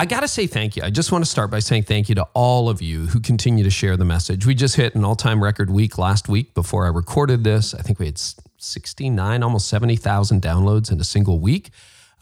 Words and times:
I 0.00 0.06
got 0.06 0.20
to 0.20 0.28
say 0.28 0.46
thank 0.46 0.76
you. 0.76 0.84
I 0.84 0.90
just 0.90 1.10
want 1.10 1.24
to 1.24 1.30
start 1.30 1.50
by 1.50 1.58
saying 1.58 1.82
thank 1.82 2.08
you 2.08 2.14
to 2.14 2.28
all 2.32 2.68
of 2.68 2.80
you 2.80 3.06
who 3.06 3.18
continue 3.18 3.64
to 3.64 3.70
share 3.70 3.96
the 3.96 4.04
message. 4.04 4.46
We 4.46 4.54
just 4.54 4.76
hit 4.76 4.94
an 4.94 5.04
all 5.04 5.16
time 5.16 5.42
record 5.42 5.70
week 5.70 5.98
last 5.98 6.28
week 6.28 6.54
before 6.54 6.86
I 6.86 6.88
recorded 6.88 7.42
this. 7.42 7.74
I 7.74 7.82
think 7.82 7.98
we 7.98 8.06
had 8.06 8.20
69, 8.58 9.42
almost 9.42 9.66
70,000 9.66 10.40
downloads 10.40 10.92
in 10.92 11.00
a 11.00 11.04
single 11.04 11.40
week. 11.40 11.70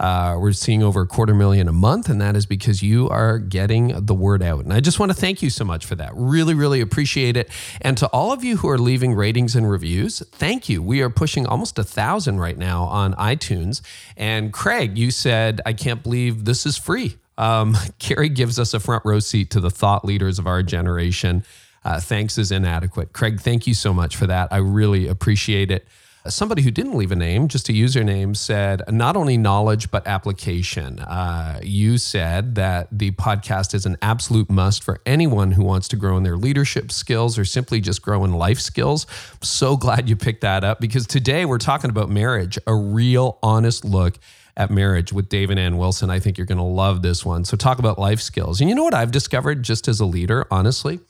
Uh, 0.01 0.39
we're 0.41 0.53
seeing 0.53 0.83
over 0.83 1.03
a 1.03 1.07
quarter 1.07 1.35
million 1.35 1.69
a 1.69 1.73
month, 1.73 2.09
and 2.09 2.19
that 2.19 2.35
is 2.35 2.47
because 2.47 2.83
you 2.83 3.11
are 3.11 3.39
getting 3.39 4.07
the 4.07 4.15
word 4.15 4.43
out. 4.43 4.65
And 4.65 4.73
I 4.73 4.81
just 4.81 4.99
want 4.99 5.13
to 5.13 5.17
thank 5.17 5.43
you 5.43 5.51
so 5.51 5.65
much 5.65 5.85
for 5.85 5.97
that. 5.97 6.13
Really, 6.15 6.55
really 6.55 6.81
appreciate 6.81 7.37
it. 7.37 7.51
And 7.83 7.99
to 7.99 8.07
all 8.09 8.33
of 8.33 8.43
you 8.43 8.57
who 8.59 8.71
are 8.71 8.79
leaving 8.79 9.13
ratings 9.13 9.55
and 9.55 9.71
reviews, 9.71 10.21
thank 10.33 10.71
you. 10.71 10.83
We 10.83 11.03
are 11.03 11.11
pushing 11.11 11.47
almost 11.47 11.79
a 11.79 11.85
thousand 11.85 12.41
right 12.41 12.57
now 12.57 12.85
on 12.85 13.13
iTunes. 13.15 13.83
And 14.17 14.51
Craig, 14.51 14.97
you 14.97 15.11
said, 15.11 15.61
I 15.67 15.75
can't 15.75 16.03
believe 16.03 16.47
this 16.47 16.65
is 16.65 16.79
free. 16.79 17.17
Um, 17.39 17.77
Carey 17.99 18.29
gives 18.29 18.59
us 18.59 18.75
a 18.75 18.81
front 18.81 19.05
row 19.05 19.21
seat 19.21 19.51
to 19.51 19.61
the 19.61 19.71
thought 19.71 20.05
leaders 20.05 20.39
of 20.39 20.47
our 20.47 20.63
generation. 20.63 21.45
Uh, 21.85 22.01
thanks 22.01 22.37
is 22.37 22.51
inadequate. 22.51 23.13
Craig, 23.13 23.41
thank 23.41 23.67
you 23.67 23.75
so 23.75 23.95
much 23.95 24.17
for 24.17 24.27
that. 24.27 24.49
I 24.53 24.57
really 24.57 25.07
appreciate 25.07 25.71
it. 25.71 25.87
Somebody 26.29 26.63
who 26.63 26.73
didn't 26.73 26.97
leave 26.97 27.13
a 27.13 27.17
name, 27.17 27.47
just 27.47 27.69
a 27.69 27.73
username, 27.73 28.37
said 28.37 28.83
not 28.89 29.17
only 29.17 29.37
knowledge, 29.37 29.93
but 29.93 30.05
application. 30.09 30.99
Uh, 30.99 31.61
you 31.63 31.99
said 31.99 32.57
that 32.57 32.89
the 32.91 33.13
podcast 33.13 33.75
is 33.75 33.87
an 33.87 33.97
absolute 34.03 34.51
must 34.51 34.83
for 34.83 35.01
anyone 35.07 35.53
who 35.53 35.63
wants 35.63 35.87
to 35.89 35.97
grow 35.97 36.17
in 36.17 36.25
their 36.25 36.37
leadership 36.37 36.91
skills 36.91 37.39
or 37.39 37.45
simply 37.45 37.81
just 37.81 38.03
grow 38.03 38.25
in 38.25 38.33
life 38.33 38.59
skills. 38.59 39.07
so 39.41 39.77
glad 39.77 40.09
you 40.09 40.17
picked 40.17 40.41
that 40.41 40.65
up 40.65 40.81
because 40.81 41.07
today 41.07 41.45
we're 41.45 41.59
talking 41.59 41.91
about 41.91 42.11
marriage, 42.11 42.59
a 42.67 42.75
real 42.75 43.39
honest 43.45 43.85
look 43.85 44.19
at 44.57 44.71
marriage 44.71 45.13
with 45.13 45.29
Dave 45.29 45.51
and 45.51 45.61
Ann 45.61 45.77
Wilson. 45.77 46.11
I 46.11 46.19
think 46.19 46.39
you're 46.39 46.47
going 46.47 46.59
to 46.59 46.65
love 46.65 47.03
this 47.03 47.25
one. 47.25 47.45
So, 47.45 47.57
talk 47.57 47.79
about 47.79 47.99
life 47.99 48.21
skills. 48.21 48.61
And 48.61 48.71
you 48.71 48.77
know 48.77 48.85
what 48.85 48.95
I've 48.95 49.11
discovered 49.11 49.63
just 49.63 49.89
as 49.89 50.01
a 50.01 50.07
leader, 50.07 50.47
honestly? 50.51 51.01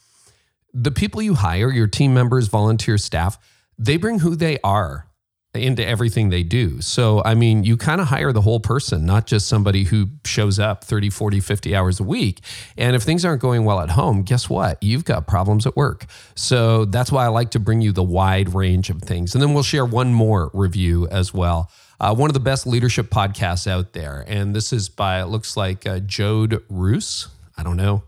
The 0.75 0.91
people 0.91 1.23
you 1.23 1.35
hire, 1.35 1.71
your 1.71 1.87
team 1.87 2.13
members, 2.13 2.49
volunteer 2.49 2.99
staff, 2.99 3.39
they 3.79 3.97
bring 3.97 4.19
who 4.19 4.37
they 4.37 4.59
are 4.65 5.07
into 5.55 5.87
everything 5.87 6.29
they 6.29 6.43
do. 6.43 6.83
So, 6.83 7.23
I 7.25 7.35
mean, 7.35 7.65
you 7.65 7.79
kind 7.79 8.01
of 8.01 8.09
hire 8.09 8.33
the 8.33 8.43
whole 8.43 8.61
person, 8.61 9.07
not 9.07 9.27
just 9.27 9.49
somebody 9.49 9.85
who 9.85 10.09
shows 10.25 10.59
up 10.59 10.85
30, 10.85 11.09
40, 11.09 11.41
50 11.41 11.75
hours 11.75 11.99
a 11.99 12.03
week. 12.03 12.41
And 12.77 12.95
if 12.95 13.05
things 13.05 13.25
aren't 13.25 13.41
going 13.41 13.65
well 13.65 13.81
at 13.81 13.91
home, 13.91 14.23
guess 14.23 14.51
what? 14.51 14.83
You've 14.83 15.05
got 15.05 15.27
problems 15.27 15.67
at 15.67 15.75
work. 15.75 16.07
So, 16.35 16.85
that's 16.85 17.11
why 17.11 17.25
I 17.25 17.29
like 17.29 17.53
to 17.53 17.61
bring 17.61 17.81
you 17.81 17.93
the 17.93 18.03
wide 18.03 18.55
range 18.55 18.91
of 18.91 19.01
things. 19.03 19.35
And 19.35 19.43
then 19.43 19.55
we'll 19.55 19.63
share 19.63 19.87
one 19.87 20.13
more 20.13 20.51
review 20.53 21.09
as 21.09 21.33
well 21.33 21.71
uh, 22.01 22.15
one 22.15 22.31
of 22.31 22.35
the 22.35 22.41
best 22.41 22.67
leadership 22.67 23.11
podcasts 23.11 23.67
out 23.67 23.93
there. 23.93 24.25
And 24.27 24.55
this 24.55 24.73
is 24.73 24.89
by, 24.89 25.21
it 25.21 25.27
looks 25.27 25.57
like 25.57 25.87
uh, 25.87 26.01
Jode 26.01 26.63
Roos. 26.69 27.29
I 27.59 27.63
don't 27.63 27.77
know. 27.77 28.05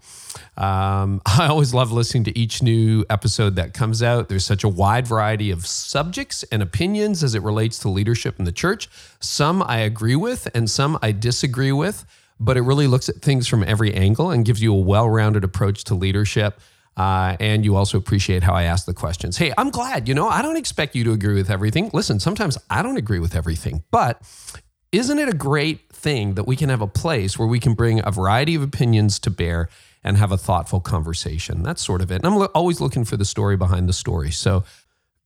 Um, 0.56 1.22
I 1.27 1.47
always 1.48 1.72
love 1.72 1.92
listening 1.92 2.25
to 2.25 2.39
each 2.39 2.62
new 2.62 3.05
episode 3.08 3.56
that 3.56 3.75
comes 3.75 4.03
out. 4.03 4.28
There's 4.28 4.45
such 4.45 4.64
a 4.64 4.69
wide 4.69 5.06
variety 5.06 5.50
of 5.50 5.67
subjects 5.67 6.42
and 6.45 6.62
opinions 6.62 7.24
as 7.24 7.35
it 7.35 7.42
relates 7.42 7.79
to 7.80 7.89
leadership 7.89 8.39
in 8.39 8.45
the 8.45 8.52
church. 8.52 8.89
Some 9.20 9.63
I 9.63 9.79
agree 9.79 10.17
with, 10.17 10.48
and 10.55 10.68
some 10.68 10.98
I 11.02 11.13
disagree 11.13 11.73
with, 11.73 12.05
but 12.39 12.57
it 12.57 12.63
really 12.63 12.86
looks 12.86 13.08
at 13.08 13.17
things 13.17 13.48
from 13.48 13.64
every 13.64 13.95
angle 13.95 14.30
and 14.30 14.45
gives 14.45 14.63
you 14.63 14.74
a 14.74 14.79
well 14.79 15.08
rounded 15.08 15.45
approach 15.45 15.84
to 15.84 15.95
leadership. 15.95 16.61
Uh, 16.98 17.36
and 17.39 17.64
you 17.64 17.77
also 17.77 17.97
appreciate 17.97 18.42
how 18.42 18.53
I 18.53 18.64
ask 18.64 18.85
the 18.85 18.92
questions. 18.92 19.36
Hey, 19.36 19.53
I'm 19.57 19.70
glad, 19.70 20.09
you 20.09 20.14
know, 20.14 20.29
I 20.29 20.42
don't 20.42 20.57
expect 20.57 20.97
you 20.97 21.05
to 21.05 21.13
agree 21.13 21.35
with 21.35 21.48
everything. 21.48 21.91
Listen, 21.92 22.19
sometimes 22.19 22.59
I 22.69 22.83
don't 22.83 22.97
agree 22.97 23.20
with 23.20 23.36
everything, 23.36 23.85
but 23.92 24.20
isn't 24.91 25.19
it 25.19 25.29
a 25.29 25.35
great 25.35 25.92
thing 25.92 26.35
that 26.35 26.45
we 26.45 26.57
can 26.57 26.70
have 26.70 26.81
a 26.81 26.89
place 26.89 27.39
where 27.39 27.47
we 27.47 27.61
can 27.61 27.75
bring 27.75 28.01
a 28.05 28.11
variety 28.11 28.57
of 28.57 28.63
opinions 28.63 29.20
to 29.20 29.31
bear 29.31 29.69
and 30.03 30.17
have 30.17 30.33
a 30.33 30.37
thoughtful 30.37 30.81
conversation? 30.81 31.63
That's 31.63 31.85
sort 31.85 32.01
of 32.01 32.11
it. 32.11 32.17
And 32.17 32.27
I'm 32.27 32.37
lo- 32.37 32.47
always 32.47 32.81
looking 32.81 33.05
for 33.05 33.17
the 33.17 33.25
story 33.25 33.57
behind 33.57 33.89
the 33.89 33.92
story. 33.92 34.33
So 34.33 34.64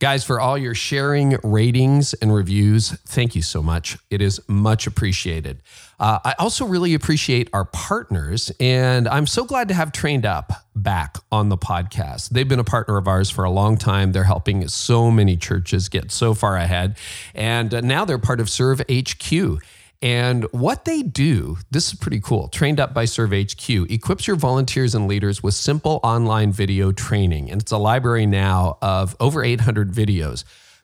Guys, 0.03 0.25
for 0.25 0.41
all 0.41 0.59
your 0.59 0.75
sharing, 0.75 1.37
ratings, 1.45 2.13
and 2.15 2.35
reviews, 2.35 2.91
thank 3.07 3.37
you 3.37 3.41
so 3.41 3.63
much. 3.63 3.97
It 4.11 4.21
is 4.21 4.41
much 4.49 4.89
appreciated. 4.89 5.63
Uh, 6.01 6.19
I 6.25 6.35
also 6.41 6.67
really 6.67 6.95
appreciate 6.95 7.49
our 7.53 7.67
partners, 7.67 8.51
and 8.59 9.07
I'm 9.07 9.29
so 9.29 9.45
glad 9.45 9.69
to 9.69 9.75
have 9.75 9.93
Trained 9.93 10.27
Up 10.27 10.67
back 10.75 11.19
on 11.31 11.51
the 11.51 11.57
podcast. 11.57 12.31
They've 12.31 12.49
been 12.49 12.59
a 12.59 12.65
partner 12.65 12.99
of 12.99 13.07
ours 13.07 13.31
for 13.31 13.45
a 13.45 13.51
long 13.51 13.79
time. 13.79 14.11
They're 14.11 14.25
helping 14.25 14.67
so 14.67 15.09
many 15.09 15.37
churches 15.37 15.89
get 15.89 16.11
so 16.11 16.35
far 16.35 16.57
ahead, 16.57 16.99
and 17.33 17.73
uh, 17.73 17.81
now 17.81 18.05
they're 18.05 18.19
part 18.19 18.41
of 18.41 18.51
Serve 18.51 18.83
HQ. 18.91 19.63
And 20.03 20.45
what 20.51 20.85
they 20.85 21.03
do, 21.03 21.59
this 21.71 21.87
is 21.93 21.95
pretty 21.95 22.21
cool. 22.21 22.49
Trained 22.49 22.81
up 22.81 22.93
by 22.93 23.05
Serve 23.05 23.31
HQ, 23.31 23.71
equips 23.89 24.27
your 24.27 24.35
volunteers 24.35 24.97
and 24.97 25.07
leaders 25.07 25.45
with 25.45 25.55
simple 25.55 26.01
online 26.03 26.51
video 26.51 26.91
training. 26.91 27.51
And 27.51 27.63
it's 27.63 27.71
a 27.71 27.79
library 27.79 28.27
now 28.27 28.79
of 28.83 29.15
over 29.21 29.45
800 29.45 29.93
videos. 29.93 30.43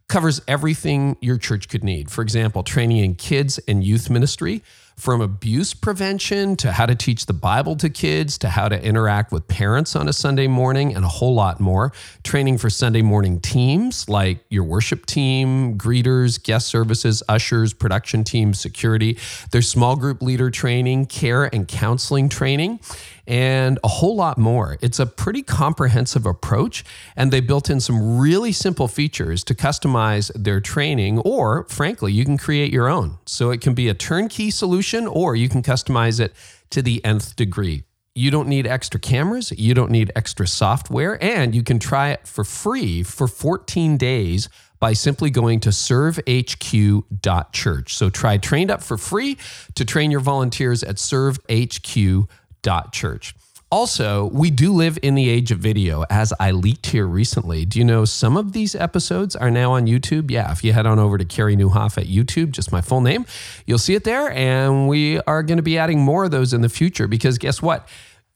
Covers 0.08 0.40
everything 0.46 1.16
your 1.20 1.36
church 1.36 1.68
could 1.68 1.82
need. 1.82 2.10
For 2.10 2.22
example, 2.22 2.62
training 2.62 2.98
in 2.98 3.16
kids 3.16 3.58
and 3.66 3.82
youth 3.82 4.08
ministry, 4.08 4.62
from 4.98 5.20
abuse 5.20 5.74
prevention 5.74 6.56
to 6.56 6.72
how 6.72 6.84
to 6.84 6.94
teach 6.94 7.26
the 7.26 7.32
Bible 7.32 7.76
to 7.76 7.88
kids 7.88 8.36
to 8.38 8.48
how 8.48 8.68
to 8.68 8.82
interact 8.82 9.30
with 9.30 9.46
parents 9.46 9.94
on 9.94 10.08
a 10.08 10.12
Sunday 10.12 10.48
morning 10.48 10.92
and 10.96 11.04
a 11.04 11.08
whole 11.08 11.34
lot 11.34 11.60
more. 11.60 11.92
Training 12.24 12.58
for 12.58 12.68
Sunday 12.68 13.00
morning 13.00 13.38
teams 13.38 14.08
like 14.08 14.40
your 14.50 14.64
worship 14.64 15.06
team, 15.06 15.78
greeters, 15.78 16.42
guest 16.42 16.66
services, 16.66 17.22
ushers, 17.28 17.72
production 17.72 18.24
team, 18.24 18.52
security. 18.52 19.16
There's 19.52 19.68
small 19.68 19.94
group 19.94 20.20
leader 20.20 20.50
training, 20.50 21.06
care 21.06 21.44
and 21.44 21.68
counseling 21.68 22.28
training 22.28 22.80
and 23.28 23.78
a 23.84 23.88
whole 23.88 24.16
lot 24.16 24.38
more. 24.38 24.78
It's 24.80 24.98
a 24.98 25.06
pretty 25.06 25.42
comprehensive 25.42 26.24
approach, 26.24 26.82
and 27.14 27.30
they 27.30 27.40
built 27.40 27.68
in 27.68 27.78
some 27.78 28.16
really 28.18 28.52
simple 28.52 28.88
features 28.88 29.44
to 29.44 29.54
customize 29.54 30.32
their 30.34 30.60
training, 30.60 31.18
or 31.20 31.66
frankly, 31.68 32.12
you 32.12 32.24
can 32.24 32.38
create 32.38 32.72
your 32.72 32.88
own. 32.88 33.18
So 33.26 33.50
it 33.50 33.60
can 33.60 33.74
be 33.74 33.88
a 33.88 33.94
turnkey 33.94 34.50
solution, 34.50 35.06
or 35.06 35.36
you 35.36 35.50
can 35.50 35.62
customize 35.62 36.18
it 36.18 36.32
to 36.70 36.80
the 36.80 37.04
nth 37.04 37.36
degree. 37.36 37.84
You 38.14 38.30
don't 38.30 38.48
need 38.48 38.66
extra 38.66 38.98
cameras, 38.98 39.52
you 39.52 39.74
don't 39.74 39.90
need 39.90 40.10
extra 40.16 40.46
software, 40.46 41.22
and 41.22 41.54
you 41.54 41.62
can 41.62 41.78
try 41.78 42.08
it 42.08 42.26
for 42.26 42.44
free 42.44 43.02
for 43.02 43.28
14 43.28 43.98
days 43.98 44.48
by 44.80 44.94
simply 44.94 45.28
going 45.28 45.60
to 45.60 45.68
servehq.church. 45.68 47.94
So 47.94 48.10
try 48.10 48.38
trained 48.38 48.70
up 48.70 48.82
for 48.82 48.96
free 48.96 49.36
to 49.74 49.84
train 49.84 50.10
your 50.10 50.20
volunteers 50.20 50.82
at 50.82 50.96
servehq.church 50.96 52.26
church. 52.92 53.34
Also, 53.70 54.30
we 54.32 54.50
do 54.50 54.72
live 54.72 54.98
in 55.02 55.14
the 55.14 55.28
age 55.28 55.50
of 55.52 55.58
video, 55.58 56.02
as 56.08 56.32
I 56.40 56.52
leaked 56.52 56.86
here 56.86 57.06
recently. 57.06 57.66
Do 57.66 57.78
you 57.78 57.84
know 57.84 58.06
some 58.06 58.38
of 58.38 58.52
these 58.52 58.74
episodes 58.74 59.36
are 59.36 59.50
now 59.50 59.72
on 59.72 59.86
YouTube? 59.86 60.30
Yeah, 60.30 60.50
if 60.52 60.64
you 60.64 60.72
head 60.72 60.86
on 60.86 60.98
over 60.98 61.18
to 61.18 61.24
Carey 61.26 61.54
Nieuwhof 61.54 61.98
at 61.98 62.06
YouTube, 62.06 62.52
just 62.52 62.72
my 62.72 62.80
full 62.80 63.02
name, 63.02 63.26
you'll 63.66 63.78
see 63.78 63.94
it 63.94 64.04
there. 64.04 64.30
And 64.32 64.88
we 64.88 65.20
are 65.20 65.42
going 65.42 65.58
to 65.58 65.62
be 65.62 65.76
adding 65.76 66.00
more 66.00 66.24
of 66.24 66.30
those 66.30 66.54
in 66.54 66.62
the 66.62 66.70
future 66.70 67.06
because 67.06 67.36
guess 67.36 67.60
what? 67.60 67.86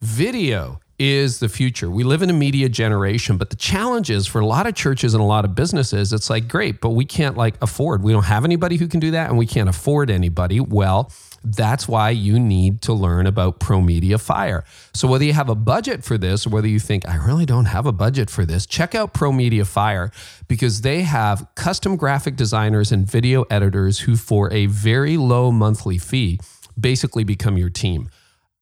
Video 0.02 0.80
is 0.98 1.38
the 1.38 1.48
future. 1.48 1.90
We 1.90 2.04
live 2.04 2.20
in 2.20 2.28
a 2.28 2.34
media 2.34 2.68
generation, 2.68 3.38
but 3.38 3.48
the 3.48 3.56
challenge 3.56 4.10
is 4.10 4.26
for 4.26 4.40
a 4.40 4.46
lot 4.46 4.66
of 4.66 4.74
churches 4.74 5.14
and 5.14 5.22
a 5.22 5.26
lot 5.26 5.46
of 5.46 5.54
businesses, 5.54 6.12
it's 6.12 6.28
like, 6.28 6.46
great, 6.46 6.80
but 6.82 6.90
we 6.90 7.06
can't 7.06 7.38
like 7.38 7.54
afford. 7.62 8.02
We 8.02 8.12
don't 8.12 8.24
have 8.24 8.44
anybody 8.44 8.76
who 8.76 8.86
can 8.86 9.00
do 9.00 9.12
that 9.12 9.30
and 9.30 9.38
we 9.38 9.46
can't 9.46 9.68
afford 9.68 10.10
anybody. 10.10 10.60
Well, 10.60 11.10
that's 11.44 11.88
why 11.88 12.10
you 12.10 12.38
need 12.38 12.82
to 12.82 12.92
learn 12.92 13.26
about 13.26 13.58
Pro 13.58 13.80
Media 13.80 14.18
Fire. 14.18 14.64
So, 14.94 15.08
whether 15.08 15.24
you 15.24 15.32
have 15.32 15.48
a 15.48 15.54
budget 15.54 16.04
for 16.04 16.16
this 16.16 16.46
or 16.46 16.50
whether 16.50 16.68
you 16.68 16.78
think, 16.78 17.08
I 17.08 17.16
really 17.16 17.46
don't 17.46 17.66
have 17.66 17.86
a 17.86 17.92
budget 17.92 18.30
for 18.30 18.44
this, 18.44 18.66
check 18.66 18.94
out 18.94 19.12
Pro 19.12 19.32
Media 19.32 19.64
Fire 19.64 20.10
because 20.48 20.82
they 20.82 21.02
have 21.02 21.46
custom 21.54 21.96
graphic 21.96 22.36
designers 22.36 22.92
and 22.92 23.06
video 23.06 23.42
editors 23.50 24.00
who, 24.00 24.16
for 24.16 24.52
a 24.52 24.66
very 24.66 25.16
low 25.16 25.50
monthly 25.50 25.98
fee, 25.98 26.40
basically 26.78 27.24
become 27.24 27.56
your 27.56 27.70
team 27.70 28.08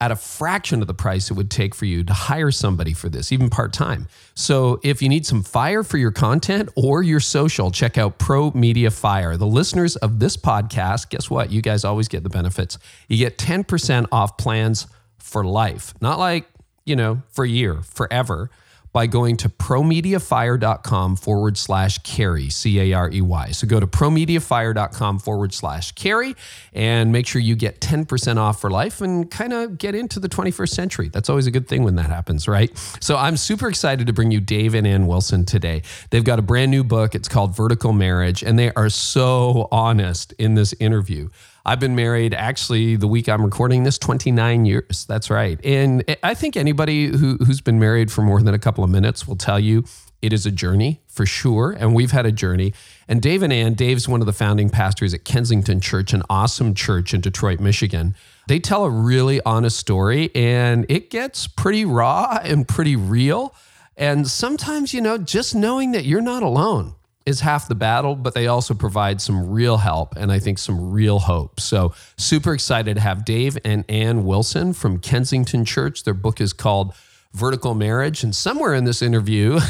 at 0.00 0.10
a 0.10 0.16
fraction 0.16 0.80
of 0.80 0.86
the 0.86 0.94
price 0.94 1.30
it 1.30 1.34
would 1.34 1.50
take 1.50 1.74
for 1.74 1.84
you 1.84 2.02
to 2.04 2.12
hire 2.12 2.50
somebody 2.50 2.92
for 2.92 3.08
this, 3.08 3.32
even 3.32 3.50
part 3.50 3.72
time. 3.72 4.08
So 4.34 4.80
if 4.82 5.02
you 5.02 5.08
need 5.08 5.26
some 5.26 5.42
fire 5.42 5.82
for 5.82 5.98
your 5.98 6.10
content 6.10 6.70
or 6.74 7.02
your 7.02 7.20
social, 7.20 7.70
check 7.70 7.98
out 7.98 8.18
Pro 8.18 8.50
Media 8.52 8.90
Fire. 8.90 9.36
The 9.36 9.46
listeners 9.46 9.96
of 9.96 10.18
this 10.18 10.36
podcast, 10.36 11.10
guess 11.10 11.28
what? 11.28 11.50
You 11.50 11.60
guys 11.60 11.84
always 11.84 12.08
get 12.08 12.22
the 12.22 12.30
benefits. 12.30 12.78
You 13.08 13.18
get 13.18 13.36
10% 13.36 14.06
off 14.10 14.38
plans 14.38 14.86
for 15.18 15.44
life. 15.44 15.92
Not 16.00 16.18
like 16.18 16.46
you 16.90 16.96
know, 16.96 17.22
for 17.28 17.44
a 17.44 17.48
year, 17.48 17.82
forever 17.82 18.50
by 18.92 19.06
going 19.06 19.36
to 19.38 19.48
promediafire.com 19.48 21.16
forward 21.16 21.56
slash 21.56 21.98
carey, 21.98 22.48
C 22.48 22.80
A 22.80 22.92
R 22.92 23.10
E 23.10 23.20
Y. 23.20 23.50
So 23.52 23.66
go 23.66 23.78
to 23.78 23.86
promediafire.com 23.86 25.18
forward 25.20 25.54
slash 25.54 25.92
carey 25.92 26.34
and 26.72 27.12
make 27.12 27.26
sure 27.26 27.40
you 27.40 27.54
get 27.54 27.80
10% 27.80 28.36
off 28.36 28.60
for 28.60 28.70
life 28.70 29.00
and 29.00 29.30
kind 29.30 29.52
of 29.52 29.78
get 29.78 29.94
into 29.94 30.18
the 30.18 30.28
21st 30.28 30.70
century. 30.70 31.08
That's 31.08 31.28
always 31.28 31.46
a 31.46 31.50
good 31.50 31.68
thing 31.68 31.84
when 31.84 31.96
that 31.96 32.06
happens, 32.06 32.48
right? 32.48 32.76
So 33.00 33.16
I'm 33.16 33.36
super 33.36 33.68
excited 33.68 34.06
to 34.06 34.12
bring 34.12 34.30
you 34.30 34.40
Dave 34.40 34.74
and 34.74 34.86
Ann 34.86 35.06
Wilson 35.06 35.44
today. 35.44 35.82
They've 36.10 36.24
got 36.24 36.38
a 36.38 36.42
brand 36.42 36.70
new 36.70 36.84
book. 36.84 37.14
It's 37.14 37.28
called 37.28 37.54
Vertical 37.56 37.92
Marriage, 37.92 38.42
and 38.42 38.58
they 38.58 38.72
are 38.72 38.88
so 38.88 39.68
honest 39.70 40.32
in 40.38 40.54
this 40.54 40.74
interview. 40.80 41.28
I've 41.64 41.80
been 41.80 41.94
married 41.94 42.34
actually 42.34 42.96
the 42.96 43.06
week 43.06 43.28
I'm 43.28 43.44
recording 43.44 43.84
this 43.84 43.98
29 43.98 44.64
years. 44.64 45.04
That's 45.06 45.30
right. 45.30 45.58
And 45.64 46.04
I 46.22 46.34
think 46.34 46.56
anybody 46.56 47.06
who, 47.06 47.36
who's 47.36 47.60
been 47.60 47.78
married 47.78 48.10
for 48.10 48.22
more 48.22 48.42
than 48.42 48.54
a 48.54 48.58
couple 48.58 48.82
of 48.82 48.90
minutes 48.90 49.28
will 49.28 49.36
tell 49.36 49.60
you 49.60 49.84
it 50.22 50.32
is 50.32 50.46
a 50.46 50.50
journey 50.50 51.00
for 51.06 51.24
sure. 51.26 51.72
And 51.72 51.94
we've 51.94 52.10
had 52.10 52.26
a 52.26 52.32
journey. 52.32 52.74
And 53.08 53.22
Dave 53.22 53.42
and 53.42 53.52
Ann, 53.52 53.74
Dave's 53.74 54.08
one 54.08 54.20
of 54.20 54.26
the 54.26 54.32
founding 54.32 54.70
pastors 54.70 55.14
at 55.14 55.24
Kensington 55.24 55.80
Church, 55.80 56.12
an 56.12 56.22
awesome 56.28 56.74
church 56.74 57.14
in 57.14 57.20
Detroit, 57.20 57.60
Michigan. 57.60 58.14
They 58.48 58.58
tell 58.58 58.84
a 58.84 58.90
really 58.90 59.40
honest 59.44 59.78
story 59.78 60.30
and 60.34 60.86
it 60.88 61.10
gets 61.10 61.46
pretty 61.46 61.84
raw 61.84 62.38
and 62.42 62.66
pretty 62.66 62.96
real. 62.96 63.54
And 63.96 64.26
sometimes, 64.26 64.94
you 64.94 65.00
know, 65.00 65.18
just 65.18 65.54
knowing 65.54 65.92
that 65.92 66.04
you're 66.04 66.22
not 66.22 66.42
alone 66.42 66.94
is 67.26 67.40
half 67.40 67.68
the 67.68 67.74
battle, 67.74 68.16
but 68.16 68.34
they 68.34 68.46
also 68.46 68.74
provide 68.74 69.20
some 69.20 69.50
real 69.50 69.76
help 69.76 70.16
and 70.16 70.32
I 70.32 70.38
think 70.38 70.58
some 70.58 70.90
real 70.90 71.18
hope. 71.18 71.60
So, 71.60 71.92
super 72.16 72.54
excited 72.54 72.94
to 72.94 73.00
have 73.00 73.24
Dave 73.24 73.58
and 73.64 73.84
Ann 73.88 74.24
Wilson 74.24 74.72
from 74.72 74.98
Kensington 74.98 75.64
Church. 75.64 76.04
Their 76.04 76.14
book 76.14 76.40
is 76.40 76.52
called 76.52 76.94
Vertical 77.32 77.74
Marriage. 77.74 78.24
And 78.24 78.34
somewhere 78.34 78.74
in 78.74 78.84
this 78.84 79.02
interview, 79.02 79.60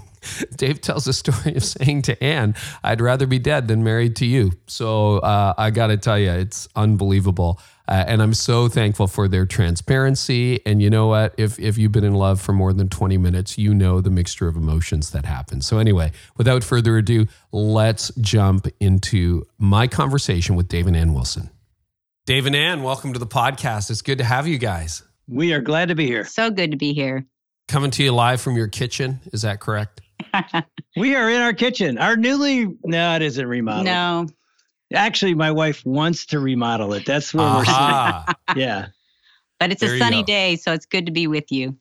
Dave 0.56 0.80
tells 0.80 1.06
a 1.06 1.12
story 1.12 1.54
of 1.56 1.64
saying 1.64 2.02
to 2.02 2.22
Ann, 2.22 2.54
I'd 2.82 3.00
rather 3.00 3.26
be 3.26 3.38
dead 3.38 3.68
than 3.68 3.84
married 3.84 4.16
to 4.16 4.26
you. 4.26 4.52
So, 4.66 5.18
uh, 5.18 5.54
I 5.56 5.70
got 5.70 5.88
to 5.88 5.96
tell 5.96 6.18
you, 6.18 6.30
it's 6.30 6.68
unbelievable. 6.74 7.60
Uh, 7.88 8.04
and 8.06 8.20
I'm 8.20 8.34
so 8.34 8.68
thankful 8.68 9.06
for 9.06 9.28
their 9.28 9.46
transparency. 9.46 10.64
And 10.66 10.82
you 10.82 10.90
know 10.90 11.06
what? 11.06 11.34
If, 11.36 11.58
if 11.58 11.78
you've 11.78 11.92
been 11.92 12.04
in 12.04 12.14
love 12.14 12.40
for 12.40 12.52
more 12.52 12.72
than 12.72 12.88
20 12.88 13.16
minutes, 13.18 13.56
you 13.58 13.74
know 13.74 14.00
the 14.00 14.10
mixture 14.10 14.48
of 14.48 14.56
emotions 14.56 15.10
that 15.10 15.24
happens. 15.24 15.66
So, 15.66 15.78
anyway, 15.78 16.12
without 16.36 16.64
further 16.64 16.96
ado, 16.98 17.26
let's 17.52 18.10
jump 18.20 18.66
into 18.80 19.46
my 19.58 19.86
conversation 19.86 20.56
with 20.56 20.68
Dave 20.68 20.86
and 20.86 20.96
Ann 20.96 21.14
Wilson. 21.14 21.50
Dave 22.26 22.46
and 22.46 22.56
Ann, 22.56 22.82
welcome 22.82 23.12
to 23.12 23.20
the 23.20 23.26
podcast. 23.26 23.88
It's 23.88 24.02
good 24.02 24.18
to 24.18 24.24
have 24.24 24.48
you 24.48 24.58
guys. 24.58 25.04
We 25.28 25.52
are 25.52 25.60
glad 25.60 25.88
to 25.88 25.94
be 25.94 26.06
here. 26.06 26.24
So 26.24 26.50
good 26.50 26.72
to 26.72 26.76
be 26.76 26.92
here. 26.92 27.24
Coming 27.68 27.92
to 27.92 28.02
you 28.02 28.12
live 28.12 28.40
from 28.40 28.56
your 28.56 28.68
kitchen. 28.68 29.20
Is 29.32 29.42
that 29.42 29.60
correct? 29.60 30.00
we 30.96 31.14
are 31.14 31.30
in 31.30 31.40
our 31.40 31.52
kitchen. 31.52 31.98
Our 31.98 32.16
newly, 32.16 32.66
no, 32.84 33.14
it 33.14 33.22
isn't 33.22 33.46
remodeled. 33.46 33.86
No, 33.86 34.26
Actually, 34.94 35.34
my 35.34 35.50
wife 35.50 35.84
wants 35.84 36.26
to 36.26 36.38
remodel 36.38 36.92
it. 36.94 37.04
That's 37.06 37.34
where 37.34 37.44
we're 37.44 37.60
Aha. 37.62 38.34
sitting. 38.48 38.62
Yeah. 38.62 38.86
but 39.58 39.72
it's 39.72 39.80
There 39.80 39.94
a 39.94 39.98
sunny 39.98 40.22
day, 40.22 40.56
so 40.56 40.72
it's 40.72 40.86
good 40.86 41.06
to 41.06 41.12
be 41.12 41.26
with 41.26 41.50
you. 41.50 41.76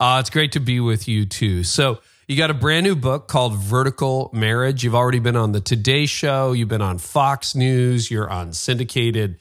Uh, 0.00 0.18
it's 0.20 0.30
great 0.30 0.52
to 0.52 0.60
be 0.60 0.80
with 0.80 1.08
you 1.08 1.26
too. 1.26 1.64
So, 1.64 1.98
you 2.28 2.36
got 2.36 2.50
a 2.50 2.54
brand 2.54 2.84
new 2.84 2.94
book 2.94 3.26
called 3.26 3.54
Vertical 3.54 4.28
Marriage. 4.34 4.84
You've 4.84 4.94
already 4.94 5.18
been 5.18 5.34
on 5.34 5.52
the 5.52 5.62
Today 5.62 6.04
Show, 6.04 6.52
you've 6.52 6.68
been 6.68 6.82
on 6.82 6.98
Fox 6.98 7.54
News, 7.54 8.10
you're 8.10 8.28
on 8.30 8.52
syndicated 8.52 9.38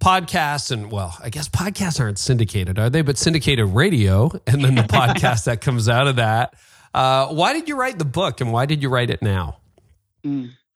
podcasts. 0.00 0.72
And 0.72 0.90
well, 0.90 1.16
I 1.22 1.30
guess 1.30 1.48
podcasts 1.48 2.00
aren't 2.00 2.18
syndicated, 2.18 2.76
are 2.76 2.90
they? 2.90 3.02
But 3.02 3.18
syndicated 3.18 3.66
radio, 3.66 4.32
and 4.48 4.64
then 4.64 4.74
the 4.74 4.82
podcast 4.82 5.44
that 5.44 5.60
comes 5.60 5.88
out 5.88 6.08
of 6.08 6.16
that. 6.16 6.54
Uh, 6.92 7.28
why 7.28 7.52
did 7.52 7.68
you 7.68 7.76
write 7.76 7.98
the 7.98 8.04
book 8.04 8.40
and 8.40 8.52
why 8.52 8.66
did 8.66 8.82
you 8.82 8.88
write 8.88 9.10
it 9.10 9.22
now? 9.22 9.58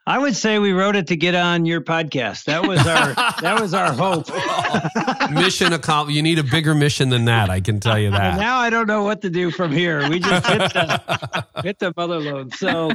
I 0.04 0.19
would 0.19 0.34
say 0.34 0.58
we 0.58 0.72
wrote 0.72 0.96
it 0.96 1.06
to 1.08 1.16
get 1.16 1.37
on 1.37 1.64
your 1.64 1.81
podcast. 1.81 2.44
That 2.44 2.66
was 2.66 2.81
our 2.81 3.14
that 3.40 3.60
was 3.60 3.72
our 3.72 3.93
hope. 3.93 4.28
mission 5.32 5.72
accomplished. 5.72 6.16
You 6.16 6.22
need 6.22 6.40
a 6.40 6.44
bigger 6.44 6.75
mission 6.75 7.08
than 7.08 7.26
that. 7.26 7.50
I 7.50 7.60
can 7.60 7.78
tell 7.78 7.99
you 7.99 8.10
that. 8.10 8.37
now 8.37 8.58
I 8.58 8.69
don't 8.69 8.88
know 8.88 9.04
what 9.04 9.22
to 9.22 9.31
do 9.31 9.52
from 9.52 9.70
here. 9.70 10.08
We 10.08 10.19
just 10.19 10.46
hit 10.46 10.58
the 10.58 11.46
hit 11.62 11.78
the 11.78 11.93
mother 11.96 12.19
lode. 12.19 12.52
So 12.54 12.90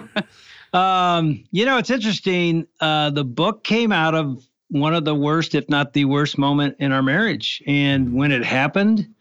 um, 0.73 1.45
you 1.51 1.65
know, 1.65 1.77
it's 1.77 1.89
interesting. 1.89 2.67
Uh, 2.79 3.09
the 3.09 3.23
book 3.23 3.63
came 3.63 3.93
out 3.93 4.13
of 4.13 4.45
one 4.69 4.93
of 4.93 5.05
the 5.05 5.15
worst, 5.15 5.55
if 5.55 5.69
not 5.69 5.93
the 5.93 6.05
worst 6.05 6.37
moment 6.37 6.75
in 6.79 6.91
our 6.91 7.01
marriage. 7.01 7.63
And 7.65 8.13
when 8.13 8.31
it 8.33 8.43
happened, 8.43 9.13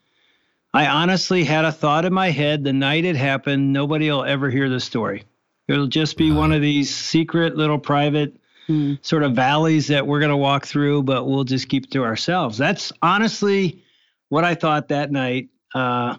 I 0.75 0.89
honestly 0.89 1.45
had 1.45 1.65
a 1.65 1.73
thought 1.73 2.05
in 2.05 2.13
my 2.13 2.31
head 2.31 2.65
the 2.65 2.73
night 2.73 3.05
it 3.05 3.17
happened, 3.17 3.73
nobody 3.73 4.11
will 4.11 4.25
ever 4.25 4.51
hear 4.51 4.69
the 4.69 4.81
story. 4.81 5.25
It'll 5.69 5.87
just 5.89 6.17
be 6.17 6.31
one 6.31 6.53
of 6.53 6.63
these 6.63 6.95
secret 6.95 7.57
little 7.57 7.79
private 7.79 8.37
Hmm. 8.69 8.95
sort 9.01 9.23
of 9.23 9.33
valleys 9.37 9.87
that 9.87 10.09
we're 10.09 10.19
going 10.19 10.31
to 10.33 10.37
walk 10.37 10.67
through, 10.67 11.05
but 11.05 11.25
we'll 11.25 11.45
just 11.45 11.69
keep 11.69 11.89
to 11.91 12.03
ourselves. 12.03 12.59
That's 12.59 12.93
honestly 13.01 13.81
what 14.29 14.43
I 14.45 14.57
thought 14.57 14.89
that 14.89 15.13
night 15.13 15.51
uh, 15.73 16.17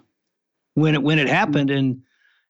when 0.72 0.94
it 0.94 1.02
when 1.02 1.18
it 1.18 1.28
happened, 1.28 1.70
and 1.70 2.00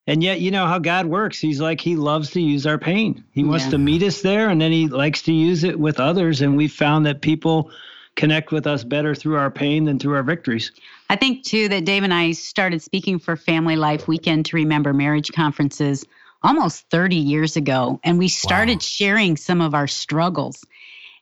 and 0.06 0.22
yet 0.22 0.40
you 0.40 0.52
know 0.52 0.66
how 0.66 0.78
God 0.78 1.06
works. 1.06 1.40
He's 1.40 1.60
like 1.60 1.80
He 1.80 1.96
loves 1.96 2.30
to 2.30 2.40
use 2.40 2.64
our 2.64 2.78
pain. 2.78 3.24
He 3.32 3.42
wants 3.42 3.64
Yeah. 3.64 3.70
to 3.72 3.78
meet 3.78 4.04
us 4.04 4.22
there, 4.22 4.50
and 4.50 4.60
then 4.60 4.70
He 4.70 4.86
likes 4.86 5.22
to 5.22 5.32
use 5.32 5.64
it 5.64 5.80
with 5.80 5.98
others. 5.98 6.42
And 6.42 6.56
we've 6.56 6.72
found 6.72 7.04
that 7.06 7.20
people 7.20 7.72
connect 8.14 8.52
with 8.52 8.68
us 8.68 8.84
better 8.84 9.16
through 9.16 9.36
our 9.36 9.50
pain 9.50 9.84
than 9.84 9.98
through 9.98 10.14
our 10.14 10.22
victories. 10.22 10.70
I 11.10 11.16
think 11.16 11.42
too 11.44 11.68
that 11.70 11.84
Dave 11.84 12.04
and 12.04 12.14
I 12.14 12.32
started 12.32 12.82
speaking 12.82 13.18
for 13.18 13.34
Family 13.34 13.74
Life 13.74 14.06
Weekend 14.06 14.46
to 14.46 14.56
Remember 14.56 14.92
Marriage 14.92 15.32
conferences 15.32 16.04
almost 16.42 16.88
30 16.90 17.16
years 17.16 17.56
ago, 17.56 18.00
and 18.04 18.18
we 18.18 18.28
started 18.28 18.74
Wow. 18.76 18.80
sharing 18.82 19.36
some 19.36 19.60
of 19.60 19.74
our 19.74 19.86
struggles. 19.86 20.64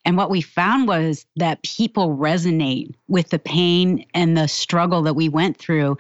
And 0.05 0.17
what 0.17 0.31
we 0.31 0.41
found 0.41 0.87
was 0.87 1.27
that 1.37 1.63
people 1.63 2.17
resonate 2.17 2.95
with 3.09 3.31
the 3.31 3.39
pain 3.41 4.07
and 4.15 4.37
the 4.37 4.47
struggle 4.47 5.03
that 5.03 5.15
we 5.15 5.29
went 5.29 5.57
through. 5.57 5.99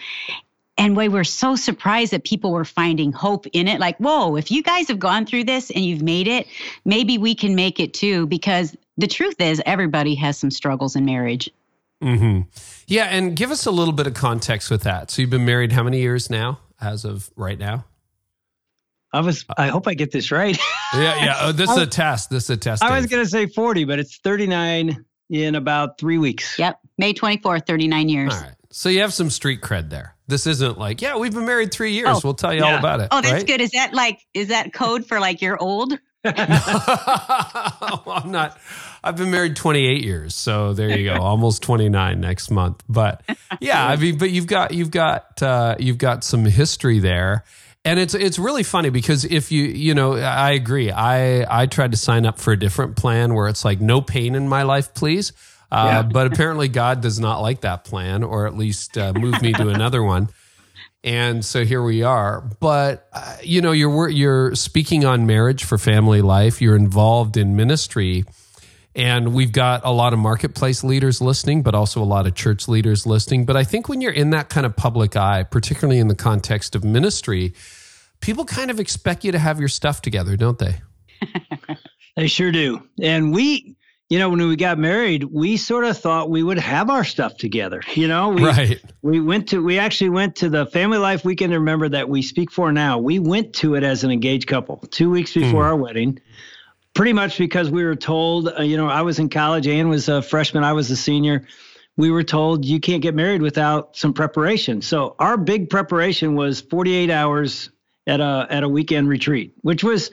And 0.78 0.96
we 0.96 1.08
were 1.08 1.24
so 1.24 1.56
surprised 1.56 2.12
that 2.12 2.22
people 2.22 2.52
were 2.52 2.64
finding 2.66 3.10
hope 3.10 3.46
in 3.48 3.66
it. 3.66 3.80
Like, 3.80 3.96
whoa, 3.96 4.36
if 4.36 4.50
you 4.50 4.62
guys 4.62 4.88
have 4.88 4.98
gone 4.98 5.24
through 5.26 5.44
this 5.44 5.70
and 5.70 5.84
you've 5.84 6.02
made 6.02 6.28
it, 6.28 6.46
maybe 6.84 7.18
we 7.18 7.34
can 7.34 7.54
make 7.54 7.80
it 7.80 7.94
too. 7.94 8.26
Because 8.26 8.76
the 8.98 9.06
truth 9.06 9.40
is, 9.40 9.60
everybody 9.66 10.14
has 10.16 10.36
some 10.38 10.50
struggles 10.50 10.94
in 10.94 11.04
marriage. 11.04 11.50
hmm 12.02 12.42
Yeah, 12.86 13.04
and 13.06 13.34
give 13.34 13.50
us 13.50 13.64
a 13.66 13.70
little 13.70 13.94
bit 13.94 14.06
of 14.06 14.14
context 14.14 14.70
with 14.70 14.82
that. 14.82 15.10
So 15.10 15.22
you've 15.22 15.30
been 15.30 15.46
married 15.46 15.72
how 15.72 15.82
many 15.82 15.98
years 16.00 16.28
now, 16.30 16.60
as 16.80 17.04
of 17.06 17.30
right 17.36 17.58
now? 17.58 17.86
I 19.16 19.20
was. 19.20 19.44
I 19.56 19.68
hope 19.68 19.88
I 19.88 19.94
get 19.94 20.12
this 20.12 20.30
right. 20.30 20.56
Yeah, 20.92 21.24
yeah. 21.24 21.36
Oh, 21.40 21.52
this 21.52 21.70
is 21.70 21.78
a 21.78 21.86
test. 21.86 22.30
This 22.30 22.44
is 22.44 22.50
a 22.50 22.56
test. 22.56 22.82
I 22.82 22.96
was 22.96 23.06
going 23.06 23.24
to 23.24 23.30
say 23.30 23.46
40, 23.46 23.84
but 23.84 23.98
it's 23.98 24.18
39 24.18 25.04
in 25.30 25.54
about 25.54 25.98
three 25.98 26.18
weeks. 26.18 26.58
Yep. 26.58 26.78
May 26.98 27.14
24th, 27.14 27.66
39 27.66 28.08
years. 28.08 28.34
All 28.34 28.40
right. 28.40 28.52
So 28.70 28.90
you 28.90 29.00
have 29.00 29.14
some 29.14 29.30
street 29.30 29.62
cred 29.62 29.88
there. 29.88 30.14
This 30.28 30.46
isn't 30.46 30.78
like, 30.78 31.00
yeah, 31.00 31.16
we've 31.16 31.32
been 31.32 31.46
married 31.46 31.72
three 31.72 31.92
years. 31.92 32.08
Oh, 32.08 32.20
we'll 32.22 32.34
tell 32.34 32.52
you 32.52 32.62
all 32.62 32.74
about 32.74 33.00
it. 33.00 33.08
Oh, 33.10 33.22
that's 33.22 33.32
right? 33.32 33.46
good. 33.46 33.60
Is 33.60 33.70
that 33.70 33.94
like, 33.94 34.20
is 34.34 34.48
that 34.48 34.74
code 34.74 35.06
for 35.06 35.18
like 35.18 35.40
you're 35.40 35.60
old? 35.60 35.98
I'm 36.24 38.30
not. 38.30 38.58
I've 39.02 39.16
been 39.16 39.30
married 39.30 39.54
28 39.54 40.04
years, 40.04 40.34
so 40.34 40.74
there 40.74 40.98
you 40.98 41.08
go. 41.08 41.22
Almost 41.22 41.62
29 41.62 42.20
next 42.20 42.50
month. 42.50 42.82
But 42.88 43.22
yeah, 43.60 43.86
I 43.86 43.96
mean, 43.96 44.18
but 44.18 44.30
you've 44.30 44.48
got 44.48 44.74
you've 44.74 44.90
got 44.90 45.40
uh, 45.40 45.76
you've 45.78 45.98
got 45.98 46.24
some 46.24 46.44
history 46.44 46.98
there, 46.98 47.44
and 47.86 48.00
it's 48.00 48.14
it's 48.14 48.38
really 48.38 48.64
funny 48.64 48.90
because 48.90 49.24
if 49.24 49.52
you 49.52 49.62
you 49.64 49.94
know 49.94 50.16
I 50.16 50.50
agree. 50.50 50.90
I 50.90 51.62
I 51.62 51.66
tried 51.66 51.92
to 51.92 51.96
sign 51.96 52.26
up 52.26 52.38
for 52.38 52.52
a 52.52 52.58
different 52.58 52.96
plan 52.96 53.32
where 53.32 53.46
it's 53.46 53.64
like 53.64 53.80
no 53.80 54.00
pain 54.00 54.34
in 54.34 54.48
my 54.48 54.62
life, 54.64 54.92
please. 54.92 55.32
Uh, 55.70 55.86
Yeah. 55.86 56.02
But 56.02 56.26
apparently 56.32 56.68
God 56.68 57.00
does 57.00 57.20
not 57.20 57.40
like 57.40 57.60
that 57.60 57.84
plan, 57.84 58.24
or 58.24 58.46
at 58.46 58.56
least 58.56 58.98
uh, 58.98 59.12
move 59.14 59.40
me 59.40 59.52
to 59.52 59.68
another 59.76 60.02
one. 60.02 60.28
And 61.04 61.44
so 61.44 61.64
here 61.64 61.82
we 61.82 62.02
are. 62.02 62.40
But 62.58 63.08
uh, 63.12 63.36
you 63.42 63.60
know, 63.60 63.70
you're 63.70 64.08
you're 64.08 64.54
speaking 64.56 65.04
on 65.04 65.26
marriage 65.26 65.62
for 65.62 65.78
family 65.78 66.22
life. 66.22 66.60
You're 66.60 66.76
involved 66.76 67.36
in 67.36 67.54
ministry, 67.54 68.24
and 68.96 69.32
we've 69.32 69.52
got 69.52 69.82
a 69.84 69.92
lot 69.92 70.12
of 70.12 70.18
marketplace 70.18 70.82
leaders 70.82 71.20
listening, 71.20 71.62
but 71.62 71.76
also 71.76 72.02
a 72.02 72.04
lot 72.04 72.26
of 72.26 72.34
church 72.34 72.66
leaders 72.66 73.06
listening. 73.06 73.44
But 73.44 73.56
I 73.56 73.62
think 73.62 73.88
when 73.88 74.00
you're 74.00 74.10
in 74.10 74.30
that 74.30 74.48
kind 74.48 74.66
of 74.66 74.74
public 74.74 75.14
eye, 75.14 75.44
particularly 75.44 76.00
in 76.00 76.08
the 76.08 76.16
context 76.16 76.74
of 76.74 76.82
ministry, 76.82 77.54
people 78.20 78.44
kind 78.44 78.70
of 78.70 78.80
expect 78.80 79.24
you 79.24 79.32
to 79.32 79.38
have 79.38 79.58
your 79.58 79.68
stuff 79.68 80.02
together, 80.02 80.36
don't 80.36 80.58
they? 80.58 80.80
They 82.16 82.28
sure 82.28 82.50
do. 82.50 82.82
And 82.98 83.30
we, 83.30 83.76
you 84.08 84.18
know, 84.18 84.30
when 84.30 84.38
we 84.48 84.56
got 84.56 84.78
married, 84.78 85.24
we 85.24 85.58
sort 85.58 85.84
of 85.84 85.98
thought 85.98 86.30
we 86.30 86.42
would 86.42 86.58
have 86.58 86.88
our 86.88 87.04
stuff 87.04 87.36
together. 87.36 87.82
You 87.94 88.08
know, 88.08 88.30
we, 88.30 88.42
right. 88.42 88.82
we 89.02 89.20
went 89.20 89.48
to, 89.50 89.62
we 89.62 89.78
actually 89.78 90.08
went 90.08 90.34
to 90.36 90.48
the 90.48 90.64
Family 90.64 90.96
Life 90.96 91.26
Weekend. 91.26 91.52
Remember 91.52 91.90
that 91.90 92.08
we 92.08 92.22
speak 92.22 92.50
for 92.50 92.72
now. 92.72 92.96
We 92.98 93.18
went 93.18 93.52
to 93.56 93.74
it 93.74 93.82
as 93.82 94.02
an 94.02 94.10
engaged 94.10 94.46
couple 94.46 94.78
two 94.90 95.10
weeks 95.10 95.34
before 95.34 95.64
Hmm. 95.64 95.68
our 95.68 95.76
wedding, 95.76 96.18
pretty 96.94 97.12
much 97.12 97.36
because 97.36 97.68
we 97.70 97.84
were 97.84 97.96
told, 97.96 98.48
uh, 98.48 98.62
you 98.62 98.78
know, 98.78 98.88
I 98.88 99.02
was 99.02 99.18
in 99.18 99.28
college, 99.28 99.68
Ann 99.68 99.90
was 99.90 100.08
a 100.08 100.22
freshman, 100.22 100.64
I 100.64 100.72
was 100.72 100.90
a 100.90 100.96
senior. 100.96 101.46
we 101.98 102.10
were 102.10 102.22
told 102.24 102.64
you 102.64 102.80
can't 102.80 103.02
get 103.02 103.14
married 103.14 103.42
without 103.42 103.94
some 103.94 104.14
preparation. 104.14 104.80
So 104.80 105.16
our 105.18 105.36
big 105.36 105.68
preparation 105.68 106.34
was 106.34 106.62
48 106.62 107.10
hours 107.10 107.68
at 108.06 108.20
a 108.20 108.46
at 108.50 108.62
a 108.62 108.68
weekend 108.68 109.08
retreat, 109.08 109.52
which 109.62 109.82
was 109.84 110.10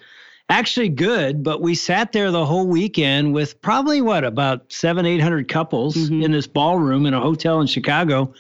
actually 0.50 0.89
good. 0.89 1.43
But 1.43 1.62
we 1.62 1.75
sat 1.75 2.12
there 2.12 2.31
the 2.31 2.45
whole 2.45 2.67
weekend 2.67 3.33
with 3.33 3.62
probably 3.62 4.01
what 4.01 4.23
about 4.23 4.71
seven, 4.71 5.05
eight 5.05 5.21
hundred 5.21 5.47
couples 5.47 5.95
mm-hmm. 5.95 6.23
in 6.23 6.31
this 6.31 6.47
ballroom 6.47 7.05
in 7.05 7.13
a 7.13 7.21
hotel 7.21 7.62
in 7.62 7.67
Chicago. 7.67 8.33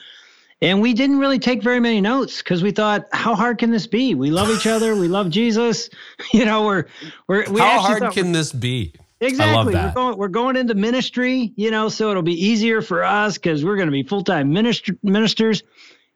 And 0.61 0.81
we 0.81 0.93
didn't 0.93 1.19
really 1.19 1.39
take 1.39 1.61
very 1.61 1.81
many 1.81 1.99
notes 1.99 2.37
because 2.37 2.63
we 2.63 2.71
thought, 2.71 3.07
how 3.11 3.35
hard 3.35 3.57
can 3.57 3.69
this 3.69 3.85
be? 3.85 4.15
We 4.15 4.31
love 4.31 4.49
each 4.49 4.65
other. 4.65 4.95
We 4.95 5.09
love 5.09 5.29
Jesus. 5.29 5.89
You 6.33 6.45
know, 6.45 6.65
we're 6.65 6.85
we're 7.27 7.45
we 7.51 7.59
how 7.59 7.79
hard 7.79 8.13
can 8.13 8.31
this 8.31 8.51
be? 8.51 8.93
Exactly. 9.19 9.75
We're 9.75 9.91
going, 9.91 10.17
we're 10.17 10.27
going 10.29 10.55
into 10.55 10.73
ministry, 10.73 11.53
you 11.55 11.71
know, 11.71 11.89
so 11.89 12.11
it'll 12.11 12.23
be 12.23 12.45
easier 12.45 12.81
for 12.81 13.03
us 13.03 13.35
because 13.35 13.63
we're 13.63 13.75
going 13.75 13.87
to 13.87 13.91
be 13.91 14.03
full 14.03 14.23
time 14.23 14.51
minister, 14.51 14.97
ministers. 15.03 15.63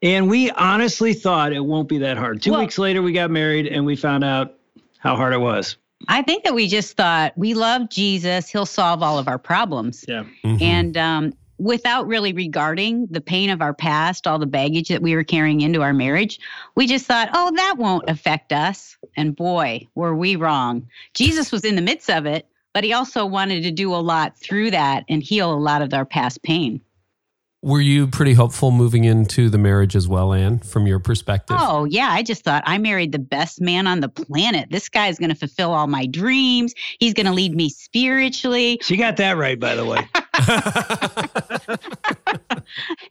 And 0.02 0.30
we 0.30 0.52
honestly 0.52 1.14
thought 1.14 1.54
it 1.54 1.60
won't 1.60 1.90
be 1.90 1.98
that 2.00 2.18
hard. 2.18 2.42
Two 2.42 2.52
well, 2.52 2.62
weeks 2.62 2.78
later, 2.78 3.02
we 3.02 3.14
got 3.14 3.32
married 3.32 3.68
and 3.68 3.86
we 3.86 3.96
found 3.96 4.24
out 4.24 4.56
how 5.00 5.16
hard 5.16 5.34
it 5.34 5.40
was. 5.40 5.78
I 6.08 6.22
think 6.22 6.44
that 6.44 6.54
we 6.54 6.68
just 6.68 6.96
thought 6.96 7.34
we 7.36 7.54
love 7.54 7.90
Jesus. 7.90 8.50
He'll 8.50 8.68
solve 8.68 9.02
all 9.02 9.18
of 9.18 9.28
our 9.28 9.40
problems. 9.40 10.06
Yeah. 10.08 10.26
Mm-hmm. 10.44 10.62
And 10.62 10.98
um, 10.98 11.34
without 11.58 12.08
really 12.08 12.34
regarding 12.34 13.08
the 13.08 13.22
pain 13.22 13.50
of 13.50 13.62
our 13.62 13.74
past, 13.74 14.28
all 14.28 14.38
the 14.38 14.46
baggage 14.46 14.90
that 14.90 15.02
we 15.02 15.16
were 15.16 15.24
carrying 15.24 15.62
into 15.62 15.82
our 15.82 15.94
marriage, 15.94 16.40
we 16.76 16.86
just 16.86 17.06
thought, 17.06 17.30
oh, 17.34 17.52
that 17.56 17.76
won't 17.78 18.08
affect 18.10 18.54
us. 18.54 18.98
And 19.16 19.36
boy, 19.36 19.88
were 19.96 20.16
we 20.16 20.36
wrong. 20.36 20.88
Jesus 21.14 21.52
was 21.52 21.66
in 21.66 21.76
the 21.76 21.82
midst 21.82 22.10
of 22.10 22.26
it, 22.26 22.48
but 22.74 22.84
he 22.84 22.94
also 22.94 23.26
wanted 23.26 23.64
to 23.64 23.72
do 23.72 23.94
a 23.94 23.98
lot 23.98 24.38
through 24.38 24.72
that 24.72 25.04
and 25.10 25.24
heal 25.24 25.52
a 25.52 25.56
lot 25.56 25.82
of 25.82 25.94
our 25.94 26.06
past 26.06 26.44
pain. 26.44 26.82
Were 27.68 27.82
you 27.82 28.08
pretty 28.08 28.32
hopeful 28.32 28.72
moving 28.72 29.04
into 29.04 29.50
the 29.50 29.58
marriage 29.58 29.98
as 29.98 30.08
well, 30.08 30.32
Ann, 30.32 30.60
from 30.60 30.88
your 30.88 31.00
perspective? 31.00 31.58
Oh, 31.60 31.84
yeah. 31.84 32.08
I 32.10 32.24
just 32.24 32.46
thought 32.46 32.64
I 32.66 32.78
married 32.78 33.12
the 33.12 33.20
best 33.20 33.60
man 33.60 33.88
on 33.88 34.00
the 34.00 34.08
planet. 34.08 34.70
This 34.72 34.88
guy 34.88 35.08
is 35.08 35.20
going 35.20 35.32
to 35.32 35.36
fulfill 35.36 35.74
all 35.74 35.86
my 35.86 36.06
dreams. 36.06 36.74
He's 36.98 37.14
going 37.14 37.26
to 37.26 37.34
lead 37.34 37.54
me 37.54 37.68
spiritually. 37.68 38.80
She 38.84 38.96
got 38.96 39.18
that 39.18 39.36
right, 39.36 39.60
by 39.60 39.76
the 39.76 39.84
way. 39.84 40.00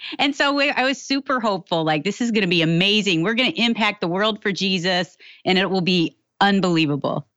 and 0.18 0.34
so 0.34 0.54
we, 0.54 0.70
I 0.70 0.84
was 0.84 1.02
super 1.02 1.38
hopeful. 1.38 1.84
Like, 1.84 2.04
this 2.04 2.22
is 2.22 2.30
going 2.30 2.40
to 2.40 2.48
be 2.48 2.62
amazing. 2.62 3.24
We're 3.24 3.34
going 3.34 3.52
to 3.52 3.60
impact 3.60 4.00
the 4.00 4.08
world 4.08 4.40
for 4.40 4.52
Jesus, 4.52 5.18
and 5.44 5.58
it 5.58 5.68
will 5.68 5.82
be 5.82 6.16
unbelievable. 6.40 7.28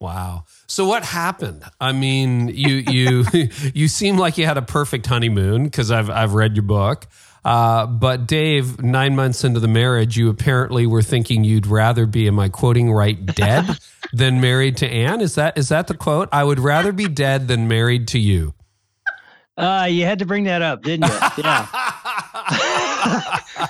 Wow. 0.00 0.44
So 0.66 0.86
what 0.86 1.04
happened? 1.04 1.62
I 1.78 1.92
mean, 1.92 2.48
you 2.48 2.76
you 2.88 3.24
you 3.74 3.86
seem 3.86 4.16
like 4.16 4.38
you 4.38 4.46
had 4.46 4.56
a 4.56 4.62
perfect 4.62 5.06
honeymoon 5.06 5.64
because 5.64 5.90
I've 5.90 6.08
I've 6.08 6.32
read 6.32 6.56
your 6.56 6.62
book. 6.62 7.06
Uh, 7.44 7.86
but 7.86 8.26
Dave, 8.26 8.82
nine 8.82 9.16
months 9.16 9.44
into 9.44 9.60
the 9.60 9.68
marriage, 9.68 10.16
you 10.16 10.28
apparently 10.28 10.86
were 10.86 11.02
thinking 11.02 11.42
you'd 11.42 11.66
rather 11.66 12.04
be, 12.04 12.28
am 12.28 12.38
I 12.38 12.50
quoting 12.50 12.92
right, 12.92 13.24
dead 13.24 13.78
than 14.12 14.40
married 14.40 14.76
to 14.78 14.86
Ann? 14.86 15.20
Is 15.20 15.36
that 15.36 15.56
is 15.58 15.68
that 15.68 15.86
the 15.86 15.94
quote? 15.94 16.28
I 16.32 16.44
would 16.44 16.60
rather 16.60 16.92
be 16.92 17.06
dead 17.06 17.48
than 17.48 17.68
married 17.68 18.08
to 18.08 18.18
you. 18.18 18.54
Uh, 19.56 19.86
you 19.90 20.04
had 20.04 20.18
to 20.18 20.26
bring 20.26 20.44
that 20.44 20.62
up, 20.62 20.82
didn't 20.82 21.10
you? 21.10 21.18
Yeah. 21.44 21.66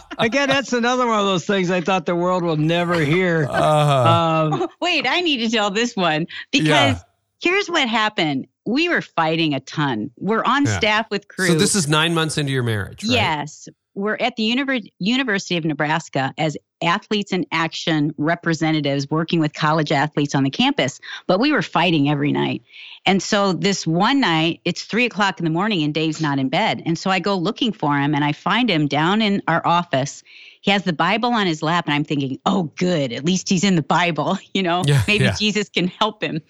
Again, 0.18 0.48
that's 0.48 0.72
another 0.72 1.06
one 1.06 1.18
of 1.18 1.26
those 1.26 1.46
things 1.46 1.70
I 1.70 1.80
thought 1.80 2.06
the 2.06 2.14
world 2.14 2.42
will 2.42 2.56
never 2.56 3.00
hear. 3.00 3.46
Uh-huh. 3.50 4.50
Um, 4.52 4.68
Wait, 4.80 5.06
I 5.08 5.20
need 5.20 5.38
to 5.38 5.50
tell 5.50 5.70
this 5.70 5.96
one 5.96 6.26
because 6.52 6.68
yeah. 6.68 6.98
here's 7.40 7.68
what 7.68 7.88
happened. 7.88 8.46
We 8.66 8.88
were 8.88 9.02
fighting 9.02 9.54
a 9.54 9.60
ton. 9.60 10.10
We're 10.16 10.44
on 10.44 10.66
yeah. 10.66 10.78
staff 10.78 11.10
with 11.10 11.26
Cru. 11.28 11.48
So 11.48 11.54
this 11.54 11.74
is 11.74 11.88
nine 11.88 12.14
months 12.14 12.38
into 12.38 12.52
your 12.52 12.62
marriage, 12.62 13.02
right? 13.02 13.12
Yes 13.12 13.68
we're 13.94 14.16
at 14.20 14.36
the 14.36 14.50
Univer- 14.50 14.88
University 14.98 15.56
of 15.56 15.64
Nebraska 15.64 16.32
as 16.38 16.56
athletes 16.82 17.32
in 17.32 17.46
action 17.52 18.14
representatives 18.18 19.10
working 19.10 19.40
with 19.40 19.52
college 19.52 19.92
athletes 19.92 20.34
on 20.34 20.44
the 20.44 20.50
campus, 20.50 21.00
but 21.26 21.40
we 21.40 21.52
were 21.52 21.62
fighting 21.62 22.08
every 22.08 22.32
night. 22.32 22.62
And 23.06 23.22
so 23.22 23.52
this 23.52 23.86
one 23.86 24.20
night, 24.20 24.60
it's 24.64 24.84
three 24.84 25.06
o'clock 25.06 25.38
in 25.38 25.44
the 25.44 25.50
morning 25.50 25.82
and 25.82 25.94
Dave's 25.94 26.20
not 26.20 26.38
in 26.38 26.48
bed. 26.48 26.82
And 26.84 26.98
so 26.98 27.10
I 27.10 27.18
go 27.18 27.36
looking 27.36 27.72
for 27.72 27.98
him 27.98 28.14
and 28.14 28.24
I 28.24 28.32
find 28.32 28.70
him 28.70 28.86
down 28.86 29.22
in 29.22 29.42
our 29.48 29.66
office. 29.66 30.22
He 30.60 30.70
has 30.70 30.82
the 30.82 30.92
Bible 30.92 31.32
on 31.32 31.46
his 31.46 31.62
lap, 31.62 31.86
and 31.86 31.94
I'm 31.94 32.04
thinking, 32.04 32.38
oh, 32.44 32.64
good, 32.76 33.14
at 33.14 33.24
least 33.24 33.48
he's 33.48 33.64
in 33.64 33.76
the 33.76 33.82
Bible. 33.82 34.38
You 34.52 34.64
know, 34.64 34.82
yeah, 34.84 35.02
maybe 35.06 35.24
yeah. 35.24 35.34
Jesus 35.38 35.68
can 35.68 35.86
help 35.86 36.22
him. 36.22 36.40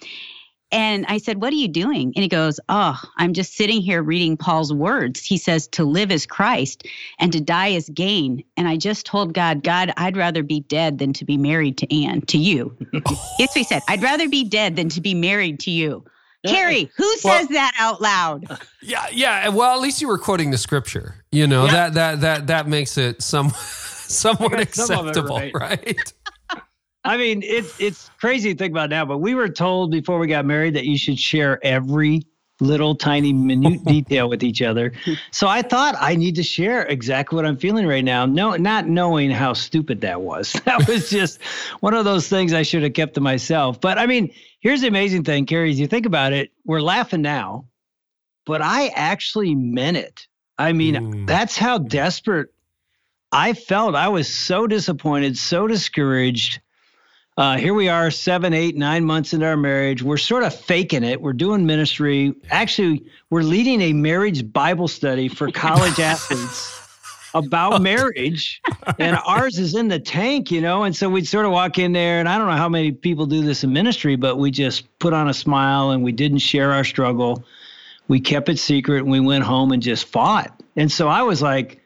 And 0.71 1.05
I 1.07 1.17
said, 1.17 1.41
What 1.41 1.51
are 1.51 1.57
you 1.57 1.67
doing? 1.67 2.13
And 2.15 2.23
he 2.23 2.27
goes, 2.27 2.59
Oh, 2.69 2.99
I'm 3.17 3.33
just 3.33 3.55
sitting 3.55 3.81
here 3.81 4.01
reading 4.01 4.37
Paul's 4.37 4.73
words. 4.73 5.23
He 5.25 5.37
says, 5.37 5.67
To 5.69 5.83
live 5.83 6.11
is 6.11 6.25
Christ 6.25 6.87
and 7.19 7.31
to 7.33 7.41
die 7.41 7.69
is 7.69 7.89
gain. 7.89 8.43
And 8.57 8.67
I 8.67 8.77
just 8.77 9.05
told 9.05 9.33
God, 9.33 9.63
God, 9.63 9.93
I'd 9.97 10.17
rather 10.17 10.43
be 10.43 10.61
dead 10.61 10.97
than 10.97 11.13
to 11.13 11.25
be 11.25 11.37
married 11.37 11.77
to 11.79 12.03
Ann, 12.03 12.21
to 12.21 12.37
you. 12.37 12.75
That's 12.93 13.11
what 13.39 13.49
he 13.53 13.63
said. 13.63 13.81
I'd 13.87 14.01
rather 14.01 14.29
be 14.29 14.43
dead 14.43 14.75
than 14.75 14.89
to 14.89 15.01
be 15.01 15.13
married 15.13 15.59
to 15.61 15.71
you. 15.71 16.05
Carey, 16.45 16.89
who 16.95 17.17
says 17.17 17.23
well, 17.23 17.47
that 17.49 17.73
out 17.77 18.01
loud? 18.01 18.45
Yeah, 18.83 19.05
yeah. 19.11 19.49
Well, 19.49 19.75
at 19.75 19.79
least 19.79 20.01
you 20.01 20.07
were 20.07 20.17
quoting 20.17 20.49
the 20.49 20.57
scripture. 20.57 21.23
You 21.31 21.45
know 21.45 21.65
yeah. 21.65 21.71
that 21.71 21.93
that 21.93 22.21
that 22.21 22.47
that 22.47 22.67
makes 22.67 22.97
it 22.97 23.21
some 23.21 23.51
somewhat 24.07 24.59
acceptable, 24.59 25.35
right? 25.35 25.53
right? 25.53 26.13
I 27.03 27.17
mean, 27.17 27.41
it's 27.43 27.79
it's 27.79 28.09
crazy 28.19 28.53
to 28.53 28.57
think 28.57 28.71
about 28.71 28.89
now, 28.89 29.05
but 29.05 29.17
we 29.17 29.33
were 29.33 29.49
told 29.49 29.91
before 29.91 30.19
we 30.19 30.27
got 30.27 30.45
married 30.45 30.75
that 30.75 30.85
you 30.85 30.97
should 30.97 31.17
share 31.17 31.63
every 31.65 32.27
little 32.59 32.93
tiny 32.95 33.33
minute 33.33 33.83
detail 33.85 34.29
with 34.29 34.43
each 34.43 34.61
other. 34.61 34.93
So 35.31 35.47
I 35.47 35.63
thought 35.63 35.95
I 35.99 36.15
need 36.15 36.35
to 36.35 36.43
share 36.43 36.85
exactly 36.85 37.35
what 37.35 37.45
I'm 37.45 37.57
feeling 37.57 37.87
right 37.87 38.03
now. 38.03 38.25
No, 38.25 38.55
not 38.55 38.87
knowing 38.87 39.31
how 39.31 39.53
stupid 39.53 40.01
that 40.01 40.21
was. 40.21 40.53
That 40.65 40.87
was 40.87 41.09
just 41.09 41.41
one 41.79 41.95
of 41.95 42.05
those 42.05 42.29
things 42.29 42.53
I 42.53 42.61
should 42.61 42.83
have 42.83 42.93
kept 42.93 43.15
to 43.15 43.21
myself. 43.21 43.81
But 43.81 43.97
I 43.97 44.05
mean, 44.05 44.31
here's 44.59 44.81
the 44.81 44.87
amazing 44.87 45.23
thing, 45.23 45.45
Carey, 45.47 45.71
as 45.71 45.79
you 45.79 45.87
think 45.87 46.05
about 46.05 46.33
it, 46.33 46.51
we're 46.65 46.81
laughing 46.81 47.23
now, 47.23 47.65
but 48.45 48.61
I 48.61 48.87
actually 48.89 49.55
meant 49.55 49.97
it. 49.97 50.27
I 50.57 50.73
mean, 50.73 50.95
mm. 50.95 51.27
that's 51.27 51.57
how 51.57 51.79
desperate 51.79 52.49
I 53.31 53.53
felt. 53.53 53.95
I 53.95 54.09
was 54.09 54.31
so 54.31 54.67
disappointed, 54.67 55.37
so 55.37 55.67
discouraged 55.67 56.61
uh, 57.41 57.57
here 57.57 57.73
we 57.73 57.89
are, 57.89 58.11
seven, 58.11 58.53
eight, 58.53 58.77
nine 58.77 59.03
months 59.03 59.33
into 59.33 59.47
our 59.47 59.57
marriage. 59.57 60.03
We're 60.03 60.17
sort 60.17 60.43
of 60.43 60.53
faking 60.53 61.03
it. 61.03 61.19
We're 61.19 61.33
doing 61.33 61.65
ministry. 61.65 62.35
Actually, 62.51 63.03
we're 63.31 63.41
leading 63.41 63.81
a 63.81 63.93
marriage 63.93 64.53
Bible 64.53 64.87
study 64.87 65.27
for 65.27 65.51
college 65.51 65.99
athletes 65.99 66.79
about 67.33 67.81
marriage, 67.81 68.61
and 68.99 69.17
ours 69.25 69.57
is 69.57 69.73
in 69.73 69.87
the 69.87 69.97
tank, 69.97 70.51
you 70.51 70.61
know. 70.61 70.83
And 70.83 70.95
so 70.95 71.09
we'd 71.09 71.27
sort 71.27 71.47
of 71.47 71.51
walk 71.51 71.79
in 71.79 71.93
there, 71.93 72.19
and 72.19 72.29
I 72.29 72.37
don't 72.37 72.45
know 72.45 72.57
how 72.57 72.69
many 72.69 72.91
people 72.91 73.25
do 73.25 73.41
this 73.41 73.63
in 73.63 73.73
ministry, 73.73 74.15
but 74.15 74.37
we 74.37 74.51
just 74.51 74.99
put 74.99 75.11
on 75.11 75.27
a 75.27 75.33
smile 75.33 75.89
and 75.89 76.03
we 76.03 76.11
didn't 76.11 76.39
share 76.39 76.71
our 76.71 76.83
struggle. 76.83 77.43
We 78.07 78.19
kept 78.19 78.49
it 78.49 78.59
secret, 78.59 78.99
and 78.99 79.09
we 79.09 79.19
went 79.19 79.45
home 79.45 79.71
and 79.71 79.81
just 79.81 80.05
fought. 80.05 80.61
And 80.75 80.91
so 80.91 81.07
I 81.07 81.23
was 81.23 81.41
like, 81.41 81.80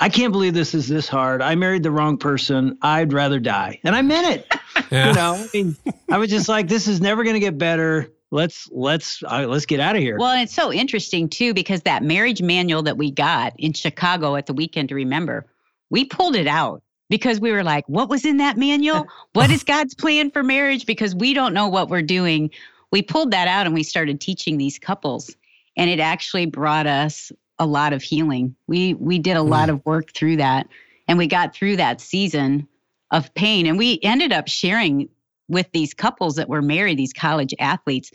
I 0.00 0.08
can't 0.08 0.32
believe 0.32 0.54
this 0.54 0.74
is 0.74 0.88
this 0.88 1.08
hard. 1.08 1.42
I 1.42 1.54
married 1.56 1.82
the 1.82 1.90
wrong 1.90 2.18
person. 2.18 2.78
I'd 2.82 3.12
rather 3.12 3.40
die. 3.40 3.80
And 3.82 3.94
I 3.94 4.02
meant 4.02 4.26
it. 4.28 4.54
Yeah. 4.92 5.08
You 5.08 5.14
know, 5.14 5.34
I 5.34 5.48
mean, 5.52 5.76
I 6.10 6.18
was 6.18 6.30
just 6.30 6.48
like, 6.48 6.68
this 6.68 6.86
is 6.86 7.00
never 7.00 7.24
going 7.24 7.34
to 7.34 7.40
get 7.40 7.58
better. 7.58 8.08
Let's 8.30 8.68
let's 8.70 9.22
uh, 9.24 9.44
let's 9.46 9.66
get 9.66 9.80
out 9.80 9.96
of 9.96 10.02
here. 10.02 10.16
Well, 10.18 10.40
it's 10.40 10.54
so 10.54 10.72
interesting 10.72 11.28
too 11.28 11.52
because 11.52 11.82
that 11.82 12.02
marriage 12.04 12.40
manual 12.40 12.82
that 12.84 12.96
we 12.96 13.10
got 13.10 13.54
in 13.58 13.72
Chicago 13.72 14.36
at 14.36 14.46
the 14.46 14.54
weekend 14.54 14.88
to 14.90 14.94
remember, 14.94 15.46
we 15.90 16.04
pulled 16.04 16.36
it 16.36 16.46
out 16.46 16.82
because 17.10 17.40
we 17.40 17.50
were 17.50 17.64
like, 17.64 17.86
what 17.88 18.08
was 18.08 18.24
in 18.24 18.36
that 18.38 18.56
manual? 18.56 19.06
what 19.32 19.50
is 19.50 19.64
God's 19.64 19.94
plan 19.94 20.30
for 20.30 20.42
marriage? 20.42 20.86
Because 20.86 21.14
we 21.14 21.34
don't 21.34 21.52
know 21.52 21.68
what 21.68 21.88
we're 21.88 22.00
doing. 22.00 22.50
We 22.92 23.02
pulled 23.02 23.32
that 23.32 23.48
out 23.48 23.66
and 23.66 23.74
we 23.74 23.82
started 23.82 24.20
teaching 24.20 24.58
these 24.58 24.78
couples, 24.78 25.34
and 25.76 25.90
it 25.90 26.00
actually 26.00 26.46
brought 26.46 26.86
us 26.86 27.32
a 27.58 27.66
lot 27.66 27.92
of 27.92 28.02
healing. 28.02 28.54
We 28.66 28.94
we 28.94 29.18
did 29.18 29.36
a 29.36 29.40
mm. 29.40 29.48
lot 29.48 29.70
of 29.70 29.84
work 29.84 30.12
through 30.12 30.36
that 30.36 30.68
and 31.06 31.18
we 31.18 31.26
got 31.26 31.54
through 31.54 31.76
that 31.76 32.00
season 32.00 32.68
of 33.10 33.32
pain 33.34 33.66
and 33.66 33.78
we 33.78 33.98
ended 34.02 34.32
up 34.32 34.48
sharing 34.48 35.08
with 35.48 35.70
these 35.72 35.94
couples 35.94 36.36
that 36.36 36.48
were 36.48 36.62
married, 36.62 36.98
these 36.98 37.14
college 37.14 37.54
athletes, 37.58 38.10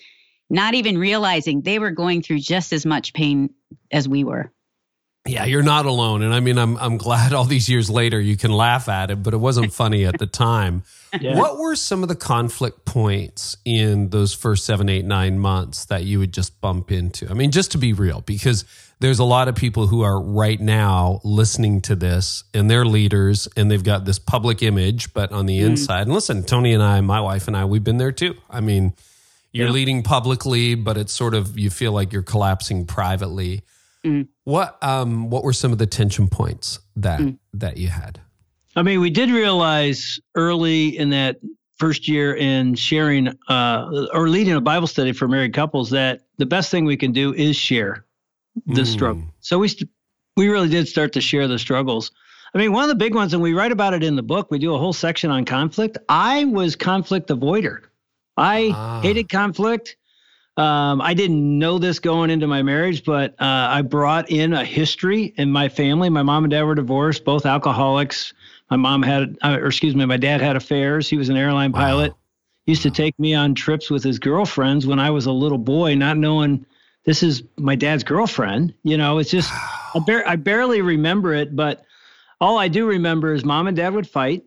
not 0.50 0.76
even 0.76 0.98
realizing 0.98 1.62
they 1.62 1.80
were 1.80 1.92
going 1.92 2.22
through 2.22 2.40
just 2.40 2.72
as 2.72 2.86
much 2.86 3.14
pain 3.14 3.50
as 3.92 4.08
we 4.08 4.24
were. 4.24 4.52
Yeah, 5.26 5.46
you're 5.46 5.64
not 5.64 5.86
alone. 5.86 6.22
And 6.22 6.34
I 6.34 6.42
mean, 6.42 6.58
I'm 6.58 6.76
I'm 6.78 6.98
glad 6.98 7.32
all 7.32 7.46
these 7.46 7.70
years 7.70 7.90
later 7.90 8.20
you 8.20 8.36
can 8.36 8.52
laugh 8.52 8.90
at 8.90 9.10
it, 9.10 9.24
but 9.24 9.34
it 9.34 9.38
wasn't 9.38 9.72
funny 9.82 10.06
at 10.06 10.20
the 10.20 10.28
time. 10.28 10.84
Yeah. 11.20 11.38
What 11.38 11.58
were 11.58 11.76
some 11.76 12.04
of 12.04 12.10
the 12.10 12.16
conflict 12.16 12.84
points 12.84 13.56
in 13.64 14.10
those 14.10 14.34
first 14.34 14.66
seven, 14.66 14.90
eight, 14.90 15.06
nine 15.06 15.40
months 15.40 15.86
that 15.86 16.04
you 16.04 16.20
would 16.20 16.34
just 16.34 16.60
bump 16.60 16.92
into? 16.92 17.30
I 17.30 17.34
mean, 17.34 17.52
just 17.52 17.72
to 17.72 17.78
be 17.78 17.94
real, 17.94 18.22
because 18.22 18.66
there's 19.04 19.20
a 19.20 19.26
lot 19.26 19.50
of 19.50 19.56
people 19.56 19.86
who 19.86 20.02
are 20.02 20.18
right 20.18 20.62
now 20.62 21.20
listening 21.26 21.82
to 21.82 21.94
this 21.94 22.46
and 22.54 22.72
they're 22.72 22.86
leaders 22.86 23.50
and 23.58 23.70
they've 23.70 23.84
got 23.84 24.06
this 24.06 24.18
public 24.18 24.64
image, 24.64 25.14
but 25.14 25.30
on 25.34 25.46
the 25.46 25.60
mm. 25.60 25.66
inside, 25.66 26.04
and 26.04 26.14
listen, 26.14 26.42
Toni 26.42 26.74
and 26.74 26.82
I, 26.82 27.02
my 27.02 27.20
wife 27.20 27.50
and 27.50 27.58
I, 27.58 27.66
we've 27.66 27.84
been 27.84 27.98
there 27.98 28.14
too. 28.14 28.36
I 28.50 28.62
mean, 28.62 28.94
you're 29.52 29.68
yeah. 29.68 29.74
leading 29.74 30.04
publicly, 30.04 30.76
but 30.76 30.96
it's 30.96 31.12
sort 31.12 31.34
of, 31.34 31.60
you 31.60 31.70
feel 31.70 31.92
like 31.92 32.14
you're 32.14 32.24
collapsing 32.24 32.86
privately. 32.86 33.64
Mm. 34.06 34.30
What 34.46 34.82
um 34.82 35.30
what 35.30 35.44
were 35.44 35.52
some 35.52 35.74
of 35.74 35.80
the 35.80 35.86
tension 35.86 36.30
points 36.30 36.80
that 36.96 37.20
mm. 37.20 37.38
that 37.56 37.76
you 37.76 37.90
had? 37.90 38.22
I 38.74 38.84
mean, 38.84 39.02
we 39.02 39.10
did 39.10 39.32
realize 39.32 40.18
early 40.34 40.98
in 40.98 41.10
that 41.10 41.42
first 41.76 42.08
year 42.08 42.34
in 42.34 42.76
sharing 42.76 43.28
uh, 43.50 44.08
or 44.14 44.30
leading 44.30 44.54
a 44.54 44.62
Bible 44.62 44.88
study 44.88 45.12
for 45.12 45.28
married 45.28 45.54
couples 45.54 45.90
that 45.90 46.22
the 46.38 46.46
best 46.46 46.72
thing 46.72 46.86
we 46.86 46.96
can 46.96 47.12
do 47.12 47.34
is 47.34 47.58
share 47.58 48.06
the 48.66 48.82
mm. 48.82 48.88
struggle. 48.88 49.24
So 49.40 49.60
we 49.60 49.68
st- 49.68 49.90
we 50.36 50.48
really 50.48 50.70
did 50.70 50.88
start 50.88 51.14
to 51.14 51.22
share 51.22 51.48
the 51.48 51.60
struggles. 51.60 52.12
I 52.54 52.60
mean, 52.60 52.72
one 52.72 52.84
of 52.84 52.90
the 52.90 52.96
big 52.96 53.16
ones, 53.16 53.34
and 53.34 53.42
we 53.42 53.54
write 53.54 53.72
about 53.72 53.94
it 53.94 54.04
in 54.04 54.16
the 54.16 54.24
book. 54.24 54.52
We 54.52 54.60
do 54.60 54.74
a 54.76 54.78
whole 54.78 54.94
section 54.94 55.32
on 55.32 55.46
conflict. 55.46 55.98
I 56.08 56.46
was 56.46 56.76
conflict 56.76 57.30
avoider. 57.30 57.82
I 58.38 58.72
ah. 58.74 59.02
hated 59.02 59.30
conflict. 59.30 59.98
Um, 60.56 61.02
I 61.02 61.16
didn't 61.16 61.58
know 61.58 61.80
this 61.80 61.98
going 61.98 62.30
into 62.30 62.46
my 62.46 62.62
marriage, 62.62 63.04
but 63.04 63.32
uh, 63.42 63.68
I 63.72 63.82
brought 63.82 64.30
in 64.30 64.54
a 64.54 64.64
history 64.64 65.34
in 65.38 65.52
my 65.52 65.68
family. 65.68 66.10
My 66.10 66.22
mom 66.22 66.44
and 66.44 66.52
dad 66.52 66.64
were 66.64 66.76
divorced, 66.76 67.26
both 67.26 67.48
alcoholics. 67.48 68.34
My 68.70 68.78
mom 68.78 69.02
had, 69.02 69.36
uh, 69.42 69.58
or 69.60 69.68
excuse 69.68 69.96
me, 69.96 70.06
my 70.06 70.18
dad 70.18 70.42
had 70.42 70.56
affairs. 70.56 71.10
He 71.10 71.18
was 71.18 71.30
an 71.30 71.38
airline 71.38 71.72
wow. 71.72 71.80
pilot. 71.80 72.14
Used 72.68 72.84
to 72.84 72.92
take 72.92 73.18
me 73.18 73.34
on 73.34 73.56
trips 73.56 73.90
with 73.90 74.04
his 74.04 74.20
girlfriends 74.20 74.86
when 74.86 75.00
I 75.00 75.10
was 75.10 75.26
a 75.26 75.32
little 75.32 75.58
boy, 75.58 75.96
not 75.96 76.18
knowing 76.18 76.66
this 77.06 77.24
is 77.24 77.44
my 77.58 77.76
dad's 77.76 78.04
girlfriend. 78.04 78.74
You 78.84 78.98
know, 78.98 79.18
it's 79.18 79.32
just 79.32 79.52
I, 79.52 80.00
bar- 80.06 80.28
I 80.28 80.36
barely 80.36 80.82
remember 80.82 81.34
it, 81.34 81.56
but 81.56 81.84
all 82.40 82.58
I 82.58 82.68
do 82.68 82.88
remember 82.88 83.34
is 83.34 83.46
mom 83.46 83.68
and 83.68 83.78
dad 83.78 83.94
would 83.94 84.08
fight. 84.08 84.44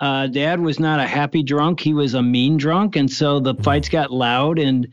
Uh, 0.00 0.28
dad 0.28 0.60
was 0.60 0.78
not 0.78 1.00
a 1.00 1.06
happy 1.06 1.42
drunk; 1.42 1.80
he 1.80 1.94
was 1.94 2.14
a 2.14 2.22
mean 2.22 2.56
drunk, 2.56 2.96
and 2.96 3.10
so 3.10 3.40
the 3.40 3.54
fights 3.54 3.88
got 3.88 4.12
loud 4.12 4.58
and 4.58 4.88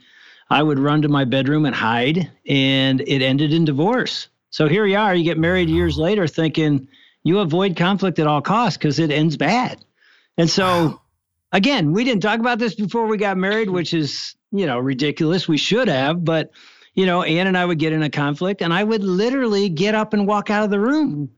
I 0.49 0.61
would 0.61 0.79
run 0.79 1.01
to 1.01 1.09
my 1.09 1.25
bedroom 1.25 1.65
and 1.65 1.75
hide, 1.75 2.31
and 2.47 3.01
it 3.01 3.21
ended 3.21 3.53
in 3.53 3.65
divorce. 3.65 4.29
So 4.51 4.67
here 4.67 4.85
you 4.85 4.97
are, 4.97 5.15
you 5.15 5.23
get 5.23 5.37
married 5.37 5.69
years 5.69 5.97
later 5.97 6.27
thinking 6.27 6.87
you 7.23 7.39
avoid 7.39 7.75
conflict 7.75 8.19
at 8.19 8.27
all 8.27 8.41
costs 8.41 8.77
because 8.77 8.99
it 8.99 9.11
ends 9.11 9.37
bad. 9.37 9.83
And 10.37 10.49
so, 10.49 10.65
wow. 10.65 11.01
again, 11.51 11.91
we 11.91 12.03
didn't 12.03 12.21
talk 12.21 12.39
about 12.39 12.59
this 12.59 12.75
before 12.75 13.07
we 13.07 13.17
got 13.17 13.37
married, 13.37 13.69
which 13.69 13.93
is, 13.93 14.35
you 14.51 14.67
know, 14.67 14.77
ridiculous. 14.77 15.47
We 15.47 15.57
should 15.57 15.87
have, 15.87 16.23
but, 16.23 16.51
you 16.95 17.05
know, 17.05 17.23
Ann 17.23 17.47
and 17.47 17.57
I 17.57 17.65
would 17.65 17.79
get 17.79 17.93
in 17.93 18.03
a 18.03 18.09
conflict 18.09 18.61
and 18.61 18.73
I 18.73 18.83
would 18.83 19.03
literally 19.03 19.69
get 19.69 19.95
up 19.95 20.13
and 20.13 20.25
walk 20.27 20.49
out 20.49 20.63
of 20.63 20.69
the 20.71 20.79
room. 20.79 21.29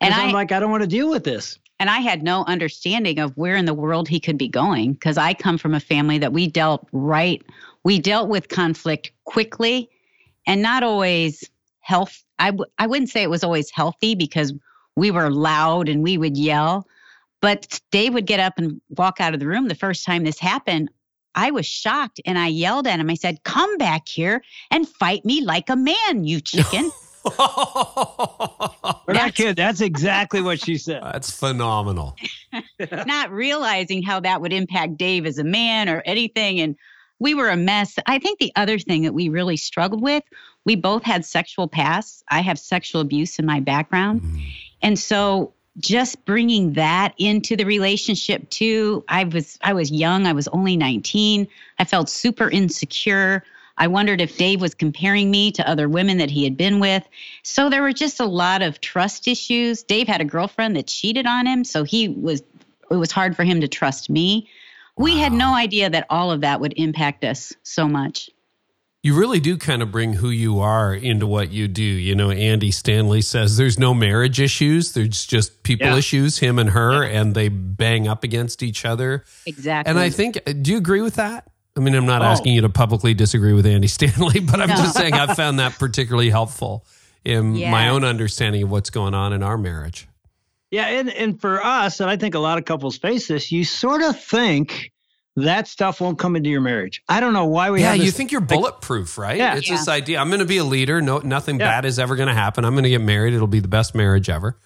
And 0.00 0.12
I'm 0.12 0.32
like, 0.32 0.52
I 0.52 0.60
don't 0.60 0.70
want 0.70 0.82
to 0.82 0.88
deal 0.88 1.10
with 1.10 1.24
this. 1.24 1.58
And 1.78 1.90
I 1.90 1.98
had 1.98 2.22
no 2.22 2.44
understanding 2.44 3.18
of 3.18 3.36
where 3.36 3.56
in 3.56 3.64
the 3.64 3.74
world 3.74 4.08
he 4.08 4.20
could 4.20 4.38
be 4.38 4.48
going 4.48 4.92
because 4.92 5.18
I 5.18 5.34
come 5.34 5.58
from 5.58 5.74
a 5.74 5.80
family 5.80 6.18
that 6.18 6.32
we 6.32 6.46
dealt 6.46 6.86
right 6.92 7.42
we 7.84 8.00
dealt 8.00 8.28
with 8.28 8.48
conflict 8.48 9.12
quickly 9.24 9.88
and 10.46 10.60
not 10.60 10.82
always 10.82 11.48
health 11.80 12.24
I 12.38 12.50
w- 12.50 12.70
I 12.78 12.86
wouldn't 12.86 13.10
say 13.10 13.22
it 13.22 13.30
was 13.30 13.44
always 13.44 13.70
healthy 13.70 14.14
because 14.14 14.52
we 14.96 15.10
were 15.10 15.30
loud 15.30 15.88
and 15.88 16.02
we 16.02 16.18
would 16.18 16.36
yell 16.36 16.86
but 17.42 17.80
Dave 17.90 18.14
would 18.14 18.26
get 18.26 18.40
up 18.40 18.54
and 18.56 18.80
walk 18.88 19.20
out 19.20 19.34
of 19.34 19.40
the 19.40 19.46
room 19.46 19.68
the 19.68 19.74
first 19.74 20.04
time 20.04 20.24
this 20.24 20.38
happened 20.38 20.90
I 21.36 21.52
was 21.52 21.66
shocked 21.66 22.20
and 22.24 22.38
I 22.38 22.48
yelled 22.48 22.86
at 22.86 22.98
him 22.98 23.10
I 23.10 23.14
said 23.14 23.44
come 23.44 23.76
back 23.78 24.08
here 24.08 24.42
and 24.70 24.88
fight 24.88 25.24
me 25.24 25.42
like 25.42 25.68
a 25.70 25.76
man 25.76 26.24
you 26.24 26.40
chicken 26.40 26.90
We're 29.06 29.14
not 29.14 29.34
kidding. 29.34 29.54
That's 29.54 29.80
exactly 29.80 30.40
what 30.40 30.60
she 30.60 30.78
said. 30.78 31.02
That's 31.02 31.30
phenomenal. 31.30 32.16
not 33.06 33.32
realizing 33.32 34.02
how 34.02 34.20
that 34.20 34.40
would 34.40 34.52
impact 34.52 34.96
Dave 34.96 35.26
as 35.26 35.38
a 35.38 35.44
man 35.44 35.88
or 35.88 36.02
anything. 36.06 36.60
And 36.60 36.76
we 37.18 37.34
were 37.34 37.48
a 37.48 37.56
mess. 37.56 37.98
I 38.06 38.18
think 38.18 38.38
the 38.38 38.52
other 38.54 38.78
thing 38.78 39.02
that 39.02 39.12
we 39.12 39.28
really 39.28 39.56
struggled 39.56 40.02
with, 40.02 40.22
we 40.64 40.76
both 40.76 41.02
had 41.02 41.24
sexual 41.24 41.66
pasts. 41.66 42.22
I 42.28 42.42
have 42.42 42.58
sexual 42.58 43.00
abuse 43.00 43.38
in 43.38 43.46
my 43.46 43.60
background. 43.60 44.20
Mm. 44.22 44.42
And 44.82 44.98
so 44.98 45.52
just 45.78 46.24
bringing 46.24 46.74
that 46.74 47.14
into 47.18 47.56
the 47.56 47.64
relationship 47.64 48.48
too. 48.50 49.04
I 49.08 49.24
was 49.24 49.58
I 49.62 49.72
was 49.72 49.90
young, 49.90 50.26
I 50.26 50.32
was 50.32 50.48
only 50.48 50.76
19. 50.76 51.46
I 51.78 51.84
felt 51.84 52.08
super 52.08 52.48
insecure. 52.50 53.44
I 53.78 53.88
wondered 53.88 54.22
if 54.22 54.38
Dave 54.38 54.62
was 54.62 54.74
comparing 54.74 55.30
me 55.30 55.52
to 55.52 55.68
other 55.68 55.88
women 55.88 56.16
that 56.18 56.30
he 56.30 56.44
had 56.44 56.56
been 56.56 56.80
with. 56.80 57.06
So 57.42 57.68
there 57.68 57.82
were 57.82 57.92
just 57.92 58.20
a 58.20 58.24
lot 58.24 58.62
of 58.62 58.80
trust 58.80 59.28
issues. 59.28 59.82
Dave 59.82 60.08
had 60.08 60.22
a 60.22 60.24
girlfriend 60.24 60.76
that 60.76 60.86
cheated 60.86 61.26
on 61.26 61.46
him, 61.46 61.62
so 61.62 61.84
he 61.84 62.08
was 62.08 62.42
it 62.90 62.96
was 62.96 63.12
hard 63.12 63.36
for 63.36 63.44
him 63.44 63.60
to 63.60 63.68
trust 63.68 64.08
me. 64.08 64.48
We 64.96 65.18
had 65.18 65.32
no 65.32 65.54
idea 65.54 65.90
that 65.90 66.06
all 66.08 66.30
of 66.30 66.40
that 66.40 66.60
would 66.60 66.72
impact 66.76 67.22
us 67.24 67.52
so 67.62 67.86
much. 67.86 68.30
You 69.06 69.14
really 69.14 69.38
do 69.38 69.56
kind 69.56 69.82
of 69.82 69.92
bring 69.92 70.14
who 70.14 70.30
you 70.30 70.58
are 70.58 70.92
into 70.92 71.28
what 71.28 71.52
you 71.52 71.68
do. 71.68 71.84
You 71.84 72.16
know, 72.16 72.32
Andy 72.32 72.72
Stanley 72.72 73.20
says 73.20 73.56
there's 73.56 73.78
no 73.78 73.94
marriage 73.94 74.40
issues, 74.40 74.94
there's 74.94 75.24
just 75.24 75.62
people 75.62 75.86
yeah. 75.86 75.96
issues, 75.96 76.38
him 76.38 76.58
and 76.58 76.70
her, 76.70 77.04
yeah. 77.04 77.20
and 77.20 77.32
they 77.32 77.48
bang 77.48 78.08
up 78.08 78.24
against 78.24 78.64
each 78.64 78.84
other. 78.84 79.24
Exactly. 79.46 79.88
And 79.88 79.96
I 79.96 80.10
think, 80.10 80.40
do 80.60 80.72
you 80.72 80.76
agree 80.76 81.02
with 81.02 81.14
that? 81.14 81.48
I 81.76 81.80
mean, 81.80 81.94
I'm 81.94 82.04
not 82.04 82.22
oh. 82.22 82.24
asking 82.24 82.54
you 82.54 82.62
to 82.62 82.68
publicly 82.68 83.14
disagree 83.14 83.52
with 83.52 83.64
Andy 83.64 83.86
Stanley, 83.86 84.40
but 84.40 84.60
I'm 84.60 84.70
no. 84.70 84.74
just 84.74 84.96
saying 84.96 85.14
I've 85.14 85.36
found 85.36 85.60
that 85.60 85.78
particularly 85.78 86.30
helpful 86.30 86.84
in 87.24 87.54
yeah. 87.54 87.70
my 87.70 87.90
own 87.90 88.02
understanding 88.02 88.64
of 88.64 88.72
what's 88.72 88.90
going 88.90 89.14
on 89.14 89.32
in 89.32 89.44
our 89.44 89.56
marriage. 89.56 90.08
Yeah, 90.72 90.88
and 90.88 91.10
and 91.10 91.40
for 91.40 91.64
us, 91.64 92.00
and 92.00 92.10
I 92.10 92.16
think 92.16 92.34
a 92.34 92.40
lot 92.40 92.58
of 92.58 92.64
couples 92.64 92.98
face 92.98 93.28
this, 93.28 93.52
you 93.52 93.64
sort 93.64 94.02
of 94.02 94.20
think 94.20 94.90
that 95.36 95.68
stuff 95.68 96.00
won't 96.00 96.18
come 96.18 96.34
into 96.34 96.48
your 96.48 96.62
marriage. 96.62 97.02
I 97.08 97.20
don't 97.20 97.34
know 97.34 97.44
why 97.44 97.70
we 97.70 97.80
yeah, 97.80 97.92
have 97.92 98.04
you 98.04 98.10
think 98.10 98.32
you're 98.32 98.40
bulletproof, 98.40 99.18
right? 99.18 99.36
Yeah. 99.36 99.56
It's 99.56 99.68
yeah. 99.68 99.76
this 99.76 99.86
idea. 99.86 100.18
I'm 100.18 100.28
going 100.28 100.40
to 100.40 100.46
be 100.46 100.56
a 100.56 100.64
leader. 100.64 101.02
No, 101.02 101.18
nothing 101.18 101.60
yeah. 101.60 101.70
bad 101.70 101.84
is 101.84 101.98
ever 101.98 102.16
going 102.16 102.28
to 102.28 102.34
happen. 102.34 102.64
I'm 102.64 102.72
going 102.72 102.84
to 102.84 102.90
get 102.90 103.02
married. 103.02 103.34
It'll 103.34 103.46
be 103.46 103.60
the 103.60 103.68
best 103.68 103.94
marriage 103.94 104.30
ever. 104.30 104.58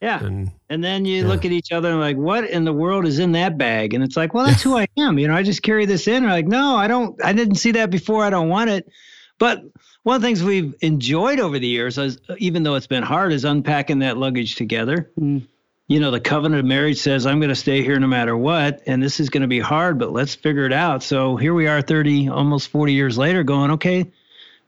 Yeah. 0.00 0.22
And, 0.22 0.50
and 0.68 0.82
then 0.82 1.04
you 1.04 1.22
yeah. 1.22 1.28
look 1.28 1.44
at 1.44 1.52
each 1.52 1.70
other 1.70 1.90
and 1.90 2.00
like, 2.00 2.16
what 2.16 2.44
in 2.44 2.64
the 2.64 2.72
world 2.72 3.06
is 3.06 3.20
in 3.20 3.32
that 3.32 3.56
bag? 3.56 3.94
And 3.94 4.02
it's 4.02 4.16
like, 4.16 4.34
well, 4.34 4.46
that's 4.46 4.62
who 4.64 4.76
I 4.76 4.86
am. 4.98 5.18
You 5.18 5.28
know, 5.28 5.34
I 5.34 5.44
just 5.44 5.62
carry 5.62 5.86
this 5.86 6.08
in. 6.08 6.24
Or 6.24 6.28
like, 6.28 6.46
no, 6.46 6.76
I 6.76 6.88
don't, 6.88 7.22
I 7.24 7.32
didn't 7.32 7.56
see 7.56 7.72
that 7.72 7.90
before. 7.90 8.24
I 8.24 8.30
don't 8.30 8.48
want 8.48 8.68
it. 8.70 8.90
But 9.38 9.62
one 10.02 10.16
of 10.16 10.22
the 10.22 10.26
things 10.28 10.42
we've 10.42 10.74
enjoyed 10.80 11.38
over 11.38 11.58
the 11.58 11.66
years, 11.68 11.98
is, 11.98 12.18
even 12.38 12.62
though 12.62 12.74
it's 12.74 12.86
been 12.86 13.02
hard, 13.02 13.32
is 13.32 13.44
unpacking 13.44 14.00
that 14.00 14.16
luggage 14.16 14.56
together. 14.56 15.10
Mm 15.18 15.46
you 15.88 16.00
know, 16.00 16.10
the 16.10 16.20
covenant 16.20 16.60
of 16.60 16.66
marriage 16.66 16.98
says, 16.98 17.26
I'm 17.26 17.38
going 17.38 17.50
to 17.50 17.54
stay 17.54 17.82
here 17.82 17.98
no 17.98 18.08
matter 18.08 18.36
what. 18.36 18.82
And 18.86 19.02
this 19.02 19.20
is 19.20 19.30
going 19.30 19.42
to 19.42 19.48
be 19.48 19.60
hard, 19.60 19.98
but 19.98 20.12
let's 20.12 20.34
figure 20.34 20.64
it 20.64 20.72
out. 20.72 21.02
So 21.02 21.36
here 21.36 21.54
we 21.54 21.68
are 21.68 21.80
30, 21.80 22.28
almost 22.28 22.68
40 22.68 22.92
years 22.92 23.16
later 23.16 23.44
going, 23.44 23.72
okay, 23.72 24.10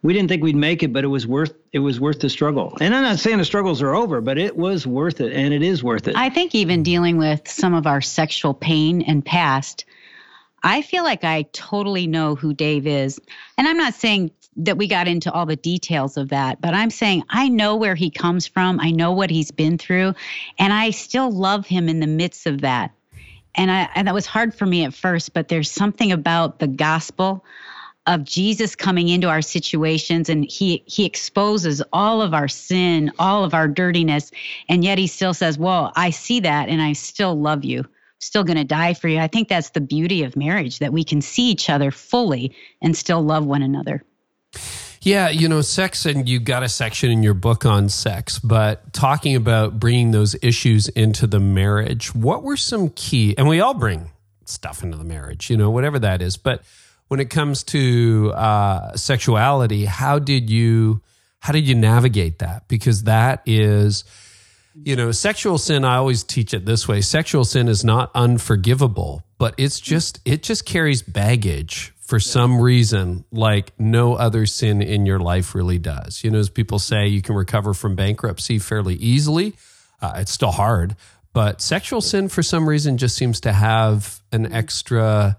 we 0.02 0.12
didn't 0.12 0.28
think 0.28 0.44
we'd 0.44 0.54
make 0.54 0.84
it, 0.84 0.92
but 0.92 1.02
it 1.02 1.08
was 1.08 1.26
worth 1.26 1.54
it 1.72 1.80
was 1.80 1.98
worth 1.98 2.20
the 2.20 2.30
struggle. 2.30 2.76
And 2.80 2.94
I'm 2.94 3.02
not 3.02 3.18
saying 3.18 3.38
the 3.38 3.44
struggles 3.44 3.82
are 3.82 3.94
over, 3.94 4.20
but 4.20 4.38
it 4.38 4.56
was 4.56 4.86
worth 4.86 5.20
it 5.20 5.32
and 5.32 5.52
it 5.52 5.62
is 5.62 5.82
worth 5.82 6.06
it. 6.06 6.16
I 6.16 6.30
think 6.30 6.54
even 6.54 6.82
dealing 6.84 7.18
with 7.18 7.48
some 7.48 7.74
of 7.74 7.86
our 7.86 8.00
sexual 8.00 8.54
pain 8.54 9.02
and 9.02 9.24
past, 9.24 9.84
I 10.62 10.82
feel 10.82 11.04
like 11.04 11.24
I 11.24 11.42
totally 11.52 12.06
know 12.06 12.36
who 12.36 12.54
Dave 12.54 12.86
is. 12.86 13.20
And 13.56 13.66
I'm 13.66 13.76
not 13.76 13.94
saying 13.94 14.30
that 14.58 14.76
we 14.76 14.86
got 14.86 15.08
into 15.08 15.32
all 15.32 15.46
the 15.46 15.56
details 15.56 16.16
of 16.16 16.28
that, 16.28 16.60
but 16.60 16.74
I'm 16.74 16.90
saying 16.90 17.22
I 17.30 17.48
know 17.48 17.76
where 17.76 17.94
he 17.94 18.10
comes 18.10 18.46
from. 18.46 18.80
I 18.80 18.90
know 18.90 19.12
what 19.12 19.30
he's 19.30 19.50
been 19.50 19.78
through, 19.78 20.14
and 20.58 20.72
I 20.72 20.90
still 20.90 21.30
love 21.30 21.66
him 21.66 21.88
in 21.88 22.00
the 22.00 22.06
midst 22.06 22.46
of 22.46 22.60
that. 22.60 22.92
And 23.54 23.70
I 23.70 23.88
and 23.94 24.08
that 24.08 24.14
was 24.14 24.26
hard 24.26 24.54
for 24.54 24.66
me 24.66 24.84
at 24.84 24.94
first, 24.94 25.32
but 25.32 25.48
there's 25.48 25.70
something 25.70 26.12
about 26.12 26.58
the 26.58 26.66
gospel 26.66 27.44
of 28.06 28.24
Jesus 28.24 28.74
coming 28.74 29.08
into 29.08 29.28
our 29.28 29.42
situations 29.42 30.28
and 30.28 30.50
he 30.50 30.82
he 30.86 31.04
exposes 31.04 31.82
all 31.92 32.20
of 32.20 32.34
our 32.34 32.48
sin, 32.48 33.12
all 33.18 33.44
of 33.44 33.54
our 33.54 33.68
dirtiness, 33.68 34.30
and 34.68 34.82
yet 34.82 34.98
he 34.98 35.06
still 35.06 35.34
says, 35.34 35.58
"Well, 35.58 35.92
I 35.94 36.10
see 36.10 36.40
that 36.40 36.68
and 36.68 36.82
I 36.82 36.92
still 36.92 37.38
love 37.38 37.64
you." 37.64 37.84
still 38.20 38.42
going 38.44 38.56
to 38.56 38.64
die 38.64 38.94
for 38.94 39.06
you. 39.06 39.18
I 39.18 39.28
think 39.28 39.48
that's 39.48 39.70
the 39.70 39.80
beauty 39.80 40.24
of 40.24 40.36
marriage 40.36 40.80
that 40.80 40.92
we 40.92 41.04
can 41.04 41.20
see 41.20 41.50
each 41.50 41.70
other 41.70 41.92
fully 41.92 42.52
and 42.82 42.96
still 42.96 43.22
love 43.22 43.46
one 43.46 43.62
another. 43.62 44.02
Yeah, 45.00 45.28
you 45.28 45.48
know, 45.48 45.60
sex, 45.60 46.06
and 46.06 46.28
you 46.28 46.40
got 46.40 46.62
a 46.62 46.68
section 46.68 47.10
in 47.10 47.22
your 47.22 47.34
book 47.34 47.64
on 47.64 47.88
sex, 47.88 48.38
but 48.38 48.92
talking 48.92 49.36
about 49.36 49.78
bringing 49.78 50.10
those 50.10 50.36
issues 50.42 50.88
into 50.88 51.26
the 51.26 51.38
marriage, 51.40 52.14
what 52.14 52.42
were 52.42 52.56
some 52.56 52.90
key, 52.90 53.34
and 53.38 53.48
we 53.48 53.60
all 53.60 53.74
bring 53.74 54.10
stuff 54.44 54.82
into 54.82 54.96
the 54.96 55.04
marriage, 55.04 55.50
you 55.50 55.56
know, 55.56 55.70
whatever 55.70 55.98
that 56.00 56.20
is. 56.20 56.36
But 56.36 56.62
when 57.08 57.20
it 57.20 57.30
comes 57.30 57.62
to 57.64 58.32
uh, 58.34 58.96
sexuality, 58.96 59.84
how 59.84 60.18
did 60.18 60.50
you, 60.50 61.00
how 61.40 61.52
did 61.52 61.68
you 61.68 61.74
navigate 61.74 62.40
that? 62.40 62.66
Because 62.66 63.04
that 63.04 63.42
is, 63.46 64.04
you 64.74 64.96
know, 64.96 65.12
sexual 65.12 65.58
sin, 65.58 65.84
I 65.84 65.96
always 65.96 66.24
teach 66.24 66.52
it 66.52 66.66
this 66.66 66.88
way 66.88 67.00
sexual 67.02 67.44
sin 67.44 67.68
is 67.68 67.84
not 67.84 68.10
unforgivable, 68.14 69.22
but 69.38 69.54
it's 69.58 69.80
just, 69.80 70.20
it 70.24 70.42
just 70.42 70.66
carries 70.66 71.02
baggage 71.02 71.94
for 72.08 72.18
some 72.18 72.58
reason 72.58 73.22
like 73.30 73.78
no 73.78 74.14
other 74.14 74.46
sin 74.46 74.80
in 74.80 75.04
your 75.04 75.18
life 75.18 75.54
really 75.54 75.78
does. 75.78 76.24
You 76.24 76.30
know, 76.30 76.38
as 76.38 76.48
people 76.48 76.78
say, 76.78 77.06
you 77.06 77.20
can 77.20 77.34
recover 77.34 77.74
from 77.74 77.96
bankruptcy 77.96 78.58
fairly 78.58 78.94
easily. 78.94 79.52
Uh, 80.00 80.14
it's 80.16 80.32
still 80.32 80.52
hard, 80.52 80.96
but 81.34 81.60
sexual 81.60 82.00
sin 82.00 82.30
for 82.30 82.42
some 82.42 82.66
reason 82.66 82.96
just 82.96 83.14
seems 83.14 83.42
to 83.42 83.52
have 83.52 84.22
an 84.32 84.50
extra 84.50 85.36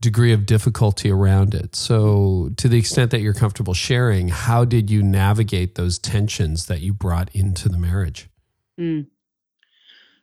degree 0.00 0.32
of 0.32 0.46
difficulty 0.46 1.10
around 1.10 1.54
it. 1.54 1.76
So, 1.76 2.48
to 2.56 2.68
the 2.68 2.78
extent 2.78 3.10
that 3.10 3.20
you're 3.20 3.34
comfortable 3.34 3.74
sharing, 3.74 4.28
how 4.28 4.64
did 4.64 4.90
you 4.90 5.02
navigate 5.02 5.74
those 5.74 5.98
tensions 5.98 6.66
that 6.66 6.80
you 6.80 6.94
brought 6.94 7.28
into 7.34 7.68
the 7.68 7.78
marriage? 7.78 8.30
Mm. 8.80 9.08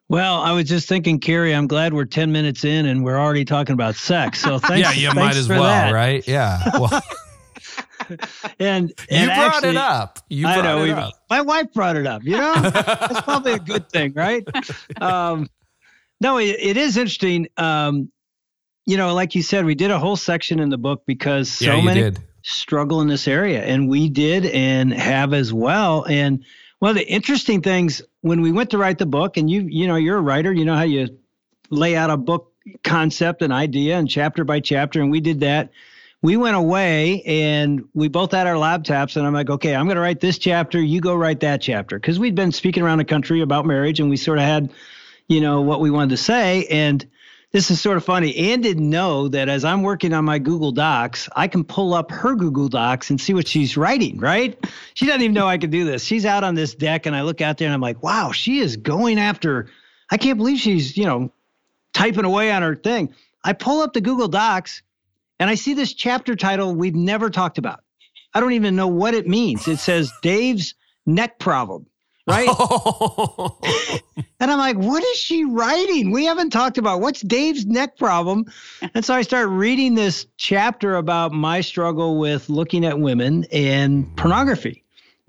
Well, 0.09 0.41
I 0.41 0.51
was 0.51 0.65
just 0.67 0.87
thinking, 0.87 1.19
Carey, 1.19 1.53
I'm 1.55 1.67
glad 1.67 1.93
we're 1.93 2.05
10 2.05 2.31
minutes 2.31 2.65
in 2.65 2.85
and 2.85 3.03
we're 3.03 3.17
already 3.17 3.45
talking 3.45 3.73
about 3.73 3.95
sex. 3.95 4.39
So 4.41 4.59
thanks. 4.59 4.81
yeah, 4.81 4.91
you 4.91 5.07
thanks 5.07 5.15
might 5.15 5.35
as 5.35 5.49
well, 5.49 5.63
that. 5.63 5.91
right? 5.91 6.27
Yeah. 6.27 6.61
Well, 6.79 7.01
And, 8.59 8.89
you 9.09 9.25
brought 9.25 9.55
actually, 9.55 9.69
it 9.69 9.77
up. 9.77 10.19
You 10.29 10.45
I 10.47 10.61
know. 10.61 10.79
it 10.79 10.83
we- 10.83 10.91
up. 10.91 11.13
My 11.29 11.41
wife 11.41 11.71
brought 11.73 11.95
it 11.95 12.05
up. 12.05 12.23
You 12.23 12.37
know, 12.37 12.53
that's 12.59 13.21
probably 13.21 13.53
a 13.53 13.59
good 13.59 13.89
thing, 13.89 14.13
right? 14.13 14.43
Um, 15.01 15.47
no, 16.19 16.37
it, 16.37 16.57
it 16.59 16.77
is 16.77 16.97
interesting. 16.97 17.47
Um, 17.57 18.11
you 18.85 18.97
know, 18.97 19.13
like 19.13 19.35
you 19.35 19.41
said, 19.41 19.63
we 19.65 19.73
did 19.75 19.89
a 19.89 19.97
whole 19.99 20.17
section 20.17 20.59
in 20.59 20.69
the 20.69 20.77
book 20.77 21.03
because 21.07 21.49
so 21.49 21.75
yeah, 21.77 21.81
many 21.81 22.01
did. 22.01 22.19
struggle 22.41 22.99
in 22.99 23.07
this 23.07 23.27
area, 23.27 23.63
and 23.63 23.87
we 23.89 24.09
did 24.09 24.45
and 24.47 24.93
have 24.93 25.33
as 25.33 25.53
well. 25.53 26.05
And 26.05 26.43
one 26.83 26.89
of 26.89 26.97
the 26.97 27.07
interesting 27.09 27.61
things 27.61 28.01
when 28.19 28.41
we 28.41 28.51
went 28.51 28.71
to 28.71 28.77
write 28.77 28.97
the 28.97 29.05
book, 29.05 29.37
and 29.37 29.49
you, 29.49 29.61
you 29.61 29.87
know, 29.87 29.95
you're 29.95 30.17
a 30.17 30.21
writer, 30.21 30.51
you 30.51 30.65
know 30.65 30.75
how 30.75 30.83
you 30.83 31.17
lay 31.69 31.95
out 31.95 32.09
a 32.09 32.17
book 32.17 32.51
concept 32.83 33.41
and 33.41 33.53
idea 33.53 33.97
and 33.97 34.09
chapter 34.09 34.43
by 34.43 34.59
chapter, 34.59 35.01
and 35.01 35.09
we 35.09 35.21
did 35.21 35.39
that. 35.39 35.71
We 36.21 36.35
went 36.35 36.57
away 36.57 37.21
and 37.21 37.87
we 37.93 38.09
both 38.09 38.33
had 38.33 38.47
our 38.47 38.55
laptops, 38.55 39.15
and 39.15 39.25
I'm 39.25 39.33
like, 39.33 39.49
okay, 39.49 39.73
I'm 39.73 39.85
going 39.85 39.95
to 39.95 40.01
write 40.01 40.19
this 40.19 40.37
chapter. 40.37 40.81
You 40.81 40.99
go 40.99 41.15
write 41.15 41.39
that 41.39 41.61
chapter 41.61 41.97
because 41.97 42.19
we'd 42.19 42.35
been 42.35 42.51
speaking 42.51 42.83
around 42.83 42.97
the 42.97 43.05
country 43.05 43.39
about 43.39 43.65
marriage, 43.65 44.01
and 44.01 44.09
we 44.09 44.17
sort 44.17 44.39
of 44.39 44.43
had, 44.43 44.69
you 45.29 45.39
know, 45.39 45.61
what 45.61 45.79
we 45.79 45.89
wanted 45.89 46.09
to 46.09 46.17
say, 46.17 46.65
and 46.65 47.09
this 47.53 47.69
is 47.69 47.79
sort 47.79 47.97
of 47.97 48.03
funny. 48.03 48.35
Ann 48.35 48.61
didn't 48.61 48.89
know 48.89 49.27
that 49.27 49.47
as 49.47 49.63
I'm 49.63 49.83
working 49.83 50.11
on 50.11 50.25
my 50.25 50.39
Google 50.39 50.71
Docs, 50.71 51.29
I 51.35 51.47
can 51.47 51.63
pull 51.63 51.93
up 51.93 52.09
her 52.09 52.33
Google 52.35 52.67
Docs 52.67 53.11
and 53.11 53.21
see 53.21 53.35
what 53.35 53.47
she's 53.47 53.77
writing, 53.77 54.17
right? 54.17 54.57
She 54.95 55.05
doesn't 55.05 55.21
even 55.21 55.35
know 55.35 55.47
I 55.47 55.59
can 55.59 55.69
do 55.69 55.85
this. 55.85 56.03
She's 56.03 56.25
out 56.25 56.43
on 56.43 56.55
this 56.55 56.73
deck, 56.73 57.05
and 57.05 57.15
I 57.15 57.21
look 57.21 57.41
out 57.41 57.59
there 57.59 57.67
and 57.67 57.73
I'm 57.73 57.81
like, 57.81 58.01
wow, 58.01 58.31
she 58.31 58.57
is 58.57 58.75
going 58.75 59.19
after, 59.19 59.69
I 60.09 60.17
can't 60.17 60.37
believe 60.37 60.57
she's, 60.57 60.97
you 60.97 61.05
know, 61.05 61.31
typing 61.93 62.25
away 62.25 62.51
on 62.51 62.63
her 62.63 62.75
thing. 62.75 63.13
I 63.43 63.53
pull 63.53 63.81
up 63.81 63.93
the 63.93 64.01
Google 64.01 64.27
Docs 64.27 64.81
and 65.39 65.47
I 65.49 65.55
see 65.55 65.75
this 65.75 65.93
chapter 65.93 66.35
title 66.35 66.73
we've 66.73 66.95
never 66.95 67.29
talked 67.29 67.59
about. 67.59 67.83
I 68.33 68.39
don't 68.39 68.53
even 68.53 68.75
know 68.75 68.87
what 68.87 69.13
it 69.13 69.27
means. 69.27 69.67
It 69.67 69.77
says 69.77 70.11
Dave's 70.23 70.73
neck 71.05 71.37
problem, 71.37 71.85
right? 72.27 72.49
And 74.43 74.51
I'm 74.51 74.57
like, 74.57 74.75
what 74.75 75.01
is 75.01 75.17
she 75.17 75.45
writing? 75.45 76.11
We 76.11 76.25
haven't 76.25 76.49
talked 76.49 76.77
about 76.77 76.99
what's 76.99 77.21
Dave's 77.21 77.65
neck 77.65 77.95
problem. 77.97 78.43
And 78.93 79.05
so 79.05 79.13
I 79.13 79.21
start 79.21 79.47
reading 79.47 79.95
this 79.95 80.27
chapter 80.35 80.97
about 80.97 81.31
my 81.31 81.61
struggle 81.61 82.19
with 82.19 82.49
looking 82.49 82.83
at 82.83 82.99
women 82.99 83.45
and 83.53 84.13
pornography. 84.17 84.83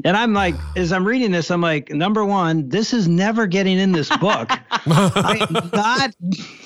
And 0.04 0.16
I'm 0.16 0.33
like, 0.33 0.57
as 0.74 0.92
I'm 0.92 1.07
reading 1.07 1.30
this, 1.30 1.52
I'm 1.52 1.61
like, 1.61 1.90
number 1.90 2.24
one, 2.24 2.68
this 2.68 2.92
is 2.92 3.07
never 3.07 3.46
getting 3.46 3.78
in 3.78 3.92
this 3.92 4.09
book. 4.16 4.50
I'm 4.70 5.70
not 5.72 6.11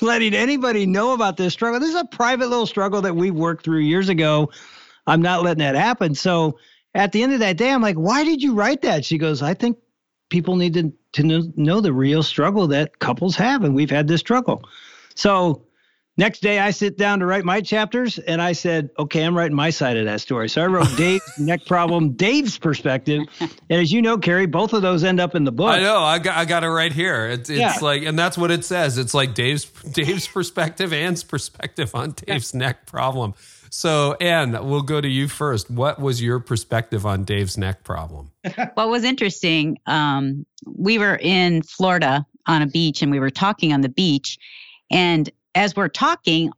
letting 0.01 0.33
anybody 0.33 0.87
know 0.87 1.13
about 1.13 1.37
this 1.37 1.53
struggle. 1.53 1.79
This 1.79 1.89
is 1.89 2.01
a 2.01 2.05
private 2.05 2.49
little 2.49 2.65
struggle 2.65 3.03
that 3.03 3.15
we 3.15 3.29
worked 3.29 3.63
through 3.63 3.81
years 3.81 4.09
ago. 4.09 4.49
I'm 5.05 5.21
not 5.21 5.43
letting 5.43 5.59
that 5.59 5.75
happen. 5.75 6.15
So 6.15 6.57
at 6.95 7.11
the 7.11 7.21
end 7.21 7.33
of 7.33 7.39
that 7.41 7.57
day, 7.57 7.71
I'm 7.71 7.83
like, 7.83 7.97
why 7.97 8.23
did 8.23 8.41
you 8.41 8.55
write 8.55 8.81
that? 8.81 9.05
She 9.05 9.19
goes, 9.19 9.43
I 9.43 9.53
think 9.53 9.77
people 10.29 10.55
need 10.55 10.73
to, 10.75 10.93
to 11.13 11.51
know, 11.55 11.81
the 11.81 11.93
real 11.93 12.23
struggle 12.23 12.67
that 12.67 12.99
couples 12.99 13.35
have. 13.35 13.63
And 13.63 13.75
we've 13.75 13.89
had 13.89 14.07
this 14.07 14.19
struggle. 14.21 14.63
So 15.15 15.65
next 16.17 16.41
day, 16.41 16.59
I 16.59 16.71
sit 16.71 16.97
down 16.97 17.19
to 17.19 17.25
write 17.25 17.45
my 17.45 17.61
chapters 17.61 18.19
and 18.19 18.41
I 18.41 18.51
said, 18.53 18.89
okay, 18.99 19.23
I'm 19.23 19.35
writing 19.35 19.55
my 19.55 19.69
side 19.69 19.97
of 19.97 20.05
that 20.05 20.21
story. 20.21 20.49
So 20.49 20.61
I 20.61 20.67
wrote 20.67 20.87
Dave's 20.97 21.23
neck 21.37 21.65
problem, 21.65 22.11
Dave's 22.13 22.57
perspective. 22.57 23.23
And 23.39 23.81
as 23.81 23.91
you 23.91 24.01
know, 24.01 24.17
Carey, 24.17 24.45
both 24.45 24.73
of 24.73 24.81
those 24.81 25.03
end 25.03 25.19
up 25.19 25.33
in 25.35 25.43
the 25.45 25.51
book. 25.51 25.69
I 25.69 25.79
know. 25.79 25.99
I 26.03 26.19
got, 26.19 26.37
I 26.37 26.45
got 26.45 26.63
it 26.63 26.69
right 26.69 26.91
here. 26.93 27.27
It's, 27.27 27.49
it's 27.49 27.59
Yeah. 27.59 27.77
like, 27.81 28.03
and 28.03 28.17
that's 28.19 28.37
what 28.37 28.51
it 28.51 28.63
says. 28.65 28.97
It's 28.97 29.13
like 29.13 29.33
Dave's 29.33 29.65
Dave's 29.65 30.27
perspective, 30.27 30.93
Ann's 30.93 31.23
perspective 31.23 31.95
on 31.95 32.11
Dave's 32.11 32.53
neck 32.53 32.85
problem. 32.85 33.33
So, 33.69 34.13
Ann, 34.21 34.51
we'll 34.67 34.81
go 34.81 34.99
to 35.01 35.07
you 35.07 35.27
first. 35.27 35.69
What 35.69 35.99
was 35.99 36.21
your 36.21 36.39
perspective 36.39 37.05
on 37.05 37.23
Dave's 37.23 37.57
neck 37.57 37.83
problem? 37.83 38.31
What 38.73 38.89
was 38.89 39.03
interesting, 39.03 39.77
um, 39.85 40.45
we 40.65 40.97
were 40.97 41.17
in 41.21 41.61
Florida 41.63 42.25
on 42.47 42.61
a 42.61 42.67
beach 42.67 43.01
and 43.01 43.11
we 43.11 43.19
were 43.19 43.29
talking 43.29 43.73
on 43.73 43.81
the 43.81 43.89
beach. 43.89 44.37
And 44.89 45.29
as 45.55 45.75
we're 45.75 45.89
talking, 45.89 46.51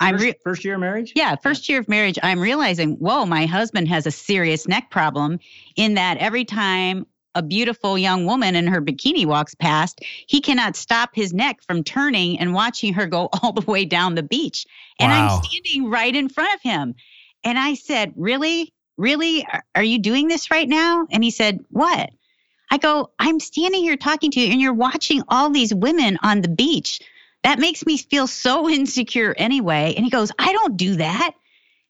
I'm 0.00 0.18
First, 0.18 0.36
first 0.42 0.64
year 0.64 0.74
of 0.74 0.80
marriage? 0.80 1.12
yeah, 1.14 1.36
first 1.36 1.68
year 1.68 1.78
of 1.78 1.88
marriage, 1.88 2.18
I'm 2.22 2.40
realizing, 2.40 2.96
whoa, 2.96 3.24
my 3.24 3.46
husband 3.46 3.88
has 3.88 4.06
a 4.06 4.10
serious 4.10 4.66
neck 4.66 4.90
problem 4.90 5.38
in 5.76 5.94
that 5.94 6.18
every 6.18 6.44
time 6.44 7.06
a 7.34 7.42
beautiful 7.42 7.96
young 7.96 8.26
woman 8.26 8.54
in 8.54 8.66
her 8.66 8.80
bikini 8.82 9.24
walks 9.26 9.54
past, 9.54 10.00
he 10.26 10.40
cannot 10.40 10.76
stop 10.76 11.10
his 11.14 11.32
neck 11.32 11.62
from 11.62 11.82
turning 11.84 12.38
and 12.38 12.52
watching 12.54 12.92
her 12.94 13.06
go 13.06 13.28
all 13.42 13.52
the 13.52 13.70
way 13.70 13.84
down 13.84 14.14
the 14.14 14.22
beach. 14.22 14.66
And 14.98 15.10
Wow. 15.10 15.36
I'm 15.36 15.42
standing 15.44 15.90
right 15.90 16.14
in 16.14 16.28
front 16.28 16.54
of 16.54 16.60
him. 16.62 16.94
And 17.44 17.58
I 17.58 17.74
said, 17.74 18.12
Really? 18.16 18.72
Really? 18.98 19.44
Are- 19.46 19.64
Are 19.74 19.82
you 19.82 19.98
doing 19.98 20.28
this 20.28 20.50
right 20.50 20.68
now? 20.68 21.06
And 21.10 21.24
he 21.24 21.30
said, 21.30 21.60
What? 21.70 22.10
I 22.70 22.78
go, 22.78 23.10
I'm 23.18 23.38
standing 23.40 23.82
here 23.82 23.96
talking 23.96 24.30
to 24.30 24.40
you, 24.40 24.50
and 24.50 24.60
you're 24.60 24.72
watching 24.72 25.22
all 25.28 25.50
these 25.50 25.74
women 25.74 26.18
on 26.22 26.40
the 26.40 26.48
beach. 26.48 27.00
That 27.42 27.58
makes 27.58 27.84
me 27.84 27.96
feel 27.98 28.26
so 28.26 28.68
insecure 28.78 29.34
anyway. 29.36 29.94
And 29.96 30.04
he 30.04 30.10
goes, 30.10 30.30
I 30.38 30.52
don't 30.52 30.76
do 30.76 30.96
that. 30.96 31.32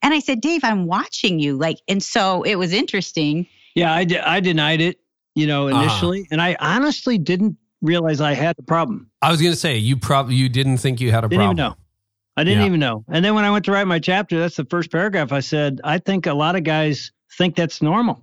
And 0.02 0.12
I 0.12 0.18
said, 0.18 0.40
Dave, 0.40 0.64
I'm 0.64 0.86
watching 0.86 1.38
you. 1.38 1.56
Like, 1.56 1.78
and 1.86 2.02
so 2.02 2.42
it 2.42 2.56
was 2.56 2.72
interesting. 2.72 3.46
Yeah, 3.76 3.92
I, 3.94 4.06
I 4.24 4.40
denied 4.40 4.80
it, 4.80 4.98
you 5.34 5.46
know, 5.46 5.68
Uh-huh. 5.68 5.80
initially. 5.80 6.26
And 6.30 6.40
I 6.40 6.56
honestly 6.60 7.18
didn't 7.18 7.56
realize 7.80 8.20
I 8.20 8.32
had 8.34 8.56
the 8.56 8.62
problem. 8.62 9.10
I 9.22 9.30
was 9.30 9.40
going 9.40 9.52
to 9.52 9.58
say 9.58 9.76
you 9.76 9.96
probably 9.96 10.34
you 10.36 10.48
didn't 10.48 10.78
think 10.78 11.00
you 11.00 11.10
had 11.10 11.24
a 11.24 11.28
Didn't 11.28 11.38
problem. 11.40 11.56
even 11.58 11.70
know. 11.70 11.76
I 12.36 12.44
didn't 12.44 12.60
Yeah. 12.60 12.66
even 12.66 12.80
know. 12.80 13.04
And 13.08 13.24
then 13.24 13.34
when 13.34 13.44
I 13.44 13.50
went 13.50 13.64
to 13.66 13.72
write 13.72 13.86
my 13.86 13.98
chapter, 13.98 14.38
that's 14.38 14.56
the 14.56 14.64
first 14.64 14.90
paragraph 14.90 15.32
I 15.32 15.40
said, 15.40 15.80
I 15.84 15.98
think 15.98 16.26
a 16.26 16.32
lot 16.34 16.56
of 16.56 16.64
guys 16.64 17.12
think 17.36 17.56
that's 17.56 17.82
normal. 17.82 18.22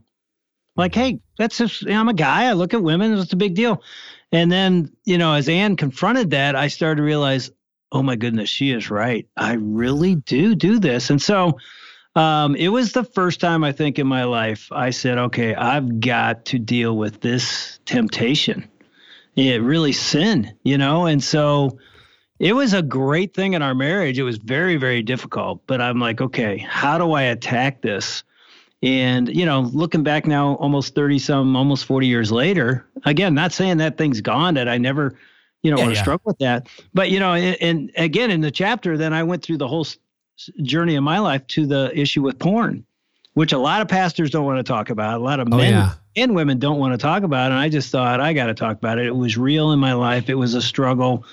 Like, 0.76 0.96
hey, 0.96 1.20
that's 1.38 1.58
just, 1.58 1.86
I'm 1.88 2.08
a 2.10 2.14
guy. 2.14 2.46
I 2.46 2.54
look 2.54 2.74
at 2.74 2.82
women. 2.82 3.18
It's 3.18 3.34
a 3.34 3.38
big 3.38 3.54
deal. 3.54 3.84
And 4.32 4.52
then, 4.52 4.92
you 5.06 5.18
know, 5.18 5.34
as 5.34 5.50
Ann 5.50 5.76
confronted 5.76 6.30
that, 6.32 6.56
I 6.56 6.68
started 6.70 6.98
to 6.98 7.04
realize, 7.04 7.52
oh 7.92 8.02
my 8.02 8.16
goodness, 8.16 8.50
she 8.50 8.72
is 8.72 8.90
right. 8.90 9.28
I 9.36 9.54
really 9.54 10.16
do 10.16 10.56
do 10.56 10.80
this. 10.80 11.10
And 11.10 11.22
so 11.22 11.58
um, 12.20 12.56
it 12.58 12.68
was 12.68 12.92
the 12.92 13.06
first 13.06 13.40
time 13.40 13.64
I 13.64 13.72
think 13.72 13.98
in 13.98 14.06
my 14.06 14.26
life 14.26 14.70
I 14.74 14.90
said, 14.90 15.18
okay, 15.18 15.56
I've 15.56 16.02
got 16.02 16.44
to 16.48 16.60
deal 16.60 16.98
with 16.98 17.22
this 17.22 17.80
temptation. 17.86 18.70
It 19.38 19.62
really 19.62 19.94
sin, 19.94 20.54
you 20.64 20.78
know? 20.78 21.06
And 21.06 21.24
so 21.24 21.80
it 22.40 22.54
was 22.54 22.74
a 22.74 22.82
great 22.82 23.34
thing 23.34 23.54
in 23.54 23.62
our 23.62 23.74
marriage. 23.74 24.20
It 24.20 24.24
was 24.24 24.38
very, 24.38 24.76
very 24.76 25.02
difficult, 25.02 25.62
but 25.66 25.80
I'm 25.80 26.00
like, 26.00 26.20
okay, 26.20 26.58
how 26.58 26.98
do 26.98 27.14
I 27.14 27.22
attack 27.24 27.82
this? 27.82 28.24
And, 28.84 29.34
you 29.34 29.46
know, 29.46 29.62
looking 29.62 30.04
back 30.04 30.28
now, 30.28 30.56
almost 30.56 30.96
30 30.96 31.20
some, 31.20 31.56
almost 31.56 31.86
40 31.86 32.08
years 32.08 32.34
later, 32.34 32.86
again, 33.06 33.34
not 33.34 33.54
saying 33.54 33.78
that 33.78 33.98
thing's 33.98 34.20
gone, 34.20 34.56
that 34.56 34.68
I 34.68 34.78
never, 34.78 35.18
you 35.64 35.72
know, 35.72 35.78
Yeah, 35.78 35.84
want 35.84 35.96
yeah. 35.96 36.02
struggle 36.02 36.24
with 36.26 36.40
that. 36.40 36.68
But, 36.94 37.12
you 37.12 37.20
know, 37.22 37.34
and, 37.34 37.58
and 37.62 37.92
again, 37.96 38.30
in 38.30 38.42
the 38.42 38.52
chapter, 38.52 38.98
then 38.98 39.14
I 39.14 39.24
went 39.24 39.42
through 39.44 39.58
the 39.58 39.68
whole 39.70 39.86
journey 40.62 40.96
of 40.96 41.04
my 41.04 41.20
life 41.20 41.46
to 41.48 41.66
the 41.66 41.92
issue 41.98 42.22
with 42.22 42.40
porn, 42.40 42.86
which 43.34 43.54
a 43.54 43.58
lot 43.58 43.82
of 43.82 43.88
pastors 43.88 44.30
don't 44.30 44.46
want 44.46 44.58
to 44.58 44.64
talk 44.64 44.90
about. 44.90 45.20
A 45.20 45.24
lot 45.24 45.40
of 45.40 45.48
Oh 45.52 45.58
men 45.58 45.74
yeah. 45.74 45.94
and 46.16 46.36
women 46.36 46.60
don't 46.60 46.80
want 46.80 46.94
to 46.94 46.98
talk 46.98 47.24
about. 47.24 47.52
And 47.52 47.60
I 47.60 47.70
just 47.70 47.92
thought, 47.92 48.20
I 48.20 48.34
got 48.34 48.48
to 48.48 48.54
talk 48.54 48.78
about 48.78 49.00
it. 49.00 49.06
It 49.08 49.16
was 49.16 49.38
real 49.38 49.72
in 49.72 49.80
my 49.80 49.94
life. 49.94 50.30
It 50.30 50.36
was 50.36 50.54
a 50.54 50.62
struggle. 50.62 51.26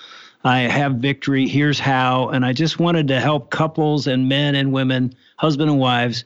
I 0.44 0.60
have 0.60 0.96
victory. 0.96 1.48
Here's 1.48 1.80
how. 1.80 2.28
And 2.28 2.44
I 2.44 2.52
just 2.52 2.78
wanted 2.78 3.08
to 3.08 3.20
help 3.20 3.50
couples 3.50 4.06
and 4.06 4.28
men 4.28 4.54
and 4.54 4.72
women, 4.72 5.14
husband 5.36 5.70
and 5.70 5.78
wives, 5.78 6.24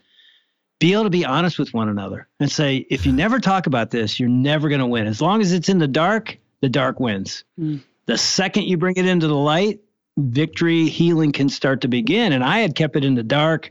be 0.79 0.93
able 0.93 1.05
to 1.05 1.11
be 1.11 1.25
honest 1.25 1.59
with 1.59 1.73
one 1.75 1.89
another 1.89 2.27
and 2.39 2.51
say, 2.51 2.87
if 2.91 3.07
you 3.07 3.13
never 3.13 3.39
talk 3.39 3.67
about 3.67 3.91
this, 3.91 4.19
you're 4.19 4.29
never 4.29 4.69
going 4.69 4.81
to 4.81 4.87
win. 4.87 5.07
As 5.07 5.21
long 5.21 5.41
as 5.41 5.53
it's 5.53 5.69
in 5.69 5.79
the 5.79 5.89
dark, 5.89 6.39
the 6.61 6.69
dark 6.69 7.01
wins. 7.01 7.45
Mm. 7.59 7.81
The 8.07 8.19
second 8.19 8.65
you 8.65 8.77
bring 8.77 8.97
it 8.97 9.07
into 9.07 9.29
the 9.29 9.37
light, 9.37 9.81
victory, 10.21 10.89
healing 10.89 11.33
can 11.33 11.49
start 11.49 11.81
to 11.83 11.89
begin. 11.89 12.33
And 12.33 12.45
I 12.45 12.59
had 12.59 12.75
kept 12.75 12.97
it 12.97 13.05
in 13.05 13.15
the 13.15 13.23
dark 13.23 13.71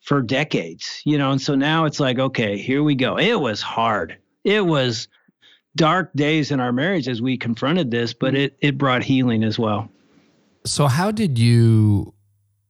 for 0.00 0.22
decades, 0.22 1.02
you 1.04 1.18
know, 1.18 1.32
and 1.32 1.40
so 1.40 1.54
now 1.56 1.84
it's 1.84 1.98
like, 1.98 2.18
okay, 2.18 2.58
here 2.58 2.82
we 2.82 2.94
go. 2.94 3.18
It 3.18 3.40
was 3.40 3.60
hard. 3.60 4.16
It 4.44 4.64
was 4.64 5.08
dark 5.74 6.12
days 6.14 6.50
in 6.50 6.60
our 6.60 6.72
marriage 6.72 7.08
as 7.08 7.20
we 7.20 7.36
confronted 7.36 7.90
this, 7.90 8.14
but 8.14 8.32
mm-hmm. 8.34 8.44
it 8.44 8.56
it 8.60 8.78
brought 8.78 9.02
healing 9.02 9.44
as 9.44 9.58
well. 9.58 9.90
So 10.64 10.86
how 10.86 11.10
did 11.10 11.38
you 11.38 12.14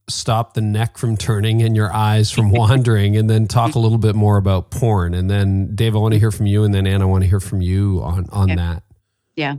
stop 0.09 0.55
the 0.55 0.61
neck 0.61 0.99
from 0.99 1.17
turning 1.17 1.63
and 1.63 1.75
your 1.75 1.93
eyes 1.93 2.31
from 2.31 2.51
wandering 2.53 3.17
and 3.17 3.29
then 3.29 3.47
talk 3.47 3.75
a 3.75 3.79
little 3.79 3.99
bit 3.99 4.15
more 4.15 4.37
about 4.37 4.71
porn 4.71 5.15
and 5.15 5.31
then 5.31 5.75
Dave 5.75 5.97
I 5.97 5.99
want 5.99 6.15
to 6.15 6.21
hear 6.21 6.31
from 6.31 6.47
you 6.47 6.65
and 6.65 6.73
then 6.73 6.87
Anna 6.87 7.07
I 7.07 7.11
want 7.11 7.25
to 7.25 7.29
hear 7.29 7.41
from 7.41 7.61
you 7.61 8.01
on 8.03 8.27
on 8.31 8.51
Okay. 8.51 8.57
that. 8.57 8.83
Yeah. 9.35 9.57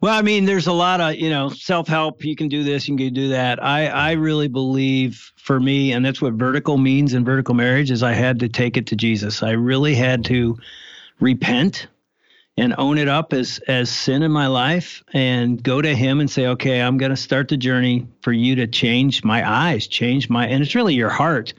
Well, 0.00 0.16
I 0.16 0.22
mean, 0.22 0.44
there's 0.44 0.68
a 0.68 0.72
lot 0.72 1.00
of, 1.00 1.16
you 1.16 1.28
know, 1.28 1.48
self-help. 1.48 2.24
You 2.24 2.36
can 2.36 2.48
do 2.48 2.62
this, 2.62 2.86
you 2.86 2.96
can 2.96 3.12
do 3.12 3.30
that. 3.30 3.62
I, 3.62 3.88
I 3.88 4.12
really 4.12 4.46
believe 4.46 5.32
for 5.36 5.58
me, 5.58 5.92
and 5.92 6.04
that's 6.04 6.22
what 6.22 6.34
vertical 6.34 6.78
means 6.78 7.14
in 7.14 7.24
vertical 7.24 7.54
marriage, 7.54 7.90
is 7.90 8.04
I 8.04 8.12
had 8.12 8.38
to 8.40 8.48
take 8.48 8.76
it 8.76 8.86
to 8.88 8.96
Jesus. 8.96 9.42
I 9.42 9.50
really 9.50 9.96
had 9.96 10.24
to 10.26 10.56
repent 11.18 11.88
and 12.56 12.74
own 12.78 12.98
it 12.98 13.08
up 13.08 13.32
as 13.32 13.58
as 13.68 13.88
sin 13.88 14.22
in 14.22 14.32
my 14.32 14.46
life 14.46 15.02
and 15.12 15.62
go 15.62 15.80
to 15.80 15.94
him 15.94 16.20
and 16.20 16.30
say, 16.30 16.46
okay, 16.46 16.80
I'm 16.80 16.98
going 16.98 17.10
to 17.10 17.16
start 17.16 17.48
the 17.48 17.56
journey 17.56 18.06
for 18.20 18.32
you 18.32 18.54
to 18.56 18.66
change 18.66 19.24
my 19.24 19.48
eyes, 19.48 19.86
change 19.86 20.28
my, 20.28 20.46
and 20.46 20.62
it's 20.62 20.74
really 20.74 20.94
your 20.94 21.10
heart. 21.10 21.54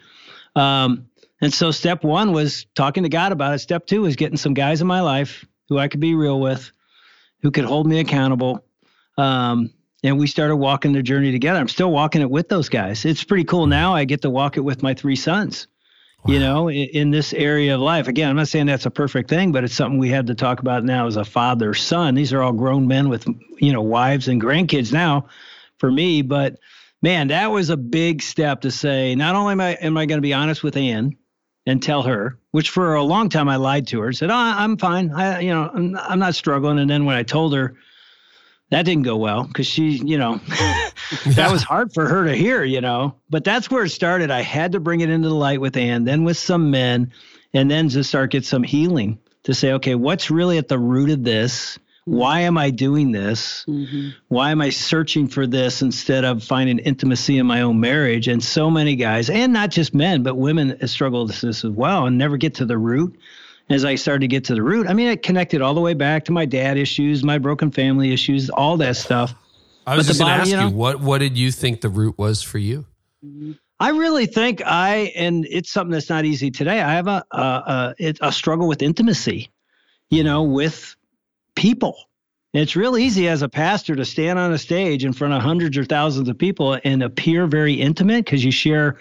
Um, 0.55 1.09
and 1.41 1.53
so 1.53 1.71
step 1.71 2.03
one 2.03 2.31
was 2.33 2.65
talking 2.75 3.03
to 3.03 3.09
God 3.09 3.31
about 3.31 3.53
it. 3.53 3.59
Step 3.59 3.85
two 3.85 4.01
was 4.01 4.15
getting 4.15 4.37
some 4.37 4.53
guys 4.53 4.81
in 4.81 4.87
my 4.87 5.01
life 5.01 5.45
who 5.69 5.77
I 5.77 5.87
could 5.89 6.01
be 6.01 6.15
real 6.15 6.39
with 6.39 6.71
who 7.41 7.51
could 7.51 7.65
hold 7.65 7.87
me 7.87 7.99
accountable. 7.99 8.63
Um, 9.17 9.71
and 10.03 10.17
we 10.17 10.27
started 10.27 10.55
walking 10.55 10.93
the 10.93 11.03
journey 11.03 11.31
together. 11.31 11.59
I'm 11.59 11.67
still 11.67 11.91
walking 11.91 12.21
it 12.21 12.29
with 12.29 12.47
those 12.49 12.69
guys. 12.69 13.05
It's 13.05 13.23
pretty 13.23 13.43
cool 13.43 13.67
now. 13.67 13.93
I 13.93 14.05
get 14.05 14.21
to 14.21 14.29
walk 14.29 14.57
it 14.57 14.61
with 14.61 14.81
my 14.81 14.93
three 14.93 15.15
sons, 15.15 15.67
wow. 16.23 16.33
you 16.33 16.39
know, 16.39 16.69
in, 16.69 16.89
in, 16.89 17.11
this 17.11 17.33
area 17.33 17.75
of 17.75 17.81
life. 17.81 18.07
Again, 18.07 18.29
I'm 18.29 18.37
not 18.37 18.47
saying 18.47 18.67
that's 18.67 18.85
a 18.85 18.91
perfect 18.91 19.29
thing, 19.29 19.51
but 19.51 19.63
it's 19.65 19.73
something 19.73 19.99
we 19.99 20.09
had 20.09 20.27
to 20.27 20.35
talk 20.35 20.61
about 20.61 20.85
now 20.85 21.07
as 21.07 21.17
a 21.17 21.25
father 21.25 21.73
son. 21.73 22.15
These 22.15 22.31
are 22.31 22.41
all 22.41 22.53
grown 22.53 22.87
men 22.87 23.09
with, 23.09 23.27
you 23.57 23.73
know, 23.73 23.81
wives 23.81 24.29
and 24.29 24.41
grandkids 24.41 24.93
now 24.93 25.27
for 25.79 25.91
me. 25.91 26.21
But 26.21 26.59
man, 27.01 27.27
that 27.27 27.51
was 27.51 27.69
a 27.69 27.77
big 27.77 28.21
step 28.21 28.61
to 28.61 28.71
say, 28.71 29.15
not 29.15 29.35
only 29.35 29.51
am 29.51 29.61
I, 29.61 29.71
am 29.73 29.97
I 29.97 30.05
going 30.05 30.19
to 30.19 30.21
be 30.21 30.33
honest 30.33 30.63
with 30.63 30.77
Ann 30.77 31.17
and 31.65 31.81
tell 31.81 32.03
her, 32.03 32.37
which 32.51 32.69
for 32.69 32.95
a 32.95 33.03
long 33.03 33.29
time 33.29 33.49
I 33.49 33.57
lied 33.57 33.87
to 33.87 34.01
her, 34.01 34.13
said, 34.13 34.29
oh, 34.29 34.35
I'm 34.35 34.77
fine. 34.77 35.11
I, 35.11 35.39
you 35.39 35.49
know, 35.49 35.69
I'm, 35.73 35.97
I'm 35.97 36.19
not 36.19 36.35
struggling. 36.35 36.79
And 36.79 36.89
then 36.89 37.05
when 37.05 37.15
I 37.15 37.23
told 37.23 37.53
her, 37.53 37.75
that 38.69 38.83
didn't 38.83 39.03
go 39.03 39.17
well 39.17 39.43
because 39.43 39.67
she, 39.67 39.89
you 39.89 40.17
know, 40.17 40.35
that 41.25 41.49
was 41.51 41.63
hard 41.63 41.93
for 41.93 42.07
her 42.07 42.25
to 42.25 42.35
hear, 42.35 42.63
you 42.63 42.81
know. 42.81 43.15
But 43.29 43.43
that's 43.43 43.69
where 43.71 43.83
it 43.83 43.89
started. 43.89 44.31
I 44.31 44.41
had 44.41 44.73
to 44.73 44.79
bring 44.79 45.01
it 45.01 45.09
into 45.09 45.27
the 45.27 45.35
light 45.35 45.59
with 45.59 45.75
Ann, 45.75 46.03
then 46.03 46.23
with 46.23 46.37
some 46.37 46.69
men, 46.69 47.11
and 47.53 47.69
then 47.69 47.89
to 47.89 48.03
start 48.03 48.31
get 48.31 48.45
some 48.45 48.63
healing 48.63 49.19
to 49.43 49.53
say, 49.53 49.73
okay, 49.73 49.95
what's 49.95 50.29
really 50.29 50.57
at 50.57 50.67
the 50.67 50.77
root 50.77 51.09
of 51.09 51.23
this? 51.23 51.79
Why 52.09 52.39
am 52.41 52.57
I 52.57 52.71
doing 52.71 53.11
this? 53.11 53.65
Mm-hmm. 53.67 54.09
Why 54.29 54.51
am 54.51 54.61
I 54.61 54.69
searching 54.71 55.27
for 55.27 55.45
this 55.45 55.81
instead 55.81 56.25
of 56.25 56.43
finding 56.43 56.79
intimacy 56.79 57.37
in 57.37 57.45
my 57.45 57.61
own 57.61 57.79
marriage? 57.79 58.27
And 58.27 58.43
so 58.43 58.71
many 58.71 58.95
guys, 58.95 59.29
and 59.29 59.53
not 59.53 59.69
just 59.69 59.93
men, 59.93 60.23
but 60.23 60.35
women 60.35 60.87
struggle 60.87 61.25
with 61.25 61.39
this 61.39 61.63
as 61.63 61.71
well 61.71 62.07
and 62.07 62.17
never 62.17 62.37
get 62.37 62.55
to 62.55 62.65
the 62.65 62.77
root. 62.77 63.17
As 63.69 63.85
I 63.85 63.93
started 63.93 64.21
to 64.21 64.27
get 64.27 64.45
to 64.45 64.55
the 64.55 64.63
root, 64.63 64.87
I 64.87 64.93
mean, 64.93 65.09
it 65.09 65.21
connected 65.21 65.61
all 65.61 65.75
the 65.75 65.81
way 65.81 65.93
back 65.93 66.25
to 66.25 66.31
my 66.31 66.45
dad 66.45 66.75
issues, 66.75 67.23
my 67.23 67.37
broken 67.37 67.69
family 67.69 68.11
issues, 68.11 68.49
all 68.49 68.77
that 68.77 68.97
stuff. 68.97 69.35
I 69.85 69.95
was 69.95 70.07
but 70.07 70.09
just 70.09 70.19
going 70.19 70.33
to 70.33 70.41
ask 70.41 70.49
you, 70.49 70.57
know, 70.57 70.67
you, 70.69 70.73
what 70.73 70.99
what 71.01 71.19
did 71.19 71.37
you 71.37 71.51
think 71.51 71.81
the 71.81 71.89
root 71.89 72.17
was 72.17 72.41
for 72.41 72.57
you? 72.57 72.85
I 73.79 73.89
really 73.89 74.25
think 74.25 74.63
I, 74.65 75.13
and 75.15 75.45
it's 75.47 75.71
something 75.71 75.91
that's 75.91 76.09
not 76.09 76.25
easy 76.25 76.49
today. 76.49 76.81
I 76.81 76.93
have 76.93 77.07
a 77.07 77.23
a, 77.31 77.93
a, 77.99 78.13
a 78.21 78.31
struggle 78.31 78.67
with 78.67 78.81
intimacy, 78.81 79.51
you 80.09 80.23
know, 80.23 80.41
with 80.41 80.95
people. 81.59 81.97
It's 82.53 82.75
real 82.77 82.97
easy 82.97 83.27
as 83.27 83.41
a 83.41 83.49
pastor 83.49 83.93
to 83.93 84.05
stand 84.05 84.39
on 84.39 84.53
a 84.53 84.57
stage 84.57 85.03
in 85.03 85.11
front 85.11 85.33
of 85.33 85.41
hundreds 85.41 85.77
or 85.77 85.83
thousands 85.83 86.29
of 86.29 86.37
people 86.37 86.79
and 86.85 87.03
appear 87.03 87.47
very 87.47 87.73
intimate 87.73 88.23
because 88.23 88.43
you 88.45 88.49
share, 88.49 88.97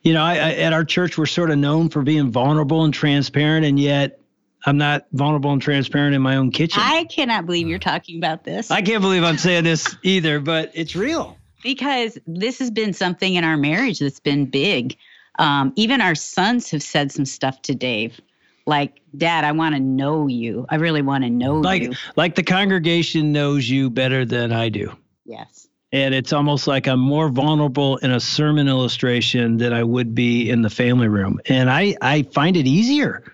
you 0.00 0.14
know, 0.14 0.22
I, 0.22 0.32
I, 0.32 0.52
at 0.54 0.72
our 0.72 0.86
church, 0.86 1.18
we're 1.18 1.26
sort 1.26 1.50
of 1.50 1.58
known 1.58 1.90
for 1.90 2.00
being 2.00 2.32
vulnerable 2.32 2.84
and 2.84 2.94
transparent, 2.94 3.66
and 3.66 3.78
yet 3.78 4.20
I'm 4.64 4.78
not 4.78 5.06
vulnerable 5.12 5.52
and 5.52 5.60
transparent 5.60 6.14
in 6.14 6.22
my 6.22 6.36
own 6.36 6.50
kitchen. 6.50 6.82
I 6.82 7.04
cannot 7.04 7.44
believe 7.44 7.68
you're 7.68 7.78
talking 7.78 8.16
about 8.16 8.42
this. 8.42 8.70
I 8.70 8.80
can't 8.80 9.02
believe 9.02 9.22
I'm 9.22 9.38
saying 9.38 9.64
this 9.64 9.94
either, 10.02 10.40
but 10.40 10.72
it's 10.72 10.96
real. 10.96 11.36
Because 11.62 12.18
this 12.26 12.58
has 12.58 12.70
been 12.70 12.94
something 12.94 13.34
in 13.34 13.44
our 13.44 13.58
marriage 13.58 13.98
that's 13.98 14.18
been 14.18 14.46
big. 14.46 14.96
Um, 15.38 15.74
even 15.76 16.00
our 16.00 16.14
sons 16.14 16.70
have 16.70 16.82
said 16.82 17.12
some 17.12 17.26
stuff 17.26 17.60
to 17.62 17.74
Dave 17.74 18.18
like 18.66 19.00
dad 19.16 19.44
i 19.44 19.52
want 19.52 19.74
to 19.74 19.80
know 19.80 20.26
you. 20.26 20.66
I 20.68 20.76
really 20.76 21.02
want 21.02 21.24
to 21.24 21.30
know 21.30 21.56
like, 21.60 21.82
you. 21.82 21.92
like 22.16 22.34
the 22.34 22.42
congregation 22.42 23.32
knows 23.32 23.68
you 23.68 23.90
better 23.90 24.24
than 24.24 24.52
i 24.52 24.68
do. 24.68 24.96
Yes. 25.24 25.68
And 25.92 26.14
it's 26.14 26.32
almost 26.32 26.66
like 26.66 26.86
i'm 26.86 27.00
more 27.00 27.28
vulnerable 27.28 27.96
in 27.98 28.10
a 28.10 28.20
sermon 28.20 28.68
illustration 28.68 29.56
than 29.56 29.72
i 29.72 29.82
would 29.82 30.14
be 30.14 30.50
in 30.50 30.62
the 30.62 30.70
family 30.70 31.08
room. 31.08 31.40
And 31.46 31.70
i 31.70 31.96
i 32.00 32.22
find 32.22 32.56
it 32.56 32.66
easier 32.66 33.24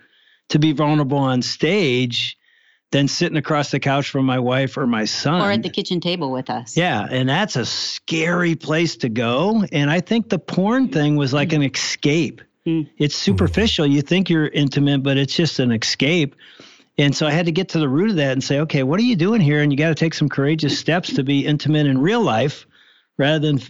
to 0.51 0.59
be 0.59 0.73
vulnerable 0.73 1.19
on 1.19 1.43
stage 1.43 2.37
than 2.91 3.07
sitting 3.07 3.37
across 3.37 3.71
the 3.71 3.79
couch 3.79 4.09
from 4.09 4.25
my 4.25 4.39
wife 4.39 4.79
or 4.79 4.87
my 4.87 5.05
son. 5.05 5.43
Or 5.43 5.51
at 5.51 5.63
the 5.63 5.69
kitchen 5.69 6.01
table 6.01 6.33
with 6.33 6.49
us. 6.49 6.77
Yeah 6.77 7.07
and 7.11 7.29
that's 7.29 7.57
a 7.57 7.67
scary 7.67 8.57
place 8.57 8.97
to 8.99 9.09
go. 9.09 9.65
And 9.71 9.91
i 9.91 10.01
think 10.01 10.29
the 10.29 10.39
porn 10.39 10.89
thing 10.89 11.17
was 11.17 11.33
like 11.33 11.51
mm-hmm. 11.51 11.63
an 11.63 11.71
escape 11.75 12.41
Mm. 12.69 12.91
It's 12.99 13.17
superficial. 13.17 13.87
You 13.87 14.03
think 14.03 14.29
you're 14.29 14.47
intimate, 14.47 15.03
but 15.03 15.17
it's 15.17 15.35
just 15.35 15.59
an 15.59 15.73
escape. 15.73 16.37
And 16.99 17.17
so 17.17 17.27
I 17.27 17.31
had 17.31 17.47
to 17.47 17.53
get 17.53 17.71
to 17.71 17.79
the 17.79 17.89
root 17.89 18.11
of 18.11 18.17
that 18.17 18.33
and 18.33 18.45
say, 18.45 18.61
okay, 18.61 18.83
what 18.83 19.01
are 19.01 19.05
you 19.05 19.17
doing 19.17 19.41
here? 19.41 19.63
And 19.63 19.73
you 19.73 19.79
got 19.79 19.89
to 19.89 19.95
take 19.95 20.13
some 20.15 20.29
courageous 20.29 20.79
steps 20.85 21.15
to 21.15 21.23
be 21.23 21.47
intimate 21.47 21.87
in 21.87 21.99
real 21.99 22.21
life 22.21 22.67
rather 23.17 23.39
than 23.39 23.61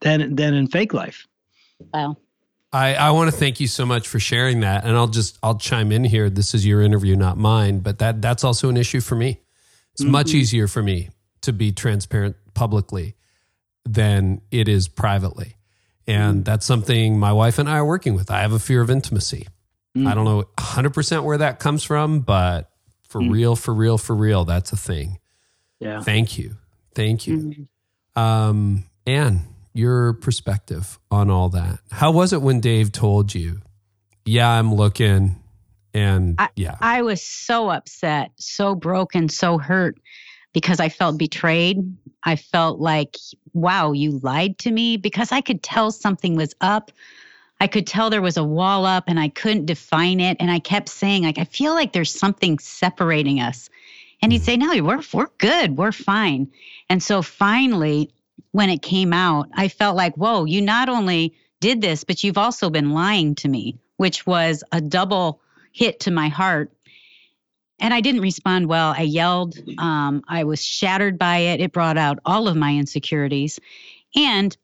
than 0.00 0.36
than 0.36 0.54
in 0.54 0.68
fake 0.68 0.94
life. 0.94 1.26
Wow. 1.92 2.16
I, 2.72 2.94
I 2.94 3.10
want 3.10 3.30
to 3.30 3.36
thank 3.36 3.60
you 3.60 3.66
so 3.68 3.86
much 3.86 4.08
for 4.08 4.18
sharing 4.18 4.60
that. 4.60 4.84
And 4.84 4.96
I'll 4.96 5.06
just 5.06 5.38
I'll 5.42 5.58
chime 5.58 5.92
in 5.92 6.04
here. 6.04 6.30
This 6.30 6.54
is 6.54 6.66
your 6.66 6.82
interview, 6.82 7.16
not 7.16 7.36
mine, 7.36 7.80
but 7.80 7.98
that 7.98 8.22
that's 8.22 8.44
also 8.44 8.68
an 8.68 8.76
issue 8.76 9.00
for 9.00 9.16
me. 9.16 9.40
It's 9.92 10.02
mm-hmm. 10.02 10.12
much 10.12 10.32
easier 10.34 10.68
for 10.68 10.82
me 10.82 11.10
to 11.42 11.52
be 11.52 11.72
transparent 11.72 12.36
publicly 12.54 13.14
than 13.84 14.40
it 14.50 14.68
is 14.68 14.88
privately. 14.88 15.55
And 16.06 16.44
that's 16.44 16.64
something 16.64 17.18
my 17.18 17.32
wife 17.32 17.58
and 17.58 17.68
I 17.68 17.78
are 17.78 17.84
working 17.84 18.14
with. 18.14 18.30
I 18.30 18.40
have 18.40 18.52
a 18.52 18.58
fear 18.58 18.80
of 18.80 18.90
intimacy. 18.90 19.48
Mm. 19.96 20.06
I 20.06 20.14
don't 20.14 20.24
know 20.24 20.44
100% 20.58 21.24
where 21.24 21.38
that 21.38 21.58
comes 21.58 21.82
from, 21.82 22.20
but 22.20 22.70
for 23.08 23.20
mm. 23.20 23.32
real, 23.32 23.56
for 23.56 23.74
real, 23.74 23.98
for 23.98 24.14
real, 24.14 24.44
that's 24.44 24.72
a 24.72 24.76
thing. 24.76 25.18
Yeah. 25.80 26.00
Thank 26.02 26.38
you. 26.38 26.56
Thank 26.94 27.26
you. 27.26 27.38
Mm-hmm. 27.38 28.22
Um, 28.22 28.84
Ann, 29.06 29.42
your 29.74 30.14
perspective 30.14 30.98
on 31.10 31.30
all 31.30 31.48
that. 31.50 31.80
How 31.90 32.12
was 32.12 32.32
it 32.32 32.40
when 32.40 32.60
Dave 32.60 32.92
told 32.92 33.34
you, 33.34 33.60
yeah, 34.24 34.48
I'm 34.48 34.74
looking 34.74 35.36
and 35.92 36.34
I, 36.38 36.48
yeah. 36.56 36.76
I 36.80 37.02
was 37.02 37.22
so 37.22 37.70
upset, 37.70 38.30
so 38.36 38.74
broken, 38.74 39.28
so 39.28 39.58
hurt 39.58 39.96
because 40.56 40.80
I 40.80 40.88
felt 40.88 41.18
betrayed. 41.18 41.98
I 42.22 42.36
felt 42.36 42.80
like, 42.80 43.18
wow, 43.52 43.92
you 43.92 44.20
lied 44.22 44.56
to 44.60 44.70
me 44.70 44.96
because 44.96 45.30
I 45.30 45.42
could 45.42 45.62
tell 45.62 45.90
something 45.90 46.34
was 46.34 46.54
up. 46.62 46.90
I 47.60 47.66
could 47.66 47.86
tell 47.86 48.08
there 48.08 48.22
was 48.22 48.38
a 48.38 48.42
wall 48.42 48.86
up 48.86 49.04
and 49.06 49.20
I 49.20 49.28
couldn't 49.28 49.66
define 49.66 50.18
it. 50.18 50.38
And 50.40 50.50
I 50.50 50.58
kept 50.58 50.88
saying, 50.88 51.24
like, 51.24 51.36
I 51.36 51.44
feel 51.44 51.74
like 51.74 51.92
there's 51.92 52.18
something 52.18 52.58
separating 52.58 53.38
us. 53.38 53.68
And 54.22 54.32
he'd 54.32 54.44
say, 54.44 54.56
no, 54.56 54.82
we're, 54.82 55.02
we're 55.12 55.28
good. 55.36 55.76
We're 55.76 55.92
fine. 55.92 56.50
And 56.88 57.02
so 57.02 57.20
finally, 57.20 58.10
when 58.52 58.70
it 58.70 58.80
came 58.80 59.12
out, 59.12 59.50
I 59.52 59.68
felt 59.68 59.94
like, 59.94 60.14
whoa, 60.14 60.46
you 60.46 60.62
not 60.62 60.88
only 60.88 61.34
did 61.60 61.82
this, 61.82 62.02
but 62.02 62.24
you've 62.24 62.38
also 62.38 62.70
been 62.70 62.92
lying 62.92 63.34
to 63.36 63.48
me, 63.48 63.76
which 63.98 64.26
was 64.26 64.64
a 64.72 64.80
double 64.80 65.42
hit 65.72 66.00
to 66.00 66.10
my 66.10 66.28
heart 66.28 66.72
and 67.78 67.92
I 67.92 68.00
didn't 68.00 68.22
respond 68.22 68.68
well. 68.68 68.94
I 68.96 69.02
yelled. 69.02 69.56
Um, 69.78 70.22
I 70.28 70.44
was 70.44 70.64
shattered 70.64 71.18
by 71.18 71.38
it. 71.38 71.60
It 71.60 71.72
brought 71.72 71.98
out 71.98 72.18
all 72.24 72.48
of 72.48 72.56
my 72.56 72.74
insecurities. 72.74 73.58
And 74.14 74.56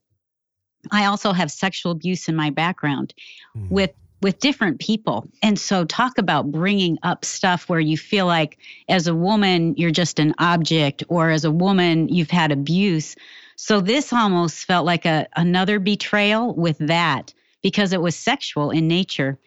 I 0.90 1.04
also 1.04 1.32
have 1.32 1.50
sexual 1.50 1.92
abuse 1.92 2.28
in 2.28 2.34
my 2.34 2.50
background 2.50 3.14
mm. 3.56 3.70
with 3.70 3.92
with 4.20 4.38
different 4.38 4.78
people. 4.78 5.26
And 5.42 5.58
so 5.58 5.84
talk 5.84 6.16
about 6.16 6.52
bringing 6.52 6.96
up 7.02 7.24
stuff 7.24 7.68
where 7.68 7.80
you 7.80 7.98
feel 7.98 8.24
like 8.24 8.56
as 8.88 9.08
a 9.08 9.14
woman 9.14 9.74
you're 9.76 9.90
just 9.90 10.20
an 10.20 10.32
object 10.38 11.02
or 11.08 11.30
as 11.30 11.44
a 11.44 11.50
woman 11.50 12.08
you've 12.08 12.30
had 12.30 12.52
abuse. 12.52 13.16
So 13.56 13.80
this 13.80 14.12
almost 14.12 14.64
felt 14.64 14.86
like 14.86 15.04
a 15.04 15.26
another 15.36 15.78
betrayal 15.78 16.54
with 16.54 16.78
that 16.78 17.34
because 17.62 17.92
it 17.92 18.00
was 18.00 18.16
sexual 18.16 18.70
in 18.70 18.88
nature. 18.88 19.38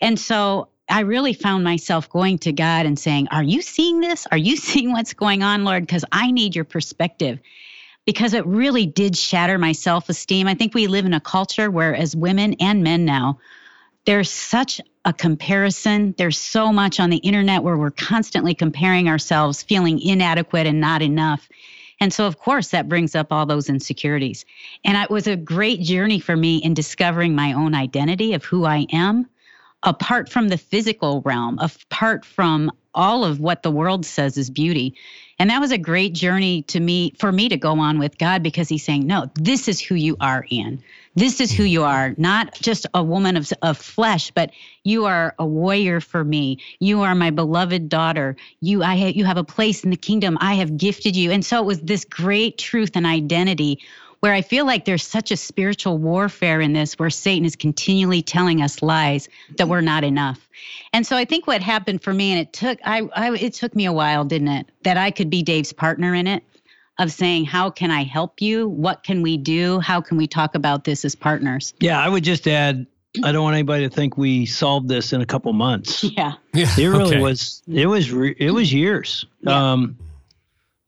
And 0.00 0.18
so 0.18 0.68
I 0.90 1.00
really 1.00 1.32
found 1.32 1.64
myself 1.64 2.08
going 2.08 2.38
to 2.40 2.52
God 2.52 2.86
and 2.86 2.98
saying, 2.98 3.28
Are 3.30 3.42
you 3.42 3.62
seeing 3.62 4.00
this? 4.00 4.26
Are 4.30 4.38
you 4.38 4.56
seeing 4.56 4.92
what's 4.92 5.14
going 5.14 5.42
on, 5.42 5.64
Lord? 5.64 5.86
Because 5.86 6.04
I 6.12 6.30
need 6.30 6.54
your 6.54 6.64
perspective. 6.64 7.38
Because 8.06 8.34
it 8.34 8.46
really 8.46 8.86
did 8.86 9.16
shatter 9.16 9.58
my 9.58 9.72
self 9.72 10.08
esteem. 10.08 10.48
I 10.48 10.54
think 10.54 10.74
we 10.74 10.86
live 10.86 11.04
in 11.06 11.14
a 11.14 11.20
culture 11.20 11.70
where, 11.70 11.94
as 11.94 12.16
women 12.16 12.54
and 12.60 12.82
men 12.82 13.04
now, 13.04 13.38
there's 14.06 14.30
such 14.30 14.80
a 15.04 15.12
comparison. 15.12 16.14
There's 16.18 16.38
so 16.38 16.72
much 16.72 16.98
on 16.98 17.10
the 17.10 17.18
internet 17.18 17.62
where 17.62 17.76
we're 17.76 17.90
constantly 17.90 18.54
comparing 18.54 19.08
ourselves, 19.08 19.62
feeling 19.62 20.00
inadequate 20.00 20.66
and 20.66 20.80
not 20.80 21.02
enough. 21.02 21.48
And 22.00 22.12
so, 22.12 22.26
of 22.26 22.38
course, 22.38 22.68
that 22.68 22.88
brings 22.88 23.14
up 23.14 23.30
all 23.30 23.44
those 23.44 23.68
insecurities. 23.68 24.46
And 24.84 24.96
it 24.96 25.10
was 25.10 25.26
a 25.26 25.36
great 25.36 25.82
journey 25.82 26.18
for 26.18 26.34
me 26.34 26.56
in 26.56 26.72
discovering 26.72 27.34
my 27.34 27.52
own 27.52 27.74
identity 27.74 28.32
of 28.32 28.42
who 28.44 28.64
I 28.64 28.86
am 28.90 29.28
apart 29.82 30.28
from 30.28 30.48
the 30.48 30.58
physical 30.58 31.22
realm, 31.22 31.58
apart 31.58 32.24
from 32.24 32.70
all 32.94 33.24
of 33.24 33.40
what 33.40 33.62
the 33.62 33.70
world 33.70 34.04
says 34.04 34.36
is 34.36 34.50
beauty. 34.50 34.96
And 35.38 35.48
that 35.48 35.60
was 35.60 35.72
a 35.72 35.78
great 35.78 36.12
journey 36.12 36.62
to 36.64 36.78
me 36.78 37.14
for 37.18 37.32
me 37.32 37.48
to 37.48 37.56
go 37.56 37.78
on 37.78 37.98
with 37.98 38.18
God 38.18 38.42
because 38.42 38.68
he's 38.68 38.84
saying, 38.84 39.06
No, 39.06 39.30
this 39.34 39.68
is 39.68 39.80
who 39.80 39.94
you 39.94 40.16
are, 40.20 40.44
Ann. 40.50 40.82
This 41.14 41.40
is 41.40 41.50
who 41.50 41.64
you 41.64 41.84
are, 41.84 42.14
not 42.18 42.54
just 42.54 42.86
a 42.94 43.02
woman 43.02 43.36
of, 43.36 43.50
of 43.62 43.78
flesh, 43.78 44.30
but 44.30 44.50
you 44.84 45.06
are 45.06 45.34
a 45.38 45.46
warrior 45.46 46.00
for 46.00 46.22
me. 46.22 46.58
You 46.78 47.02
are 47.02 47.14
my 47.14 47.30
beloved 47.30 47.88
daughter. 47.88 48.36
You 48.60 48.82
I 48.82 48.94
you 48.94 49.24
have 49.24 49.38
a 49.38 49.44
place 49.44 49.82
in 49.82 49.90
the 49.90 49.96
kingdom. 49.96 50.36
I 50.40 50.54
have 50.54 50.76
gifted 50.76 51.16
you. 51.16 51.30
And 51.30 51.44
so 51.44 51.60
it 51.60 51.66
was 51.66 51.80
this 51.80 52.04
great 52.04 52.58
truth 52.58 52.90
and 52.94 53.06
identity 53.06 53.80
where 54.20 54.32
I 54.32 54.42
feel 54.42 54.66
like 54.66 54.84
there's 54.84 55.06
such 55.06 55.30
a 55.30 55.36
spiritual 55.36 55.98
warfare 55.98 56.60
in 56.60 56.72
this 56.72 56.98
where 56.98 57.10
Satan 57.10 57.44
is 57.44 57.56
continually 57.56 58.22
telling 58.22 58.62
us 58.62 58.82
lies 58.82 59.28
that 59.56 59.68
we're 59.68 59.80
not 59.80 60.04
enough. 60.04 60.48
And 60.92 61.06
so 61.06 61.16
I 61.16 61.24
think 61.24 61.46
what 61.46 61.62
happened 61.62 62.02
for 62.02 62.12
me 62.12 62.32
and 62.32 62.40
it 62.40 62.52
took 62.52 62.78
I, 62.84 63.08
I 63.14 63.34
it 63.34 63.54
took 63.54 63.74
me 63.74 63.86
a 63.86 63.92
while, 63.92 64.24
didn't 64.24 64.48
it, 64.48 64.66
that 64.82 64.96
I 64.96 65.10
could 65.10 65.30
be 65.30 65.42
Dave's 65.42 65.72
partner 65.72 66.14
in 66.14 66.26
it 66.26 66.44
of 66.98 67.10
saying 67.10 67.46
how 67.46 67.70
can 67.70 67.90
I 67.90 68.04
help 68.04 68.42
you? 68.42 68.68
What 68.68 69.02
can 69.02 69.22
we 69.22 69.38
do? 69.38 69.80
How 69.80 70.00
can 70.02 70.18
we 70.18 70.26
talk 70.26 70.54
about 70.54 70.84
this 70.84 71.04
as 71.04 71.14
partners? 71.14 71.72
Yeah, 71.80 71.98
I 71.98 72.08
would 72.08 72.24
just 72.24 72.46
add 72.46 72.86
I 73.24 73.32
don't 73.32 73.42
want 73.42 73.54
anybody 73.54 73.88
to 73.88 73.94
think 73.94 74.16
we 74.16 74.46
solved 74.46 74.88
this 74.88 75.12
in 75.12 75.20
a 75.20 75.26
couple 75.26 75.52
months. 75.52 76.04
Yeah. 76.16 76.34
Yeah. 76.52 76.66
It 76.76 76.86
really 76.86 77.14
okay. 77.16 77.20
was 77.20 77.62
it 77.66 77.86
was 77.86 78.12
re- 78.12 78.36
it 78.38 78.50
was 78.50 78.72
years. 78.72 79.24
Yeah. 79.40 79.72
Um 79.72 79.98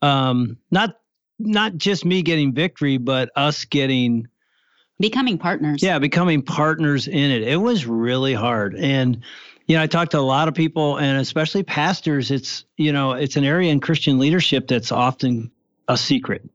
um 0.02 0.58
not 0.70 0.98
not 1.46 1.76
just 1.76 2.04
me 2.04 2.22
getting 2.22 2.52
victory, 2.52 2.98
but 2.98 3.30
us 3.36 3.64
getting 3.64 4.28
Becoming 4.98 5.38
partners. 5.38 5.82
yeah, 5.82 5.98
becoming 5.98 6.42
partners 6.42 7.08
in 7.08 7.30
it. 7.30 7.42
It 7.42 7.56
was 7.56 7.86
really 7.86 8.34
hard. 8.34 8.76
And 8.76 9.22
you 9.66 9.76
know, 9.76 9.82
I 9.82 9.86
talked 9.86 10.12
to 10.12 10.18
a 10.18 10.20
lot 10.20 10.48
of 10.48 10.54
people 10.54 10.98
and 10.98 11.18
especially 11.18 11.62
pastors, 11.64 12.30
it's 12.30 12.64
you 12.76 12.92
know, 12.92 13.12
it's 13.12 13.36
an 13.36 13.44
area 13.44 13.72
in 13.72 13.80
Christian 13.80 14.18
leadership 14.18 14.68
that's 14.68 14.92
often 14.92 15.50
a 15.88 15.96
secret. 15.96 16.48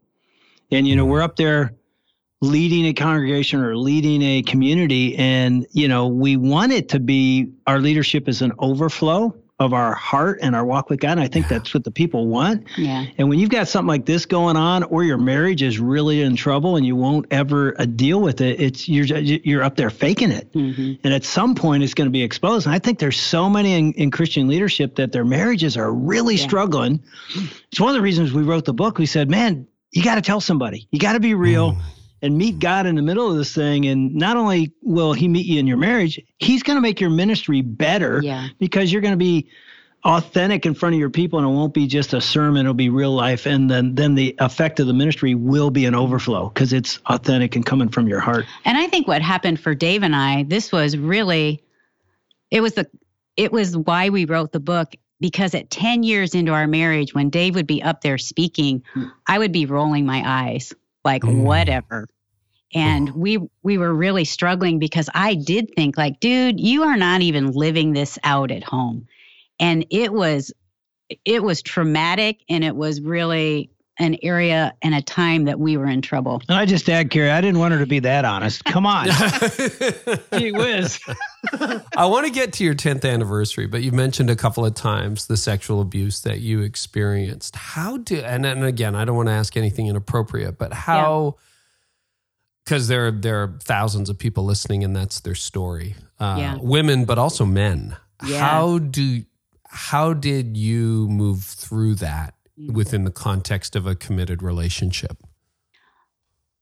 And 0.71 0.87
you 0.87 0.95
know, 0.95 1.03
mm-hmm. 1.03 1.11
we're 1.11 1.21
up 1.23 1.35
there 1.35 1.73
leading 2.39 2.85
a 2.85 2.93
congregation 2.93 3.61
or 3.61 3.75
leading 3.75 4.21
a 4.21 4.43
community 4.43 5.17
and 5.17 5.67
you 5.71 5.87
know, 5.87 6.07
we 6.07 6.37
want 6.37 6.71
it 6.71 6.89
to 6.89 6.99
be 6.99 7.51
our 7.65 7.79
leadership 7.79 8.29
is 8.29 8.41
an 8.41 8.53
overflow 8.59 9.35
of 9.59 9.73
our 9.73 9.95
heart 9.95 10.37
and 10.43 10.55
our 10.55 10.63
walk 10.63 10.89
with 10.89 10.99
God. 10.99 11.13
And 11.13 11.21
I 11.21 11.27
think 11.27 11.47
that's 11.47 11.73
what 11.73 11.83
the 11.83 11.89
people 11.89 12.27
want. 12.27 12.67
Yeah. 12.77 13.05
And 13.17 13.27
when 13.27 13.39
you've 13.39 13.49
got 13.49 13.67
something 13.67 13.87
like 13.87 14.05
this 14.05 14.25
going 14.27 14.55
on, 14.55 14.83
or 14.83 15.03
your 15.03 15.17
marriage 15.17 15.63
is 15.63 15.79
really 15.79 16.21
in 16.21 16.35
trouble 16.35 16.75
and 16.75 16.85
you 16.85 16.95
won't 16.95 17.25
ever 17.31 17.79
uh, 17.81 17.85
deal 17.85 18.21
with 18.21 18.39
it, 18.41 18.61
it's 18.61 18.87
you're 18.87 19.05
you're 19.05 19.63
up 19.63 19.75
there 19.75 19.89
faking 19.89 20.31
it, 20.31 20.49
hmm 20.53 20.93
and 21.03 21.13
at 21.13 21.23
some 21.23 21.55
point 21.55 21.83
it's 21.83 21.93
going 21.95 22.05
to 22.07 22.11
be 22.11 22.21
exposed. 22.21 22.67
And 22.67 22.75
I 22.75 22.79
think 22.79 22.99
there's 22.99 23.19
so 23.19 23.49
many 23.49 23.73
in, 23.73 23.93
in 23.93 24.11
Christian 24.11 24.47
leadership 24.47 24.95
that 24.95 25.11
their 25.11 25.25
marriages 25.25 25.75
are 25.75 25.91
really 25.91 26.35
Yeah. 26.35 26.43
struggling. 26.43 27.01
It's 27.71 27.79
one 27.79 27.89
of 27.89 27.95
the 27.95 28.01
reasons 28.01 28.33
we 28.33 28.43
wrote 28.43 28.65
the 28.65 28.73
book. 28.73 28.97
We 28.99 29.05
said, 29.07 29.29
man, 29.29 29.67
you 29.91 30.03
got 30.03 30.15
to 30.15 30.21
tell 30.21 30.39
somebody. 30.41 30.87
You 30.91 30.99
got 30.99 31.13
to 31.13 31.19
be 31.19 31.33
real. 31.33 31.71
Mm. 31.73 31.81
And 32.21 32.37
meet 32.37 32.53
mm-hmm. 32.53 32.59
God 32.59 32.85
in 32.87 32.95
the 32.95 33.01
middle 33.01 33.29
of 33.29 33.37
this 33.37 33.53
thing. 33.53 33.85
And 33.85 34.15
not 34.15 34.37
only 34.37 34.73
will 34.81 35.13
He 35.13 35.27
meet 35.27 35.45
you 35.45 35.59
in 35.59 35.67
your 35.67 35.77
marriage, 35.77 36.19
He's 36.39 36.63
going 36.63 36.77
to 36.77 36.81
make 36.81 36.99
your 36.99 37.09
ministry 37.09 37.61
better 37.61 38.21
Yeah. 38.23 38.47
because 38.59 38.91
you're 38.91 39.01
going 39.01 39.13
to 39.13 39.17
be 39.17 39.49
authentic 40.03 40.65
in 40.65 40.73
front 40.73 40.95
of 40.95 40.99
your 40.99 41.09
people 41.09 41.39
and 41.39 41.47
it 41.47 41.51
won't 41.51 41.73
be 41.73 41.85
just 41.85 42.13
a 42.13 42.21
sermon 42.21 42.61
it'll 42.61 42.73
be 42.73 42.89
real 42.89 43.11
life. 43.11 43.45
And 43.45 43.69
then 43.69 43.95
then 43.95 44.15
the 44.15 44.35
effect 44.39 44.79
of 44.79 44.87
the 44.87 44.93
ministry 44.93 45.35
will 45.35 45.69
be 45.69 45.85
an 45.85 45.95
overflow 45.95 46.49
because 46.49 46.71
it's 46.71 46.99
authentic 47.07 47.55
and 47.55 47.65
coming 47.65 47.89
from 47.89 48.07
your 48.07 48.19
heart. 48.19 48.45
And 48.63 48.77
I 48.77 48.87
think 48.87 49.07
what 49.07 49.21
happened 49.21 49.59
for 49.59 49.75
Dave 49.75 50.03
and 50.03 50.15
I, 50.15 50.43
this 50.43 50.71
was 50.71 50.97
really, 50.97 51.63
it 52.51 52.61
was 52.61 52.73
the, 52.73 52.87
it 53.35 53.51
was 53.51 53.75
why 53.75 54.09
we 54.09 54.25
wrote 54.25 54.51
the 54.51 54.59
book 54.59 54.95
because 55.19 55.55
at 55.55 55.69
10 55.69 56.03
years 56.03 56.35
into 56.35 56.53
our 56.53 56.67
marriage, 56.67 57.13
when 57.13 57.29
Dave 57.29 57.55
would 57.55 57.67
be 57.67 57.81
up 57.81 58.01
there 58.01 58.17
speaking, 58.17 58.83
hmm. 58.93 59.05
I 59.27 59.39
would 59.39 59.51
be 59.51 59.65
rolling 59.65 60.05
my 60.05 60.23
eyes 60.25 60.73
like, 61.07 61.23
Mm. 61.23 61.43
whatever. 61.43 62.07
And 62.75 63.11
we 63.15 63.39
we 63.63 63.77
were 63.79 63.93
really 63.93 64.25
struggling 64.25 64.79
because 64.79 65.09
I 65.15 65.35
did 65.35 65.73
think 65.75 65.97
like, 65.97 66.19
dude, 66.19 66.59
you 66.59 66.83
are 66.83 66.97
not 66.97 67.21
even 67.21 67.51
living 67.51 67.93
this 67.93 68.19
out 68.23 68.51
at 68.51 68.63
home. 68.63 69.07
And 69.59 69.85
it 69.89 70.13
was 70.13 70.53
it 71.25 71.41
was 71.41 71.61
traumatic 71.61 72.41
and 72.49 72.63
it 72.65 72.75
was 72.75 73.01
really 73.01 73.71
an 73.99 74.17
area 74.21 74.73
and 74.81 74.93
a 74.93 75.01
time 75.01 75.45
that 75.45 75.59
we 75.59 75.75
were 75.77 75.87
in 75.87 76.01
trouble. 76.01 76.41
and 76.47 76.57
i 76.57 76.65
just 76.65 76.87
add 76.89 77.09
Carey 77.09 77.31
i 77.31 77.41
didn't 77.41 77.59
want 77.59 77.73
her 77.73 77.79
to 77.79 77.85
be 77.87 77.99
that 77.99 78.25
honest 78.25 78.63
come 78.65 78.85
on 78.85 79.07
gee 80.37 80.51
whiz 80.51 80.99
I 81.95 82.05
want 82.05 82.25
to 82.25 82.31
get 82.31 82.51
to 82.53 82.63
your 82.63 82.73
10th 82.75 83.09
anniversary, 83.09 83.67
but 83.67 83.81
you've 83.81 83.93
mentioned 83.93 84.29
a 84.29 84.35
couple 84.35 84.65
of 84.65 84.73
times 84.73 85.27
the 85.27 85.37
sexual 85.37 85.79
abuse 85.81 86.21
that 86.21 86.39
you 86.41 86.61
experienced. 86.61 87.55
How 87.55 87.97
do, 87.97 88.17
and, 88.17 88.45
and 88.45 88.65
again, 88.65 88.95
I 88.95 89.05
don't 89.05 89.15
want 89.15 89.29
to 89.29 89.33
ask 89.33 89.55
anything 89.55 89.87
inappropriate, 89.87 90.57
but 90.57 90.73
how, 90.73 91.35
because 92.65 92.87
there, 92.89 93.11
there 93.11 93.43
are 93.43 93.57
thousands 93.63 94.09
of 94.09 94.17
people 94.17 94.43
listening 94.43 94.83
and 94.83 94.95
that's 94.95 95.21
their 95.21 95.35
story. 95.35 95.95
Uh, 96.19 96.35
Yeah. 96.39 96.57
Women, 96.59 97.05
but 97.05 97.17
also 97.17 97.45
men. 97.45 97.95
Yeah. 98.25 98.39
How 98.39 98.79
do, 98.79 99.23
how 99.69 100.13
did 100.13 100.57
you 100.57 101.07
move 101.07 101.43
through 101.43 101.95
that 101.95 102.33
within 102.71 103.03
the 103.03 103.11
context 103.11 103.75
of 103.75 103.85
a 103.85 103.95
committed 103.95 104.41
relationship? 104.41 105.23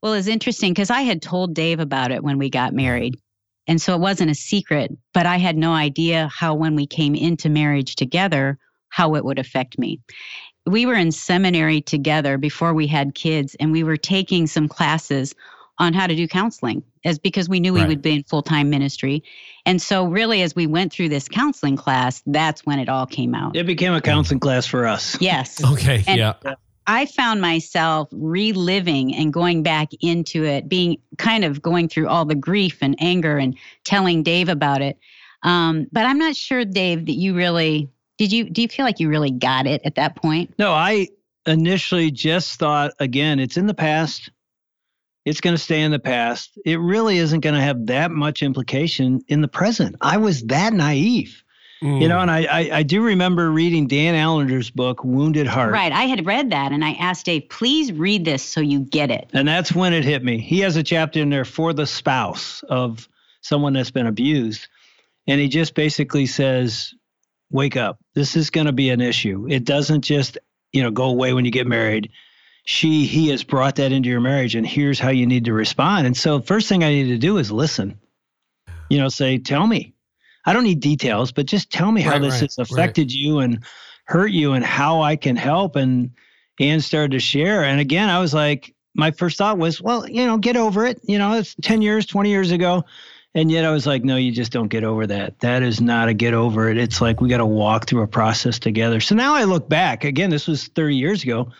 Well, 0.01 0.13
it's 0.13 0.27
interesting 0.27 0.73
because 0.73 0.91
I 0.91 1.01
had 1.01 1.21
told 1.21 1.55
Dave 1.55 1.79
about 1.79 2.11
it 2.11 2.23
when 2.23 2.37
we 2.37 2.49
got 2.49 2.73
married. 2.73 3.17
And 3.67 3.81
so 3.81 3.95
it 3.95 3.99
wasn't 3.99 4.29
a 4.29 4.35
secret, 4.35 4.91
but 5.13 5.25
I 5.25 5.37
had 5.37 5.57
no 5.57 5.73
idea 5.73 6.29
how, 6.31 6.53
when 6.53 6.75
we 6.75 6.85
came 6.85 7.15
into 7.15 7.49
marriage 7.49 7.95
together, 7.95 8.59
how 8.89 9.15
it 9.15 9.25
would 9.25 9.39
affect 9.39 9.79
me. 9.79 9.99
We 10.67 10.85
were 10.85 10.93
in 10.93 11.11
seminary 11.11 11.81
together 11.81 12.37
before 12.37 12.75
we 12.75 12.85
had 12.85 13.15
kids, 13.15 13.55
and 13.59 13.71
we 13.71 13.83
were 13.83 13.97
taking 13.97 14.45
some 14.45 14.67
classes 14.67 15.33
on 15.79 15.93
how 15.93 16.05
to 16.05 16.15
do 16.15 16.27
counseling 16.27 16.83
as 17.03 17.17
because 17.17 17.49
we 17.49 17.59
knew 17.59 17.73
we 17.73 17.81
Right. 17.81 17.89
would 17.89 18.01
be 18.03 18.13
in 18.13 18.23
full-time 18.23 18.69
ministry. 18.69 19.23
And 19.65 19.81
so 19.81 20.05
really 20.05 20.41
as 20.41 20.55
we 20.55 20.67
went 20.67 20.93
through 20.93 21.09
this 21.09 21.27
counseling 21.27 21.75
class, 21.75 22.21
that's 22.25 22.65
when 22.65 22.79
it 22.79 22.87
all 22.89 23.05
came 23.05 23.33
out. 23.33 23.55
it 23.55 23.65
became 23.65 23.93
a 23.93 24.01
counseling 24.01 24.39
class 24.39 24.65
for 24.65 24.85
us 24.85 25.17
Yes. 25.19 25.63
Okay. 25.73 26.03
And- 26.07 26.17
yeah. 26.17 26.33
I 26.87 27.07
found 27.07 27.41
myself 27.41 28.09
reliving 28.11 29.15
and 29.15 29.33
going 29.33 29.63
back 29.63 29.89
into 30.01 30.43
it, 30.43 30.69
being 30.69 30.97
kind 31.17 31.43
of 31.43 31.59
going 31.59 31.89
through 31.89 32.07
all 32.09 32.25
the 32.25 32.35
grief 32.35 32.77
and 32.81 32.95
anger 32.99 33.39
and 33.39 33.57
telling 33.83 34.21
Dave 34.21 34.49
about 34.49 34.83
it. 34.83 34.99
Um, 35.41 35.87
but 35.91 36.05
I'm 36.05 36.19
not 36.19 36.35
sure, 36.35 36.63
Dave, 36.63 37.07
that 37.07 37.13
you 37.13 37.33
really 37.35 37.89
did. 38.19 38.31
You 38.31 38.47
do 38.49 38.61
you 38.61 38.67
feel 38.67 38.85
like 38.85 38.99
you 38.99 39.09
really 39.09 39.31
got 39.31 39.65
it 39.65 39.81
at 39.83 39.95
that 39.95 40.15
point? 40.15 40.53
no 40.59 40.71
i 40.73 41.07
initially 41.47 42.11
just 42.11 42.59
thought 42.59 42.91
again 42.99 43.39
it's 43.39 43.57
in 43.57 43.65
the 43.67 43.73
past 43.73 44.29
it's 45.25 45.41
going 45.41 45.55
to 45.55 45.61
stay 45.61 45.81
in 45.81 45.91
the 45.91 45.99
past 45.99 46.57
it 46.65 46.79
really 46.79 47.17
isn't 47.17 47.41
going 47.41 47.55
to 47.55 47.61
have 47.61 47.87
that 47.87 48.11
much 48.11 48.41
implication 48.41 49.21
in 49.27 49.41
the 49.41 49.47
present 49.47 49.95
i 50.01 50.17
was 50.17 50.43
that 50.43 50.73
naive 50.73 51.43
You 51.81 51.87
hmm. 51.89 52.07
know, 52.07 52.19
and 52.19 52.31
I, 52.31 52.45
I 52.45 52.77
I 52.77 52.83
do 52.83 53.01
remember 53.03 53.51
reading 53.51 53.87
Dan 53.87 54.15
Allender's 54.15 54.71
book, 54.71 55.03
Wounded 55.03 55.45
Heart. 55.45 55.73
Right. 55.73 55.91
I 55.91 56.03
had 56.03 56.25
read 56.25 56.51
that, 56.51 56.71
and 56.71 56.85
I 56.85 56.93
asked 56.93 57.25
Dave, 57.25 57.49
please 57.49 57.91
read 57.91 58.23
this 58.23 58.41
so 58.41 58.61
you 58.61 58.79
get 58.79 59.11
it. 59.11 59.29
And 59.33 59.45
that's 59.45 59.73
when 59.73 59.91
it 59.91 60.05
hit 60.05 60.23
me. 60.23 60.39
He 60.39 60.61
has 60.61 60.77
a 60.77 60.83
chapter 60.83 61.19
in 61.19 61.29
there 61.29 61.43
for 61.43 61.73
the 61.73 61.85
spouse 61.85 62.63
of 62.69 63.09
someone 63.41 63.73
that's 63.73 63.91
been 63.91 64.07
abused. 64.07 64.67
And 65.27 65.39
he 65.39 65.47
just 65.47 65.75
basically 65.75 66.25
says, 66.25 66.93
wake 67.51 67.77
up. 67.77 67.99
This 68.13 68.35
is 68.35 68.49
going 68.49 68.67
to 68.67 68.73
be 68.73 68.89
an 68.89 69.01
issue. 69.01 69.47
It 69.49 69.65
doesn't 69.65 70.01
just, 70.01 70.37
you 70.71 70.83
know, 70.83 70.91
go 70.91 71.05
away 71.05 71.33
when 71.33 71.45
you 71.45 71.51
get 71.51 71.67
married. 71.67 72.11
She, 72.65 73.05
he 73.05 73.29
has 73.29 73.43
brought 73.43 73.75
that 73.75 73.91
into 73.91 74.09
your 74.09 74.21
marriage, 74.21 74.55
and 74.55 74.65
here's 74.65 74.99
how 74.99 75.09
you 75.09 75.27
need 75.27 75.45
to 75.45 75.53
respond. 75.53 76.07
And 76.07 76.17
so, 76.17 76.41
first 76.41 76.67
thing 76.67 76.83
I 76.83 76.89
need 76.89 77.09
to 77.09 77.17
do 77.17 77.37
is 77.37 77.51
listen. 77.51 77.99
You 78.89 78.99
know, 78.99 79.09
say, 79.09 79.37
tell 79.37 79.65
me. 79.65 79.93
I 80.45 80.53
don't 80.53 80.63
need 80.63 80.79
details, 80.79 81.31
but 81.31 81.47
just 81.47 81.71
tell 81.71 81.91
me 81.91 82.01
how 82.01 82.19
this 82.19 82.33
right, 82.33 82.41
has 82.41 82.57
affected 82.59 83.11
you 83.11 83.39
and 83.39 83.63
hurt 84.05 84.31
you 84.31 84.53
and 84.53 84.63
how 84.63 85.01
I 85.01 85.15
can 85.15 85.35
help. 85.35 85.75
And 85.75 86.11
Ann 86.59 86.81
started 86.81 87.11
to 87.11 87.19
share. 87.19 87.63
And 87.63 87.79
again, 87.79 88.09
I 88.09 88.19
was 88.19 88.33
like, 88.33 88.75
my 88.93 89.11
first 89.11 89.37
thought 89.37 89.57
was, 89.57 89.81
well, 89.81 90.07
you 90.07 90.25
know, 90.25 90.37
get 90.37 90.55
over 90.55 90.85
it. 90.85 90.99
You 91.03 91.17
know, 91.17 91.33
it's 91.33 91.55
10 91.61 91.81
years, 91.81 92.05
20 92.05 92.29
years 92.29 92.51
ago. 92.51 92.85
And 93.33 93.51
yet 93.51 93.65
I 93.65 93.71
was 93.71 93.85
like, 93.85 94.05
no, 94.05 94.15
you 94.15 94.31
just 94.31 94.53
don't 94.53 94.69
get 94.69 94.85
over 94.85 95.05
that. 95.07 95.39
That 95.39 95.61
is 95.61 95.81
not 95.81 96.07
a 96.07 96.13
get 96.13 96.33
over 96.33 96.69
it. 96.69 96.77
It's 96.77 97.01
like 97.01 97.19
we 97.19 97.27
got 97.27 97.37
to 97.37 97.45
walk 97.45 97.85
through 97.85 98.03
a 98.03 98.07
process 98.07 98.59
together. 98.59 99.01
So 99.01 99.13
now 99.13 99.35
I 99.35 99.43
look 99.43 99.67
back, 99.67 100.05
again, 100.05 100.29
this 100.29 100.47
was 100.47 100.69
30 100.69 100.95
years 100.95 101.23
ago. 101.23 101.51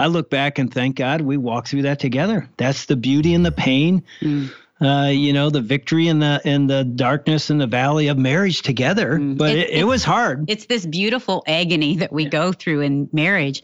I 0.00 0.06
look 0.06 0.30
back 0.30 0.58
and 0.58 0.72
thank 0.72 0.96
God 0.96 1.20
we 1.20 1.36
walked 1.36 1.68
through 1.68 1.82
that 1.82 1.98
together. 2.00 2.48
That's 2.56 2.86
the 2.86 2.96
beauty 2.96 3.34
and 3.34 3.44
the 3.44 3.52
pain, 3.52 4.02
Mm. 4.20 4.50
uh, 4.80 5.10
you 5.10 5.32
know, 5.32 5.50
the 5.50 5.60
victory 5.60 6.08
and 6.08 6.20
the 6.22 6.40
and 6.44 6.68
the 6.70 6.84
darkness 6.84 7.50
and 7.50 7.60
the 7.60 7.66
valley 7.66 8.08
of 8.08 8.16
marriage 8.18 8.62
together. 8.62 9.18
Mm. 9.18 9.36
But 9.38 9.50
It- 9.56 9.70
it, 9.70 9.78
it 9.80 9.84
was 9.84 10.04
hard. 10.04 10.44
It's 10.48 10.66
this 10.66 10.86
beautiful 10.86 11.42
agony 11.46 11.96
that 11.96 12.12
we 12.12 12.24
go 12.24 12.52
through 12.52 12.80
in 12.80 13.08
marriage. 13.12 13.62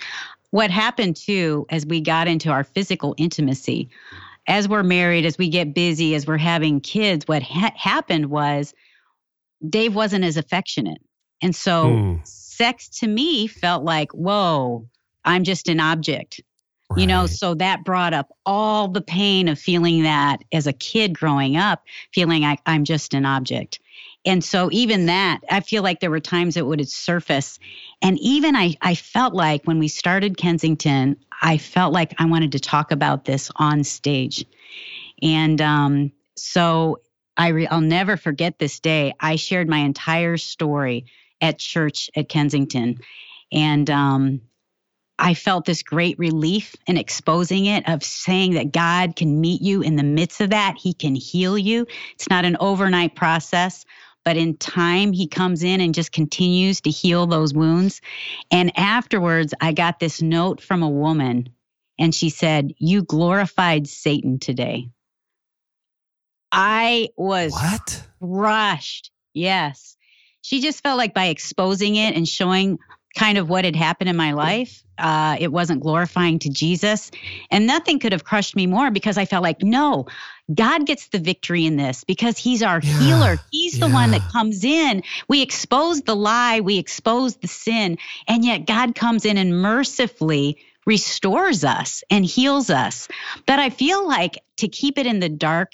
What 0.50 0.70
happened 0.70 1.16
too, 1.16 1.66
as 1.70 1.84
we 1.86 2.00
got 2.00 2.28
into 2.28 2.50
our 2.50 2.64
physical 2.64 3.14
intimacy, 3.18 3.88
as 4.46 4.68
we're 4.68 4.84
married, 4.84 5.26
as 5.26 5.36
we 5.38 5.48
get 5.48 5.74
busy, 5.74 6.14
as 6.14 6.26
we're 6.26 6.36
having 6.38 6.80
kids, 6.80 7.26
what 7.26 7.42
ha- 7.42 7.72
happened 7.76 8.26
was 8.26 8.72
Dave 9.68 9.94
wasn't 9.94 10.24
as 10.24 10.36
affectionate. 10.36 10.98
And 11.42 11.54
so 11.54 11.88
Hmm. 11.90 12.14
sex 12.24 12.88
to 13.00 13.06
me 13.08 13.46
felt 13.46 13.84
like, 13.84 14.12
whoa, 14.12 14.86
I'm 15.26 15.44
just 15.44 15.68
an 15.68 15.80
object. 15.80 16.40
You 16.96 17.08
know, 17.08 17.26
so 17.26 17.54
that 17.54 17.84
brought 17.84 18.14
up 18.14 18.32
all 18.46 18.86
the 18.86 19.02
pain 19.02 19.48
of 19.48 19.58
feeling 19.58 20.04
that 20.04 20.44
as 20.52 20.68
a 20.68 20.72
kid 20.72 21.18
growing 21.18 21.56
up, 21.56 21.82
feeling 22.14 22.42
like 22.42 22.60
I'm 22.64 22.84
just 22.84 23.12
an 23.12 23.26
object. 23.26 23.80
And 24.24 24.42
so 24.42 24.68
even 24.70 25.06
that, 25.06 25.40
I 25.50 25.60
feel 25.60 25.82
like 25.82 26.00
there 26.00 26.10
were 26.10 26.20
times 26.20 26.56
it 26.56 26.64
would 26.64 26.88
surface. 26.88 27.58
And 28.02 28.18
even 28.20 28.54
I, 28.54 28.74
I 28.80 28.94
felt 28.94 29.34
like 29.34 29.64
when 29.64 29.80
we 29.80 29.88
started 29.88 30.36
Kensington, 30.36 31.16
I 31.42 31.58
felt 31.58 31.92
like 31.92 32.14
I 32.18 32.26
wanted 32.26 32.52
to 32.52 32.60
talk 32.60 32.92
about 32.92 33.24
this 33.24 33.50
on 33.56 33.82
stage. 33.84 34.44
And 35.22 35.60
um, 35.60 36.12
so 36.36 37.00
I 37.36 37.48
re- 37.48 37.66
I'll 37.66 37.80
never 37.80 38.16
forget 38.16 38.58
this 38.58 38.80
day. 38.80 39.12
I 39.20 39.36
shared 39.36 39.68
my 39.68 39.78
entire 39.78 40.36
story 40.36 41.06
at 41.40 41.58
church 41.58 42.10
at 42.16 42.28
Kensington. 42.28 42.98
And 43.52 43.88
um, 43.90 44.40
I 45.18 45.34
felt 45.34 45.64
this 45.66 45.82
great 45.82 46.18
relief 46.18 46.76
in 46.86 46.98
exposing 46.98 47.66
it, 47.66 47.88
of 47.88 48.04
saying 48.04 48.54
that 48.54 48.72
God 48.72 49.16
can 49.16 49.40
meet 49.40 49.62
you 49.62 49.82
in 49.82 49.96
the 49.96 50.04
midst 50.04 50.40
of 50.42 50.50
that. 50.50 50.76
He 50.78 50.94
can 50.94 51.14
heal 51.16 51.58
you. 51.58 51.86
It's 52.14 52.30
not 52.30 52.44
an 52.44 52.58
overnight 52.60 53.16
process, 53.16 53.86
but 54.24 54.36
in 54.36 54.56
time, 54.58 55.12
He 55.12 55.28
comes 55.28 55.62
in 55.64 55.80
and 55.80 55.94
just 55.94 56.12
continues 56.12 56.82
to 56.82 56.90
heal 56.90 57.26
those 57.26 57.54
wounds. 57.54 58.02
And 58.50 58.72
afterwards, 58.78 59.54
I 59.60 59.72
got 59.72 60.00
this 60.00 60.22
note 60.22 60.60
from 60.62 60.82
a 60.82 60.90
woman, 60.90 61.50
and 61.98 62.14
she 62.14 62.30
said, 62.30 62.74
You 62.78 63.02
glorified 63.04 63.88
Satan 63.88 64.38
today. 64.38 64.90
I 66.52 67.10
was 67.16 67.52
What? 67.54 68.04
crushed. 68.22 69.10
Yes. 69.34 69.96
She 70.42 70.60
just 70.62 70.82
felt 70.82 70.98
like 70.98 71.14
by 71.14 71.26
exposing 71.26 71.96
it 71.96 72.16
and 72.16 72.28
showing 72.28 72.78
kind 73.16 73.38
of 73.38 73.48
what 73.48 73.64
had 73.64 73.76
happened 73.76 74.10
in 74.10 74.16
my 74.16 74.32
life, 74.32 74.84
uh, 74.98 75.36
it 75.40 75.52
wasn't 75.52 75.82
glorifying 75.82 76.38
to 76.40 76.50
Jesus. 76.50 77.10
And 77.50 77.66
nothing 77.66 77.98
could 77.98 78.12
have 78.12 78.24
crushed 78.24 78.56
me 78.56 78.66
more 78.66 78.90
because 78.90 79.18
I 79.18 79.24
felt 79.24 79.42
like, 79.42 79.62
no, 79.62 80.06
God 80.54 80.86
gets 80.86 81.08
the 81.08 81.18
victory 81.18 81.66
in 81.66 81.76
this 81.76 82.04
because 82.04 82.38
He's 82.38 82.62
our 82.62 82.80
Yeah, 82.82 82.92
healer. 82.98 83.38
He's 83.50 83.78
the 83.78 83.88
one 83.88 84.12
that 84.12 84.28
comes 84.28 84.64
in. 84.64 85.02
We 85.28 85.42
expose 85.42 86.02
the 86.02 86.16
lie, 86.16 86.60
we 86.60 86.78
expose 86.78 87.36
the 87.36 87.48
sin, 87.48 87.98
and 88.28 88.44
yet 88.44 88.66
God 88.66 88.94
comes 88.94 89.24
in 89.24 89.38
and 89.38 89.60
mercifully 89.60 90.58
restores 90.86 91.64
us 91.64 92.04
and 92.10 92.24
heals 92.24 92.70
us. 92.70 93.08
But 93.46 93.58
I 93.58 93.70
feel 93.70 94.06
like 94.06 94.42
to 94.58 94.68
keep 94.68 94.98
it 94.98 95.06
in 95.06 95.20
the 95.20 95.28
dark, 95.28 95.72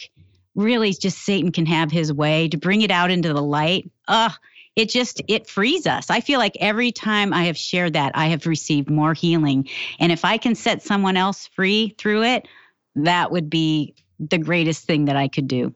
really 0.55 0.93
just 0.95 1.19
Satan 1.19 1.53
can 1.53 1.67
have 1.67 1.91
his 1.91 2.13
way 2.13 2.49
to 2.49 2.57
bring 2.57 2.83
it 2.83 2.91
out 2.91 3.11
into 3.11 3.33
the 3.33 3.43
light. 3.43 3.91
Ugh, 4.09 4.33
it 4.77 4.89
just 4.89 5.21
it 5.29 5.47
frees 5.47 5.87
us. 5.87 6.09
I 6.11 6.21
feel 6.21 6.39
like 6.39 6.57
every 6.61 6.93
time 6.93 7.33
I 7.33 7.45
have 7.45 7.57
shared 7.57 7.93
that, 7.93 8.13
I 8.15 8.27
have 8.29 8.47
received 8.47 8.91
more 8.91 9.15
healing. 9.15 9.69
And 9.99 10.11
if 10.13 10.25
I 10.25 10.39
can 10.39 10.55
set 10.55 10.83
someone 10.83 11.17
else 11.17 11.47
free 11.49 11.95
through 11.99 12.23
it, 12.25 12.49
that 12.97 13.31
would 13.31 13.51
be 13.51 13.95
the 14.19 14.39
greatest 14.39 14.85
thing 14.85 15.07
that 15.07 15.17
I 15.17 15.29
could 15.29 15.49
do. 15.49 15.75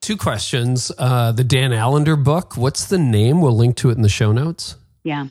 Two 0.00 0.16
questions. 0.16 0.90
Uh, 0.98 1.32
the 1.32 1.44
Dan 1.44 1.72
Allender 1.72 2.16
book, 2.16 2.56
what's 2.56 2.86
the 2.86 2.98
name? 2.98 3.40
We'll 3.40 3.56
link 3.56 3.76
to 3.78 3.90
it 3.90 3.96
in 3.96 4.02
the 4.02 4.08
show 4.08 4.32
notes. 4.32 4.76
Yeah. 5.04 5.26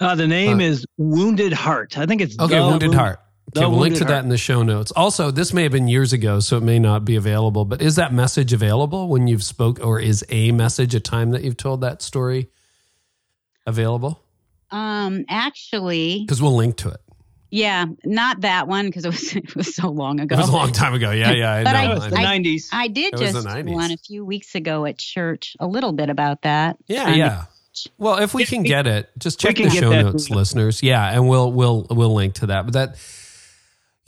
Uh, 0.00 0.14
the 0.14 0.26
name 0.28 0.58
Uh, 0.60 0.62
is 0.62 0.86
Wounded 0.96 1.52
Heart. 1.52 1.98
I 1.98 2.06
think 2.06 2.20
it's 2.20 2.38
Okay, 2.38 2.54
The 2.56 2.62
Wounded 2.64 2.88
Wound- 2.90 3.00
Heart. 3.00 3.20
The 3.54 3.60
Okay, 3.60 3.66
we'll 3.66 3.78
link 3.80 3.92
Wounded 3.94 3.98
to 3.98 4.04
that 4.12 4.24
in 4.24 4.28
the 4.28 4.36
show 4.38 4.62
notes. 4.62 4.90
Also, 4.92 5.30
this 5.30 5.52
may 5.54 5.62
have 5.62 5.72
been 5.72 5.88
years 5.88 6.12
ago, 6.12 6.38
so 6.40 6.58
it 6.58 6.62
may 6.62 6.78
not 6.78 7.04
be 7.04 7.16
available, 7.16 7.64
but 7.64 7.80
is 7.80 7.96
that 7.96 8.12
message 8.12 8.52
available 8.52 9.08
when 9.08 9.26
you've 9.26 9.42
spoke 9.42 9.80
or 9.84 9.98
is 9.98 10.24
a 10.28 10.52
message 10.52 10.94
a 10.94 11.00
time 11.00 11.30
that 11.30 11.42
you've 11.42 11.56
told 11.56 11.80
that 11.80 12.02
story 12.02 12.48
available? 13.66 14.20
Um 14.70 15.24
actually, 15.28 16.20
Because 16.20 16.42
we'll 16.42 16.54
link 16.56 16.76
to 16.78 16.90
it. 16.90 17.00
yeah, 17.50 17.86
not 18.04 18.42
that 18.42 18.68
one 18.68 18.84
because 18.86 19.06
it 19.06 19.08
was 19.08 19.34
it 19.36 19.56
was 19.56 19.74
so 19.74 19.88
long 19.88 20.20
ago. 20.20 20.34
It 20.34 20.38
was 20.40 20.50
a 20.50 20.52
long 20.52 20.72
time 20.72 20.92
ago. 20.92 21.10
Yeah, 21.10 21.32
yeah. 21.32 21.52
I 21.54 21.64
But 21.64 21.72
know. 21.72 21.78
I- 21.78 21.86
That 21.86 21.94
was 21.94 22.04
I 22.04 22.08
the 22.10 22.16
know. 22.16 22.22
I- 22.22 22.82
I 22.82 22.88
did 22.88 23.14
It 23.14 23.18
just 23.18 23.46
one 23.46 23.90
a 23.90 23.96
few 23.96 24.24
weeks 24.26 24.54
ago 24.54 24.84
at 24.84 24.98
church 24.98 25.56
a 25.58 25.66
little 25.66 25.92
bit 25.92 26.10
about 26.10 26.42
that. 26.42 26.76
yeah, 26.86 27.04
Trying 27.04 27.18
yeah. 27.18 27.44
Well, 27.96 28.18
if 28.18 28.34
we 28.34 28.44
can 28.44 28.64
get 28.64 28.86
it, 28.88 29.08
just 29.18 29.38
check 29.40 29.54
the 29.56 29.70
show 29.70 29.90
notes, 29.90 30.30
listeners. 30.30 30.82
Yeah, 30.82 31.10
and 31.12 31.28
we'll 31.28 31.50
we'll 31.52 31.86
we'll 31.88 32.12
link 32.12 32.34
to 32.34 32.46
that. 32.48 32.64
But 32.66 32.74
that 32.74 32.96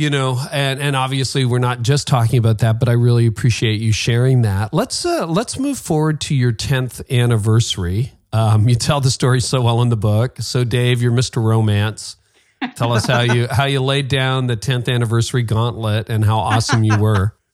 you 0.01 0.09
know, 0.09 0.41
and 0.51 0.81
and 0.81 0.97
obviously 0.97 1.45
we're 1.45 1.59
not 1.59 1.83
just 1.83 2.07
talking 2.07 2.39
about 2.39 2.61
that, 2.61 2.81
but 2.81 2.89
I 2.89 2.93
really 2.93 3.27
appreciate 3.27 3.83
you 3.83 3.93
sharing 3.93 4.43
that. 4.43 4.73
Let's 4.73 5.05
uh 5.05 5.27
let's 5.27 5.59
move 5.59 5.77
forward 5.79 6.23
to 6.23 6.35
your 6.35 6.55
10th 6.55 7.07
anniversary. 7.11 8.13
Um, 8.33 8.67
you 8.67 8.77
tell 8.77 9.03
the 9.03 9.11
story 9.11 9.43
so 9.43 9.61
well 9.61 9.83
in 9.83 9.91
the 9.91 9.99
book. 9.99 10.39
So 10.39 10.65
Dave, 10.65 11.03
you're 11.03 11.13
Mr. 11.13 11.45
Romance. 11.45 12.17
Tell 12.77 12.95
us 12.95 13.05
how 13.05 13.21
you 13.21 13.47
how 13.47 13.67
you 13.67 13.83
laid 13.83 14.09
down 14.09 14.47
the 14.47 14.57
10th 14.57 14.91
anniversary 14.91 15.43
gauntlet 15.43 16.09
and 16.09 16.25
how 16.25 16.39
awesome 16.39 16.83
you 16.83 16.97
were. 16.97 17.37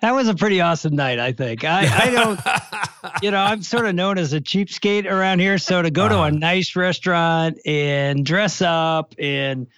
That 0.00 0.16
was 0.16 0.26
a 0.26 0.34
pretty 0.34 0.60
awesome 0.60 0.96
night, 0.96 1.20
I 1.20 1.30
think. 1.30 1.62
I, 1.62 1.86
I 1.86 2.10
don't, 2.10 2.40
you 3.22 3.30
know, 3.30 3.38
I'm 3.38 3.62
sort 3.62 3.86
of 3.86 3.94
known 3.94 4.18
as 4.18 4.32
a 4.32 4.40
cheapskate 4.40 5.08
around 5.08 5.38
here. 5.38 5.58
So 5.58 5.80
to 5.80 5.92
go 5.92 6.08
to 6.08 6.22
a 6.22 6.30
nice 6.32 6.74
restaurant 6.74 7.60
and 7.64 8.26
dress 8.26 8.60
up 8.62 9.14
and, 9.16 9.68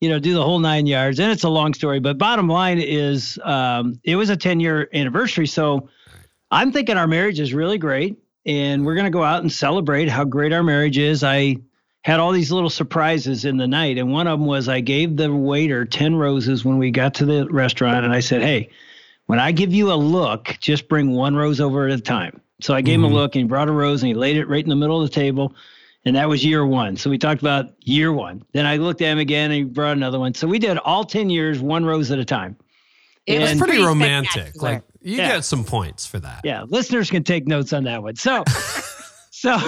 you 0.00 0.08
know, 0.08 0.18
do 0.18 0.34
the 0.34 0.42
whole 0.42 0.58
nine 0.58 0.86
yards, 0.86 1.20
and 1.20 1.30
it's 1.30 1.44
a 1.44 1.48
long 1.48 1.74
story, 1.74 2.00
but 2.00 2.16
bottom 2.18 2.48
line 2.48 2.78
is 2.78 3.38
um, 3.44 4.00
it 4.04 4.16
was 4.16 4.30
a 4.30 4.36
10 4.36 4.60
year 4.60 4.88
anniversary. 4.94 5.46
So 5.46 5.88
I'm 6.50 6.72
thinking 6.72 6.96
our 6.96 7.06
marriage 7.06 7.38
is 7.38 7.52
really 7.52 7.78
great 7.78 8.16
and 8.46 8.84
we're 8.84 8.94
going 8.94 9.04
to 9.04 9.10
go 9.10 9.22
out 9.22 9.42
and 9.42 9.52
celebrate 9.52 10.08
how 10.08 10.24
great 10.24 10.52
our 10.52 10.62
marriage 10.62 10.98
is. 10.98 11.22
I 11.22 11.56
had 12.02 12.18
all 12.18 12.32
these 12.32 12.50
little 12.50 12.70
surprises 12.70 13.44
in 13.44 13.58
the 13.58 13.68
night. 13.68 13.98
And 13.98 14.10
one 14.10 14.26
of 14.26 14.38
them 14.38 14.46
was 14.46 14.68
I 14.68 14.80
gave 14.80 15.16
the 15.16 15.32
waiter 15.32 15.84
10 15.84 16.16
roses 16.16 16.64
when 16.64 16.78
we 16.78 16.90
got 16.90 17.14
to 17.14 17.26
the 17.26 17.46
restaurant. 17.48 18.04
And 18.04 18.14
I 18.14 18.20
said, 18.20 18.40
Hey, 18.40 18.70
when 19.26 19.38
I 19.38 19.52
give 19.52 19.74
you 19.74 19.92
a 19.92 19.94
look, 19.94 20.56
just 20.60 20.88
bring 20.88 21.10
one 21.12 21.36
rose 21.36 21.60
over 21.60 21.86
at 21.86 21.92
a 21.92 22.00
time. 22.00 22.40
So 22.62 22.74
I 22.74 22.80
gave 22.80 22.94
him 22.94 23.02
Mhm. 23.02 23.12
a 23.12 23.14
look 23.14 23.34
and 23.34 23.42
he 23.42 23.48
brought 23.48 23.68
a 23.68 23.72
rose 23.72 24.02
and 24.02 24.08
he 24.08 24.14
laid 24.14 24.36
it 24.36 24.48
right 24.48 24.64
in 24.64 24.70
the 24.70 24.76
middle 24.76 25.00
of 25.00 25.08
the 25.08 25.14
table. 25.14 25.54
And 26.06 26.16
that 26.16 26.28
was 26.28 26.42
year 26.44 26.64
one. 26.64 26.96
So 26.96 27.10
we 27.10 27.18
talked 27.18 27.42
about 27.42 27.66
year 27.82 28.12
one. 28.12 28.42
Then 28.52 28.64
I 28.66 28.76
looked 28.78 29.02
at 29.02 29.08
him 29.12 29.18
again 29.18 29.50
and 29.50 29.54
he 29.54 29.64
brought 29.64 29.96
another 29.96 30.18
one. 30.18 30.32
So 30.34 30.46
we 30.48 30.58
did 30.58 30.78
all 30.78 31.04
10 31.04 31.28
years, 31.28 31.60
one 31.60 31.84
rose 31.84 32.10
at 32.10 32.18
a 32.18 32.24
time. 32.24 32.56
It 33.26 33.42
It's 33.42 33.50
And- 33.52 33.60
pretty, 33.60 33.72
pretty 33.74 33.84
romantic. 33.86 34.62
Like 34.62 34.82
you 35.02 35.18
Yeah. 35.18 35.28
get 35.36 35.44
some 35.44 35.62
points 35.64 36.06
for 36.06 36.18
that. 36.20 36.40
Yeah, 36.42 36.64
listeners 36.68 37.10
can 37.10 37.22
take 37.22 37.46
notes 37.46 37.72
on 37.74 37.84
that 37.84 38.02
one. 38.02 38.16
So, 38.16 38.44
so, 39.30 39.58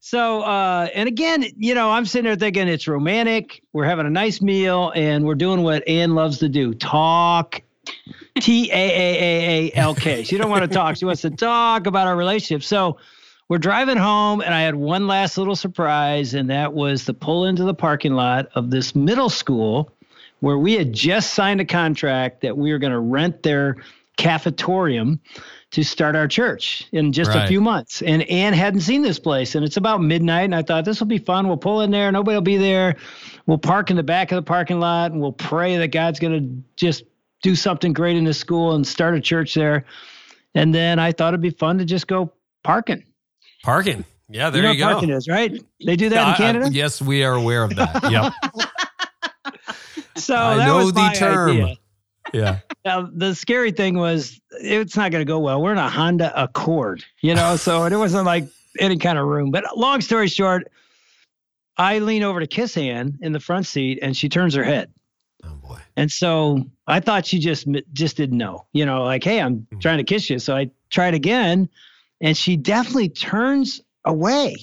so, 0.00 0.42
uh, 0.42 0.88
and 0.94 1.08
again, 1.08 1.44
you 1.56 1.74
know, 1.74 1.90
I'm 1.90 2.04
sitting 2.06 2.26
there 2.26 2.36
thinking 2.36 2.68
it's 2.68 2.86
romantic. 2.86 3.62
We're 3.72 3.86
having 3.86 4.06
a 4.06 4.10
nice 4.10 4.40
meal 4.42 4.92
and 4.94 5.24
we're 5.24 5.34
doing 5.34 5.62
what 5.62 5.86
Ann 5.88 6.14
loves 6.14 6.38
to 6.40 6.48
do 6.48 6.74
talk. 6.74 7.62
T 8.40 8.70
A 8.70 8.74
A 8.74 8.78
A 8.78 9.68
A 9.68 9.72
L 9.76 9.94
K. 9.94 10.22
She 10.24 10.36
don't 10.36 10.50
want 10.50 10.62
to 10.62 10.68
talk. 10.68 10.96
She 10.96 11.06
wants 11.06 11.22
to 11.22 11.30
talk 11.30 11.86
about 11.86 12.06
our 12.06 12.16
relationship. 12.16 12.62
So 12.64 12.98
we're 13.48 13.58
driving 13.58 13.96
home, 13.96 14.40
and 14.40 14.52
I 14.52 14.62
had 14.62 14.74
one 14.74 15.06
last 15.06 15.38
little 15.38 15.56
surprise, 15.56 16.34
and 16.34 16.50
that 16.50 16.72
was 16.72 17.04
to 17.04 17.14
pull 17.14 17.46
into 17.46 17.64
the 17.64 17.74
parking 17.74 18.14
lot 18.14 18.48
of 18.54 18.70
this 18.70 18.94
middle 18.94 19.28
school 19.28 19.90
where 20.40 20.58
we 20.58 20.74
had 20.74 20.92
just 20.92 21.34
signed 21.34 21.60
a 21.60 21.64
contract 21.64 22.42
that 22.42 22.56
we 22.56 22.72
were 22.72 22.78
going 22.78 22.92
to 22.92 22.98
rent 22.98 23.42
their 23.42 23.76
cafetorium 24.18 25.18
to 25.70 25.82
start 25.82 26.16
our 26.16 26.26
church 26.28 26.86
in 26.92 27.12
just 27.12 27.30
Right. 27.30 27.44
a 27.44 27.48
few 27.48 27.60
months. 27.60 28.02
And 28.02 28.22
Ann 28.24 28.52
hadn't 28.52 28.80
seen 28.80 29.02
this 29.02 29.18
place, 29.18 29.54
and 29.54 29.64
it's 29.64 29.76
about 29.76 30.00
midnight. 30.02 30.44
And 30.44 30.54
I 30.54 30.62
thought 30.62 30.84
this 30.84 31.00
will 31.00 31.06
be 31.06 31.18
fun. 31.18 31.48
We'll 31.48 31.56
pull 31.56 31.82
in 31.82 31.90
there, 31.90 32.10
nobody 32.12 32.34
will 32.34 32.42
be 32.42 32.56
there. 32.56 32.96
We'll 33.46 33.58
park 33.58 33.90
in 33.90 33.96
the 33.96 34.02
back 34.02 34.32
of 34.32 34.36
the 34.36 34.42
parking 34.42 34.80
lot, 34.80 35.12
and 35.12 35.20
we'll 35.20 35.32
pray 35.32 35.76
that 35.78 35.88
God's 35.88 36.18
going 36.18 36.32
to 36.32 36.62
just 36.76 37.04
do 37.42 37.54
something 37.54 37.92
great 37.92 38.16
in 38.16 38.24
this 38.24 38.38
school 38.38 38.74
and 38.74 38.86
start 38.86 39.14
a 39.14 39.20
church 39.20 39.54
there. 39.54 39.84
And 40.54 40.74
then 40.74 40.98
I 40.98 41.12
thought 41.12 41.28
it'd 41.28 41.40
be 41.40 41.50
fun 41.50 41.78
to 41.78 41.84
just 41.84 42.06
go 42.06 42.32
parking. 42.64 43.04
Parking. 43.62 44.04
Yeah, 44.28 44.50
there 44.50 44.62
you 44.62 44.68
know 44.68 44.72
you, 44.72 44.84
what 44.84 44.88
go. 44.88 44.94
parking 44.94 45.10
is, 45.10 45.28
right? 45.28 45.52
They 45.84 45.96
do 45.96 46.08
that 46.08 46.26
I- 46.26 46.30
in 46.30 46.36
Canada. 46.36 46.70
yes, 46.72 47.00
we 47.00 47.22
are 47.24 47.34
aware 47.34 47.62
of 47.62 47.76
that. 47.76 48.10
Yep. 48.10 48.32
so 50.16 50.36
I 50.36 50.56
that 50.56 50.66
know 50.66 50.76
was 50.78 50.92
the 50.92 51.10
term. 51.14 51.50
idea. 51.50 51.76
yeah. 52.32 52.58
Now, 52.84 53.08
the 53.12 53.34
scary 53.34 53.70
thing 53.72 53.96
was 53.98 54.40
it's 54.50 54.96
not 54.96 55.10
going 55.12 55.20
to 55.24 55.30
go 55.30 55.38
well. 55.38 55.62
We're 55.62 55.72
in 55.72 55.78
a 55.78 55.88
Honda 55.88 56.32
Accord, 56.40 57.04
you 57.20 57.34
know, 57.34 57.56
so 57.56 57.84
it 57.84 57.96
wasn't 57.96 58.24
like 58.26 58.48
any 58.80 58.96
kind 58.98 59.18
of 59.18 59.26
room. 59.26 59.50
But 59.50 59.64
long 59.76 60.00
story 60.00 60.28
short, 60.28 60.70
I 61.76 61.98
lean 61.98 62.22
over 62.22 62.40
to 62.40 62.46
kiss 62.46 62.76
Ann 62.76 63.18
in 63.22 63.32
the 63.32 63.40
front 63.40 63.66
seat, 63.66 63.98
and 64.02 64.16
she 64.16 64.28
turns 64.28 64.54
her 64.54 64.64
head. 64.64 64.90
Oh 65.44 65.54
boy. 65.62 65.78
And 65.96 66.10
so 66.10 66.64
I 66.86 67.00
thought 67.00 67.26
she 67.26 67.38
just 67.38 67.66
just 67.92 68.16
didn't 68.16 68.38
know, 68.38 68.66
you 68.72 68.86
know, 68.86 69.04
like, 69.04 69.22
hey, 69.24 69.40
I'm 69.40 69.66
Mhm. 69.72 69.80
trying 69.80 69.98
to 69.98 70.04
kiss 70.04 70.28
you. 70.30 70.38
So 70.38 70.56
I 70.56 70.70
tried 70.90 71.14
again, 71.14 71.68
and 72.20 72.36
she 72.36 72.56
definitely 72.56 73.08
turns 73.08 73.80
away. 74.04 74.56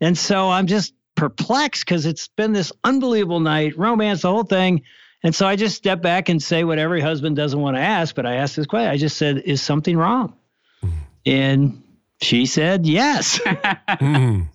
And 0.00 0.16
so 0.16 0.50
I'm 0.50 0.66
just 0.66 0.92
perplexed 1.14 1.84
because 1.84 2.06
it's 2.06 2.28
been 2.28 2.52
this 2.52 2.72
unbelievable 2.82 3.40
night, 3.40 3.78
romance, 3.78 4.22
the 4.22 4.30
whole 4.30 4.42
thing. 4.44 4.82
And 5.22 5.34
so 5.34 5.46
I 5.46 5.56
just 5.56 5.76
step 5.76 6.02
back 6.02 6.28
and 6.28 6.42
say 6.42 6.64
what 6.64 6.78
every 6.78 7.00
husband 7.00 7.36
doesn't 7.36 7.58
want 7.60 7.76
to 7.76 7.80
ask, 7.80 8.14
but 8.14 8.26
I 8.26 8.34
asked 8.36 8.56
this 8.56 8.66
question. 8.66 8.90
I 8.90 8.96
just 8.96 9.16
said, 9.16 9.38
"Is 9.44 9.62
something 9.62 9.96
wrong?" 9.96 10.34
Mhm. 10.82 10.92
And 11.26 11.82
She 12.20 12.46
said 12.46 12.86
yes. 12.86 13.40
Mm. 13.88 14.48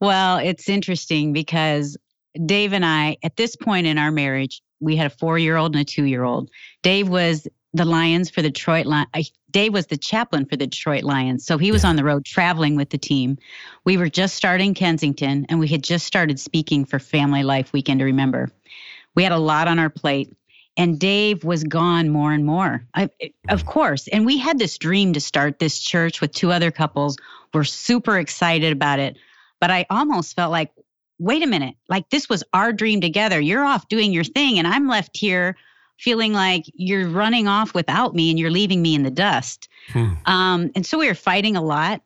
Well, 0.00 0.38
it's 0.38 0.68
interesting 0.68 1.32
because 1.32 1.96
Dave 2.46 2.72
and 2.72 2.84
I, 2.84 3.18
at 3.22 3.36
this 3.36 3.56
point 3.56 3.86
in 3.86 3.98
our 3.98 4.10
marriage, 4.10 4.62
we 4.80 4.96
had 4.96 5.08
a 5.08 5.14
four 5.14 5.38
year 5.38 5.56
old 5.56 5.74
and 5.74 5.82
a 5.82 5.84
two 5.84 6.04
year 6.04 6.24
old. 6.24 6.50
Dave 6.82 7.08
was 7.08 7.46
the 7.74 7.84
Lions 7.84 8.30
for 8.30 8.42
the 8.42 8.50
Detroit 8.50 8.86
Lions. 8.86 9.32
Dave 9.50 9.72
was 9.72 9.86
the 9.86 9.96
chaplain 9.96 10.46
for 10.46 10.56
the 10.56 10.66
Detroit 10.66 11.02
Lions. 11.04 11.44
So 11.44 11.58
he 11.58 11.72
was 11.72 11.82
Yeah. 11.84 11.90
on 11.90 11.96
the 11.96 12.04
road 12.04 12.24
traveling 12.24 12.76
with 12.76 12.90
the 12.90 12.98
team. 12.98 13.38
We 13.84 13.96
were 13.96 14.08
just 14.08 14.34
starting 14.34 14.74
Kensington 14.74 15.46
and 15.48 15.58
we 15.58 15.68
had 15.68 15.82
just 15.82 16.06
started 16.06 16.38
speaking 16.38 16.84
for 16.84 16.98
FamilyLife 16.98 17.72
Weekend 17.72 18.00
to 18.00 18.04
Remember. 18.04 18.50
We 19.14 19.22
had 19.22 19.32
a 19.32 19.38
lot 19.38 19.68
on 19.68 19.78
our 19.78 19.90
plate. 19.90 20.32
And 20.76 20.98
Dave 21.00 21.44
was 21.44 21.64
gone 21.64 22.08
more 22.08 22.32
and 22.32 22.46
more. 22.46 22.86
I, 22.94 23.10
of 23.48 23.66
course. 23.66 24.06
And 24.08 24.24
we 24.24 24.38
had 24.38 24.58
this 24.58 24.78
dream 24.78 25.12
to 25.14 25.20
start 25.20 25.58
this 25.58 25.78
church 25.80 26.20
with 26.20 26.32
two 26.32 26.52
other 26.52 26.70
couples. 26.70 27.18
We're 27.52 27.64
super 27.64 28.18
excited 28.18 28.72
about 28.72 29.00
it. 29.00 29.18
But 29.60 29.70
I 29.70 29.84
almost 29.90 30.36
felt 30.36 30.52
like, 30.52 30.70
wait 31.18 31.42
a 31.42 31.46
minute, 31.46 31.74
like 31.88 32.08
this 32.08 32.28
was 32.30 32.44
our 32.54 32.72
dream 32.72 33.00
together. 33.00 33.40
You're 33.40 33.64
off 33.64 33.88
doing 33.88 34.12
your 34.12 34.24
thing, 34.24 34.58
and 34.58 34.66
I'm 34.66 34.86
left 34.88 35.16
here 35.16 35.56
feeling 36.00 36.32
like 36.32 36.64
you're 36.74 37.08
running 37.08 37.46
off 37.46 37.74
without 37.74 38.14
me 38.14 38.30
and 38.30 38.38
you're 38.38 38.50
leaving 38.50 38.80
me 38.82 38.94
in 38.94 39.02
the 39.02 39.10
dust. 39.10 39.68
Hmm. 39.92 40.14
Um, 40.24 40.70
and 40.74 40.84
so 40.86 40.98
we 40.98 41.06
were 41.08 41.14
fighting 41.14 41.56
a 41.56 41.62
lot. 41.62 42.02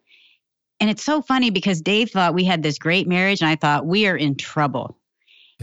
And 0.81 0.91
it's 0.91 1.05
so 1.05 1.23
funny 1.23 1.51
because 1.51 1.81
Dave 1.81 2.11
thought 2.11 2.35
we 2.35 2.45
had 2.45 2.63
this 2.63 2.79
great 2.79 3.07
marriage, 3.07 3.41
and 3.41 3.49
I 3.49 3.55
thought 3.57 3.87
we 3.87 4.07
are 4.09 4.17
in 4.17 4.35
trouble. 4.35 4.99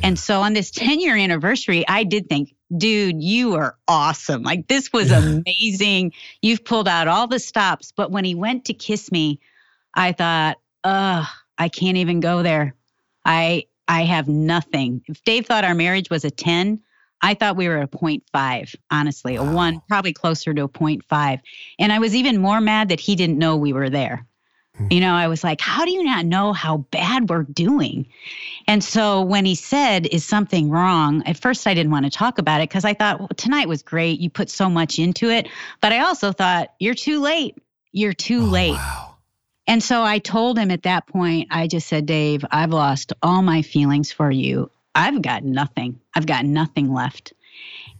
And 0.01 0.17
so 0.17 0.39
on 0.41 0.53
this 0.53 0.71
10 0.71 1.01
year 1.01 1.17
anniversary, 1.17 1.85
I 1.87 2.05
did 2.05 2.29
think, 2.29 2.55
dude, 2.75 3.21
you 3.21 3.55
are 3.55 3.75
awesome. 3.89 4.41
Like 4.41 4.67
this 4.67 4.91
was 4.93 5.09
Yeah. 5.11 5.19
amazing. 5.19 6.13
You've 6.41 6.63
pulled 6.63 6.87
out 6.87 7.09
all 7.09 7.27
the 7.27 7.39
stops. 7.39 7.91
But 7.95 8.09
when 8.09 8.23
he 8.23 8.33
went 8.33 8.65
to 8.65 8.73
kiss 8.73 9.11
me, 9.11 9.41
I 9.93 10.13
thought, 10.13 10.57
ugh, 10.85 11.25
I 11.57 11.67
can't 11.67 11.97
even 11.97 12.21
go 12.21 12.41
there. 12.41 12.73
I 13.25 13.65
I 13.89 14.03
have 14.03 14.29
nothing. 14.29 15.01
If 15.07 15.21
Dave 15.25 15.45
thought 15.45 15.65
our 15.65 15.75
marriage 15.75 16.09
was 16.09 16.23
a 16.23 16.31
10, 16.31 16.79
I 17.21 17.33
thought 17.35 17.55
we 17.55 17.67
were 17.67 17.81
a 17.81 17.87
0.5, 17.87 18.75
honestly, 18.89 19.35
a 19.35 19.43
one, 19.43 19.81
probably 19.87 20.13
closer 20.13 20.53
to 20.53 20.63
a 20.63 20.69
0.5. 20.69 21.39
And 21.79 21.91
I 21.91 21.99
was 21.99 22.15
even 22.15 22.39
more 22.39 22.61
mad 22.61 22.89
that 22.89 22.99
he 22.99 23.15
didn't 23.15 23.37
know 23.37 23.57
we 23.57 23.73
were 23.73 23.89
there. 23.89 24.25
Hmm. 24.75 24.87
You 24.89 25.01
know, 25.01 25.13
I 25.13 25.27
was 25.27 25.43
like, 25.43 25.61
how 25.61 25.85
do 25.85 25.91
you 25.91 26.03
not 26.03 26.25
know 26.25 26.53
how 26.53 26.77
bad 26.77 27.29
we're 27.29 27.43
doing? 27.43 28.07
And 28.67 28.83
so 28.83 29.21
when 29.21 29.45
he 29.45 29.55
said, 29.55 30.07
Is 30.07 30.23
something 30.23 30.69
wrong? 30.69 31.23
At 31.25 31.37
first, 31.37 31.67
I 31.67 31.73
didn't 31.73 31.91
want 31.91 32.05
to 32.05 32.11
talk 32.11 32.37
about 32.37 32.61
it 32.61 32.69
because 32.69 32.85
I 32.85 32.93
thought, 32.93 33.19
well, 33.19 33.29
tonight 33.35 33.67
was 33.67 33.83
great. 33.83 34.19
You 34.19 34.29
put 34.29 34.49
so 34.49 34.69
much 34.69 34.97
into 34.99 35.29
it. 35.29 35.47
But 35.81 35.93
I 35.93 35.99
also 35.99 36.31
thought, 36.31 36.73
You're 36.79 36.95
too 36.95 37.19
late. 37.21 37.57
You're 37.91 38.13
too 38.13 38.41
Oh, 38.41 38.45
late. 38.45 38.71
Wow. 38.71 39.15
And 39.67 39.83
so 39.83 40.03
I 40.03 40.19
told 40.19 40.57
him 40.57 40.71
at 40.71 40.83
that 40.83 41.07
point, 41.07 41.49
I 41.51 41.67
just 41.67 41.87
said, 41.87 42.05
Dave, 42.05 42.43
I've 42.49 42.71
lost 42.71 43.13
all 43.21 43.41
my 43.41 43.61
feelings 43.61 44.11
for 44.11 44.31
you. 44.31 44.69
I've 44.93 45.21
got 45.21 45.43
nothing. 45.43 45.99
I've 46.13 46.25
got 46.25 46.45
nothing 46.45 46.93
left. 46.93 47.33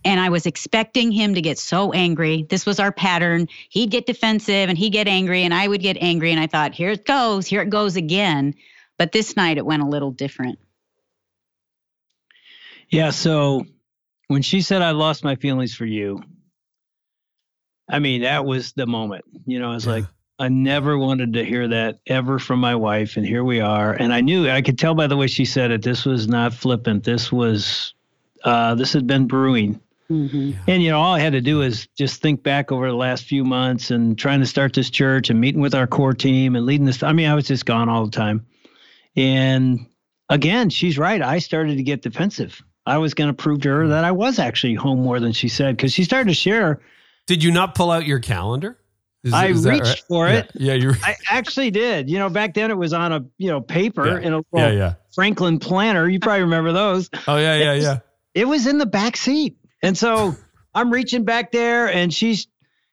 And 0.03 0.19
I 0.19 0.29
was 0.29 0.45
expecting 0.45 1.11
him 1.11 1.35
to 1.35 1.41
get 1.41 1.59
so 1.59 1.91
angry. 1.93 2.47
This 2.49 2.65
was 2.65 2.79
our 2.79 2.91
pattern. 2.91 3.47
He'd 3.69 3.91
get 3.91 4.05
defensive 4.05 4.69
and 4.69 4.77
he'd 4.77 4.89
get 4.91 5.07
angry, 5.07 5.43
and 5.43 5.53
I 5.53 5.67
would 5.67 5.81
get 5.81 5.97
angry. 5.99 6.31
And 6.31 6.39
I 6.39 6.47
thought, 6.47 6.73
here 6.73 6.91
it 6.91 7.05
goes. 7.05 7.45
Here 7.45 7.61
it 7.61 7.69
goes 7.69 7.95
again. 7.95 8.55
But 8.97 9.11
this 9.11 9.35
night 9.35 9.57
it 9.57 9.65
went 9.65 9.83
a 9.83 9.87
little 9.87 10.11
different. 10.11 10.59
Yeah. 12.89 13.11
So 13.11 13.65
when 14.27 14.41
she 14.41 14.61
said, 14.61 14.81
I 14.81 14.91
lost 14.91 15.23
my 15.23 15.35
feelings 15.35 15.73
for 15.73 15.85
you, 15.85 16.21
I 17.89 17.99
mean, 17.99 18.21
that 18.21 18.45
was 18.45 18.73
the 18.73 18.85
moment. 18.87 19.25
You 19.45 19.59
know, 19.59 19.71
I 19.71 19.75
was 19.75 19.85
Yeah. 19.85 19.91
like, 19.93 20.05
I 20.39 20.49
never 20.49 20.97
wanted 20.97 21.33
to 21.33 21.45
hear 21.45 21.67
that 21.67 21.99
ever 22.07 22.39
from 22.39 22.59
my 22.59 22.75
wife. 22.75 23.15
And 23.15 23.25
here 23.25 23.43
we 23.43 23.59
are. 23.59 23.93
And 23.93 24.11
I 24.13 24.21
knew, 24.21 24.49
I 24.49 24.61
could 24.61 24.79
tell 24.79 24.95
by 24.95 25.07
the 25.07 25.17
way 25.17 25.27
she 25.27 25.45
said 25.45 25.71
it, 25.71 25.83
this 25.83 26.05
was 26.05 26.27
not 26.27 26.53
flippant. 26.53 27.03
This 27.03 27.31
was, 27.31 27.93
uh, 28.43 28.75
this 28.75 28.93
had 28.93 29.05
been 29.05 29.27
brewing. 29.27 29.79
Mm-hmm. 30.09 30.51
And, 30.67 30.83
you 30.83 30.89
know, 30.89 30.99
all 30.99 31.13
I 31.13 31.19
had 31.19 31.33
to 31.33 31.41
do 31.41 31.61
is 31.61 31.87
just 31.97 32.21
think 32.21 32.43
back 32.43 32.71
over 32.71 32.87
the 32.87 32.95
last 32.95 33.25
few 33.25 33.45
months 33.45 33.91
and 33.91 34.17
trying 34.17 34.41
to 34.41 34.45
start 34.45 34.73
this 34.73 34.89
church 34.89 35.29
and 35.29 35.39
meeting 35.39 35.61
with 35.61 35.75
our 35.75 35.87
core 35.87 36.13
team 36.13 36.55
and 36.55 36.65
leading 36.65 36.85
this. 36.85 37.01
I 37.03 37.13
mean, 37.13 37.29
I 37.29 37.35
was 37.35 37.47
just 37.47 37.65
gone 37.65 37.87
all 37.87 38.05
the 38.05 38.11
time. 38.11 38.45
And 39.15 39.85
again, 40.27 40.69
she's 40.69 40.97
right. 40.97 41.21
I 41.21 41.39
started 41.39 41.77
to 41.77 41.83
get 41.83 42.01
defensive. 42.01 42.61
I 42.85 42.97
was 42.97 43.13
going 43.13 43.29
to 43.29 43.33
prove 43.33 43.61
to 43.61 43.69
her 43.69 43.87
that 43.89 44.03
I 44.03 44.11
was 44.11 44.39
actually 44.39 44.73
home 44.73 45.01
more 45.01 45.19
than 45.19 45.33
she 45.33 45.47
said 45.47 45.77
because 45.77 45.93
she 45.93 46.03
started 46.03 46.29
to 46.29 46.35
share. 46.35 46.81
Did 47.27 47.43
you 47.43 47.51
not 47.51 47.75
pull 47.75 47.91
out 47.91 48.05
your 48.05 48.19
calendar? 48.19 48.79
Is- 49.23 49.33
I 49.33 49.47
is 49.47 49.65
reached 49.67 49.83
right? 49.85 50.03
for 50.07 50.27
it. 50.27 50.51
Yeah, 50.55 50.73
you're. 50.73 50.95
I 51.03 51.15
actually 51.29 51.69
did. 51.71 52.09
You 52.09 52.17
know, 52.19 52.29
back 52.29 52.53
then 52.55 52.71
it 52.71 52.77
was 52.77 52.91
on 52.93 53.11
a, 53.13 53.25
you 53.37 53.49
know, 53.49 53.61
paper 53.61 54.07
Yeah. 54.07 54.17
in 54.27 54.33
a 54.33 54.37
little 54.37 54.45
Yeah, 54.53 54.71
yeah. 54.71 54.93
Franklin 55.13 55.59
planner. 55.59 56.07
You 56.09 56.19
probably 56.19 56.41
remember 56.43 56.71
those. 56.73 57.09
Oh, 57.27 57.37
yeah, 57.37 57.55
yeah, 57.55 57.73
yeah. 57.73 57.99
it 58.33 58.45
was 58.47 58.65
in 58.67 58.77
the 58.79 58.85
back 58.87 59.15
seat. 59.17 59.57
And 59.83 59.97
so 59.97 60.35
I'm 60.73 60.91
reaching 60.91 61.23
back 61.23 61.51
there 61.51 61.91
and 61.91 62.13
she's 62.13 62.47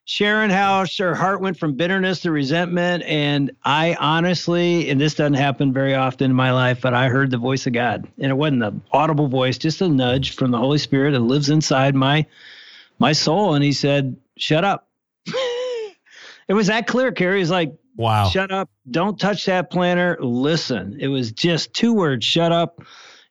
sharing 0.05 0.49
how 0.49 0.85
her 0.99 1.13
heart 1.15 1.39
went 1.39 1.57
from 1.57 1.75
bitterness 1.75 2.21
to 2.21 2.31
resentment. 2.31 3.03
And 3.03 3.51
I 3.63 3.95
honestly, 3.99 4.89
and 4.89 4.99
this 4.99 5.13
doesn't 5.15 5.35
happen 5.35 5.71
very 5.71 5.93
often 5.95 6.31
in 6.31 6.35
my 6.35 6.51
life, 6.51 6.81
but 6.81 6.93
I 6.95 7.09
heard 7.09 7.29
the 7.31 7.37
voice 7.37 7.65
of 7.67 7.73
God. 7.73 8.07
And 8.19 8.29
it 8.31 8.35
wasn't 8.35 8.63
an 8.63 8.81
audible 8.91 9.27
voice, 9.27 9.57
just 9.57 9.81
a 9.81 9.87
nudge 9.87 10.35
from 10.35 10.51
the 10.51 10.57
Holy 10.57 10.77
Spirit 10.79 11.11
that 11.11 11.19
lives 11.21 11.49
inside 11.49 11.95
my 11.95 12.25
my 12.99 13.13
soul. 13.13 13.53
And 13.55 13.63
he 13.63 13.71
said, 13.71 14.17
Shut 14.37 14.63
up. 14.63 14.87
It 16.49 16.53
was 16.53 16.67
that 16.67 16.87
clear, 16.87 17.11
Carey. 17.13 17.39
He's 17.39 17.51
like, 17.51 17.73
Wow. 17.95 18.29
Shut 18.29 18.49
up. 18.49 18.69
Don't 18.89 19.19
touch 19.19 19.45
that 19.45 19.69
planner. 19.69 20.17
Listen. 20.21 20.97
It 21.01 21.09
was 21.09 21.33
just 21.33 21.73
two 21.73 21.93
words, 21.93 22.25
shut 22.25 22.53
up. 22.53 22.81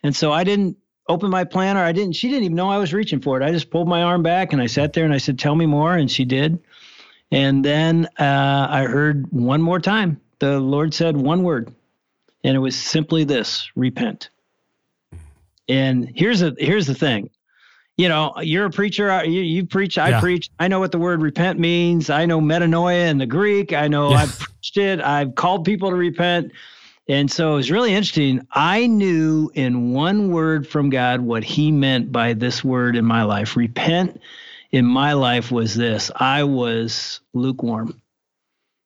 And 0.02 0.14
so 0.14 0.30
I 0.30 0.44
didn't 0.44 0.76
open 1.08 1.30
my 1.30 1.44
planner. 1.44 1.80
I 1.80 1.92
didn't, 1.92 2.16
she 2.16 2.28
didn't 2.28 2.44
even 2.44 2.56
know 2.56 2.68
I 2.68 2.76
was 2.76 2.92
reaching 2.92 3.20
for 3.20 3.40
it. 3.40 3.44
I 3.44 3.50
just 3.50 3.70
pulled 3.70 3.88
my 3.88 4.02
arm 4.02 4.22
back 4.22 4.52
and 4.52 4.60
I 4.60 4.66
sat 4.66 4.92
there 4.92 5.06
and 5.06 5.14
I 5.14 5.18
said, 5.18 5.38
Tell 5.38 5.54
me 5.54 5.64
more. 5.64 5.96
And 5.96 6.10
she 6.10 6.26
did. 6.26 6.62
And 7.30 7.64
then 7.64 8.08
uh, 8.18 8.66
I 8.68 8.84
heard 8.84 9.32
one 9.32 9.62
more 9.62 9.80
time. 9.80 10.20
The 10.38 10.60
Lord 10.60 10.94
said 10.94 11.16
one 11.16 11.42
word, 11.42 11.74
and 12.44 12.54
it 12.54 12.60
was 12.60 12.76
simply 12.76 13.24
this 13.24 13.70
repent. 13.74 14.30
And 15.68 16.10
here's 16.14 16.42
a 16.42 16.54
here's 16.58 16.86
the 16.86 16.94
thing. 16.94 17.30
You 17.98 18.08
know, 18.08 18.32
you're 18.40 18.64
a 18.66 18.70
preacher. 18.70 19.24
You, 19.24 19.42
you 19.42 19.66
preach. 19.66 19.98
I 19.98 20.10
Yeah. 20.10 20.20
preach. 20.20 20.48
I 20.60 20.68
know 20.68 20.78
what 20.78 20.92
the 20.92 20.98
word 20.98 21.20
repent 21.20 21.58
means. 21.58 22.08
I 22.10 22.26
know 22.26 22.40
metanoia 22.40 23.08
in 23.10 23.18
the 23.18 23.26
Greek. 23.26 23.72
I 23.72 23.88
know 23.88 24.10
Yeah. 24.12 24.18
I've 24.18 24.38
preached 24.38 24.76
it. 24.76 25.00
I've 25.00 25.34
called 25.34 25.64
people 25.64 25.90
to 25.90 25.96
repent. 25.96 26.52
And 27.08 27.30
so 27.30 27.54
it 27.54 27.56
was 27.56 27.70
really 27.70 27.92
interesting. 27.94 28.46
I 28.52 28.86
knew 28.86 29.50
in 29.54 29.92
one 29.92 30.30
word 30.30 30.68
from 30.68 30.90
God 30.90 31.20
what 31.22 31.42
he 31.42 31.72
meant 31.72 32.12
by 32.12 32.34
this 32.34 32.62
word 32.62 32.96
in 32.96 33.04
my 33.04 33.24
life. 33.24 33.56
Repent 33.56 34.20
in 34.70 34.84
my 34.84 35.14
life 35.14 35.50
was 35.50 35.74
this 35.74 36.10
I 36.14 36.44
was 36.44 37.20
lukewarm. 37.34 38.00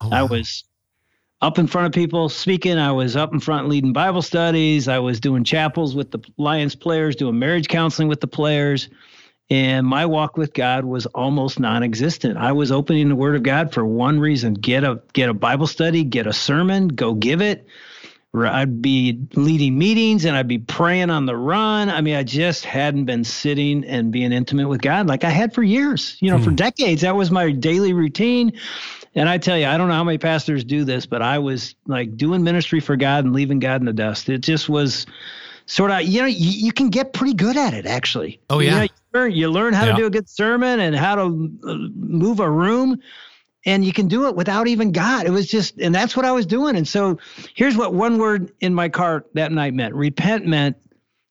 Oh, 0.01 0.11
I 0.11 0.23
was 0.23 0.65
up 1.43 1.59
in 1.59 1.67
front 1.67 1.89
of 1.89 1.93
people 1.93 2.29
speaking. 2.31 2.79
I 2.79 2.93
was 2.93 3.17
up 3.17 3.33
in 3.35 3.41
front 3.41 3.69
leading 3.69 3.93
Bible 3.93 4.23
studies. 4.23 4.89
I 4.89 5.01
was 5.01 5.21
doing 5.21 5.45
chapels 5.45 5.95
with 5.95 6.13
the 6.13 6.21
Lions 6.39 6.77
players, 6.77 7.17
doing 7.17 7.39
marriage 7.39 7.69
counseling 7.69 8.09
with 8.09 8.21
the 8.21 8.29
players. 8.29 8.89
And 9.51 9.87
my 9.87 10.07
walk 10.07 10.39
with 10.39 10.55
God 10.55 10.87
was 10.87 11.05
almost 11.07 11.61
non-existent. 11.61 12.39
I 12.39 12.53
was 12.53 12.73
opening 12.73 13.11
the 13.11 13.17
Word 13.17 13.37
of 13.37 13.43
God 13.43 13.75
for 13.75 13.85
one 13.85 14.21
reason: 14.21 14.55
get 14.55 14.85
a 14.85 15.03
get 15.13 15.29
a 15.29 15.35
Bible 15.35 15.67
study, 15.67 16.05
get 16.05 16.27
a 16.27 16.33
sermon, 16.33 16.89
go 16.89 17.13
give 17.13 17.43
it. 17.43 17.67
I'd 18.35 18.81
be 18.81 19.27
leading 19.35 19.77
meetings 19.77 20.25
and 20.25 20.35
I'd 20.35 20.49
be 20.49 20.59
praying 20.59 21.11
on 21.11 21.27
the 21.27 21.37
run. 21.37 21.91
I 21.91 22.01
mean, 22.01 22.15
I 22.15 22.23
just 22.23 22.65
hadn't 22.65 23.05
been 23.05 23.25
sitting 23.25 23.85
and 23.85 24.11
being 24.11 24.33
intimate 24.33 24.69
with 24.69 24.81
God 24.81 25.07
like 25.07 25.23
I 25.23 25.31
had 25.31 25.53
for 25.53 25.63
years. 25.63 26.17
You 26.21 26.31
know, 26.31 26.39
for 26.39 26.51
Hmm. 26.51 26.57
decades, 26.57 27.03
that 27.03 27.15
was 27.15 27.31
my 27.31 27.51
daily 27.53 27.93
routine. 27.93 28.55
And 29.15 29.29
I 29.29 29.39
tell 29.39 29.59
you, 29.59 29.67
I 29.67 29.77
don't 29.77 29.89
know 29.89 29.95
how 29.95 30.05
many 30.05 30.19
pastors 30.19 30.65
do 30.65 30.85
this, 30.85 31.05
but 31.07 31.21
I 31.23 31.39
was 31.39 31.75
like 31.87 32.17
doing 32.17 32.43
ministry 32.43 32.81
for 32.81 32.97
God 32.97 33.25
and 33.25 33.35
leaving 33.35 33.59
God 33.59 33.81
in 33.81 33.85
the 33.87 33.93
dust. 33.93 34.29
It 34.29 34.39
just 34.39 34.69
was 34.69 35.07
sort 35.67 35.91
of, 35.91 36.03
you 36.03 36.21
know, 36.21 36.27
you, 36.27 36.51
you 36.51 36.73
can 36.73 36.89
get 36.89 37.13
pretty 37.13 37.35
good 37.35 37.57
at 37.57 37.75
it 37.75 37.87
actually. 37.87 38.41
Oh, 38.51 38.59
You 38.61 38.67
yeah. 38.67 38.77
know, 38.77 38.83
you, 38.83 38.89
learn, 39.15 39.33
you 39.33 39.51
learn 39.51 39.75
how 39.75 39.85
Yeah. 39.87 39.93
to 39.93 39.97
do 39.99 40.07
a 40.07 40.11
good 40.11 40.29
sermon 40.29 40.81
and 40.81 40.97
how 40.97 41.15
to 41.17 41.23
uh, 41.67 41.75
move 41.95 42.41
a 42.41 42.51
room. 42.51 43.01
And 43.65 43.85
you 43.85 43.93
can 43.93 44.09
do 44.09 44.27
it 44.27 44.35
without 44.35 44.67
even 44.67 44.91
God. 44.91 45.27
It 45.27 45.31
was 45.31 45.47
just, 45.47 45.79
and 45.79 45.95
that's 45.95 46.17
what 46.17 46.25
I 46.27 46.33
was 46.33 46.47
doing. 46.47 46.75
And 46.75 46.89
so 46.89 47.19
here's 47.55 47.77
what 47.77 47.95
one 47.95 48.19
word 48.19 48.51
in 48.61 48.75
my 48.75 48.89
cart 48.89 49.27
that 49.35 49.53
night 49.53 49.73
meant 49.73 49.95
repent 49.95 50.47
meant 50.47 50.77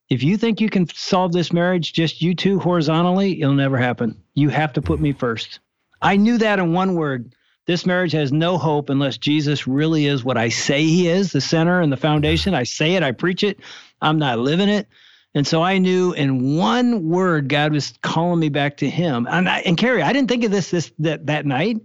if 0.09 0.23
you 0.23 0.37
think 0.37 0.61
you 0.61 0.69
can 0.69 0.87
solve 0.87 1.33
this 1.33 1.51
marriage, 1.51 1.93
just 1.93 2.21
you 2.21 2.35
two 2.35 2.59
horizontally, 2.59 3.41
it'll 3.41 3.53
never 3.53 3.77
happen. 3.77 4.21
You 4.33 4.49
have 4.49 4.71
to 4.73 4.81
put 4.81 4.99
me 5.01 5.11
first. 5.13 5.59
I 6.01 6.15
knew 6.15 6.37
that 6.37 6.59
in 6.59 6.73
one 6.73 6.95
word. 6.95 7.33
This 7.67 7.85
marriage 7.85 8.11
has 8.13 8.31
no 8.31 8.57
hope 8.57 8.89
unless 8.89 9.17
Jesus 9.17 9.67
really 9.67 10.07
is 10.07 10.23
what 10.23 10.37
I 10.37 10.49
say 10.49 10.83
he 10.83 11.07
is, 11.07 11.31
the 11.31 11.41
center 11.41 11.79
and 11.79 11.91
the 11.91 11.97
foundation. 11.97 12.53
I 12.53 12.63
say 12.63 12.95
it, 12.95 13.03
I 13.03 13.11
preach 13.11 13.43
it, 13.43 13.59
I'm 14.01 14.17
not 14.17 14.39
living 14.39 14.69
it. 14.69 14.87
And 15.33 15.47
so 15.47 15.61
I 15.61 15.77
knew 15.77 16.11
in 16.11 16.57
one 16.57 17.07
word 17.07 17.47
God 17.47 17.71
was 17.71 17.93
calling 18.01 18.39
me 18.39 18.49
back 18.49 18.77
to 18.77 18.89
him. 18.89 19.27
And 19.29 19.47
I, 19.47 19.59
and 19.59 19.77
Carey, 19.77 20.01
I 20.01 20.11
didn't 20.11 20.29
think 20.29 20.43
of 20.43 20.51
this 20.51 20.71
this 20.71 20.91
that 20.99 21.27
that 21.27 21.45
night, 21.45 21.77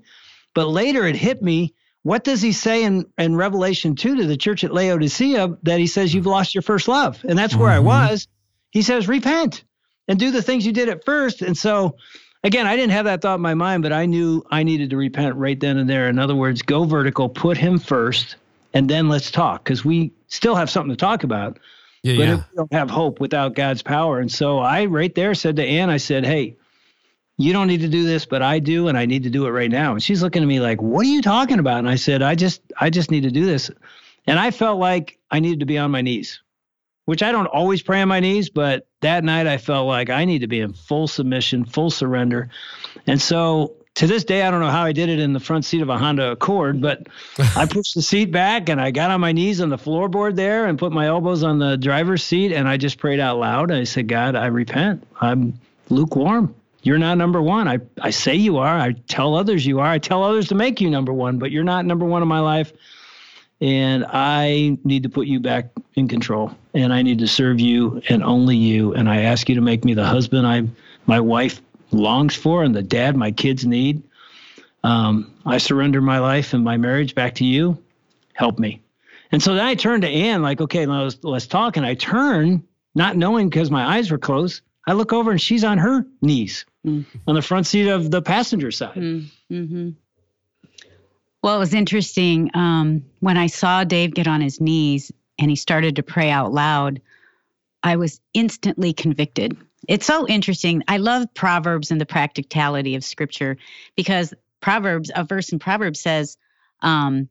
but 0.54 0.66
later 0.68 1.06
it 1.06 1.14
hit 1.14 1.42
me 1.42 1.74
what 2.06 2.22
does 2.22 2.40
he 2.40 2.52
say 2.52 2.84
in, 2.84 3.04
in 3.18 3.34
Revelation 3.34 3.96
2 3.96 4.18
to 4.18 4.26
the 4.26 4.36
church 4.36 4.62
at 4.62 4.72
Laodicea 4.72 5.58
that 5.64 5.80
he 5.80 5.88
says 5.88 6.14
you've 6.14 6.24
lost 6.24 6.54
your 6.54 6.62
first 6.62 6.86
love? 6.86 7.20
And 7.28 7.36
that's 7.36 7.56
where 7.56 7.68
mm-hmm. 7.68 7.88
I 7.88 8.06
was. 8.06 8.28
He 8.70 8.82
says, 8.82 9.08
repent 9.08 9.64
and 10.06 10.16
do 10.16 10.30
the 10.30 10.40
things 10.40 10.64
you 10.64 10.70
did 10.70 10.88
at 10.88 11.04
first. 11.04 11.42
And 11.42 11.58
so, 11.58 11.96
again, 12.46 12.66
I 12.66 12.76
didn't 12.76 12.92
have 12.92 13.06
that 13.06 13.20
thought 13.20 13.36
in 13.36 13.40
my 13.40 13.54
mind, 13.54 13.82
but 13.82 13.92
I 13.92 14.06
knew 14.06 14.44
I 14.50 14.62
needed 14.62 14.90
to 14.90 14.96
repent 14.96 15.34
right 15.36 15.58
then 15.58 15.76
and 15.76 15.90
there. 15.90 16.08
In 16.08 16.18
other 16.18 16.34
words, 16.34 16.62
go 16.62 16.84
vertical, 16.84 17.28
put 17.28 17.56
him 17.56 17.78
first, 17.78 18.36
and 18.72 18.88
then 18.88 19.08
let's 19.08 19.30
talk 19.30 19.64
because 19.64 19.84
we 19.84 20.12
still 20.28 20.54
have 20.54 20.70
something 20.70 20.90
to 20.90 20.96
talk 20.96 21.24
about. 21.24 21.58
Yeah, 22.02 22.16
but 22.16 22.22
yeah. 22.22 22.36
we 22.36 22.56
don't 22.56 22.72
have 22.72 22.88
hope 22.88 23.20
without 23.20 23.54
God's 23.54 23.82
power. 23.82 24.20
And 24.20 24.30
so 24.30 24.60
I 24.60 24.84
right 24.84 25.14
there 25.14 25.34
said 25.34 25.56
to 25.56 25.64
Ann, 25.64 25.90
I 25.90 25.96
said, 25.96 26.24
Hey, 26.24 26.56
you 27.36 27.52
don't 27.52 27.66
need 27.66 27.80
to 27.80 27.88
do 27.88 28.04
this, 28.04 28.24
but 28.24 28.42
I 28.42 28.60
do, 28.60 28.88
and 28.88 28.96
I 28.96 29.06
need 29.06 29.24
to 29.24 29.30
do 29.30 29.46
it 29.46 29.50
right 29.50 29.70
now. 29.70 29.92
And 29.92 30.02
she's 30.02 30.22
looking 30.22 30.42
at 30.42 30.48
me 30.48 30.60
like, 30.60 30.80
what 30.80 31.04
are 31.04 31.08
you 31.08 31.20
talking 31.20 31.58
about? 31.58 31.80
And 31.80 31.88
I 31.88 31.96
said, 31.96 32.22
I 32.22 32.34
just, 32.34 32.62
I 32.80 32.88
just 32.90 33.10
need 33.10 33.24
to 33.24 33.30
do 33.30 33.44
this. 33.44 33.70
And 34.26 34.38
I 34.38 34.50
felt 34.50 34.78
like 34.78 35.18
I 35.30 35.40
needed 35.40 35.60
to 35.60 35.66
be 35.66 35.78
on 35.78 35.90
my 35.90 36.00
knees, 36.00 36.40
which 37.06 37.22
I 37.22 37.32
don't 37.32 37.46
always 37.46 37.82
pray 37.82 38.02
on 38.02 38.08
my 38.08 38.20
knees, 38.20 38.50
but 38.50 38.86
that 39.00 39.24
night 39.24 39.46
I 39.46 39.58
felt 39.58 39.88
like 39.88 40.10
I 40.10 40.24
need 40.24 40.40
to 40.40 40.46
be 40.46 40.60
in 40.60 40.72
full 40.74 41.08
submission, 41.08 41.64
full 41.64 41.90
surrender. 41.90 42.50
And 43.06 43.20
so 43.20 43.74
to 43.94 44.06
this 44.06 44.24
day, 44.24 44.42
I 44.42 44.50
don't 44.50 44.60
know 44.60 44.70
how 44.70 44.84
I 44.84 44.92
did 44.92 45.08
it 45.08 45.18
in 45.18 45.32
the 45.32 45.40
front 45.40 45.64
seat 45.64 45.80
of 45.80 45.88
a 45.88 45.96
Honda 45.96 46.32
Accord, 46.32 46.80
but 46.80 47.06
I 47.56 47.66
pushed 47.66 47.94
the 47.94 48.02
seat 48.02 48.30
back 48.30 48.68
and 48.68 48.80
I 48.80 48.90
got 48.90 49.10
on 49.10 49.20
my 49.20 49.32
knees 49.32 49.60
on 49.60 49.70
the 49.70 49.78
floorboard 49.78 50.36
there 50.36 50.66
and 50.66 50.78
put 50.78 50.92
my 50.92 51.06
elbows 51.06 51.42
on 51.42 51.58
the 51.58 51.76
driver's 51.76 52.22
seat 52.22 52.52
and 52.52 52.68
I 52.68 52.76
just 52.76 52.98
prayed 52.98 53.20
out 53.20 53.38
loud. 53.38 53.70
I 53.70 53.84
said, 53.84 54.08
God, 54.08 54.36
I 54.36 54.46
repent. 54.46 55.06
I'm 55.20 55.58
lukewarm 55.88 56.54
you're 56.86 56.98
not 56.98 57.18
number 57.18 57.42
one. 57.42 57.66
I, 57.66 57.80
I 58.00 58.10
say 58.10 58.36
you 58.36 58.58
are. 58.58 58.78
I 58.78 58.92
tell 59.08 59.34
others 59.34 59.66
you 59.66 59.80
are. 59.80 59.88
I 59.88 59.98
tell 59.98 60.22
others 60.22 60.46
to 60.48 60.54
make 60.54 60.80
you 60.80 60.88
number 60.88 61.12
one, 61.12 61.36
but 61.38 61.50
you're 61.50 61.64
not 61.64 61.84
number 61.84 62.06
one 62.06 62.22
in 62.22 62.28
my 62.28 62.38
life. 62.38 62.72
And 63.60 64.04
I 64.06 64.78
need 64.84 65.04
to 65.04 65.08
put 65.08 65.26
you 65.26 65.40
back 65.40 65.70
in 65.94 66.08
control. 66.08 66.54
And 66.74 66.92
I 66.92 67.02
need 67.02 67.20
to 67.20 67.28
serve 67.28 67.58
you 67.58 68.02
and 68.08 68.22
only 68.22 68.56
you. 68.56 68.92
And 68.94 69.08
I 69.08 69.22
ask 69.22 69.48
you 69.48 69.54
to 69.54 69.60
make 69.60 69.84
me 69.84 69.94
the 69.94 70.04
husband 70.04 70.46
I 70.46 70.64
my 71.06 71.20
wife 71.20 71.62
longs 71.90 72.34
for 72.34 72.64
and 72.64 72.74
the 72.74 72.82
dad 72.82 73.16
my 73.16 73.30
kids 73.30 73.64
need. 73.64 74.02
Um, 74.82 75.32
I 75.44 75.58
surrender 75.58 76.00
my 76.00 76.18
life 76.18 76.52
and 76.52 76.64
my 76.64 76.76
marriage 76.76 77.14
back 77.14 77.36
to 77.36 77.44
you. 77.44 77.82
Help 78.34 78.58
me. 78.58 78.82
And 79.32 79.42
so 79.42 79.54
then 79.54 79.64
I 79.64 79.74
turned 79.74 80.02
to 80.02 80.08
Ann, 80.08 80.42
like, 80.42 80.60
okay, 80.60 80.86
let's, 80.86 81.18
let's 81.22 81.46
talk. 81.46 81.76
And 81.76 81.86
I 81.86 81.94
turn, 81.94 82.62
not 82.94 83.16
knowing 83.16 83.48
because 83.48 83.70
my 83.70 83.96
eyes 83.96 84.10
were 84.10 84.18
closed. 84.18 84.62
I 84.86 84.92
look 84.92 85.12
over 85.12 85.32
and 85.32 85.40
she's 85.40 85.64
on 85.64 85.78
her 85.78 86.06
knees 86.22 86.64
mm-hmm. 86.86 87.18
on 87.26 87.34
the 87.34 87.42
front 87.42 87.66
seat 87.66 87.88
of 87.88 88.10
the 88.10 88.22
passenger 88.22 88.70
side. 88.70 88.94
Mm-hmm. 88.94 89.90
Well, 91.46 91.54
it 91.54 91.60
was 91.60 91.74
interesting 91.74 92.50
um, 92.54 93.04
when 93.20 93.36
I 93.36 93.46
saw 93.46 93.84
Dave 93.84 94.14
get 94.14 94.26
on 94.26 94.40
his 94.40 94.60
knees 94.60 95.12
and 95.38 95.48
he 95.48 95.54
started 95.54 95.94
to 95.94 96.02
pray 96.02 96.28
out 96.28 96.52
loud. 96.52 97.00
I 97.84 97.94
was 97.94 98.20
instantly 98.34 98.92
convicted. 98.92 99.56
It's 99.86 100.06
so 100.06 100.26
interesting. 100.26 100.82
I 100.88 100.96
love 100.96 101.32
Proverbs 101.34 101.92
and 101.92 102.00
the 102.00 102.04
practicality 102.04 102.96
of 102.96 103.04
Scripture 103.04 103.58
because 103.94 104.34
Proverbs, 104.60 105.12
a 105.14 105.22
verse 105.22 105.50
in 105.50 105.60
Proverbs 105.60 106.00
says, 106.00 106.36
um, 106.82 107.28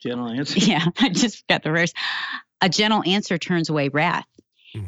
"Gentle 0.00 0.30
answer." 0.30 0.58
Yeah, 0.68 0.86
I 0.98 1.10
just 1.10 1.46
got 1.46 1.62
the 1.62 1.70
verse. 1.70 1.92
A 2.60 2.68
gentle 2.68 3.04
answer 3.06 3.38
turns 3.38 3.68
away 3.68 3.88
wrath. 3.88 4.26
Mm. 4.74 4.84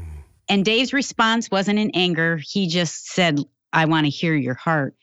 And 0.49 0.65
Dave's 0.65 0.93
response 0.93 1.53
wasn't 1.53 1.79
in 1.79 1.93
anger. 1.95 2.39
He 2.39 2.67
just 2.67 3.13
said, 3.13 3.39
I 3.73 3.85
want 3.85 4.07
to 4.07 4.11
hear 4.11 4.35
your 4.35 4.55
heart. 4.55 4.97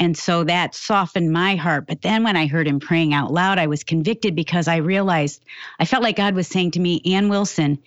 And 0.00 0.16
so 0.16 0.44
that 0.44 0.74
softened 0.74 1.30
my 1.30 1.56
heart. 1.56 1.86
But 1.86 2.00
then 2.00 2.24
when 2.24 2.34
I 2.34 2.46
heard 2.46 2.66
him 2.66 2.80
praying 2.80 3.12
out 3.12 3.32
loud, 3.32 3.58
I 3.58 3.66
was 3.66 3.84
convicted 3.84 4.34
because 4.34 4.66
I 4.66 4.76
realized 4.76 5.44
I 5.78 5.84
felt 5.84 6.02
like 6.02 6.16
God 6.16 6.34
was 6.34 6.48
saying 6.48 6.72
to 6.72 6.80
me, 6.80 7.02
Ann 7.04 7.28
Wilson, 7.28 7.78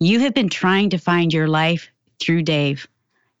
you 0.00 0.18
have 0.20 0.34
been 0.34 0.48
trying 0.48 0.90
to 0.90 0.98
find 0.98 1.32
your 1.32 1.46
life 1.46 1.88
through 2.20 2.42
Dave. 2.42 2.88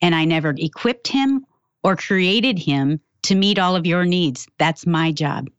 And 0.00 0.14
I 0.14 0.24
never 0.24 0.54
equipped 0.56 1.08
him 1.08 1.44
or 1.82 1.96
created 1.96 2.60
him 2.60 3.00
to 3.22 3.34
meet 3.34 3.58
all 3.58 3.74
of 3.74 3.86
your 3.86 4.04
needs. 4.04 4.46
That's 4.56 4.86
my 4.86 5.10
job. 5.10 5.50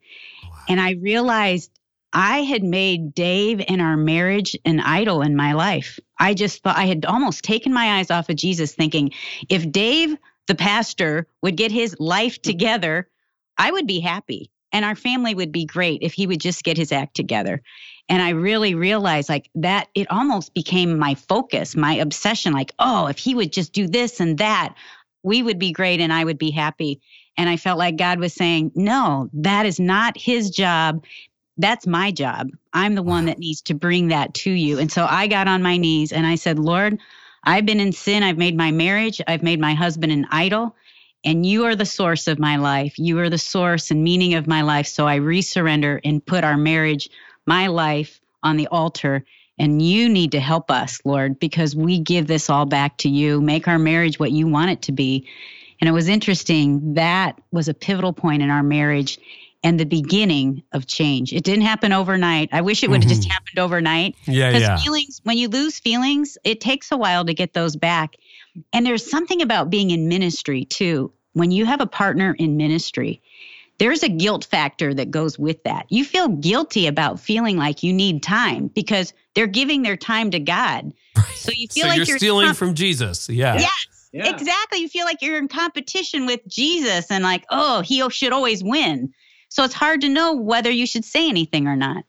Wow. 0.44 0.50
And 0.70 0.80
I 0.80 0.92
realized 0.92 1.70
I 2.14 2.44
had 2.44 2.64
made 2.64 3.14
Dave 3.14 3.62
and 3.68 3.82
our 3.82 3.98
marriage 3.98 4.58
an 4.64 4.80
idol 4.80 5.22
in 5.22 5.36
my 5.36 5.52
life. 5.54 6.00
I 6.18 6.34
just 6.34 6.64
thought 6.64 6.78
I 6.78 6.86
had 6.86 7.06
almost 7.06 7.44
taken 7.44 7.74
my 7.74 7.98
eyes 7.98 8.12
off 8.12 8.30
of 8.30 8.38
Jesus, 8.38 8.74
thinking 8.74 9.12
if 9.50 9.70
Dave 9.70 10.16
the 10.48 10.56
pastor 10.56 11.28
would 11.42 11.58
get 11.58 11.72
his 11.72 11.96
life 12.00 12.40
mm. 12.40 12.44
together, 12.44 13.10
I 13.58 13.72
would 13.72 13.88
be 13.88 14.00
happy. 14.00 14.50
And 14.72 14.84
our 14.84 14.96
family 14.96 15.36
would 15.36 15.52
be 15.52 15.66
great 15.66 16.02
if 16.02 16.14
he 16.14 16.26
would 16.26 16.42
just 16.42 16.64
get 16.64 16.78
his 16.78 16.92
act 16.92 17.16
together. 17.16 17.62
And 18.10 18.22
I 18.22 18.30
really 18.30 18.74
realized 18.74 19.30
like 19.30 19.50
that 19.56 19.88
it 19.94 20.12
almost 20.12 20.54
became 20.54 20.98
my 20.98 21.16
focus, 21.16 21.76
my 21.76 21.94
obsession 21.94 22.54
like, 22.54 22.74
oh, 22.80 23.06
if 23.06 23.20
he 23.20 23.36
would 23.36 23.54
just 23.54 23.72
do 23.72 23.88
this 23.88 24.20
and 24.20 24.40
that, 24.40 24.76
we 25.22 25.44
would 25.44 25.60
be 25.60 25.72
great 25.72 26.02
and 26.02 26.12
I 26.12 26.24
would 26.24 26.40
be 26.40 26.52
happy. 26.52 27.02
And 27.38 27.50
I 27.50 27.58
felt 27.58 27.80
like 27.80 27.98
God 27.98 28.20
was 28.20 28.34
saying, 28.34 28.72
no, 28.76 29.30
that 29.34 29.66
is 29.66 29.80
not 29.80 30.18
his 30.18 30.50
job. 30.50 31.04
That's 31.58 31.88
my 31.88 32.12
job. 32.12 32.50
I'm 32.74 32.96
the 32.96 33.04
one 33.04 33.26
that 33.26 33.40
needs 33.40 33.62
to 33.64 33.74
bring 33.74 34.10
that 34.10 34.34
to 34.36 34.52
you. 34.52 34.80
And 34.80 34.92
so 34.92 35.06
I 35.10 35.28
got 35.28 35.48
on 35.48 35.64
my 35.64 35.78
knees 35.78 36.12
and 36.12 36.26
I 36.26 36.36
said, 36.36 36.60
Lord, 36.60 37.00
I've 37.44 37.66
been 37.66 37.80
in 37.80 37.92
sin. 37.92 38.24
I've 38.24 38.38
made 38.38 38.56
my 38.56 38.72
marriage, 38.72 39.22
I've 39.28 39.44
made 39.44 39.60
my 39.60 39.74
husband 39.74 40.12
an 40.12 40.28
idol, 40.32 40.76
and 41.26 41.46
you 41.46 41.66
are 41.66 41.76
the 41.76 41.86
source 41.86 42.28
of 42.28 42.40
my 42.40 42.58
life. 42.58 42.98
You 42.98 43.20
are 43.20 43.30
the 43.30 43.38
source 43.38 43.92
and 43.92 44.04
meaning 44.04 44.34
of 44.34 44.48
my 44.48 44.62
life. 44.62 44.88
So 44.88 45.08
I 45.08 45.20
resurrender 45.20 46.00
and 46.04 46.26
put 46.26 46.44
our 46.44 46.58
marriage, 46.58 47.10
my 47.46 47.68
life 47.68 48.20
on 48.42 48.58
the 48.58 48.68
altar. 48.68 49.26
And 49.58 49.82
you 49.82 50.10
need 50.10 50.32
to 50.32 50.40
help 50.40 50.72
us, 50.72 51.00
Lord, 51.06 51.40
because 51.40 51.76
we 51.76 52.00
give 52.00 52.28
this 52.28 52.50
all 52.50 52.66
back 52.66 52.98
to 53.00 53.10
you. 53.10 53.40
Make 53.40 53.68
our 53.68 53.80
marriage 53.80 54.20
what 54.20 54.32
you 54.32 54.48
want 54.48 54.72
it 54.72 54.82
to 54.84 54.92
be. 54.92 55.28
And 55.80 55.88
it 55.88 55.94
was 55.94 56.08
interesting. 56.08 56.96
That 56.96 57.40
was 57.52 57.68
a 57.68 57.74
pivotal 57.74 58.14
point 58.14 58.42
in 58.42 58.50
our 58.50 58.64
marriage 58.64 59.20
and 59.64 59.80
the 59.80 59.86
beginning 59.86 60.62
of 60.74 60.88
change. 60.88 61.32
It 61.32 61.44
didn't 61.44 61.64
happen 61.64 61.94
overnight. 61.94 62.50
I 62.52 62.62
wish 62.62 62.84
it 62.84 62.90
would 62.90 63.04
have 63.04 63.12
mm-hmm. 63.12 63.22
just 63.22 63.32
happened 63.32 63.60
overnight. 63.60 64.16
Yeah, 64.26 64.52
yeah. 64.52 64.78
Feelings, 64.78 65.22
when 65.24 65.38
you 65.38 65.48
lose 65.48 65.80
feelings, 65.80 66.38
it 66.44 66.60
takes 66.60 66.92
a 66.92 66.98
while 66.98 67.26
to 67.26 67.34
get 67.34 67.54
those 67.54 67.76
back. 67.76 68.16
And 68.74 68.86
there's 68.86 69.10
something 69.10 69.42
about 69.42 69.70
being 69.70 69.92
in 69.92 70.08
ministry 70.08 70.66
too. 70.66 71.12
When 71.34 71.50
you 71.52 71.66
have 71.66 71.82
a 71.82 71.88
partner 71.88 72.36
in 72.38 72.58
ministry, 72.58 73.22
there's 73.80 74.04
a 74.04 74.10
guilt 74.10 74.46
factor 74.46 74.94
that 74.94 75.10
goes 75.10 75.40
with 75.40 75.64
that. 75.64 75.86
You 75.90 76.06
feel 76.06 76.28
guilty 76.28 76.86
about 76.86 77.20
feeling 77.20 77.58
like 77.58 77.82
you 77.82 77.92
need 77.92 78.22
time 78.22 78.68
because 78.68 79.14
they're 79.34 79.48
giving 79.48 79.82
their 79.82 79.98
time 79.98 80.30
to 80.32 80.40
God. 80.40 80.94
So 81.36 81.52
you 81.56 81.68
feel 81.68 81.84
so 81.84 81.88
like 81.88 81.98
you're, 81.98 82.06
you're 82.06 82.18
stealing 82.18 82.46
comp- 82.48 82.58
from 82.58 82.74
Jesus. 82.76 83.30
Yeah. 83.30 83.58
Yes. 83.58 84.10
Yeah. 84.12 84.30
Exactly. 84.30 84.80
You 84.80 84.90
feel 84.90 85.06
like 85.06 85.24
you're 85.24 85.40
in 85.40 85.48
competition 85.48 86.28
with 86.28 86.46
Jesus 86.48 87.10
and 87.10 87.24
like, 87.24 87.46
oh, 87.50 87.82
he 87.82 88.08
should 88.12 88.32
always 88.32 88.64
win. 88.64 89.12
So 89.54 89.64
it's 89.64 89.76
hard 89.76 90.02
to 90.02 90.10
know 90.10 90.34
whether 90.34 90.72
you 90.72 90.88
should 90.88 91.06
say 91.06 91.30
anything 91.30 91.68
or 91.68 91.76
not. 91.76 92.06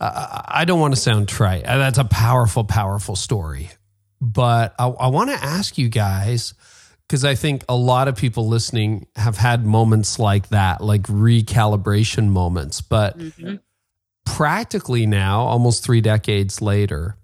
Uh, 0.00 0.42
I 0.46 0.64
don't 0.64 0.80
want 0.80 0.94
to 0.94 1.00
sound 1.00 1.28
trite. 1.28 1.66
Uh, 1.66 1.76
that's 1.76 1.98
a 1.98 2.06
powerful, 2.06 2.64
powerful 2.64 3.14
story. 3.14 3.68
But 4.18 4.74
I, 4.78 4.86
I 4.88 5.08
want 5.08 5.28
to 5.28 5.36
ask 5.36 5.76
you 5.76 5.90
guys, 5.90 6.54
because 7.06 7.22
I 7.22 7.34
think 7.34 7.66
a 7.68 7.76
lot 7.76 8.08
of 8.08 8.16
people 8.16 8.48
listening 8.48 9.08
have 9.14 9.36
had 9.36 9.66
moments 9.66 10.18
like 10.18 10.48
that, 10.48 10.80
like 10.80 11.02
recalibration 11.02 12.28
moments. 12.30 12.80
But 12.80 13.18
mm-hmm. 13.18 13.56
practically 14.24 15.04
now, 15.04 15.42
almost 15.42 15.84
three 15.84 16.00
decades 16.00 16.62
later, 16.62 17.18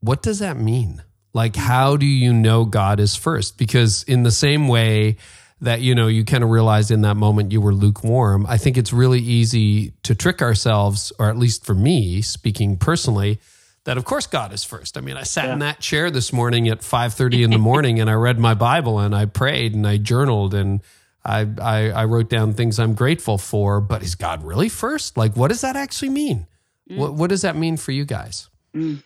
what 0.00 0.20
does 0.20 0.40
that 0.40 0.58
mean? 0.58 1.02
Like, 1.32 1.56
how 1.56 1.96
do 1.96 2.04
you 2.04 2.34
know 2.34 2.66
God 2.66 3.00
is 3.00 3.16
first? 3.16 3.56
Because 3.56 4.02
in 4.02 4.24
the 4.24 4.30
same 4.30 4.68
way, 4.68 5.16
that 5.62 5.80
you 5.80 5.94
know 5.94 6.08
you 6.08 6.24
kind 6.24 6.44
of 6.44 6.50
realized 6.50 6.90
in 6.90 7.02
that 7.02 7.16
moment 7.16 7.52
you 7.52 7.60
were 7.60 7.72
lukewarm 7.72 8.44
i 8.48 8.58
think 8.58 8.76
it's 8.76 8.92
really 8.92 9.20
easy 9.20 9.92
to 10.02 10.14
trick 10.14 10.42
ourselves 10.42 11.12
or 11.18 11.30
at 11.30 11.38
least 11.38 11.64
for 11.64 11.74
me 11.74 12.20
speaking 12.20 12.76
personally 12.76 13.40
that 13.84 13.96
of 13.96 14.04
course 14.04 14.26
god 14.26 14.52
is 14.52 14.62
first 14.64 14.98
i 14.98 15.00
mean 15.00 15.16
i 15.16 15.22
sat 15.22 15.46
yeah. 15.46 15.52
in 15.54 15.58
that 15.60 15.80
chair 15.80 16.10
this 16.10 16.32
morning 16.32 16.68
at 16.68 16.80
5.30 16.80 17.44
in 17.44 17.50
the 17.50 17.58
morning 17.70 18.00
and 18.00 18.10
i 18.10 18.14
read 18.14 18.38
my 18.38 18.54
bible 18.54 18.98
and 18.98 19.14
i 19.14 19.24
prayed 19.24 19.74
and 19.74 19.86
i 19.86 19.96
journaled 19.96 20.52
and 20.52 20.82
I, 21.24 21.46
I, 21.60 21.90
I 21.90 22.04
wrote 22.06 22.28
down 22.28 22.52
things 22.52 22.80
i'm 22.80 22.94
grateful 22.94 23.38
for 23.38 23.80
but 23.80 24.02
is 24.02 24.16
god 24.16 24.42
really 24.42 24.68
first 24.68 25.16
like 25.16 25.36
what 25.36 25.48
does 25.48 25.60
that 25.60 25.76
actually 25.76 26.10
mean 26.10 26.48
mm. 26.90 26.96
what, 26.96 27.14
what 27.14 27.30
does 27.30 27.42
that 27.42 27.54
mean 27.54 27.76
for 27.76 27.92
you 27.92 28.04
guys 28.04 28.48
mm. 28.74 29.00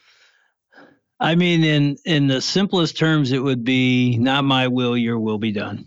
i 1.21 1.35
mean 1.35 1.63
in 1.63 1.97
in 2.07 2.27
the 2.27 2.41
simplest 2.41 2.97
terms 2.97 3.33
it 3.33 3.41
would 3.41 3.65
be 3.65 4.17
not 4.17 4.45
my 4.45 4.69
will 4.69 4.97
your 4.97 5.19
will 5.19 5.37
be 5.37 5.53
done 5.53 5.87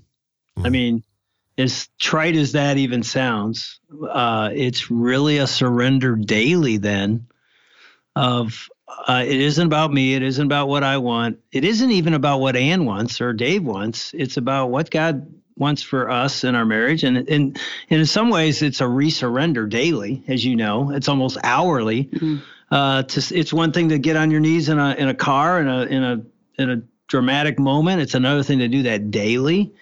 I 0.60 0.64
mm-hmm. 0.64 0.72
mean, 0.72 1.03
as 1.57 1.89
trite 1.97 2.36
as 2.36 2.53
that 2.53 2.78
even 2.78 3.03
sounds, 3.03 3.80
uh, 4.10 4.49
it's 4.53 4.91
really 4.91 5.38
a 5.38 5.47
surrender 5.47 6.16
daily 6.16 6.78
then 6.78 7.28
of 8.16 8.70
uh, 9.07 9.24
it 9.26 9.39
isn't 9.39 9.66
about 9.66 9.93
me. 9.93 10.16
It 10.16 10.24
isn't 10.24 10.45
about 10.45 10.68
what 10.68 10.84
I 10.84 10.97
want. 10.97 11.39
It 11.51 11.64
isn't 11.64 11.91
even 11.91 12.14
about 12.14 12.39
what 12.39 12.55
Ann 12.55 12.86
wants 12.86 13.22
or 13.22 13.34
Dave 13.34 13.64
wants. 13.64 14.14
It's 14.14 14.38
about 14.38 14.68
what 14.68 14.89
God 14.89 15.34
wants 15.55 15.84
for 15.84 16.10
us 16.10 16.43
in 16.43 16.55
our 16.55 16.66
marriage. 16.66 17.03
And, 17.03 17.18
and, 17.18 17.60
and 17.89 17.99
in 17.99 18.05
some 18.05 18.30
ways, 18.30 18.62
it's 18.62 18.82
a 18.82 18.86
resurrender 18.86 19.70
daily, 19.70 20.24
as 20.28 20.43
you 20.43 20.55
know, 20.55 20.91
it's 20.91 21.07
almost 21.07 21.38
hourly. 21.43 22.05
Mm-hmm. 22.05 22.38
Uh, 22.72 23.03
to, 23.03 23.36
it's 23.38 23.53
one 23.53 23.72
thing 23.72 23.89
to 23.89 23.99
get 23.99 24.16
on 24.16 24.32
your 24.32 24.39
knees 24.39 24.70
in 24.70 24.80
a, 24.80 24.93
in 24.93 25.07
a 25.07 25.14
car 25.14 25.60
in 25.60 25.68
a, 25.68 25.82
in 25.84 26.03
a, 26.03 26.62
in 26.62 26.70
a 26.70 26.82
dramatic 27.07 27.60
moment. 27.60 28.01
It's 28.01 28.16
another 28.16 28.43
thing 28.43 28.60
to 28.60 28.68
do 28.68 28.84
that 28.84 29.12
daily. 29.12 29.74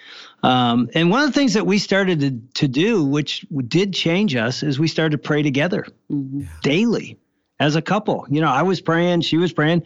Um, 0.43 0.89
and 0.93 1.09
one 1.09 1.23
of 1.23 1.29
the 1.29 1.39
things 1.39 1.53
that 1.55 1.65
we 1.65 1.79
started 1.79 2.19
to, 2.19 2.61
to 2.61 2.67
do, 2.67 3.03
which 3.03 3.45
did 3.67 3.93
change 3.93 4.35
us, 4.35 4.63
is 4.63 4.79
we 4.79 4.88
started 4.88 5.11
to 5.11 5.17
pray 5.17 5.41
together 5.41 5.85
mm-hmm. 6.11 6.43
daily 6.61 7.17
as 7.59 7.75
a 7.75 7.81
couple. 7.81 8.25
You 8.29 8.41
know, 8.41 8.49
I 8.49 8.61
was 8.61 8.79
praying, 8.79 9.21
she 9.21 9.38
was 9.38 9.51
praying. 9.51 9.83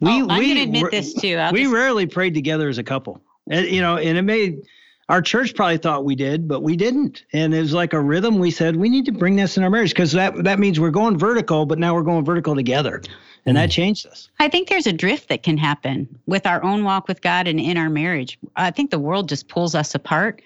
We, 0.00 0.10
oh, 0.10 0.28
I'm 0.28 0.38
we, 0.38 0.48
gonna 0.48 0.62
admit 0.62 0.90
this 0.90 1.14
too. 1.14 1.36
I'll 1.36 1.52
we 1.52 1.62
just... 1.62 1.74
rarely 1.74 2.06
prayed 2.06 2.34
together 2.34 2.68
as 2.68 2.78
a 2.78 2.82
couple, 2.82 3.20
and 3.50 3.66
you 3.66 3.80
know, 3.80 3.96
and 3.96 4.16
it 4.16 4.22
made 4.22 4.62
our 5.10 5.20
church 5.20 5.54
probably 5.54 5.76
thought 5.76 6.04
we 6.04 6.14
did, 6.14 6.46
but 6.46 6.62
we 6.62 6.76
didn't. 6.76 7.24
And 7.32 7.52
it 7.52 7.60
was 7.60 7.74
like 7.74 7.92
a 7.92 8.00
rhythm. 8.00 8.38
We 8.38 8.50
said 8.50 8.76
we 8.76 8.88
need 8.88 9.04
to 9.06 9.12
bring 9.12 9.36
this 9.36 9.56
in 9.56 9.64
our 9.64 9.70
marriage 9.70 9.90
because 9.90 10.12
that 10.12 10.44
that 10.44 10.58
means 10.58 10.78
we're 10.78 10.90
going 10.90 11.18
vertical, 11.18 11.66
but 11.66 11.78
now 11.78 11.94
we're 11.94 12.02
going 12.02 12.24
vertical 12.24 12.54
together, 12.54 13.02
and 13.46 13.56
that 13.56 13.70
changed 13.70 14.06
us. 14.06 14.28
I 14.38 14.48
think 14.48 14.68
there's 14.68 14.86
a 14.86 14.92
drift 14.92 15.28
that 15.28 15.42
can 15.42 15.56
happen 15.58 16.20
with 16.26 16.46
our 16.46 16.62
own 16.62 16.84
walk 16.84 17.08
with 17.08 17.20
God 17.20 17.48
and 17.48 17.58
in 17.58 17.76
our 17.76 17.90
marriage. 17.90 18.38
I 18.56 18.70
think 18.70 18.90
the 18.90 18.98
world 18.98 19.28
just 19.28 19.48
pulls 19.48 19.74
us 19.74 19.94
apart. 19.94 20.42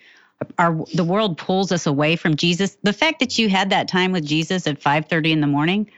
Our 0.59 0.85
the 0.95 1.05
world 1.05 1.39
pulls 1.39 1.73
us 1.73 1.87
away 1.87 2.17
from 2.17 2.37
Jesus. 2.37 2.77
The 2.83 2.93
fact 2.93 3.21
that 3.21 3.39
you 3.39 3.49
had 3.49 3.71
that 3.71 3.89
time 3.89 4.13
with 4.13 4.25
Jesus 4.25 4.67
at 4.67 4.81
5:30 4.81 5.33
in 5.33 5.41
the 5.41 5.47
morning, 5.47 5.91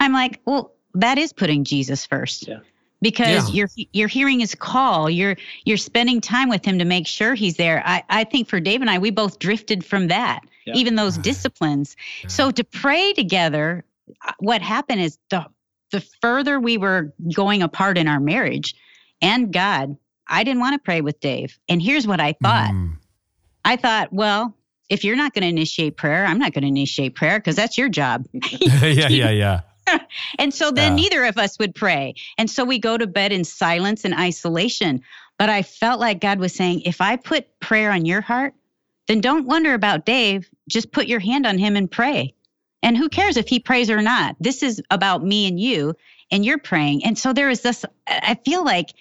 I'm 0.00 0.12
like, 0.12 0.40
well, 0.44 0.72
that 0.94 1.18
is 1.18 1.32
putting 1.32 1.64
Jesus 1.64 2.06
first. 2.06 2.48
Yeah 2.48 2.60
because 3.02 3.50
yeah. 3.50 3.66
you're 3.76 3.86
you're 3.92 4.08
hearing 4.08 4.40
his 4.40 4.54
call 4.54 5.10
you're 5.10 5.36
you're 5.64 5.76
spending 5.76 6.20
time 6.20 6.48
with 6.48 6.64
him 6.64 6.78
to 6.78 6.84
make 6.86 7.06
sure 7.06 7.34
he's 7.34 7.56
there 7.56 7.82
i 7.84 8.02
i 8.08 8.24
think 8.24 8.48
for 8.48 8.60
dave 8.60 8.80
and 8.80 8.88
i 8.88 8.98
we 8.98 9.10
both 9.10 9.38
drifted 9.38 9.84
from 9.84 10.08
that 10.08 10.40
yeah. 10.64 10.74
even 10.74 10.94
those 10.94 11.18
disciplines 11.28 11.96
yeah. 12.22 12.28
so 12.28 12.50
to 12.50 12.64
pray 12.64 13.12
together 13.12 13.84
uh, 14.26 14.32
what 14.38 14.62
happened 14.62 15.00
is 15.02 15.18
the 15.28 15.44
the 15.92 16.00
further 16.20 16.58
we 16.58 16.76
were 16.76 17.12
going 17.34 17.62
apart 17.62 17.96
in 17.96 18.08
our 18.08 18.20
marriage 18.20 18.74
and 19.20 19.52
god 19.52 19.96
i 20.28 20.42
didn't 20.42 20.60
want 20.60 20.74
to 20.74 20.78
pray 20.78 21.00
with 21.00 21.20
dave 21.20 21.58
and 21.68 21.80
here's 21.80 22.06
what 22.06 22.20
i 22.20 22.32
thought 22.42 22.70
mm. 22.70 22.96
i 23.64 23.76
thought 23.76 24.12
well 24.12 24.56
if 24.88 25.04
you're 25.04 25.16
not 25.16 25.32
going 25.32 25.42
to 25.42 25.48
initiate 25.48 25.96
prayer 25.96 26.26
i'm 26.26 26.38
not 26.38 26.52
going 26.52 26.62
to 26.62 26.68
initiate 26.68 27.14
prayer 27.14 27.38
because 27.38 27.56
that's 27.56 27.78
your 27.78 27.88
job 27.88 28.26
yeah 28.60 29.08
yeah 29.08 29.30
yeah 29.30 29.60
and 30.38 30.52
so 30.52 30.70
then 30.70 30.94
neither 30.94 31.24
of 31.24 31.38
us 31.38 31.58
would 31.58 31.74
pray. 31.74 32.14
And 32.38 32.50
so 32.50 32.64
we 32.64 32.78
go 32.78 32.96
to 32.96 33.06
bed 33.06 33.32
in 33.32 33.44
silence 33.44 34.04
and 34.04 34.14
isolation. 34.14 35.02
But 35.38 35.48
I 35.48 35.62
felt 35.62 36.00
like 36.00 36.20
God 36.20 36.38
was 36.38 36.54
saying, 36.54 36.82
if 36.82 37.00
I 37.00 37.16
put 37.16 37.58
prayer 37.60 37.90
on 37.90 38.04
your 38.04 38.20
heart, 38.20 38.54
then 39.08 39.20
don't 39.20 39.46
wonder 39.46 39.74
about 39.74 40.06
Dave. 40.06 40.48
Just 40.68 40.92
put 40.92 41.06
your 41.06 41.20
hand 41.20 41.46
on 41.46 41.58
him 41.58 41.76
and 41.76 41.90
pray. 41.90 42.34
And 42.82 42.96
who 42.96 43.08
cares 43.08 43.36
if 43.36 43.48
he 43.48 43.60
prays 43.60 43.90
or 43.90 44.02
not? 44.02 44.36
This 44.40 44.62
is 44.62 44.82
about 44.90 45.24
me 45.24 45.46
and 45.46 45.58
you, 45.58 45.94
and 46.30 46.44
you're 46.44 46.58
praying. 46.58 47.04
And 47.04 47.16
so 47.16 47.32
there 47.32 47.50
is 47.50 47.60
this, 47.60 47.84
I 48.06 48.38
feel 48.44 48.64
like 48.64 48.92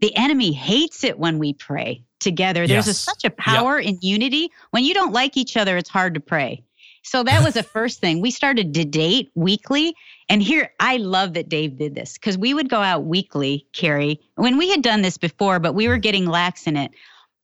the 0.00 0.14
enemy 0.16 0.52
hates 0.52 1.04
it 1.04 1.18
when 1.18 1.38
we 1.38 1.52
pray 1.52 2.04
together. 2.20 2.66
There's 2.66 2.86
yes. 2.86 2.88
a, 2.88 2.94
such 2.94 3.24
a 3.24 3.30
power 3.30 3.78
yep. 3.78 3.90
in 3.90 3.98
unity. 4.00 4.50
When 4.70 4.84
you 4.84 4.94
don't 4.94 5.12
like 5.12 5.36
each 5.36 5.56
other, 5.56 5.76
it's 5.76 5.88
hard 5.88 6.14
to 6.14 6.20
pray. 6.20 6.64
So 7.02 7.22
that 7.22 7.44
was 7.44 7.54
the 7.54 7.62
first 7.74 8.00
thing. 8.00 8.20
We 8.20 8.30
started 8.30 8.74
to 8.74 8.84
date 8.84 9.30
weekly. 9.34 9.94
And 10.28 10.42
here, 10.42 10.72
I 10.80 10.96
love 10.96 11.34
that 11.34 11.48
Dave 11.48 11.78
did 11.78 11.94
this 11.94 12.14
because 12.14 12.36
we 12.36 12.54
would 12.54 12.68
go 12.68 12.80
out 12.80 13.04
weekly, 13.04 13.66
Carey, 13.72 14.20
when 14.34 14.58
we 14.58 14.70
had 14.70 14.82
done 14.82 15.02
this 15.02 15.16
before, 15.16 15.58
but 15.58 15.74
we 15.74 15.88
were 15.88 15.98
getting 15.98 16.26
lax 16.26 16.66
in 16.66 16.76
it. 16.76 16.90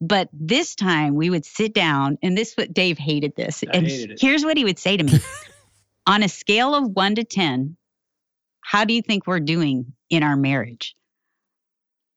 But 0.00 0.28
this 0.32 0.74
time 0.74 1.14
we 1.14 1.30
would 1.30 1.46
sit 1.46 1.72
down, 1.72 2.18
and 2.22 2.36
this 2.36 2.54
what 2.54 2.74
Dave 2.74 2.98
hated 2.98 3.36
this. 3.36 3.64
I 3.66 3.76
and 3.76 3.86
hated 3.86 4.18
here's 4.20 4.44
what 4.44 4.56
he 4.56 4.64
would 4.64 4.78
say 4.78 4.96
to 4.96 5.04
me 5.04 5.18
on 6.06 6.22
a 6.22 6.28
scale 6.28 6.74
of 6.74 6.90
one 6.90 7.14
to 7.14 7.24
10, 7.24 7.76
how 8.60 8.84
do 8.84 8.94
you 8.94 9.02
think 9.02 9.26
we're 9.26 9.40
doing 9.40 9.92
in 10.10 10.22
our 10.22 10.36
marriage? 10.36 10.96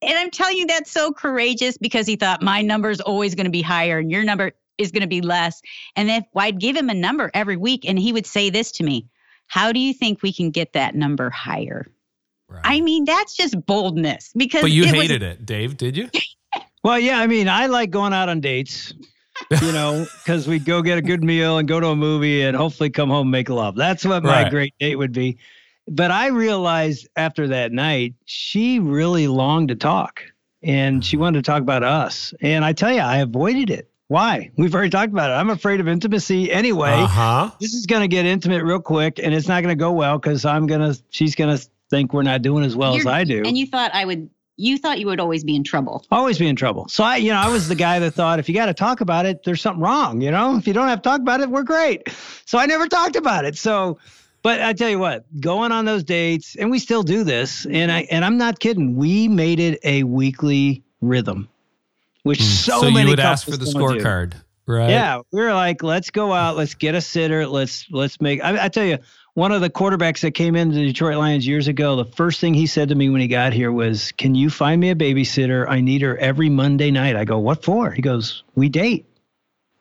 And 0.01 0.17
I'm 0.17 0.29
telling 0.29 0.57
you, 0.57 0.67
that's 0.67 0.91
so 0.91 1.11
courageous 1.11 1.77
because 1.77 2.05
he 2.05 2.15
thought 2.15 2.41
my 2.43 2.61
number 2.61 2.89
is 2.89 3.01
always 3.01 3.35
going 3.35 3.45
to 3.45 3.51
be 3.51 3.61
higher 3.61 3.97
and 3.99 4.11
your 4.11 4.23
number 4.23 4.51
is 4.77 4.91
going 4.91 5.01
to 5.01 5.07
be 5.07 5.21
less. 5.21 5.61
And 5.95 6.09
if 6.09 6.23
I'd 6.35 6.59
give 6.59 6.75
him 6.75 6.89
a 6.89 6.93
number 6.93 7.31
every 7.33 7.57
week 7.57 7.83
and 7.85 7.97
he 7.97 8.13
would 8.13 8.25
say 8.25 8.49
this 8.49 8.71
to 8.73 8.83
me, 8.83 9.07
how 9.47 9.71
do 9.71 9.79
you 9.79 9.93
think 9.93 10.21
we 10.21 10.31
can 10.31 10.51
get 10.51 10.73
that 10.73 10.93
number 10.93 11.29
higher? 11.29 11.88
Right. 12.47 12.61
I 12.63 12.81
mean, 12.81 13.05
that's 13.05 13.35
just 13.35 13.65
boldness 13.65 14.31
because 14.38 14.61
But 14.61 14.71
you 14.71 14.83
it 14.83 14.89
hated 14.89 15.21
was, 15.21 15.31
it, 15.31 15.45
Dave, 15.45 15.77
did 15.77 15.97
you? 15.97 16.09
well, 16.83 16.99
yeah, 16.99 17.19
I 17.19 17.27
mean, 17.27 17.49
I 17.49 17.65
like 17.65 17.89
going 17.89 18.13
out 18.13 18.29
on 18.29 18.39
dates. 18.39 18.93
You 19.61 19.71
know, 19.71 20.05
because 20.23 20.47
we'd 20.47 20.65
go 20.65 20.81
get 20.81 20.97
a 20.97 21.01
good 21.01 21.23
meal 21.23 21.57
and 21.57 21.67
go 21.67 21.79
to 21.79 21.88
a 21.88 21.95
movie 21.95 22.41
and 22.41 22.55
hopefully 22.55 22.89
come 22.89 23.09
home 23.09 23.27
and 23.27 23.31
make 23.31 23.49
love. 23.49 23.75
That's 23.75 24.05
what 24.05 24.23
my 24.23 24.43
right. 24.43 24.51
great 24.51 24.73
date 24.79 24.95
would 24.95 25.13
be. 25.13 25.38
But 25.88 26.11
I 26.11 26.27
realized 26.27 27.07
after 27.15 27.47
that 27.47 27.71
night, 27.71 28.13
she 28.25 28.79
really 28.79 29.27
longed 29.27 29.69
to 29.69 29.75
talk 29.75 30.21
and 30.61 31.03
she 31.03 31.15
wanted 31.17 31.43
to 31.43 31.49
talk 31.49 31.61
about 31.61 31.83
us. 31.83 32.33
And 32.41 32.65
I 32.65 32.73
tell 32.73 32.91
you, 32.91 32.99
I 32.99 33.17
avoided 33.17 33.69
it. 33.69 33.89
Why? 34.09 34.51
We've 34.57 34.73
already 34.73 34.89
talked 34.89 35.11
about 35.11 35.31
it. 35.31 35.33
I'm 35.33 35.49
afraid 35.49 35.79
of 35.79 35.88
intimacy 35.88 36.51
anyway. 36.51 36.91
Uh-huh. 36.91 37.51
This 37.59 37.73
is 37.73 37.85
going 37.85 38.01
to 38.01 38.07
get 38.07 38.25
intimate 38.25 38.63
real 38.63 38.79
quick, 38.79 39.19
and 39.21 39.33
it's 39.33 39.49
not 39.49 39.63
going 39.63 39.77
to 39.77 39.79
go 39.79 39.91
well 39.91 40.17
because 40.17 40.45
I'm 40.45 40.65
going 40.65 40.79
to, 40.79 41.01
she's 41.09 41.35
going 41.35 41.55
to 41.55 41.67
think 41.89 42.13
we're 42.13 42.23
not 42.23 42.41
doing 42.41 42.63
as 42.63 42.75
well 42.75 42.93
You're, 42.93 43.01
as 43.01 43.07
I 43.07 43.23
do. 43.25 43.43
And 43.45 43.57
you 43.57 43.67
thought 43.67 43.91
I 43.93 44.05
would, 44.05 44.29
you 44.58 44.78
thought 44.78 44.99
you 44.99 45.05
would 45.08 45.20
always 45.20 45.43
be 45.43 45.55
in 45.55 45.64
trouble. 45.64 46.05
Always 46.12 46.38
be 46.38 46.47
in 46.47 46.55
trouble. 46.55 46.88
So 46.89 47.03
I, 47.03 47.18
you 47.18 47.32
know, 47.32 47.39
I 47.39 47.49
was 47.49 47.68
the 47.68 47.76
guy 47.76 47.99
that 47.99 48.12
thought 48.12 48.39
if 48.39 48.49
you 48.49 48.55
got 48.55 48.66
to 48.66 48.74
talk 48.74 49.01
about 49.01 49.26
it, 49.26 49.43
there's 49.43 49.62
something 49.62 49.82
wrong. 49.82 50.22
You 50.22 50.32
know, 50.32 50.58
if 50.58 50.68
you 50.68 50.74
don't 50.74 50.88
have 50.88 51.01
to 51.01 51.10
talk 51.10 51.22
about 51.22 51.39
it, 51.41 51.49
we're 51.49 51.64
great. 51.64 52.10
So 52.45 52.58
I 52.58 52.66
never 52.66 52.88
talked 52.88 53.16
about 53.16 53.45
it. 53.45 53.58
So, 53.58 53.99
but 54.41 54.62
I 54.62 54.74
tell 54.74 54.89
you 54.89 54.99
what, 54.99 55.26
going 55.39 55.72
on 55.72 55.86
those 55.86 56.03
dates, 56.03 56.55
and 56.55 56.70
we 56.70 56.80
still 56.80 57.03
do 57.03 57.24
this, 57.24 57.66
and 57.66 57.91
I, 57.91 58.01
and 58.12 58.26
I'm 58.26 58.38
not 58.38 58.60
kidding. 58.60 58.95
We 58.95 59.28
made 59.28 59.60
it 59.60 59.80
a 59.84 60.03
weekly 60.03 60.84
rhythm 61.01 61.49
which 62.28 62.39
mm. 62.39 62.43
so, 62.43 62.82
so 62.82 62.91
many 62.91 63.05
you 63.05 63.10
would 63.12 63.20
ask 63.22 63.45
for 63.45 63.55
the 63.55 63.66
scorecard, 63.66 64.34
right? 64.66 64.89
Yeah, 64.89 65.22
we 65.32 65.41
were 65.41 65.53
like, 65.53 65.82
let's 65.82 66.12
go 66.12 66.34
out, 66.34 66.58
let's 66.58 66.76
get 66.76 66.93
a 66.93 67.01
sitter, 67.01 67.47
let's 67.47 67.88
let's 67.89 68.20
make. 68.20 68.43
I, 68.43 68.66
I 68.66 68.68
tell 68.68 68.86
you, 68.86 68.99
one 69.38 69.51
of 69.51 69.61
the 69.61 69.69
quarterbacks 69.69 70.21
that 70.21 70.31
came 70.31 70.55
into 70.55 70.73
the 70.73 70.88
Detroit 70.88 71.15
Lions 71.15 71.45
years 71.45 71.67
ago, 71.67 71.95
the 71.95 72.05
first 72.05 72.41
thing 72.41 72.55
he 72.55 72.65
said 72.65 72.89
to 72.89 72.95
me 72.95 73.07
when 73.09 73.21
he 73.21 73.27
got 73.27 73.53
here 73.53 73.71
was, 73.71 74.11
"Can 74.13 74.33
you 74.33 74.49
find 74.49 74.81
me 74.81 74.89
a 74.89 74.95
babysitter? 74.95 75.69
I 75.69 75.79
need 75.79 76.01
her 76.01 76.17
every 76.17 76.49
Monday 76.49 76.89
night." 76.89 77.15
I 77.15 77.23
go, 77.23 77.38
"What 77.38 77.63
for?" 77.63 77.91
He 77.91 78.01
goes, 78.01 78.41
"We 78.55 78.67
date." 78.67 79.05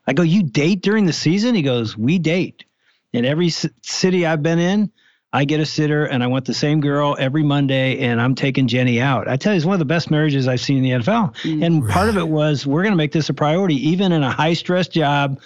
I 0.06 0.12
go, 0.12 0.22
"You 0.22 0.42
date 0.42 0.82
during 0.82 1.06
the 1.06 1.12
season?" 1.14 1.54
He 1.54 1.62
goes, 1.62 1.96
"We 1.96 2.18
date." 2.18 2.66
In 3.14 3.24
every 3.24 3.48
c- 3.48 3.70
city 3.80 4.26
I've 4.26 4.42
been 4.42 4.58
in, 4.58 4.90
I 5.32 5.46
get 5.46 5.60
a 5.60 5.64
sitter 5.64 6.04
and 6.04 6.22
I 6.22 6.26
want 6.26 6.44
the 6.44 6.52
same 6.52 6.82
girl 6.82 7.16
every 7.18 7.42
Monday 7.42 8.00
and 8.00 8.20
I'm 8.20 8.34
taking 8.34 8.68
Jenny 8.68 9.00
out. 9.00 9.26
I 9.26 9.38
tell 9.38 9.54
you, 9.54 9.56
it's 9.56 9.64
one 9.64 9.72
of 9.72 9.78
the 9.78 9.86
best 9.86 10.10
marriages 10.10 10.46
I've 10.48 10.60
seen 10.60 10.76
in 10.76 10.82
the 10.82 10.90
NFL. 11.02 11.34
Mm, 11.44 11.64
and 11.64 11.82
right. 11.82 11.94
part 11.94 12.10
of 12.10 12.18
it 12.18 12.28
was 12.28 12.66
we're 12.66 12.82
going 12.82 12.92
to 12.92 12.98
make 12.98 13.12
this 13.12 13.30
a 13.30 13.34
priority, 13.34 13.88
even 13.88 14.12
in 14.12 14.22
a 14.22 14.30
high 14.30 14.52
stress 14.52 14.86
job. 14.86 15.40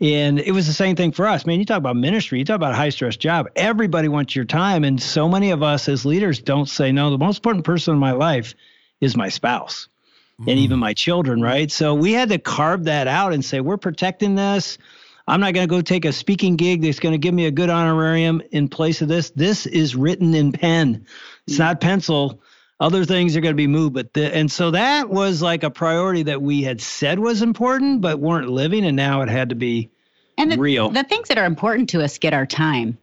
And 0.00 0.38
it 0.38 0.52
was 0.52 0.66
the 0.66 0.72
same 0.72 0.94
thing 0.94 1.12
for 1.12 1.26
us. 1.26 1.44
Man, 1.44 1.58
you 1.58 1.64
talk 1.64 1.78
about 1.78 1.96
ministry, 1.96 2.38
you 2.38 2.44
talk 2.44 2.56
about 2.56 2.72
a 2.72 2.76
high 2.76 2.90
stress 2.90 3.16
job. 3.16 3.48
Everybody 3.56 4.08
wants 4.08 4.36
your 4.36 4.44
time. 4.44 4.84
And 4.84 5.02
so 5.02 5.28
many 5.28 5.50
of 5.50 5.62
us 5.62 5.88
as 5.88 6.06
leaders 6.06 6.40
don't 6.40 6.68
say, 6.68 6.92
no, 6.92 7.10
the 7.10 7.18
most 7.18 7.38
important 7.38 7.64
person 7.64 7.94
in 7.94 8.00
my 8.00 8.12
life 8.12 8.54
is 9.00 9.16
my 9.16 9.28
spouse 9.28 9.88
mm. 10.40 10.50
and 10.50 10.58
even 10.60 10.78
my 10.78 10.94
children, 10.94 11.42
right? 11.42 11.70
So 11.70 11.94
we 11.94 12.12
had 12.12 12.28
to 12.28 12.38
carve 12.38 12.84
that 12.84 13.08
out 13.08 13.32
and 13.32 13.44
say, 13.44 13.60
we're 13.60 13.76
protecting 13.76 14.36
this 14.36 14.78
I'm 15.28 15.40
not 15.40 15.52
going 15.52 15.68
to 15.68 15.70
go 15.70 15.82
take 15.82 16.06
a 16.06 16.12
speaking 16.12 16.56
gig 16.56 16.80
that's 16.80 17.00
going 17.00 17.12
to 17.12 17.18
give 17.18 17.34
me 17.34 17.44
a 17.44 17.50
good 17.50 17.68
honorarium 17.68 18.40
in 18.50 18.68
place 18.68 19.02
of 19.02 19.08
this. 19.08 19.28
This 19.30 19.66
is 19.66 19.94
written 19.94 20.34
in 20.34 20.52
pen. 20.52 21.04
It's 21.46 21.56
mm. 21.56 21.60
not 21.60 21.82
pencil. 21.82 22.40
Other 22.80 23.04
things 23.04 23.36
are 23.36 23.40
going 23.40 23.54
to 23.54 23.56
be 23.56 23.66
moved, 23.66 23.94
but 23.94 24.12
the, 24.14 24.34
and 24.34 24.50
so 24.50 24.70
that 24.70 25.10
was 25.10 25.42
like 25.42 25.64
a 25.64 25.70
priority 25.70 26.22
that 26.24 26.40
we 26.40 26.62
had 26.62 26.80
said 26.80 27.18
was 27.18 27.42
important, 27.42 28.00
but 28.00 28.20
weren't 28.20 28.48
living, 28.48 28.84
and 28.84 28.96
now 28.96 29.22
it 29.22 29.28
had 29.28 29.48
to 29.48 29.56
be 29.56 29.90
and 30.36 30.52
the, 30.52 30.58
real. 30.58 30.88
The 30.88 31.02
things 31.02 31.26
that 31.28 31.38
are 31.38 31.44
important 31.44 31.88
to 31.90 32.04
us 32.04 32.18
get 32.18 32.32
our 32.32 32.46
time. 32.46 32.96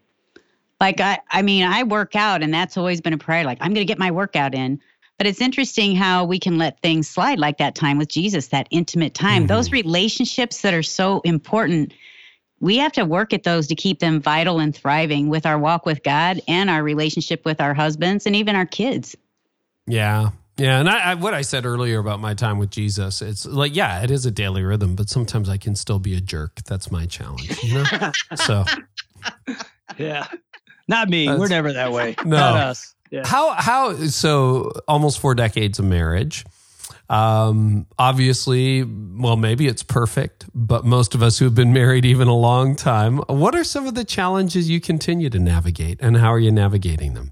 Like 0.79 1.01
I, 1.01 1.19
I 1.29 1.41
mean, 1.41 1.65
I 1.65 1.83
work 1.83 2.15
out, 2.15 2.41
and 2.41 2.53
that's 2.53 2.77
always 2.77 3.01
been 3.01 3.13
a 3.13 3.17
priority. 3.17 3.47
Like 3.47 3.57
I'm 3.59 3.73
going 3.73 3.85
to 3.85 3.91
get 3.91 3.99
my 3.99 4.11
workout 4.11 4.55
in. 4.55 4.79
But 5.17 5.27
it's 5.27 5.39
interesting 5.39 5.95
how 5.95 6.25
we 6.25 6.39
can 6.39 6.57
let 6.57 6.81
things 6.81 7.07
slide 7.07 7.39
like 7.39 7.57
that 7.59 7.73
time 7.73 7.97
with 7.97 8.09
Jesus, 8.09 8.47
that 8.47 8.67
intimate 8.69 9.13
time. 9.13 9.43
Mm-hmm. 9.43 9.47
Those 9.47 9.71
relationships 9.71 10.61
that 10.61 10.73
are 10.73 10.83
so 10.83 11.21
important 11.21 11.93
we 12.59 12.77
have 12.77 12.93
to 12.93 13.05
work 13.05 13.33
at 13.33 13.43
those 13.43 13.67
to 13.67 13.75
keep 13.75 13.99
them 13.99 14.21
vital 14.21 14.59
and 14.59 14.75
thriving 14.75 15.29
with 15.29 15.45
our 15.45 15.59
walk 15.59 15.85
with 15.85 16.03
God 16.03 16.41
and 16.47 16.69
our 16.69 16.81
relationship 16.83 17.45
with 17.45 17.59
our 17.59 17.73
husbands 17.73 18.25
and 18.25 18.35
even 18.35 18.55
our 18.55 18.65
kids. 18.65 19.15
Yeah. 19.87 20.29
Yeah, 20.57 20.79
and 20.79 20.87
I, 20.89 21.11
I, 21.11 21.13
what 21.15 21.33
I 21.33 21.41
said 21.41 21.65
earlier 21.65 21.99
about 21.99 22.21
my 22.21 22.33
time 22.33 22.59
with 22.59 22.69
Jesus, 22.69 23.21
it's 23.21 23.45
like, 23.45 23.75
yeah, 23.75 24.01
it 24.03 24.09
is 24.09 24.25
a 24.25 24.31
daily 24.31 24.63
rhythm, 24.63 24.95
but 24.95 25.09
sometimes 25.09 25.49
I 25.49 25.57
can 25.57 25.75
still 25.75 25.99
be 25.99 26.15
a 26.15 26.21
jerk. 26.21 26.61
That's 26.65 26.89
my 26.89 27.05
challenge, 27.05 27.61
you 27.61 27.73
know. 27.73 28.11
so, 28.35 28.63
yeah, 29.97 30.27
not 30.87 31.09
me. 31.09 31.27
We're 31.27 31.49
never 31.49 31.73
that 31.73 31.91
way. 31.91 32.15
No, 32.25 32.37
not 32.37 32.55
us. 32.55 32.95
Yeah. 33.11 33.27
How 33.27 33.51
how 33.51 33.95
so? 34.07 34.71
Almost 34.87 35.19
four 35.19 35.35
decades 35.35 35.77
of 35.77 35.85
marriage. 35.85 36.45
Um, 37.09 37.85
obviously, 37.99 38.83
well, 38.83 39.37
maybe 39.37 39.67
it's 39.67 39.83
perfect, 39.83 40.45
but 40.55 40.85
most 40.85 41.13
of 41.13 41.21
us 41.21 41.37
who 41.37 41.45
have 41.45 41.53
been 41.53 41.73
married 41.73 42.03
even 42.05 42.27
a 42.27 42.35
long 42.35 42.75
time, 42.75 43.17
what 43.27 43.55
are 43.55 43.63
some 43.63 43.85
of 43.87 43.93
the 43.93 44.03
challenges 44.03 44.69
you 44.69 44.81
continue 44.81 45.29
to 45.29 45.39
navigate 45.39 45.99
and 46.01 46.17
how 46.17 46.33
are 46.33 46.39
you 46.39 46.51
navigating 46.51 47.13
them? 47.13 47.31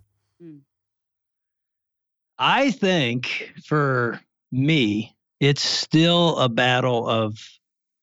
I 2.46 2.72
think 2.72 3.54
for 3.64 4.20
me, 4.52 5.16
it's 5.40 5.62
still 5.62 6.38
a 6.40 6.50
battle 6.50 7.08
of 7.08 7.40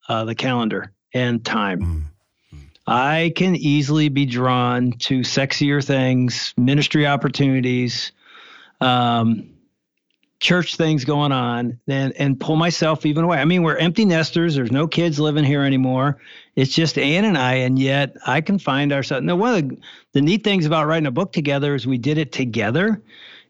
uh, 0.08 0.24
the 0.24 0.34
calendar 0.34 0.92
and 1.12 1.44
time. 1.44 2.10
Mm. 2.54 2.60
I 2.86 3.32
can 3.36 3.54
easily 3.54 4.08
be 4.08 4.24
drawn 4.24 4.92
to 4.92 5.20
sexier 5.20 5.84
things, 5.84 6.54
ministry 6.56 7.06
opportunities, 7.06 8.12
um, 8.80 9.50
church 10.40 10.76
things 10.76 11.04
going 11.04 11.32
on, 11.32 11.78
and, 11.86 12.14
and 12.16 12.40
pull 12.40 12.56
myself 12.56 13.04
even 13.04 13.24
away. 13.24 13.36
I 13.36 13.44
mean, 13.44 13.62
we're 13.62 13.76
empty 13.76 14.06
nesters. 14.06 14.54
There's 14.54 14.72
no 14.72 14.88
kids 14.88 15.20
living 15.20 15.44
here 15.44 15.64
anymore. 15.64 16.16
It's 16.56 16.72
just 16.72 16.96
Ann 16.96 17.26
and 17.26 17.36
I, 17.36 17.56
and 17.56 17.78
yet 17.78 18.16
I 18.26 18.40
can 18.40 18.58
find 18.58 18.90
ourselves. 18.90 19.22
Now, 19.22 19.36
one 19.36 19.54
of 19.54 19.68
the, 19.68 19.76
the 20.14 20.22
neat 20.22 20.44
things 20.44 20.64
about 20.64 20.86
writing 20.86 21.06
a 21.06 21.10
book 21.10 21.30
together 21.30 21.74
is 21.74 21.86
we 21.86 21.98
did 21.98 22.16
it 22.16 22.32
together. 22.32 23.02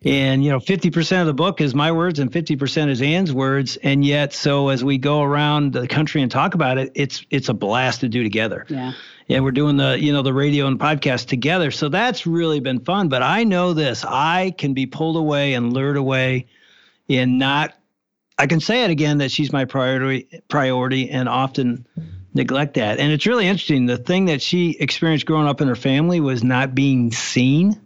And, 0.03 0.43
you 0.43 0.51
know, 0.51 0.61
50% 0.61 1.21
of 1.21 1.27
the 1.27 1.35
book 1.35 1.61
is 1.61 1.75
my 1.75 1.93
words 1.93 2.21
and 2.21 2.33
50% 2.33 2.89
is 2.89 3.03
Ann's 3.03 3.33
words. 3.35 3.77
And 3.77 4.03
yet, 4.03 4.33
so 4.33 4.69
as 4.69 4.83
we 4.83 4.97
go 4.97 5.23
around 5.23 5.75
the 5.75 5.87
country 5.87 6.23
and 6.23 6.31
talk 6.31 6.55
about 6.55 6.79
it, 6.79 6.93
it's, 6.95 7.27
it's 7.29 7.51
a 7.51 7.55
blast 7.55 8.01
to 8.01 8.09
do 8.09 8.23
together. 8.23 8.65
Yeah. 8.69 8.93
And 9.29 9.45
we're 9.45 9.51
doing 9.51 9.77
the, 9.77 10.01
you 10.01 10.15
know, 10.15 10.23
the 10.23 10.33
radio 10.33 10.67
and 10.67 10.81
podcast 10.81 11.27
together. 11.27 11.71
So 11.71 11.91
that's 11.91 12.27
really 12.27 12.61
been 12.61 12.81
fun. 12.81 13.09
But 13.09 13.23
I 13.23 13.45
know 13.45 13.75
this, 13.75 14.05
I 14.05 14.55
can 14.57 14.73
be 14.73 14.87
pulled 14.87 15.17
away 15.17 15.53
and 15.53 15.73
lured 15.73 15.99
away 15.99 16.47
and 17.11 17.39
not, 17.39 17.75
I 18.39 18.47
can 18.47 18.61
say 18.61 18.85
it 18.85 18.91
again 18.91 19.19
that 19.19 19.31
she's 19.31 19.53
my 19.53 19.67
priority, 19.67 20.43
priority 20.49 21.11
and 21.11 21.29
often 21.29 21.87
neglect 22.33 22.75
that. 22.75 22.99
And 22.99 23.13
it's 23.13 23.27
really 23.27 23.47
interesting. 23.47 23.85
The 23.85 23.99
thing 23.99 24.27
that 24.27 24.41
she 24.41 24.71
experienced 24.71 25.27
growing 25.27 25.47
up 25.47 25.61
in 25.61 25.69
her 25.69 25.77
family 25.77 26.21
was 26.21 26.43
not 26.43 26.75
being 26.75 27.13
seen. 27.13 27.79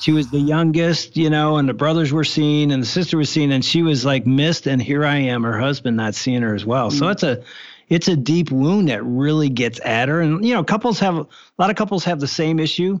She 0.00 0.12
was 0.12 0.30
the 0.30 0.38
youngest, 0.38 1.16
you 1.16 1.28
know, 1.28 1.56
and 1.58 1.68
the 1.68 1.74
brothers 1.74 2.12
were 2.12 2.24
seen 2.24 2.70
and 2.70 2.82
the 2.82 2.86
sister 2.86 3.18
was 3.18 3.28
seen, 3.28 3.52
and 3.52 3.64
she 3.64 3.82
was 3.82 4.04
like 4.04 4.26
missed. 4.26 4.66
And 4.66 4.80
here 4.80 5.04
I 5.04 5.16
am, 5.16 5.42
her 5.42 5.58
husband 5.58 5.96
not 5.96 6.14
seeing 6.14 6.42
her 6.42 6.54
as 6.54 6.64
well. 6.64 6.90
So 6.90 7.06
mm. 7.06 7.12
it's 7.12 7.22
a 7.22 7.42
it's 7.88 8.08
a 8.08 8.16
deep 8.16 8.50
wound 8.50 8.88
that 8.88 9.04
really 9.04 9.50
gets 9.50 9.78
at 9.84 10.08
her. 10.08 10.20
And 10.20 10.44
you 10.44 10.54
know, 10.54 10.64
couples 10.64 10.98
have 11.00 11.16
a 11.16 11.26
lot 11.58 11.68
of 11.70 11.76
couples 11.76 12.04
have 12.04 12.18
the 12.20 12.28
same 12.28 12.58
issue, 12.58 12.98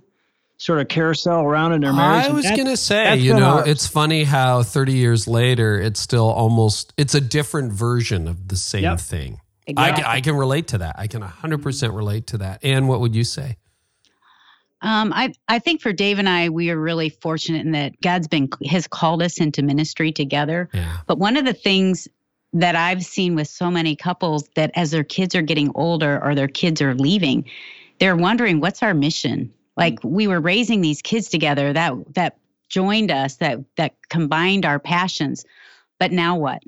sort 0.58 0.80
of 0.80 0.88
carousel 0.88 1.42
around 1.42 1.72
in 1.72 1.80
their 1.80 1.92
marriage. 1.92 2.26
I 2.26 2.32
was 2.32 2.44
that- 2.44 2.56
going 2.56 2.68
to 2.68 2.76
say, 2.76 3.16
you 3.16 3.34
know, 3.34 3.58
ours. 3.58 3.68
it's 3.68 3.86
funny 3.86 4.24
how 4.24 4.62
30 4.62 4.92
years 4.92 5.26
later, 5.26 5.80
it's 5.80 6.00
still 6.00 6.28
almost, 6.28 6.92
it's 6.96 7.14
a 7.14 7.20
different 7.20 7.72
version 7.72 8.28
of 8.28 8.48
the 8.48 8.56
same 8.56 8.84
Yep. 8.84 9.00
thing. 9.00 9.40
I, 9.68 9.70
Exactly. 9.70 10.04
I 10.06 10.20
can 10.20 10.36
relate 10.36 10.68
to 10.68 10.78
that. 10.78 10.96
I 10.98 11.06
can 11.06 11.22
100% 11.22 11.94
relate 11.96 12.26
to 12.28 12.38
that. 12.38 12.60
And 12.62 12.88
what 12.88 13.00
would 13.00 13.14
you 13.14 13.24
say? 13.24 13.56
Um, 14.82 15.12
I 15.14 15.32
I 15.48 15.58
think 15.60 15.80
for 15.80 15.92
Dave 15.92 16.18
and 16.18 16.28
I, 16.28 16.48
we 16.48 16.70
are 16.70 16.78
really 16.78 17.08
fortunate 17.08 17.64
in 17.64 17.72
that 17.72 18.00
God's 18.00 18.28
been 18.28 18.48
has 18.68 18.86
called 18.86 19.22
us 19.22 19.38
into 19.38 19.62
ministry 19.62 20.12
together. 20.12 20.68
Yeah. 20.72 20.98
But 21.06 21.18
one 21.18 21.36
of 21.36 21.44
the 21.44 21.52
things 21.52 22.08
that 22.52 22.76
I've 22.76 23.04
seen 23.04 23.34
with 23.34 23.48
so 23.48 23.70
many 23.70 23.96
couples 23.96 24.48
that 24.56 24.72
as 24.74 24.90
their 24.90 25.04
kids 25.04 25.34
are 25.34 25.42
getting 25.42 25.70
older 25.74 26.22
or 26.22 26.34
their 26.34 26.48
kids 26.48 26.82
are 26.82 26.94
leaving, 26.94 27.48
they're 27.98 28.16
wondering 28.16 28.60
what's 28.60 28.82
our 28.82 28.92
mission. 28.92 29.52
Like 29.76 29.98
we 30.02 30.26
were 30.26 30.40
raising 30.40 30.80
these 30.80 31.00
kids 31.00 31.28
together 31.28 31.72
that 31.72 31.94
that 32.14 32.36
joined 32.68 33.10
us 33.10 33.36
that 33.36 33.60
that 33.76 33.94
combined 34.08 34.66
our 34.66 34.78
passions, 34.78 35.44
but 35.98 36.12
now 36.12 36.36
what? 36.36 36.62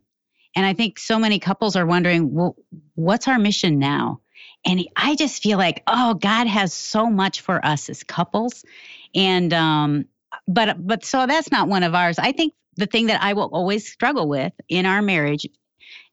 And 0.57 0.65
I 0.65 0.73
think 0.73 0.99
so 0.99 1.19
many 1.19 1.41
couples 1.41 1.75
are 1.75 1.87
wondering, 1.87 2.33
well, 2.33 2.57
what's 2.95 3.27
our 3.27 3.39
mission 3.39 3.79
now? 3.79 4.21
And 4.67 4.87
I 4.97 5.15
just 5.15 5.43
feel 5.43 5.59
like, 5.59 5.83
oh, 5.87 6.15
God 6.15 6.47
has 6.47 6.73
so 6.73 7.07
much 7.07 7.43
for 7.43 7.65
us 7.65 7.89
as 7.89 8.03
couples. 8.03 8.65
And 9.15 9.53
um, 9.53 10.07
but 10.49 10.87
but 10.87 11.05
so 11.05 11.27
that's 11.27 11.51
not 11.53 11.69
one 11.69 11.83
of 11.83 11.95
ours. 11.95 12.19
I 12.19 12.33
think 12.33 12.55
the 12.77 12.87
thing 12.87 13.07
that 13.07 13.23
I 13.23 13.35
will 13.35 13.51
always 13.53 13.91
struggle 13.91 14.29
with 14.29 14.53
in 14.69 14.87
our 14.87 15.03
marriage, 15.03 15.47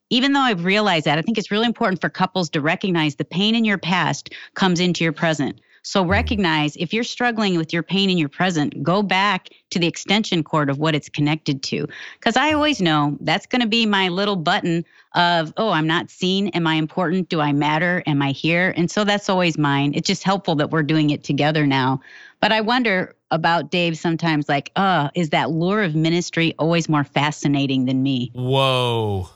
even 0.09 0.33
though 0.33 0.41
I've 0.41 0.65
realized 0.65 1.05
that, 1.05 1.17
I 1.17 1.21
think 1.21 1.37
it's 1.37 1.51
really 1.51 1.65
important 1.65 2.01
for 2.01 2.09
couples 2.09 2.49
to 2.51 2.61
recognize 2.61 3.15
the 3.15 3.25
pain 3.25 3.55
in 3.55 3.65
your 3.65 3.77
past 3.77 4.33
comes 4.53 4.79
into 4.79 5.03
your 5.03 5.13
present. 5.13 5.59
So 5.83 6.05
recognize 6.05 6.75
if 6.75 6.93
you're 6.93 7.03
struggling 7.03 7.57
with 7.57 7.73
your 7.73 7.83
pain 7.83 8.09
in 8.09 8.17
your 8.17 8.29
present, 8.29 8.83
go 8.83 9.01
back 9.01 9.49
to 9.71 9.79
the 9.79 9.87
extension 9.87 10.43
cord 10.43 10.69
of 10.69 10.77
what 10.77 10.93
it's 10.93 11.09
connected 11.09 11.63
to. 11.63 11.87
Because 12.19 12.37
I 12.37 12.53
always 12.53 12.81
know 12.81 13.17
that's 13.21 13.45
going 13.45 13.61
to 13.61 13.67
be 13.67 13.85
my 13.85 14.09
little 14.09 14.35
button 14.35 14.85
of, 15.15 15.53
oh, 15.57 15.71
I'm 15.71 15.87
not 15.87 16.09
seen. 16.09 16.49
Am 16.49 16.67
I 16.67 16.75
important? 16.75 17.29
Do 17.29 17.41
I 17.41 17.51
matter? 17.51 18.03
Am 18.05 18.21
I 18.21 18.31
here? 18.31 18.73
And 18.77 18.91
so 18.91 19.03
that's 19.03 19.27
always 19.27 19.57
mine. 19.57 19.93
It's 19.95 20.07
just 20.07 20.23
helpful 20.23 20.55
that 20.55 20.69
we're 20.69 20.83
doing 20.83 21.09
it 21.09 21.23
together 21.23 21.65
now. 21.65 22.01
But 22.39 22.51
I 22.51 22.61
wonder 22.61 23.15
about 23.31 23.71
Dave 23.71 23.97
sometimes, 23.97 24.47
like, 24.47 24.71
uh, 24.75 25.09
is 25.15 25.29
that 25.29 25.51
lure 25.51 25.83
of 25.83 25.95
ministry 25.95 26.53
always 26.59 26.89
more 26.89 27.03
fascinating 27.03 27.85
than 27.85 28.03
me? 28.03 28.31
Whoa. 28.33 29.29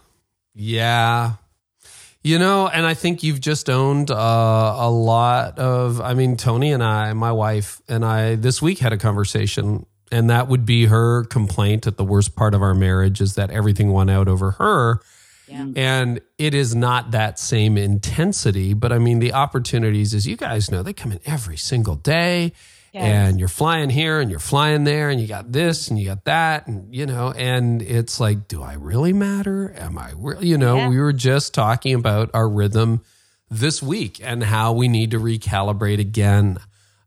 Yeah. 0.53 1.33
You 2.25 2.39
know, 2.39 2.67
and 2.67 2.87
I 2.87 2.95
think 2.95 3.21
you've 3.21 3.39
just 3.39 3.69
owned 3.69 4.09
uh, 4.09 4.15
a 4.15 4.89
lot 4.89 5.59
of. 5.59 6.01
I 6.01 6.15
mean, 6.15 6.37
Toni 6.37 6.71
and 6.71 6.83
I, 6.83 7.13
my 7.13 7.31
wife 7.31 7.83
and 7.87 8.03
I, 8.03 8.33
this 8.33 8.63
week 8.63 8.79
had 8.79 8.91
a 8.91 8.97
conversation, 8.97 9.85
and 10.11 10.31
that 10.31 10.47
would 10.47 10.65
be 10.65 10.87
her 10.87 11.25
complaint 11.25 11.85
at 11.85 11.97
the 11.97 12.03
worst 12.03 12.35
part 12.35 12.55
of 12.55 12.63
our 12.63 12.73
marriage 12.73 13.21
is 13.21 13.35
that 13.35 13.51
everything 13.51 13.91
won 13.91 14.09
out 14.09 14.27
over 14.27 14.51
her. 14.51 15.01
Yeah. 15.47 15.67
And 15.75 16.19
it 16.39 16.55
is 16.55 16.73
not 16.73 17.11
that 17.11 17.37
same 17.37 17.77
intensity, 17.77 18.73
but 18.73 18.91
I 18.91 18.97
mean, 18.97 19.19
the 19.19 19.33
opportunities, 19.33 20.15
as 20.15 20.25
you 20.25 20.35
guys 20.35 20.71
know, 20.71 20.81
they 20.81 20.93
come 20.93 21.11
in 21.11 21.19
every 21.27 21.57
single 21.57 21.95
day. 21.95 22.53
And 23.03 23.39
you're 23.39 23.47
flying 23.49 23.89
here 23.89 24.19
and 24.21 24.29
you're 24.31 24.39
flying 24.39 24.83
there, 24.85 25.09
and 25.09 25.19
you 25.19 25.27
got 25.27 25.51
this 25.51 25.89
and 25.89 25.99
you 25.99 26.05
got 26.05 26.23
that, 26.25 26.67
and 26.67 26.93
you 26.95 27.05
know, 27.05 27.31
and 27.31 27.81
it's 27.81 28.19
like, 28.19 28.47
do 28.47 28.61
I 28.63 28.73
really 28.73 29.11
matter? 29.13 29.73
Am 29.77 29.97
I 29.97 30.11
really, 30.15 30.47
you 30.47 30.57
know, 30.57 30.77
Yeah. 30.77 30.89
we 30.89 30.99
were 30.99 31.13
just 31.13 31.53
talking 31.53 31.93
about 31.93 32.29
our 32.33 32.47
rhythm 32.47 33.01
this 33.49 33.81
week 33.83 34.19
and 34.23 34.43
how 34.45 34.71
we 34.73 34.87
need 34.87 35.11
to 35.11 35.19
recalibrate 35.19 35.99
again. 35.99 36.57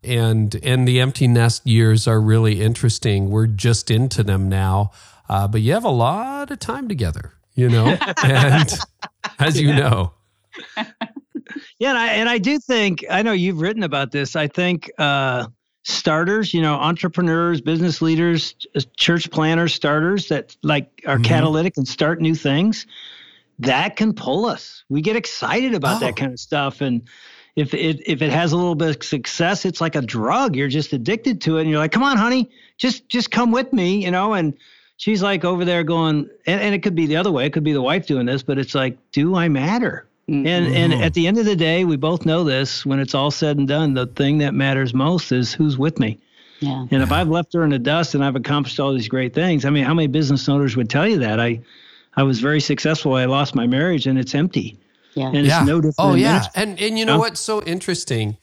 And 0.04 0.54
and 0.62 0.86
the 0.86 1.00
empty 1.00 1.26
nest 1.26 1.66
years 1.66 2.06
are 2.06 2.20
really 2.20 2.60
interesting. 2.62 3.30
We're 3.30 3.46
just 3.48 3.90
into 3.90 4.22
them 4.22 4.48
now, 4.48 4.92
uh, 5.28 5.48
but 5.48 5.60
you 5.62 5.72
have 5.72 5.84
a 5.84 5.90
lot 5.90 6.50
of 6.50 6.58
time 6.60 6.86
together, 6.88 7.32
you 7.54 7.68
know, 7.68 7.96
and 8.24 8.72
as 9.40 9.60
you 9.60 9.74
know, 9.74 10.12
Yeah, 11.78 11.90
and 11.90 11.98
I 11.98 12.06
and 12.12 12.28
I 12.28 12.38
do 12.38 12.58
think 12.58 13.04
I 13.10 13.22
know 13.22 13.32
you've 13.32 13.60
written 13.60 13.82
about 13.82 14.12
this. 14.12 14.36
I 14.36 14.48
think 14.48 14.90
uh, 14.98 15.46
starters, 15.84 16.52
you 16.52 16.60
know, 16.62 16.74
entrepreneurs, 16.74 17.60
business 17.60 18.02
leaders, 18.02 18.54
church 18.96 19.30
planners, 19.30 19.74
starters 19.74 20.28
that 20.28 20.56
like 20.62 21.02
are 21.06 21.18
Mhm. 21.18 21.24
catalytic 21.24 21.76
and 21.76 21.86
start 21.88 22.20
new 22.20 22.34
things, 22.34 22.86
that 23.58 23.96
can 23.96 24.12
pull 24.12 24.46
us. 24.46 24.84
We 24.88 25.00
get 25.00 25.16
excited 25.16 25.74
about 25.74 25.96
Oh. 25.96 26.06
that 26.06 26.16
kind 26.16 26.32
of 26.32 26.38
stuff, 26.40 26.80
and 26.80 27.02
if 27.56 27.74
it 27.74 28.00
if 28.06 28.22
it 28.22 28.30
has 28.30 28.52
a 28.52 28.56
little 28.56 28.74
bit 28.74 28.96
of 28.96 29.02
success, 29.02 29.64
it's 29.64 29.80
like 29.80 29.96
a 29.96 30.02
drug. 30.02 30.54
You're 30.56 30.68
just 30.68 30.92
addicted 30.92 31.40
to 31.42 31.56
it, 31.58 31.62
and 31.62 31.70
you're 31.70 31.78
like, 31.80 31.92
"Come 31.92 32.02
on, 32.04 32.16
honey, 32.16 32.50
just 32.76 33.08
just 33.08 33.30
come 33.30 33.50
with 33.50 33.72
me," 33.72 34.04
you 34.04 34.10
know, 34.10 34.34
and. 34.34 34.54
She's 35.00 35.22
like 35.22 35.44
over 35.44 35.64
there 35.64 35.84
going, 35.84 36.28
and, 36.44 36.60
and 36.60 36.74
it 36.74 36.82
could 36.82 36.96
be 36.96 37.06
the 37.06 37.14
other 37.14 37.30
way. 37.30 37.46
It 37.46 37.52
could 37.52 37.62
be 37.62 37.72
the 37.72 37.80
wife 37.80 38.08
doing 38.08 38.26
this, 38.26 38.42
but 38.42 38.58
it's 38.58 38.74
like, 38.74 38.98
do 39.12 39.36
I 39.36 39.48
matter? 39.48 40.07
And 40.28 40.46
and 40.46 40.92
Mhm. 40.92 41.00
at 41.00 41.14
the 41.14 41.26
end 41.26 41.38
of 41.38 41.46
the 41.46 41.56
day, 41.56 41.84
we 41.84 41.96
both 41.96 42.26
know 42.26 42.44
this. 42.44 42.84
When 42.84 43.00
it's 43.00 43.14
all 43.14 43.30
said 43.30 43.56
and 43.56 43.66
done, 43.66 43.94
the 43.94 44.06
thing 44.06 44.38
that 44.38 44.52
matters 44.54 44.92
most 44.92 45.32
is 45.32 45.54
who's 45.54 45.78
with 45.78 45.98
me. 45.98 46.18
Yeah. 46.60 46.84
And 46.90 47.02
if 47.02 47.10
I've 47.12 47.28
left 47.28 47.52
her 47.54 47.64
in 47.64 47.70
the 47.70 47.78
dust 47.78 48.14
and 48.14 48.22
I've 48.24 48.36
accomplished 48.36 48.78
all 48.78 48.92
these 48.92 49.08
great 49.08 49.32
things, 49.34 49.64
I 49.64 49.70
mean, 49.70 49.84
how 49.84 49.94
many 49.94 50.06
business 50.08 50.48
owners 50.48 50.76
would 50.76 50.90
tell 50.90 51.08
you 51.08 51.18
that? 51.20 51.40
I 51.40 51.60
I 52.16 52.24
was 52.24 52.40
very 52.40 52.60
successful. 52.60 53.14
I 53.14 53.24
lost 53.24 53.54
my 53.54 53.66
marriage 53.66 54.06
and 54.06 54.18
it's 54.18 54.34
empty. 54.34 54.76
Yeah. 55.14 55.28
And 55.28 55.46
it's 55.46 55.64
no 55.64 55.76
different. 55.80 55.94
Oh 55.98 56.14
yeah, 56.14 56.32
ministry. 56.34 56.62
and 56.62 56.80
and 56.80 56.98
you 56.98 57.06
know 57.06 57.14
Yeah. 57.14 57.18
what's 57.20 57.40
so 57.40 57.62
interesting, 57.62 58.36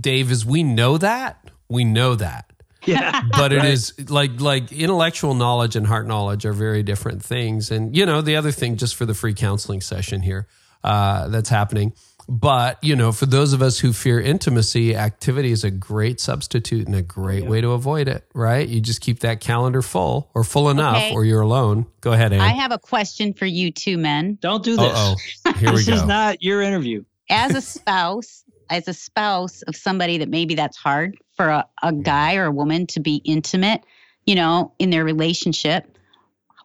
Dave, 0.00 0.32
is 0.32 0.44
we 0.44 0.62
know 0.64 0.98
that 0.98 1.36
we 1.68 1.84
know 1.84 2.14
that, 2.16 2.46
Yeah. 2.86 3.20
but 3.32 3.52
it 3.52 3.58
Right. 3.58 3.68
is 3.68 3.92
like 4.08 4.40
like 4.40 4.72
intellectual 4.72 5.34
knowledge 5.34 5.76
and 5.76 5.86
heart 5.86 6.06
knowledge 6.08 6.44
are 6.46 6.52
very 6.54 6.82
different 6.82 7.22
things. 7.22 7.70
And 7.70 7.94
you 7.96 8.04
know 8.06 8.22
the 8.22 8.34
other 8.34 8.50
thing, 8.50 8.76
just 8.76 8.96
for 8.96 9.06
the 9.06 9.14
free 9.14 9.34
counseling 9.34 9.80
session 9.82 10.22
here 10.22 10.48
uh, 10.84 11.28
that's 11.28 11.48
happening. 11.48 11.92
But 12.30 12.82
you 12.84 12.94
know, 12.94 13.10
for 13.12 13.24
those 13.24 13.54
of 13.54 13.62
us 13.62 13.78
who 13.78 13.94
fear 13.94 14.20
intimacy, 14.20 14.94
activity 14.94 15.50
is 15.50 15.64
a 15.64 15.70
great 15.70 16.20
substitute 16.20 16.86
and 16.86 16.94
a 16.94 17.00
great 17.00 17.46
way 17.46 17.62
to 17.62 17.70
avoid 17.70 18.06
it. 18.06 18.28
Right? 18.34 18.68
You 18.68 18.82
just 18.82 19.00
keep 19.00 19.20
that 19.20 19.40
calendar 19.40 19.80
full 19.80 20.30
or 20.34 20.44
full 20.44 20.68
enough, 20.68 20.96
Okay. 20.96 21.14
or 21.14 21.24
you're 21.24 21.40
alone. 21.40 21.86
Go 22.02 22.12
ahead, 22.12 22.34
Ann. 22.34 22.40
I 22.40 22.50
have 22.50 22.70
a 22.70 22.78
question 22.78 23.32
for 23.32 23.46
you 23.46 23.70
two 23.70 23.96
men. 23.96 24.36
Don't 24.42 24.62
do 24.62 24.76
this. 24.76 24.92
Oh, 24.94 25.16
here 25.58 25.70
we 25.70 25.76
This 25.76 25.88
is 25.88 26.04
not 26.04 26.42
your 26.42 26.60
interview. 26.60 27.02
As 27.30 27.54
a 27.54 27.62
spouse, 27.62 28.44
as 28.68 28.88
a 28.88 28.94
spouse 28.94 29.62
of 29.62 29.74
somebody 29.74 30.18
that 30.18 30.28
maybe 30.28 30.54
that's 30.54 30.76
hard 30.76 31.16
for 31.34 31.48
a, 31.48 31.64
a 31.82 31.94
guy 31.94 32.36
or 32.36 32.44
a 32.44 32.50
woman 32.52 32.86
to 32.88 33.00
be 33.00 33.22
intimate, 33.24 33.82
you 34.26 34.34
know, 34.34 34.74
in 34.78 34.90
their 34.90 35.04
relationship, 35.04 35.96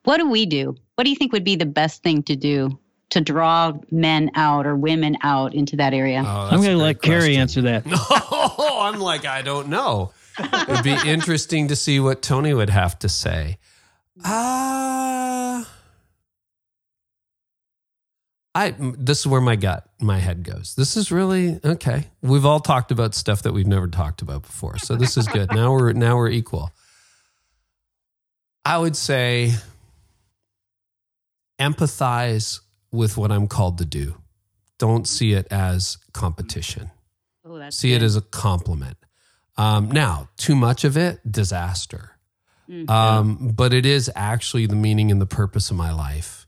What 0.03 0.17
do 0.17 0.29
we 0.29 0.45
do? 0.45 0.75
What 0.95 1.05
do 1.05 1.09
you 1.09 1.15
think 1.15 1.31
would 1.31 1.45
be 1.45 1.55
the 1.55 1.65
best 1.65 2.03
thing 2.03 2.23
to 2.23 2.35
do 2.35 2.77
to 3.13 3.21
draw 3.21 3.73
men 3.91 4.31
out 4.35 4.65
or 4.65 4.75
women 4.75 5.17
out 5.23 5.53
into 5.53 5.77
that 5.77 5.93
area? 5.93 6.23
Oh, 6.25 6.49
I'm 6.51 6.61
going 6.61 6.77
to 6.77 6.83
let 6.83 7.01
Carey 7.01 7.37
answer 7.37 7.61
that. 7.63 7.85
No, 7.85 7.97
I'm 8.79 8.99
like, 8.99 9.25
I 9.25 9.41
don't 9.41 9.69
know. 9.69 10.11
It'd 10.39 10.83
be 10.83 10.97
interesting 11.05 11.67
to 11.67 11.75
see 11.75 11.99
what 11.99 12.21
Toni 12.21 12.53
would 12.53 12.69
have 12.69 12.97
to 12.99 13.09
say. 13.09 13.57
Uh, 14.23 15.63
I 18.55 18.75
this 18.77 19.21
is 19.21 19.27
where 19.27 19.41
my 19.41 19.55
gut, 19.55 19.87
my 19.99 20.19
head 20.19 20.43
goes. 20.43 20.75
This 20.75 20.95
is 20.95 21.11
really 21.11 21.59
okay. 21.63 22.09
We've 22.21 22.45
all 22.45 22.59
talked 22.59 22.91
about 22.91 23.15
stuff 23.15 23.41
that 23.43 23.53
we've 23.53 23.67
never 23.67 23.87
talked 23.87 24.21
about 24.21 24.43
before, 24.43 24.77
so 24.77 24.95
this 24.95 25.17
is 25.17 25.27
good. 25.27 25.51
now 25.51 25.71
we're 25.71 25.93
now 25.93 26.15
we're 26.15 26.29
equal. 26.29 26.71
I 28.65 28.77
would 28.77 28.95
say 28.95 29.53
empathize 31.59 32.59
with 32.93 33.17
what 33.17 33.31
I'm 33.31 33.47
called 33.47 33.79
to 33.79 33.85
do. 33.85 34.15
Don't 34.77 35.07
see 35.07 35.33
it 35.33 35.47
as 35.51 35.97
competition. 36.13 36.91
Oh, 37.45 37.57
that's 37.57 37.75
see 37.75 37.93
it 37.93 38.01
as 38.01 38.15
a 38.15 38.21
compliment. 38.21 38.97
Um, 39.57 39.91
now, 39.91 40.29
too 40.37 40.55
much 40.55 40.83
of 40.83 40.95
it, 40.97 41.19
disaster. 41.29 42.11
Mm. 42.69 42.89
Um, 42.89 43.51
but 43.53 43.73
it 43.73 43.85
is 43.85 44.09
actually 44.15 44.65
the 44.67 44.75
meaning 44.75 45.11
and 45.11 45.19
the 45.19 45.25
purpose 45.25 45.69
of 45.69 45.75
my 45.77 45.91
life 45.91 46.39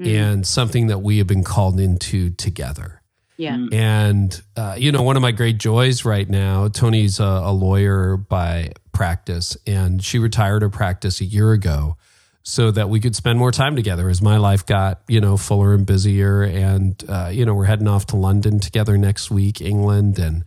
Mm. 0.00 0.16
and 0.18 0.46
something 0.46 0.86
that 0.86 1.00
we 1.00 1.18
have 1.18 1.26
been 1.26 1.44
called 1.44 1.78
into 1.78 2.30
together. 2.30 3.02
yeah. 3.36 3.66
And, 3.70 4.40
uh, 4.56 4.74
you 4.78 4.92
know, 4.92 5.02
one 5.02 5.16
of 5.16 5.20
my 5.22 5.30
great 5.32 5.58
joys 5.58 6.06
right 6.06 6.26
now, 6.28 6.68
Toni's 6.68 7.20
a, 7.20 7.24
a 7.24 7.52
lawyer 7.52 8.16
by 8.16 8.72
practice, 8.92 9.58
and 9.66 10.02
she 10.02 10.18
retired 10.18 10.62
her 10.62 10.70
practice 10.70 11.20
a 11.20 11.26
year 11.26 11.52
ago 11.52 11.96
so 12.42 12.70
that 12.70 12.88
we 12.88 13.00
could 13.00 13.14
spend 13.14 13.38
more 13.38 13.52
time 13.52 13.76
together 13.76 14.08
as 14.08 14.22
my 14.22 14.38
life 14.38 14.64
got, 14.64 15.00
you 15.08 15.20
know, 15.20 15.36
fuller 15.36 15.74
and 15.74 15.84
busier. 15.84 16.42
And, 16.42 17.02
uh, 17.08 17.30
you 17.32 17.44
know, 17.44 17.54
we're 17.54 17.66
heading 17.66 17.88
off 17.88 18.06
to 18.06 18.16
London 18.16 18.60
together 18.60 18.96
next 18.96 19.30
week, 19.30 19.60
England. 19.60 20.18
And, 20.18 20.44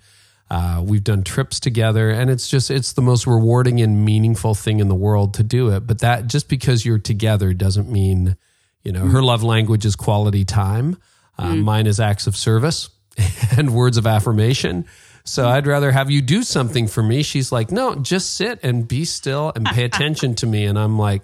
uh, 0.49 0.83
we've 0.85 1.03
done 1.03 1.23
trips 1.23 1.59
together, 1.59 2.11
and 2.11 2.29
it's 2.29 2.47
just 2.47 2.69
it's 2.69 2.93
the 2.93 3.01
most 3.01 3.25
rewarding 3.25 3.81
and 3.81 4.05
meaningful 4.05 4.53
thing 4.53 4.79
in 4.79 4.87
the 4.87 4.93
world 4.93 5.33
to 5.33 5.41
do 5.41 5.69
it. 5.69 5.87
But 5.87 5.99
that 5.99 6.27
just 6.27 6.47
because 6.47 6.85
you're 6.85 6.99
together 6.99 7.53
doesn't 7.53 7.89
mean, 7.89 8.35
you 8.83 8.91
know, 8.91 9.07
her 9.07 9.23
love 9.23 9.41
language 9.41 9.83
is 9.83 9.95
quality 9.95 10.45
time. 10.45 10.97
Uh, 11.39 11.55
Mine 11.55 11.87
is 11.87 11.99
acts 11.99 12.27
of 12.27 12.37
service 12.37 12.89
and 13.57 13.73
words 13.73 13.97
of 13.97 14.05
affirmation. 14.05 14.85
So 15.25 15.47
I'd 15.47 15.65
rather 15.65 15.91
have 15.91 16.11
you 16.11 16.21
do 16.21 16.43
something 16.43 16.87
for 16.87 17.01
me. 17.01 17.23
She's 17.23 17.51
like, 17.51 17.71
no, 17.71 17.95
just 17.95 18.35
sit 18.35 18.59
and 18.61 18.87
be 18.87 19.05
still 19.05 19.53
and 19.55 19.65
pay 19.65 19.85
attention 19.85 20.35
to 20.35 20.45
me. 20.45 20.65
And 20.65 20.77
I'm 20.77 20.99
like, 20.99 21.23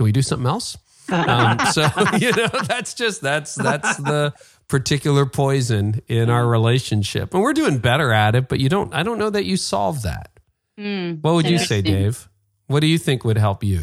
can 0.00 0.06
we 0.06 0.12
do 0.12 0.22
something 0.22 0.46
else? 0.46 0.78
Um, 1.10 1.58
so 1.72 1.82
you 2.18 2.32
know, 2.32 2.48
that's 2.66 2.94
just 2.94 3.20
that's 3.20 3.54
that's 3.54 3.98
the 3.98 4.32
particular 4.66 5.26
poison 5.26 6.00
in 6.08 6.30
our 6.30 6.46
relationship, 6.46 7.34
and 7.34 7.42
we're 7.42 7.52
doing 7.52 7.80
better 7.80 8.10
at 8.10 8.34
it. 8.34 8.48
But 8.48 8.60
you 8.60 8.70
don't. 8.70 8.94
I 8.94 9.02
don't 9.02 9.18
know 9.18 9.28
that 9.28 9.44
you 9.44 9.58
solve 9.58 10.02
that. 10.02 10.30
Mm. 10.78 11.20
What 11.20 11.34
would 11.34 11.50
you 11.50 11.58
say, 11.58 11.82
Dave? 11.82 12.30
What 12.66 12.80
do 12.80 12.86
you 12.86 12.96
think 12.96 13.24
would 13.24 13.36
help 13.36 13.62
you? 13.62 13.82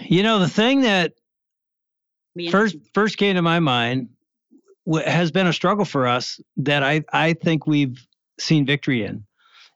You 0.00 0.22
know, 0.22 0.38
the 0.38 0.48
thing 0.48 0.82
that 0.82 1.12
first 2.50 2.76
first 2.94 3.18
came 3.18 3.34
to 3.34 3.42
my 3.42 3.60
mind 3.60 4.08
has 5.04 5.30
been 5.30 5.46
a 5.46 5.52
struggle 5.52 5.84
for 5.84 6.06
us 6.06 6.40
that 6.56 6.82
I 6.82 7.04
I 7.12 7.34
think 7.34 7.66
we've 7.66 8.02
seen 8.38 8.64
victory 8.64 9.04
in, 9.04 9.26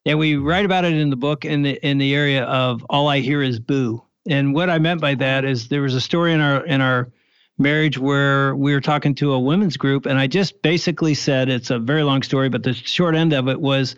and 0.06 0.18
we 0.18 0.36
write 0.36 0.64
about 0.64 0.86
it 0.86 0.94
in 0.94 1.11
the 1.11 1.16
book 1.16 1.44
in 1.44 1.61
the 1.61 1.72
in 1.86 1.98
the 1.98 2.14
area 2.14 2.44
of 2.44 2.82
all 2.88 3.08
I 3.08 3.18
hear 3.18 3.42
is 3.42 3.61
boo. 3.61 4.02
And 4.29 4.55
what 4.55 4.71
I 4.71 4.79
meant 4.79 5.01
by 5.01 5.14
that 5.16 5.45
is 5.45 5.68
there 5.68 5.83
was 5.83 5.95
a 5.95 6.01
story 6.01 6.33
in 6.33 6.41
our 6.41 6.64
in 6.64 6.81
our 6.81 7.11
marriage 7.59 7.99
where 7.99 8.55
we 8.55 8.73
were 8.73 8.81
talking 8.81 9.14
to 9.16 9.33
a 9.33 9.39
women's 9.39 9.77
group, 9.77 10.07
and 10.07 10.18
I 10.18 10.27
just 10.27 10.62
basically 10.62 11.14
said 11.14 11.49
it's 11.49 11.71
a 11.71 11.79
very 11.79 12.03
long 12.03 12.23
story, 12.23 12.49
but 12.49 12.62
the 12.62 12.73
short 12.75 13.14
end 13.14 13.33
of 13.33 13.49
it 13.49 13.61
was. 13.61 13.97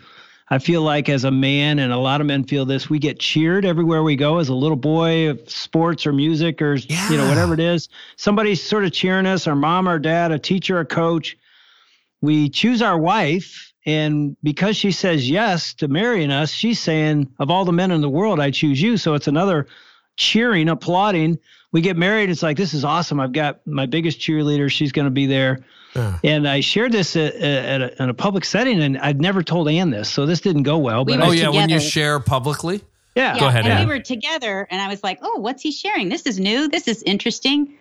I 0.51 0.59
feel 0.59 0.83
like 0.83 1.09
as 1.09 1.25
a 1.25 1.31
man, 1.31 1.79
and 1.79 1.95
a 1.95 1.97
lot 1.97 2.21
of 2.21 2.27
men 2.27 2.45
feel 2.45 2.67
this, 2.67 2.91
we 2.91 2.99
get 2.99 3.19
cheered 3.19 3.65
everywhere 3.65 4.03
we 4.03 4.17
go 4.17 4.37
as 4.37 4.51
a 4.51 4.55
little 4.55 4.77
boy 4.77 5.31
of 5.31 5.49
sports 5.49 6.07
or 6.07 6.13
music 6.13 6.61
or 6.61 6.75
you 6.75 7.17
know 7.17 7.27
whatever 7.27 7.55
it 7.55 7.61
is. 7.61 7.89
Somebody's 8.17 8.63
sort 8.63 8.85
of 8.85 8.93
cheering 8.93 9.25
us, 9.25 9.47
our 9.47 9.55
mom 9.55 9.89
or 9.89 9.99
dad, 9.99 10.31
a 10.31 10.39
teacher, 10.39 10.79
a 10.79 10.85
coach. 10.85 11.39
We 12.21 12.51
choose 12.51 12.83
our 12.83 12.99
wife, 12.99 13.73
and 13.87 14.37
because 14.43 14.77
she 14.77 14.93
says 14.93 15.31
yes 15.31 15.73
to 15.75 15.89
marrying 15.89 16.31
us, 16.31 16.51
she's 16.51 16.79
saying, 16.79 17.33
of 17.39 17.51
all 17.51 17.65
the 17.65 17.73
men 17.73 17.91
in 17.91 18.03
the 18.03 18.11
world, 18.11 18.39
I 18.39 18.51
choose 18.51 18.83
you. 18.83 18.99
So 18.99 19.15
it's 19.15 19.29
another 19.29 19.69
cheering, 20.17 20.69
applauding. 20.69 21.39
We 21.73 21.81
get 21.81 21.97
married. 21.97 22.29
It's 22.31 22.43
like, 22.43 22.57
this 22.57 22.75
is 22.75 22.85
awesome. 22.85 23.19
I've 23.21 23.33
got 23.33 23.67
my 23.67 23.87
biggest 23.87 24.21
cheerleader. 24.21 24.71
She's 24.71 24.93
going 24.93 25.07
to 25.07 25.11
be 25.11 25.27
there. 25.27 25.65
Yeah. 25.97 26.19
And 26.25 26.49
I 26.49 26.61
shared 26.61 26.93
this 26.93 27.17
at, 27.17 27.35
at 27.35 27.81
a, 27.83 28.03
in 28.03 28.09
a 28.09 28.15
public 28.15 28.45
setting, 28.45 28.83
and 28.83 28.99
I'd 28.99 29.21
never 29.21 29.43
told 29.43 29.69
Ann 29.69 29.91
this, 29.91 30.09
so 30.11 30.25
this 30.27 30.41
didn't 30.41 30.63
go 30.65 30.79
well. 30.79 31.05
But 31.05 31.19
were 31.19 31.25
I, 31.25 31.29
Oh 31.29 31.31
yeah, 31.33 31.49
when 31.51 31.69
you 31.69 31.81
share 31.81 32.19
publicly. 32.21 32.81
yeah, 33.15 33.39
Go 33.39 33.47
ahead, 33.49 33.65
And 33.65 33.73
Ann. 33.75 33.87
we 33.89 33.95
were 33.95 34.01
together, 34.01 34.67
and 34.71 34.81
I 34.81 34.89
was 34.89 35.03
like, 35.05 35.19
"Oh, 35.21 35.39
what's 35.41 35.61
he 35.63 35.71
sharing? 35.71 36.09
This 36.09 36.23
is 36.27 36.41
new. 36.41 36.67
This 36.69 36.89
is 36.89 37.03
interesting." 37.03 37.75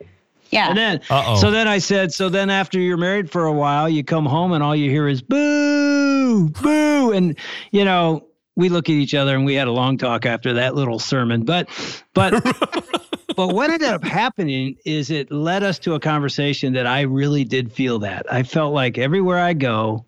Yeah. 0.49 0.67
And 0.69 0.77
then, 0.77 1.01
Uh-oh. 1.09 1.37
so 1.37 1.51
then 1.51 1.69
I 1.69 1.77
said, 1.77 2.11
so 2.11 2.27
then 2.27 2.49
after 2.49 2.77
you're 2.77 2.97
married 2.97 3.31
for 3.31 3.45
a 3.45 3.53
while, 3.53 3.87
you 3.87 4.03
come 4.03 4.25
home 4.25 4.51
and 4.51 4.61
all 4.61 4.75
you 4.75 4.89
hear 4.89 5.07
is 5.07 5.21
boo, 5.21 6.49
boo, 6.49 7.11
and 7.13 7.37
you 7.71 7.85
know 7.85 8.25
we 8.55 8.69
look 8.69 8.89
at 8.89 8.93
each 8.93 9.13
other 9.15 9.35
and 9.35 9.45
we 9.45 9.53
had 9.55 9.67
a 9.67 9.71
long 9.71 9.97
talk 9.97 10.25
after 10.25 10.53
that 10.53 10.75
little 10.75 10.99
sermon, 10.99 11.43
but, 11.43 11.69
but. 12.13 12.33
But 13.33 13.53
what 13.55 13.69
ended 13.71 13.87
up 13.87 14.03
happening 14.03 14.75
is 14.85 15.09
it 15.09 15.31
led 15.31 15.63
us 15.63 15.79
to 15.79 15.93
a 15.93 15.99
conversation 16.01 16.73
that 16.73 16.85
I 16.85 17.01
really 17.01 17.45
did 17.45 17.71
feel 17.71 17.99
that. 17.99 18.31
I 18.31 18.43
felt 18.43 18.73
like 18.73 18.97
everywhere 18.97 19.39
I 19.39 19.53
go, 19.53 20.05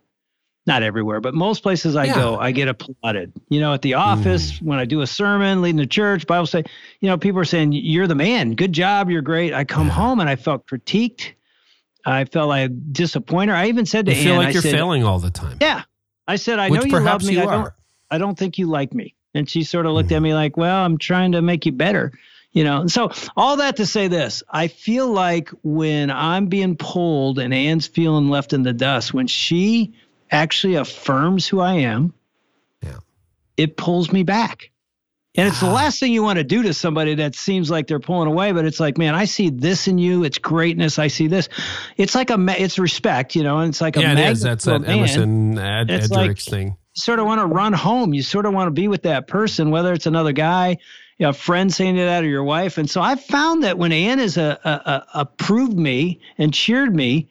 not 0.68 0.84
everywhere, 0.84 1.22
but 1.22 1.34
most 1.34 1.64
places 1.64 1.96
I 1.96 2.04
Yeah. 2.04 2.16
go, 2.16 2.38
I 2.38 2.52
get 2.52 2.68
applauded. 2.68 3.32
You 3.48 3.62
know, 3.62 3.74
at 3.74 3.82
the 3.82 3.94
office, 3.94 4.52
mm. 4.60 4.64
when 4.64 4.78
I 4.78 4.84
do 4.84 5.02
a 5.02 5.08
sermon, 5.08 5.62
leading 5.62 5.78
the 5.78 5.88
church, 5.88 6.28
Bible 6.28 6.46
study, 6.48 6.70
you 7.00 7.08
know, 7.10 7.18
people 7.18 7.40
are 7.40 7.46
saying, 7.46 7.72
You're 7.72 8.08
the 8.08 8.14
man. 8.14 8.56
Good 8.56 8.74
job. 8.74 9.10
You're 9.10 9.22
great. 9.22 9.54
I 9.54 9.64
come 9.64 9.88
Yeah. 9.88 9.94
home 9.94 10.20
and 10.20 10.30
I 10.30 10.36
felt 10.36 10.68
critiqued. 10.68 11.32
I 12.06 12.26
felt 12.26 12.50
like 12.50 12.72
disappointed. 12.92 13.54
I 13.54 13.68
even 13.68 13.86
said 13.86 14.06
to 14.08 14.14
You 14.14 14.22
feel 14.22 14.32
Ann, 14.34 14.38
like 14.40 14.48
I 14.50 14.52
you're 14.52 14.62
said, 14.64 14.74
failing 14.74 15.06
all 15.06 15.20
the 15.20 15.32
time. 15.32 15.60
Yeah. 15.62 15.84
I 16.28 16.36
said, 16.36 16.60
I 16.60 16.70
Which 16.70 16.82
know 16.82 17.00
you 17.00 17.06
love 17.06 17.24
me. 17.24 17.36
you 17.36 17.42
I 17.42 17.46
don't. 17.46 17.74
I 18.14 18.18
don't 18.20 18.38
think 18.38 18.58
you 18.58 18.68
like 18.68 18.94
me. 18.94 19.16
And 19.34 19.50
she 19.50 19.64
sort 19.64 19.86
of 19.88 19.94
looked 19.94 20.12
at 20.12 20.20
me 20.22 20.34
like, 20.36 20.58
well, 20.58 20.86
I'm 20.86 20.98
trying 21.00 21.32
to 21.32 21.42
make 21.42 21.66
you 21.66 21.72
better, 21.72 22.12
you 22.52 22.64
know. 22.64 22.82
And 22.82 22.92
so 22.92 23.12
all 23.36 23.58
that 23.58 23.78
to 23.78 23.86
say 23.88 24.08
this, 24.08 24.44
I 24.48 24.68
feel 24.68 25.08
like 25.12 25.50
when 25.64 26.12
I'm 26.12 26.46
being 26.48 26.76
pulled 26.78 27.40
and 27.40 27.52
Ann's 27.54 27.88
feeling 27.88 28.30
left 28.30 28.54
in 28.54 28.62
the 28.62 28.74
dust, 28.74 29.12
when 29.14 29.26
she 29.26 29.94
actually 30.30 30.76
affirms 30.76 31.48
who 31.48 31.60
I 31.60 31.74
am, 31.76 32.14
Yeah. 32.84 32.98
it 33.58 33.76
pulls 33.76 34.12
me 34.12 34.22
back. 34.22 34.70
And 35.36 35.48
it's 35.48 35.60
the 35.62 35.66
Ah. 35.66 35.74
last 35.74 36.00
thing 36.00 36.14
you 36.14 36.22
want 36.22 36.38
to 36.38 36.44
do 36.44 36.62
to 36.62 36.76
somebody 36.76 37.16
that 37.16 37.34
seems 37.34 37.72
like 37.72 37.88
they're 37.88 38.00
pulling 38.00 38.28
away, 38.28 38.52
but 38.52 38.66
it's 38.66 38.80
like, 38.80 39.00
man, 39.00 39.16
I 39.16 39.26
see 39.26 39.50
this 39.50 39.88
in 39.88 39.98
you. 39.98 40.24
It's 40.24 40.38
greatness. 40.38 41.00
I 41.00 41.08
see 41.08 41.26
this. 41.26 41.50
It's 41.98 42.14
like 42.14 42.30
a, 42.30 42.38
it's 42.62 42.78
respect, 42.78 43.36
you 43.36 43.42
know, 43.42 43.58
and 43.58 43.70
it's 43.70 43.82
like 43.82 43.98
a 43.98 44.02
Yeah, 44.02 44.12
it 44.14 44.32
is. 44.32 44.42
That's 44.42 44.66
that 44.66 44.82
man 44.82 44.92
Emerson 45.00 45.58
Ed, 45.58 45.88
Eggerichs 45.88 46.12
like- 46.12 46.38
thing. 46.38 46.78
You 46.96 47.02
sort 47.02 47.20
of 47.20 47.26
want 47.26 47.42
to 47.42 47.46
run 47.48 47.74
home. 47.74 48.14
You 48.14 48.22
sort 48.24 48.46
of 48.46 48.54
want 48.54 48.68
to 48.68 48.72
be 48.72 48.88
with 48.88 49.04
that 49.04 49.28
person, 49.28 49.72
whether 49.72 49.94
it's 49.94 50.06
another 50.06 50.32
guy, 50.32 50.78
you 51.18 51.24
know, 51.26 51.30
a 51.30 51.34
friend 51.34 51.74
saying 51.74 51.96
that 51.96 52.24
or 52.24 52.28
your 52.28 52.44
wife. 52.44 52.78
And 52.78 52.90
so 52.90 53.02
I 53.02 53.16
found 53.16 53.64
that 53.64 53.78
when 53.78 53.92
Ann 53.92 54.20
has 54.20 54.38
a, 54.38 54.60
a, 54.64 54.70
a 54.70 55.06
approved 55.22 55.78
me 55.78 56.20
and 56.38 56.54
cheered 56.54 56.96
me, 56.96 57.28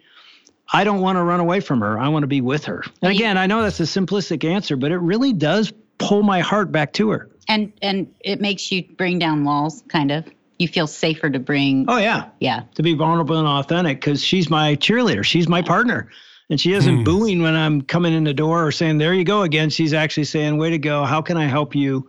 I 0.73 0.85
don't 0.85 1.01
want 1.01 1.17
to 1.17 1.23
run 1.23 1.41
away 1.41 1.61
from 1.61 1.81
her. 1.81 1.99
I 1.99 2.09
want 2.09 2.23
to 2.23 2.27
be 2.29 2.41
with 2.41 2.65
her. 2.65 2.83
And 3.03 3.13
again, 3.13 3.37
I 3.39 3.47
know 3.47 3.63
that's 3.63 3.81
a 3.81 3.85
simplistic 3.85 4.43
answer, 4.49 4.77
but 4.77 4.91
it 4.91 4.99
really 4.99 5.33
does 5.33 5.73
pull 5.99 6.23
my 6.23 6.41
heart 6.41 6.73
back 6.73 6.93
to 6.95 7.11
her. 7.11 7.29
and 7.49 7.73
and 7.83 8.13
it 8.21 8.41
makes 8.41 8.73
you 8.73 8.83
bring 8.97 9.19
down 9.19 9.45
walls, 9.45 9.83
kind 9.89 10.11
of. 10.11 10.25
You 10.59 10.69
feel 10.69 10.87
safer 10.87 11.29
to 11.29 11.39
bring. 11.41 11.87
Oh 11.89 11.99
yeah, 11.99 12.29
Yeah. 12.41 12.63
to 12.77 12.83
be 12.83 12.95
vulnerable 12.95 13.37
and 13.39 13.49
authentic 13.49 13.99
because 14.01 14.23
she's 14.25 14.49
my 14.49 14.77
cheerleader. 14.77 15.25
She's 15.25 15.49
my 15.49 15.61
partner. 15.63 16.09
And 16.53 16.61
she 16.61 16.75
isn't 16.75 16.99
Hmm. 16.99 17.05
booing 17.05 17.41
when 17.41 17.57
I'm 17.57 17.81
coming 17.81 18.13
in 18.13 18.25
the 18.25 18.35
door 18.35 18.67
or 18.67 18.73
saying, 18.73 18.99
there 18.99 19.15
you 19.15 19.25
go 19.25 19.41
again. 19.41 19.71
She's 19.71 19.95
actually 19.95 20.25
saying, 20.25 20.59
way 20.59 20.69
to 20.69 20.77
go. 20.77 21.03
How 21.07 21.23
can 21.23 21.39
I 21.39 21.47
help 21.47 21.75
you? 21.75 22.07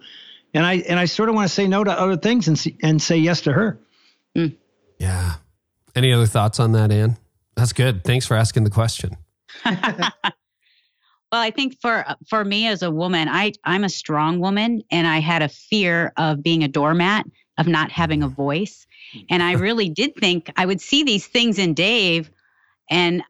And 0.53 0.65
I 0.65 0.73
and 0.89 0.99
I 0.99 1.05
sort 1.05 1.29
of 1.29 1.35
want 1.35 1.47
to 1.47 1.53
say 1.53 1.65
no 1.65 1.81
to 1.81 1.97
other 1.97 2.17
things 2.17 2.49
and 2.49 2.59
see, 2.59 2.75
and 2.83 3.01
say 3.01 3.15
yes 3.15 3.39
to 3.43 3.53
her. 3.53 3.79
Yeah. 4.99 5.35
Any 5.95 6.11
other 6.11 6.25
thoughts 6.25 6.59
on 6.59 6.73
that, 6.73 6.91
Ann? 6.91 7.15
That's 7.55 7.71
good. 7.71 8.03
Thanks 8.03 8.25
for 8.25 8.35
asking 8.35 8.65
the 8.65 8.69
question. 8.69 9.15
Well, 11.31 11.41
I 11.41 11.49
think 11.49 11.81
for 11.81 12.05
for 12.29 12.45
me 12.45 12.67
as 12.67 12.83
a 12.83 12.91
woman, 12.91 13.27
I 13.27 13.53
I'm 13.63 13.83
a 13.83 13.89
strong 13.89 14.39
woman, 14.39 14.83
and 14.91 15.07
I 15.07 15.17
had 15.19 15.41
a 15.41 15.49
fear 15.49 16.13
of 16.15 16.43
being 16.43 16.63
a 16.63 16.67
doormat, 16.67 17.25
of 17.57 17.65
not 17.65 17.91
having 17.91 18.21
a 18.21 18.27
voice, 18.27 18.85
and 19.31 19.41
I 19.41 19.53
really 19.67 19.89
did 19.89 20.15
think 20.15 20.51
I 20.57 20.67
would 20.67 20.79
see 20.79 21.03
these 21.03 21.25
things 21.25 21.57
in 21.57 21.73
Dave, 21.73 22.29
and 22.91 23.23
I, 23.23 23.25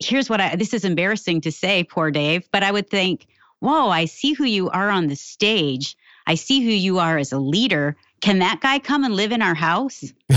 here's 0.00 0.28
what 0.30 0.40
I 0.40 0.56
this 0.56 0.74
is 0.74 0.84
embarrassing 0.84 1.40
to 1.42 1.52
say, 1.52 1.84
poor 1.84 2.10
Dave, 2.10 2.48
but 2.52 2.62
I 2.62 2.70
would 2.70 2.88
think, 2.90 3.26
whoa, 3.60 3.88
I 3.88 4.04
see 4.06 4.32
who 4.32 4.44
you 4.44 4.70
are 4.70 4.90
on 4.90 5.06
the 5.08 5.16
stage, 5.16 5.96
I 6.26 6.34
see 6.34 6.60
who 6.62 6.70
you 6.70 6.98
are 6.98 7.18
as 7.18 7.32
a 7.32 7.38
leader. 7.38 7.96
Can 8.20 8.40
that 8.40 8.60
guy 8.60 8.78
come 8.78 9.04
and 9.04 9.14
live 9.14 9.32
in 9.32 9.42
our 9.42 9.54
house? 9.54 10.04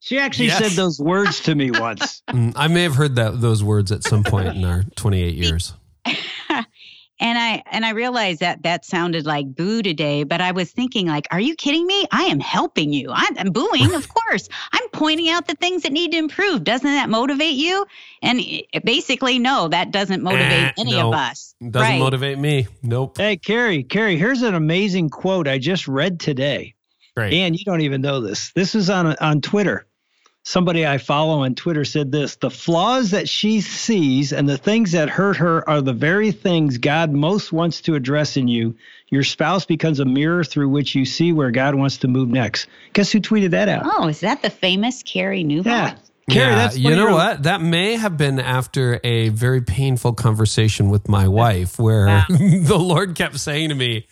She 0.00 0.18
actually 0.18 0.46
Yes. 0.46 0.58
said 0.58 0.70
those 0.72 0.98
words 0.98 1.40
to 1.42 1.54
me 1.54 1.70
once. 1.72 2.22
Mm, 2.30 2.54
I 2.56 2.68
may 2.68 2.82
have 2.84 2.94
heard 2.94 3.16
that 3.16 3.42
those 3.42 3.62
words 3.62 3.92
at 3.92 4.02
some 4.02 4.24
point 4.24 4.56
in 4.56 4.64
our 4.64 4.84
28 4.96 5.34
years. 5.34 5.74
And 7.20 7.36
I 7.38 7.62
and 7.70 7.84
I 7.84 7.90
realized 7.90 8.40
that 8.40 8.62
that 8.62 8.84
sounded 8.84 9.26
like 9.26 9.54
boo 9.54 9.82
today, 9.82 10.22
but 10.22 10.40
I 10.40 10.52
was 10.52 10.70
thinking 10.70 11.06
like, 11.08 11.26
are 11.30 11.40
you 11.40 11.56
kidding 11.56 11.86
me? 11.86 12.06
I 12.12 12.24
am 12.24 12.38
helping 12.38 12.92
you. 12.92 13.10
I'm, 13.12 13.36
I'm 13.38 13.50
booing, 13.50 13.92
of 13.94 14.08
course. 14.14 14.48
I'm 14.72 14.88
pointing 14.90 15.28
out 15.28 15.46
the 15.48 15.54
things 15.56 15.82
that 15.82 15.92
need 15.92 16.12
to 16.12 16.18
improve. 16.18 16.62
Doesn't 16.62 16.86
that 16.88 17.08
motivate 17.10 17.54
you? 17.54 17.86
And 18.22 18.38
it- 18.40 18.84
basically, 18.84 19.38
no, 19.40 19.66
that 19.68 19.90
doesn't 19.90 20.22
motivate 20.22 20.52
Eh, 20.52 20.72
any 20.78 20.92
no. 20.92 21.08
of 21.08 21.14
us. 21.14 21.54
Doesn't 21.60 21.80
right. 21.80 21.98
motivate 21.98 22.38
me. 22.38 22.68
Nope. 22.82 23.18
Hey, 23.18 23.36
Carey, 23.36 23.82
Carey, 23.82 24.16
here's 24.16 24.42
an 24.42 24.54
amazing 24.54 25.10
quote 25.10 25.48
I 25.48 25.58
just 25.58 25.88
read 25.88 26.20
today. 26.20 26.74
Great. 27.16 27.32
And 27.34 27.58
you 27.58 27.64
don't 27.64 27.80
even 27.80 28.00
know 28.00 28.20
this. 28.20 28.52
This 28.52 28.76
is 28.76 28.88
on 28.90 29.16
on 29.16 29.40
Twitter. 29.40 29.87
Somebody 30.48 30.86
I 30.86 30.96
follow 30.96 31.44
on 31.44 31.54
Twitter 31.54 31.84
said 31.84 32.10
this 32.10 32.36
The 32.36 32.48
flaws 32.48 33.10
that 33.10 33.28
she 33.28 33.60
sees 33.60 34.32
and 34.32 34.48
the 34.48 34.56
things 34.56 34.92
that 34.92 35.10
hurt 35.10 35.36
her 35.36 35.68
are 35.68 35.82
the 35.82 35.92
very 35.92 36.32
things 36.32 36.78
God 36.78 37.12
most 37.12 37.52
wants 37.52 37.82
to 37.82 37.94
address 37.96 38.38
in 38.38 38.48
you. 38.48 38.74
Your 39.10 39.24
spouse 39.24 39.66
becomes 39.66 40.00
a 40.00 40.06
mirror 40.06 40.42
through 40.42 40.70
which 40.70 40.94
you 40.94 41.04
see 41.04 41.34
where 41.34 41.50
God 41.50 41.74
wants 41.74 41.98
to 41.98 42.08
move 42.08 42.30
next. 42.30 42.66
Guess 42.94 43.12
who 43.12 43.20
tweeted 43.20 43.50
that 43.50 43.68
out? 43.68 43.82
Oh, 43.84 44.08
is 44.08 44.20
that 44.20 44.40
the 44.40 44.48
famous 44.48 45.02
Carey 45.02 45.44
Nieuwhof? 45.44 45.66
Yeah. 45.66 45.96
Carey, 46.30 46.50
yeah, 46.50 46.54
that's 46.54 46.78
you 46.78 46.96
know 46.96 47.12
what? 47.12 47.42
That 47.42 47.60
may 47.60 47.96
have 47.96 48.16
been 48.16 48.40
after 48.40 49.00
a 49.04 49.28
very 49.28 49.60
painful 49.60 50.14
conversation 50.14 50.88
with 50.88 51.10
my 51.10 51.28
wife 51.28 51.78
where 51.78 52.06
Wow. 52.06 52.24
the 52.30 52.78
Lord 52.78 53.16
kept 53.16 53.38
saying 53.38 53.68
to 53.68 53.74
me, 53.74 54.06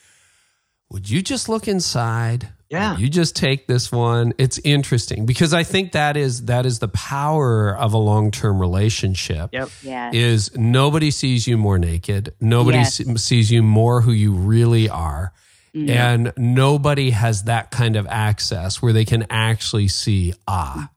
Would 0.90 1.10
you 1.10 1.22
just 1.22 1.48
look 1.48 1.66
inside? 1.68 2.48
Yeah. 2.70 2.92
Would 2.92 3.00
you 3.00 3.08
just 3.08 3.36
take 3.36 3.66
this 3.66 3.92
one. 3.92 4.32
It's 4.38 4.58
interesting 4.58 5.24
because 5.26 5.54
I 5.54 5.62
think 5.62 5.92
that 5.92 6.16
is 6.16 6.46
that 6.46 6.66
is 6.66 6.78
the 6.80 6.88
power 6.88 7.76
of 7.76 7.92
a 7.92 7.98
long-term 7.98 8.60
relationship. 8.60 9.50
Yep. 9.52 9.68
Yeah. 9.82 10.10
Is 10.12 10.56
nobody 10.56 11.10
sees 11.10 11.46
you 11.46 11.58
more 11.58 11.78
naked. 11.78 12.34
Nobody 12.40 12.78
Yes. 12.78 13.00
sees 13.22 13.50
you 13.50 13.62
more 13.62 14.00
who 14.00 14.12
you 14.12 14.32
really 14.32 14.88
are. 14.88 15.32
Mm-hmm. 15.74 15.90
And 15.90 16.32
nobody 16.38 17.10
has 17.10 17.44
that 17.44 17.70
kind 17.70 17.96
of 17.96 18.06
access 18.06 18.80
where 18.80 18.92
they 18.94 19.04
can 19.04 19.26
actually 19.28 19.88
see, 19.88 20.32
ah, 20.48 20.88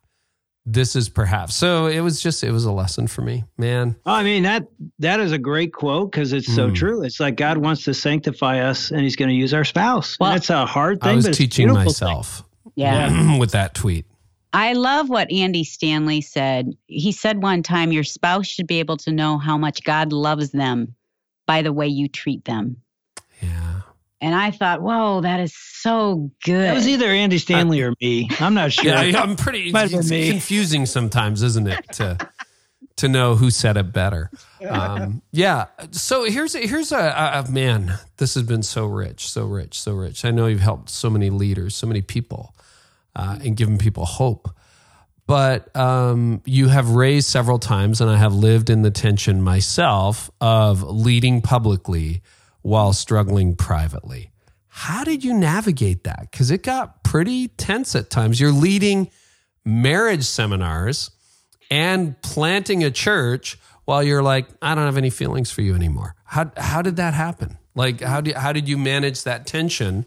this 0.71 0.95
is 0.95 1.09
perhaps. 1.09 1.55
So 1.55 1.87
it 1.87 2.01
was 2.01 2.21
just, 2.21 2.43
it 2.43 2.51
was 2.51 2.65
a 2.65 2.71
lesson 2.71 3.07
for 3.07 3.21
me, 3.21 3.43
man. 3.57 3.95
I 4.05 4.23
mean 4.23 4.43
that 4.43 4.67
that 4.99 5.19
is 5.19 5.31
a 5.31 5.37
great 5.37 5.73
quote 5.73 6.11
because 6.11 6.31
it's 6.33 6.53
so 6.53 6.69
Mm. 6.69 6.75
true. 6.75 7.03
It's 7.03 7.19
like 7.19 7.35
God 7.35 7.57
wants 7.57 7.83
to 7.85 7.93
sanctify 7.93 8.59
us, 8.59 8.91
and 8.91 9.01
He's 9.01 9.15
going 9.15 9.29
to 9.29 9.35
use 9.35 9.53
our 9.53 9.65
spouse. 9.65 10.17
Well, 10.19 10.31
That's 10.31 10.49
a 10.49 10.65
hard 10.65 11.01
thing. 11.01 11.11
I 11.11 11.15
was 11.15 11.25
but 11.25 11.33
teaching 11.33 11.67
beautiful 11.67 11.91
thing. 11.93 12.07
myself 12.07 12.43
yeah. 12.75 13.37
with 13.39 13.51
that 13.51 13.73
tweet. 13.73 14.05
I 14.51 14.73
love 14.73 15.09
what 15.09 15.31
Andy 15.31 15.63
Stanley 15.63 16.21
said. 16.21 16.71
He 16.87 17.11
said 17.11 17.41
one 17.43 17.61
time, 17.63 17.91
Your 17.91 18.03
spouse 18.03 18.47
should 18.47 18.67
be 18.67 18.79
able 18.79 18.97
to 18.97 19.11
know 19.11 19.37
how 19.37 19.57
much 19.57 19.83
God 19.83 20.11
loves 20.11 20.51
them 20.51 20.95
by 21.45 21.61
the 21.61 21.71
way 21.73 21.87
you 21.87 22.07
treat 22.07 22.45
them. 22.45 22.77
Yeah. 23.41 23.78
And 24.21 24.35
I 24.35 24.51
thought, 24.51 24.81
whoa, 24.81 25.21
that 25.21 25.39
is 25.39 25.55
so 25.55 26.31
good. 26.43 26.61
That 26.61 26.75
was 26.75 26.87
either 26.87 27.07
Andy 27.07 27.37
Stanley 27.37 27.81
or 27.81 27.93
me. 28.01 28.29
I'm 28.39 28.53
not 28.53 28.73
sure. 28.73 28.85
Yeah, 28.85 29.03
yeah, 29.03 29.21
I'm 29.21 29.35
pretty 29.35 29.71
Might 29.71 29.91
it's 29.93 30.09
confusing 30.09 30.85
sometimes, 30.85 31.41
isn't 31.41 31.67
it? 31.67 31.85
To 31.93 32.17
to 32.97 33.07
know 33.07 33.35
who 33.35 33.49
said 33.49 33.77
it 33.77 33.93
better. 33.93 34.29
Um, 34.67 35.21
yeah. 35.31 35.67
So 35.91 36.25
here's 36.25 36.53
a, 36.53 36.59
here's 36.67 36.91
a, 36.91 36.97
a, 36.97 37.43
a 37.45 37.49
man. 37.49 37.97
This 38.17 38.33
has 38.33 38.43
been 38.43 38.61
so 38.61 38.85
rich, 38.85 39.29
so 39.29 39.45
rich, 39.45 39.79
so 39.79 39.93
rich. 39.93 40.25
I 40.25 40.31
know 40.31 40.47
you've 40.47 40.59
helped 40.59 40.89
so 40.89 41.09
many 41.09 41.29
leaders, 41.29 41.75
so 41.75 41.87
many 41.87 42.01
people, 42.01 42.53
uh, 43.15 43.39
and 43.41 43.55
given 43.55 43.77
people 43.77 44.03
hope. 44.03 44.49
But 45.27 45.73
um, 45.77 46.41
you 46.43 46.67
have 46.67 46.89
raised 46.89 47.29
several 47.29 47.57
times, 47.57 48.01
and 48.01 48.09
I 48.09 48.17
have 48.17 48.33
lived 48.33 48.69
in 48.69 48.81
the 48.81 48.91
tension 48.91 49.41
myself 49.41 50.29
of 50.41 50.83
leading 50.83 51.41
publicly 51.41 52.21
while 52.61 52.93
struggling 52.93 53.55
privately. 53.55 54.31
How 54.67 55.03
did 55.03 55.23
you 55.23 55.33
navigate 55.33 56.03
that? 56.03 56.27
Because 56.31 56.51
it 56.51 56.63
got 56.63 57.03
pretty 57.03 57.49
tense 57.49 57.95
at 57.95 58.09
times. 58.09 58.39
You're 58.39 58.51
leading 58.51 59.09
marriage 59.65 60.23
seminars 60.23 61.11
and 61.69 62.19
planting 62.21 62.83
a 62.83 62.91
church 62.91 63.57
while 63.85 64.03
you're 64.03 64.21
like, 64.21 64.47
I 64.61 64.75
don't 64.75 64.85
have 64.85 64.97
any 64.97 65.09
feelings 65.09 65.49
for 65.49 65.61
you 65.61 65.73
anymore. 65.73 66.15
How 66.23 66.51
how 66.55 66.83
did 66.83 66.97
that 66.97 67.15
happen? 67.15 67.57
Like 67.73 68.01
how 68.01 68.21
did 68.21 68.35
how 68.35 68.53
did 68.53 68.69
you 68.69 68.77
manage 68.77 69.23
that 69.23 69.47
tension? 69.47 70.05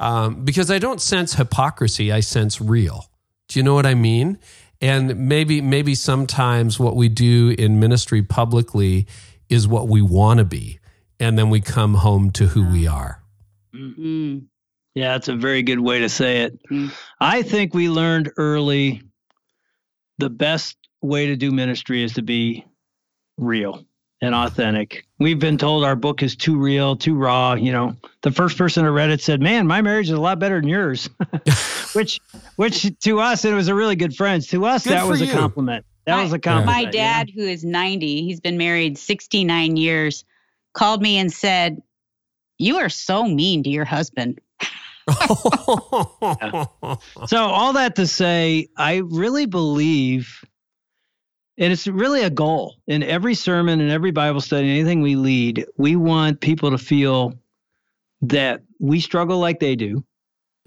Um, 0.00 0.44
because 0.44 0.68
I 0.68 0.80
don't 0.80 1.00
sense 1.00 1.34
hypocrisy, 1.34 2.10
I 2.10 2.20
sense 2.20 2.60
real. 2.60 3.06
Do 3.46 3.60
you 3.60 3.62
know 3.62 3.74
what 3.74 3.86
I 3.86 3.94
mean? 3.94 4.38
And 4.80 5.28
maybe 5.28 5.60
maybe 5.60 5.94
sometimes 5.94 6.80
what 6.80 6.96
we 6.96 7.08
do 7.08 7.54
in 7.56 7.78
ministry 7.78 8.22
publicly 8.22 9.06
is 9.48 9.68
what 9.68 9.86
we 9.86 10.02
want 10.02 10.38
to 10.38 10.44
be, 10.44 10.79
and 11.20 11.38
then 11.38 11.50
we 11.50 11.60
come 11.60 11.94
home 11.94 12.30
to 12.32 12.46
who 12.46 12.64
we 12.66 12.86
are. 12.88 13.22
Mm, 13.74 14.46
Yeah, 14.94 15.12
that's 15.12 15.28
a 15.28 15.36
very 15.36 15.62
good 15.62 15.78
way 15.78 16.00
to 16.00 16.08
say 16.08 16.42
it. 16.42 16.58
Mm. 16.70 16.92
I 17.20 17.42
think 17.42 17.74
we 17.74 17.88
learned 17.88 18.30
early 18.36 19.02
the 20.18 20.30
best 20.30 20.76
way 21.02 21.26
to 21.26 21.36
do 21.36 21.50
ministry 21.52 22.02
is 22.02 22.14
to 22.14 22.22
be 22.22 22.64
real 23.38 23.84
and 24.20 24.34
authentic. 24.34 25.06
We've 25.18 25.38
been 25.38 25.56
told 25.56 25.84
our 25.84 25.96
book 25.96 26.22
is 26.22 26.36
too 26.36 26.58
real, 26.58 26.96
too 26.96 27.14
raw. 27.14 27.54
You 27.54 27.72
know, 27.72 27.96
the 28.22 28.30
first 28.30 28.58
person 28.58 28.84
who 28.84 28.90
read 28.90 29.08
it 29.10 29.22
said, 29.22 29.40
"Man, 29.40 29.66
my 29.66 29.80
marriage 29.80 30.06
is 30.08 30.14
a 30.16 30.20
lot 30.20 30.38
better 30.38 30.60
than 30.60 30.68
yours," 30.68 31.08
which, 31.94 32.20
which 32.56 32.90
to 33.00 33.20
us, 33.20 33.44
it 33.46 33.54
was 33.54 33.68
a 33.68 33.74
really 33.74 33.96
good 33.96 34.14
friend. 34.14 34.42
To 34.48 34.66
us, 34.66 34.84
Good 34.84 34.92
that 34.94 35.02
for 35.04 35.08
was 35.10 35.22
a 35.22 35.26
compliment. 35.32 35.86
That 36.06 36.16
My- 36.16 36.22
was 36.24 36.32
a 36.34 36.38
compliment. 36.38 36.66
My 36.76 36.80
yeah. 36.82 36.90
dad, 36.90 37.30
who 37.34 37.42
is 37.42 37.64
90, 37.64 38.22
he's 38.24 38.40
been 38.40 38.58
married 38.58 38.98
69 38.98 39.76
years, 39.78 40.24
called 40.74 41.02
me 41.02 41.18
and 41.18 41.32
said, 41.32 41.80
You 42.58 42.76
are 42.78 42.88
so 42.88 43.24
mean 43.24 43.62
to 43.64 43.70
your 43.70 43.84
husband. 43.84 44.40
So 47.26 47.38
all 47.38 47.72
that 47.72 47.96
to 47.96 48.06
say, 48.06 48.68
I 48.76 48.96
really 48.98 49.46
believe, 49.46 50.44
and 51.58 51.72
it's 51.72 51.86
really 51.86 52.22
a 52.22 52.30
goal 52.30 52.76
in 52.86 53.02
every 53.02 53.34
sermon 53.34 53.80
and 53.80 53.90
every 53.90 54.10
Bible 54.10 54.40
study, 54.40 54.70
anything 54.70 55.00
we 55.00 55.16
lead, 55.16 55.66
we 55.76 55.96
want 55.96 56.40
people 56.40 56.70
to 56.70 56.78
feel 56.78 57.34
that 58.22 58.62
we 58.78 59.00
struggle 59.00 59.38
like 59.38 59.60
they 59.60 59.76
do. 59.76 60.04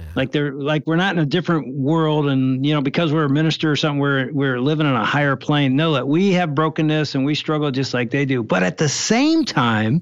Yeah. 0.03 0.11
Like 0.15 0.31
they're 0.31 0.53
like 0.53 0.85
we're 0.85 0.95
not 0.97 1.15
in 1.15 1.19
a 1.21 1.25
different 1.25 1.73
world, 1.73 2.27
and 2.27 2.65
you 2.65 2.73
know 2.73 2.81
because 2.81 3.13
we're 3.13 3.25
a 3.25 3.29
minister 3.29 3.71
or 3.71 3.75
something, 3.75 3.99
we're 3.99 4.31
we're 4.33 4.59
living 4.59 4.85
on 4.85 4.95
a 4.95 5.05
higher 5.05 5.35
plane. 5.35 5.75
No, 5.75 5.93
that 5.93 6.07
we 6.07 6.33
have 6.33 6.55
brokenness 6.55 7.15
and 7.15 7.25
we 7.25 7.35
struggle 7.35 7.71
just 7.71 7.93
like 7.93 8.11
they 8.11 8.25
do. 8.25 8.43
But 8.43 8.63
at 8.63 8.77
the 8.77 8.89
same 8.89 9.45
time, 9.45 10.01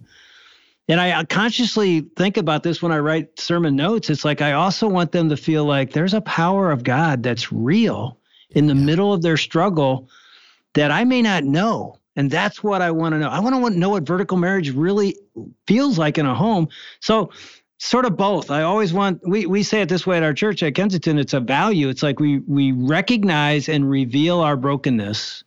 and 0.87 0.99
I 0.99 1.23
consciously 1.25 2.01
think 2.17 2.37
about 2.37 2.63
this 2.63 2.81
when 2.81 2.91
I 2.91 2.99
write 2.99 3.39
sermon 3.39 3.75
notes. 3.75 4.09
It's 4.09 4.25
like 4.25 4.41
I 4.41 4.53
also 4.53 4.87
want 4.87 5.11
them 5.11 5.29
to 5.29 5.37
feel 5.37 5.65
like 5.65 5.93
there's 5.93 6.13
a 6.13 6.21
power 6.21 6.71
of 6.71 6.83
God 6.83 7.23
that's 7.23 7.51
real 7.51 8.17
in 8.49 8.67
the 8.67 8.75
middle 8.75 9.13
of 9.13 9.21
their 9.21 9.37
struggle 9.37 10.09
that 10.73 10.91
I 10.91 11.03
may 11.03 11.21
not 11.21 11.43
know. 11.43 11.97
And 12.15 12.29
that's 12.29 12.61
what 12.61 12.81
I 12.81 12.91
want 12.91 13.13
to 13.13 13.19
know. 13.19 13.29
I 13.29 13.39
want 13.39 13.73
to 13.73 13.79
know 13.79 13.89
what 13.91 14.03
vertical 14.03 14.37
marriage 14.37 14.71
really 14.71 15.17
feels 15.65 15.97
like 15.97 16.17
in 16.17 16.25
a 16.25 16.35
home. 16.35 16.67
So, 16.99 17.31
sort 17.83 18.05
of 18.05 18.15
both. 18.15 18.51
I 18.51 18.61
always 18.61 18.93
want 18.93 19.21
we 19.27 19.45
we 19.47 19.63
say 19.63 19.81
it 19.81 19.89
this 19.89 20.05
way 20.05 20.17
at 20.17 20.23
our 20.23 20.33
church 20.33 20.61
at 20.61 20.75
Kensington, 20.75 21.17
it's 21.17 21.33
a 21.33 21.39
value. 21.39 21.89
It's 21.89 22.03
like 22.03 22.19
we 22.19 22.39
we 22.39 22.71
recognize 22.73 23.67
and 23.69 23.89
reveal 23.89 24.39
our 24.39 24.55
brokenness 24.55 25.43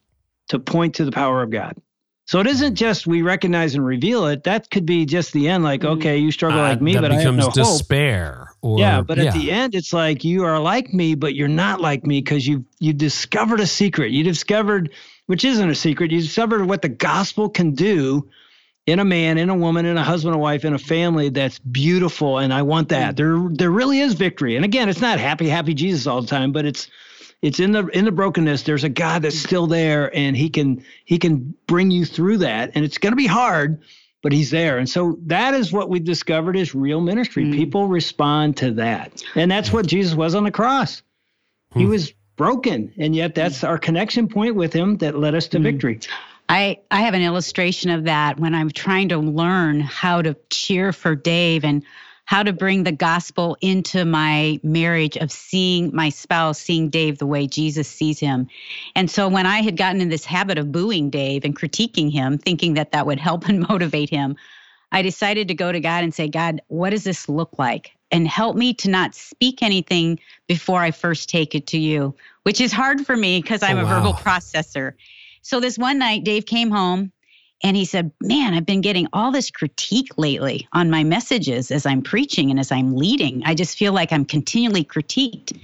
to 0.49 0.59
point 0.59 0.97
to 0.97 1.05
the 1.05 1.13
power 1.13 1.43
of 1.43 1.51
God. 1.51 1.77
So 2.27 2.41
it 2.41 2.47
isn't 2.47 2.75
just 2.75 3.07
we 3.07 3.21
recognize 3.23 3.75
and 3.75 3.85
reveal 3.85 4.27
it. 4.27 4.45
That 4.45 4.71
could 4.71 4.87
be 4.87 5.05
just 5.05 5.33
the 5.35 5.49
end. 5.49 5.63
Like, 5.63 5.83
Mhm. 5.83 5.99
okay, 5.99 6.17
you 6.19 6.31
struggle 6.33 6.59
like 6.61 6.81
Uh, 6.81 6.85
me, 6.85 6.95
but 6.95 7.13
I 7.13 7.21
have 7.21 7.35
no 7.37 7.45
hope. 7.45 7.55
despair. 7.55 8.49
Or, 8.63 8.79
Yeah, 8.81 9.03
but 9.03 9.19
at 9.19 9.35
the 9.35 9.51
end, 9.51 9.75
it's 9.75 9.93
like 9.93 10.25
you 10.25 10.43
are 10.45 10.59
like 10.59 10.93
me, 10.95 11.15
but 11.15 11.35
you're 11.35 11.49
not 11.49 11.83
like 11.83 12.07
me 12.07 12.21
because 12.23 12.47
you 12.49 12.65
you 12.81 12.95
discovered 12.95 13.61
a 13.61 13.67
secret. 13.67 14.11
You 14.11 14.25
discovered, 14.25 14.91
which 15.27 15.45
isn't 15.45 15.69
a 15.71 15.75
secret. 15.75 16.11
You 16.11 16.21
discovered 16.21 16.67
what 16.67 16.81
the 16.83 16.89
gospel 16.89 17.49
can 17.51 17.73
do 17.73 18.27
in 18.87 18.99
a 18.99 19.05
man, 19.05 19.39
in 19.39 19.49
a 19.49 19.55
woman, 19.55 19.87
in 19.87 19.97
a 19.97 20.03
husband, 20.03 20.35
a 20.35 20.39
wife, 20.39 20.65
in 20.65 20.75
a 20.75 20.79
family. 20.79 21.31
That's 21.31 21.59
beautiful, 21.59 22.39
and 22.39 22.53
I 22.53 22.63
want 22.63 22.91
that. 22.91 23.17
There 23.17 23.49
there 23.51 23.71
really 23.71 24.01
is 24.01 24.15
victory. 24.15 24.57
And 24.57 24.65
again, 24.65 24.89
it's 24.89 25.01
not 25.01 25.19
happy, 25.19 25.49
happy 25.49 25.75
Jesus 25.75 26.07
all 26.07 26.21
the 26.21 26.29
time, 26.29 26.53
but 26.53 26.65
it's 26.67 26.89
it's 27.43 27.61
in 27.61 27.73
the 27.73 27.87
in 27.89 28.05
the 28.05 28.13
brokenness. 28.13 28.63
There's 28.63 28.85
a 28.85 28.89
God 28.89 29.23
that's 29.23 29.39
still 29.39 29.67
there, 29.67 30.15
and 30.15 30.37
he 30.37 30.51
can 30.51 30.85
he 31.05 31.19
can 31.19 31.55
bring 31.67 31.91
you 31.91 32.05
through 32.05 32.39
that. 32.39 32.73
And 32.75 32.85
it's 32.85 32.99
going 32.99 33.13
to 33.13 33.17
be 33.17 33.27
hard, 33.27 33.83
but 34.23 34.33
he's 34.33 34.51
there. 34.51 34.79
And 34.79 34.89
so 34.89 35.19
that 35.27 35.55
is 35.55 35.73
what 35.73 35.89
we've 35.89 36.05
discovered 36.05 36.57
is 36.57 36.75
real 36.75 37.01
ministry. 37.01 37.45
Mm. 37.45 37.55
People 37.55 37.89
respond 37.89 38.59
to 38.59 38.73
that. 38.73 39.23
And 39.35 39.51
that's 39.51 39.73
what 39.73 39.87
Jesus 39.87 40.15
was 40.15 40.35
on 40.35 40.45
the 40.45 40.51
cross. 40.51 41.03
He 41.75 41.85
Hmm. 41.85 41.91
was 41.91 42.13
broken, 42.37 42.93
and 42.99 43.15
yet 43.17 43.35
that's 43.35 43.65
our 43.65 43.79
connection 43.79 44.29
point 44.29 44.57
with 44.57 44.73
him 44.73 44.99
that 44.99 45.17
led 45.19 45.35
us 45.35 45.49
to 45.49 45.59
Mm. 45.59 45.63
victory. 45.63 46.01
I, 46.49 46.79
I 46.91 47.03
have 47.03 47.15
an 47.15 47.23
illustration 47.23 47.91
of 47.91 48.05
that 48.05 48.39
when 48.39 48.55
I'm 48.55 48.71
trying 48.71 49.09
to 49.11 49.19
learn 49.19 49.81
how 49.81 50.23
to 50.23 50.37
cheer 50.51 50.93
for 50.93 51.15
Dave 51.15 51.65
and 51.65 51.83
how 52.27 52.43
to 52.43 52.53
bring 52.53 52.85
the 52.85 52.93
gospel 52.93 53.57
into 53.61 54.05
my 54.05 54.59
marriage 54.63 55.17
of 55.17 55.31
seeing 55.31 55.95
my 55.95 56.09
spouse, 56.09 56.59
seeing 56.59 56.89
Dave 56.89 57.19
the 57.19 57.27
way 57.27 57.47
Jesus 57.47 57.89
sees 57.89 58.19
him. 58.19 58.49
And 58.95 59.11
so 59.11 59.29
when 59.29 59.47
I 59.47 59.61
had 59.63 59.77
gotten 59.77 60.01
in 60.01 60.09
this 60.09 60.25
habit 60.25 60.57
of 60.59 60.73
booing 60.73 61.11
Dave 61.11 61.45
and 61.45 61.59
critiquing 61.59 62.11
him, 62.11 62.39
thinking 62.39 62.75
that 62.75 62.93
that 62.93 63.07
would 63.07 63.19
help 63.21 63.49
and 63.49 63.67
motivate 63.69 64.11
him, 64.11 64.37
I 64.93 65.03
decided 65.03 65.49
to 65.49 65.55
go 65.55 65.73
to 65.73 65.81
God 65.81 66.05
and 66.05 66.15
say, 66.15 66.29
God, 66.29 66.63
what 66.69 66.91
does 66.91 67.05
this 67.05 67.29
look 67.29 67.59
like? 67.59 67.91
And 68.11 68.29
help 68.29 68.55
me 68.57 68.73
to 68.75 68.89
not 68.89 69.15
speak 69.15 69.63
anything 69.63 70.21
before 70.47 70.81
I 70.81 70.93
first 70.93 71.29
take 71.29 71.55
it 71.55 71.67
to 71.69 71.79
you, 71.79 72.15
which 72.45 72.61
is 72.61 72.71
hard 72.71 73.05
for 73.05 73.17
me 73.17 73.43
because 73.43 73.63
I'm 73.63 73.79
Oh, 73.79 73.83
a 73.83 73.87
verbal 73.87 74.15
processor. 74.15 74.93
So 75.45 75.61
this 75.61 75.77
one 75.77 75.99
night, 75.99 76.25
Dave 76.25 76.47
came 76.47 76.71
home 76.71 77.13
and 77.63 77.77
he 77.77 77.85
said, 77.85 78.11
Man, 78.23 78.55
I've 78.55 78.65
been 78.65 78.81
getting 78.81 79.09
all 79.13 79.31
this 79.31 79.51
critique 79.51 80.09
lately 80.17 80.67
on 80.73 80.89
my 80.89 81.05
messages 81.05 81.71
as 81.71 81.85
I'm 81.85 82.01
preaching 82.01 82.51
and 82.51 82.59
as 82.59 82.73
I'm 82.73 82.97
leading. 82.97 83.43
I 83.45 83.55
just 83.55 83.77
feel 83.77 83.93
like 83.93 84.11
I'm 84.11 84.25
continually 84.25 84.85
critiqued. 84.85 85.55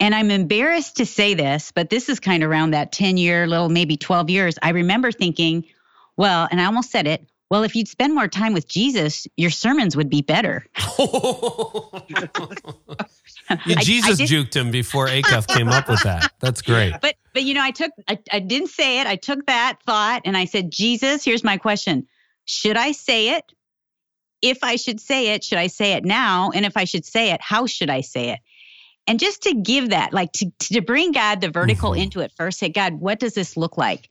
And 0.00 0.14
I'm 0.14 0.30
embarrassed 0.30 0.96
to 0.96 1.06
say 1.06 1.34
this, 1.34 1.72
but 1.72 1.90
this 1.90 2.08
is 2.08 2.20
kind 2.20 2.42
of 2.42 2.50
around 2.50 2.70
that 2.70 2.90
10 2.90 3.18
year, 3.18 3.46
little 3.46 3.68
maybe 3.68 3.98
12 3.98 4.30
years. 4.30 4.58
I 4.62 4.70
remember 4.70 5.12
thinking, 5.12 5.66
well, 6.16 6.48
and 6.50 6.58
I 6.58 6.64
almost 6.64 6.90
said 6.90 7.06
it, 7.06 7.28
well, 7.52 7.64
if 7.64 7.76
you'd 7.76 7.86
spend 7.86 8.14
more 8.14 8.28
time 8.28 8.54
with 8.54 8.66
Jesus, 8.66 9.26
your 9.36 9.50
sermons 9.50 9.94
would 9.94 10.08
be 10.08 10.22
better. 10.22 10.64
You 13.66 13.76
Jesus 13.80 14.20
I 14.20 14.24
did- 14.24 14.30
juked 14.30 14.54
him 14.56 14.70
before 14.70 15.08
Acuff 15.08 15.46
came 15.48 15.68
up 15.68 15.86
with 15.88 16.02
that. 16.04 16.32
That's 16.40 16.62
great. 16.62 16.94
But 17.02 17.16
but 17.34 17.42
you 17.42 17.52
know, 17.52 17.62
I 17.62 17.70
took 17.70 17.90
I, 18.08 18.18
I 18.32 18.38
didn't 18.40 18.68
say 18.68 19.00
it. 19.00 19.06
I 19.06 19.16
took 19.16 19.44
that 19.46 19.78
thought 19.84 20.22
and 20.24 20.34
I 20.36 20.46
said, 20.46 20.70
Jesus, 20.70 21.24
here's 21.24 21.44
my 21.44 21.58
question. 21.58 22.06
Should 22.46 22.78
I 22.78 22.92
say 22.92 23.36
it? 23.36 23.44
If 24.40 24.64
I 24.64 24.76
should 24.76 25.00
say 25.00 25.34
it, 25.34 25.44
should 25.44 25.58
I 25.58 25.66
say 25.66 25.92
it 25.92 26.04
now? 26.04 26.50
And 26.54 26.64
if 26.64 26.76
I 26.78 26.84
should 26.84 27.04
say 27.04 27.32
it, 27.32 27.40
how 27.42 27.66
should 27.66 27.90
I 27.90 28.00
say 28.00 28.30
it? 28.30 28.40
And 29.06 29.20
just 29.20 29.42
to 29.42 29.54
give 29.54 29.90
that, 29.90 30.14
like 30.14 30.32
to, 30.34 30.50
to 30.70 30.80
bring 30.80 31.12
God 31.12 31.40
the 31.42 31.50
vertical 31.50 31.90
Mhm. 31.90 32.02
into 32.04 32.20
it 32.20 32.32
first, 32.36 32.58
say, 32.58 32.70
God, 32.70 32.94
what 32.94 33.20
does 33.20 33.34
this 33.34 33.56
look 33.56 33.76
like? 33.76 34.08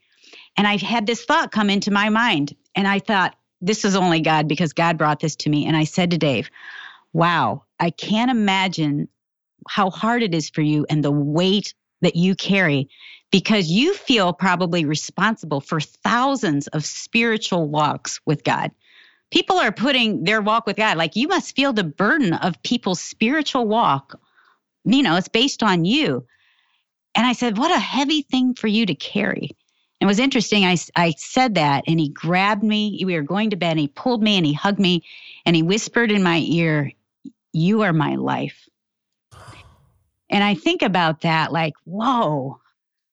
And 0.56 0.66
I've 0.68 0.82
had 0.82 1.06
this 1.06 1.24
thought 1.24 1.50
come 1.50 1.68
into 1.70 1.90
my 1.90 2.10
mind. 2.10 2.54
And 2.74 2.88
I 2.88 2.98
thought, 2.98 3.36
this 3.60 3.84
is 3.84 3.94
only 3.94 4.20
God 4.20 4.48
because 4.48 4.72
God 4.72 4.98
brought 4.98 5.20
this 5.20 5.36
to 5.36 5.50
me. 5.50 5.66
And 5.66 5.76
I 5.76 5.84
said 5.84 6.10
to 6.10 6.18
Dave, 6.18 6.50
wow, 7.12 7.64
I 7.78 7.90
can't 7.90 8.30
imagine 8.30 9.08
how 9.68 9.90
hard 9.90 10.22
it 10.22 10.34
is 10.34 10.50
for 10.50 10.62
you 10.62 10.84
and 10.90 11.04
the 11.04 11.12
weight 11.12 11.74
that 12.00 12.16
you 12.16 12.34
carry 12.34 12.88
because 13.30 13.70
you 13.70 13.94
feel 13.94 14.32
probably 14.32 14.84
responsible 14.84 15.60
for 15.60 15.80
thousands 15.80 16.66
of 16.68 16.84
spiritual 16.84 17.68
walks 17.68 18.20
with 18.26 18.44
God. 18.44 18.72
People 19.30 19.56
are 19.56 19.72
putting 19.72 20.24
their 20.24 20.42
walk 20.42 20.66
with 20.66 20.76
God, 20.76 20.98
like 20.98 21.16
you 21.16 21.28
must 21.28 21.56
feel 21.56 21.72
the 21.72 21.84
burden 21.84 22.34
of 22.34 22.62
people's 22.62 23.00
spiritual 23.00 23.66
walk. 23.66 24.20
You 24.84 25.02
know, 25.02 25.16
it's 25.16 25.28
based 25.28 25.62
on 25.62 25.84
you. 25.84 26.26
And 27.14 27.26
I 27.26 27.32
said, 27.32 27.56
What 27.56 27.70
a 27.70 27.78
heavy 27.78 28.22
thing 28.22 28.54
for 28.54 28.66
you 28.66 28.84
to 28.86 28.94
carry. 28.94 29.50
It 30.02 30.06
was 30.06 30.18
interesting. 30.18 30.64
I, 30.64 30.76
I 30.96 31.14
said 31.16 31.54
that, 31.54 31.84
and 31.86 32.00
he 32.00 32.08
grabbed 32.08 32.64
me. 32.64 33.00
We 33.06 33.14
were 33.14 33.22
going 33.22 33.50
to 33.50 33.56
bed, 33.56 33.70
and 33.70 33.78
he 33.78 33.86
pulled 33.86 34.20
me 34.20 34.36
and 34.36 34.44
he 34.44 34.52
hugged 34.52 34.80
me, 34.80 35.04
and 35.46 35.54
he 35.54 35.62
whispered 35.62 36.10
in 36.10 36.24
my 36.24 36.38
ear, 36.38 36.90
You 37.52 37.82
are 37.82 37.92
my 37.92 38.16
life. 38.16 38.68
And 40.28 40.42
I 40.42 40.56
think 40.56 40.82
about 40.82 41.20
that 41.20 41.52
like, 41.52 41.74
whoa. 41.84 42.58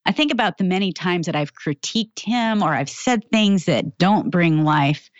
I 0.04 0.14
think 0.14 0.32
about 0.32 0.58
the 0.58 0.64
many 0.64 0.92
times 0.92 1.28
that 1.28 1.36
I've 1.36 1.54
critiqued 1.54 2.22
him 2.22 2.64
or 2.64 2.74
I've 2.74 2.90
said 2.90 3.30
things 3.30 3.66
that 3.66 4.00
don't 4.00 4.32
bring 4.32 4.64
life. 4.64 5.12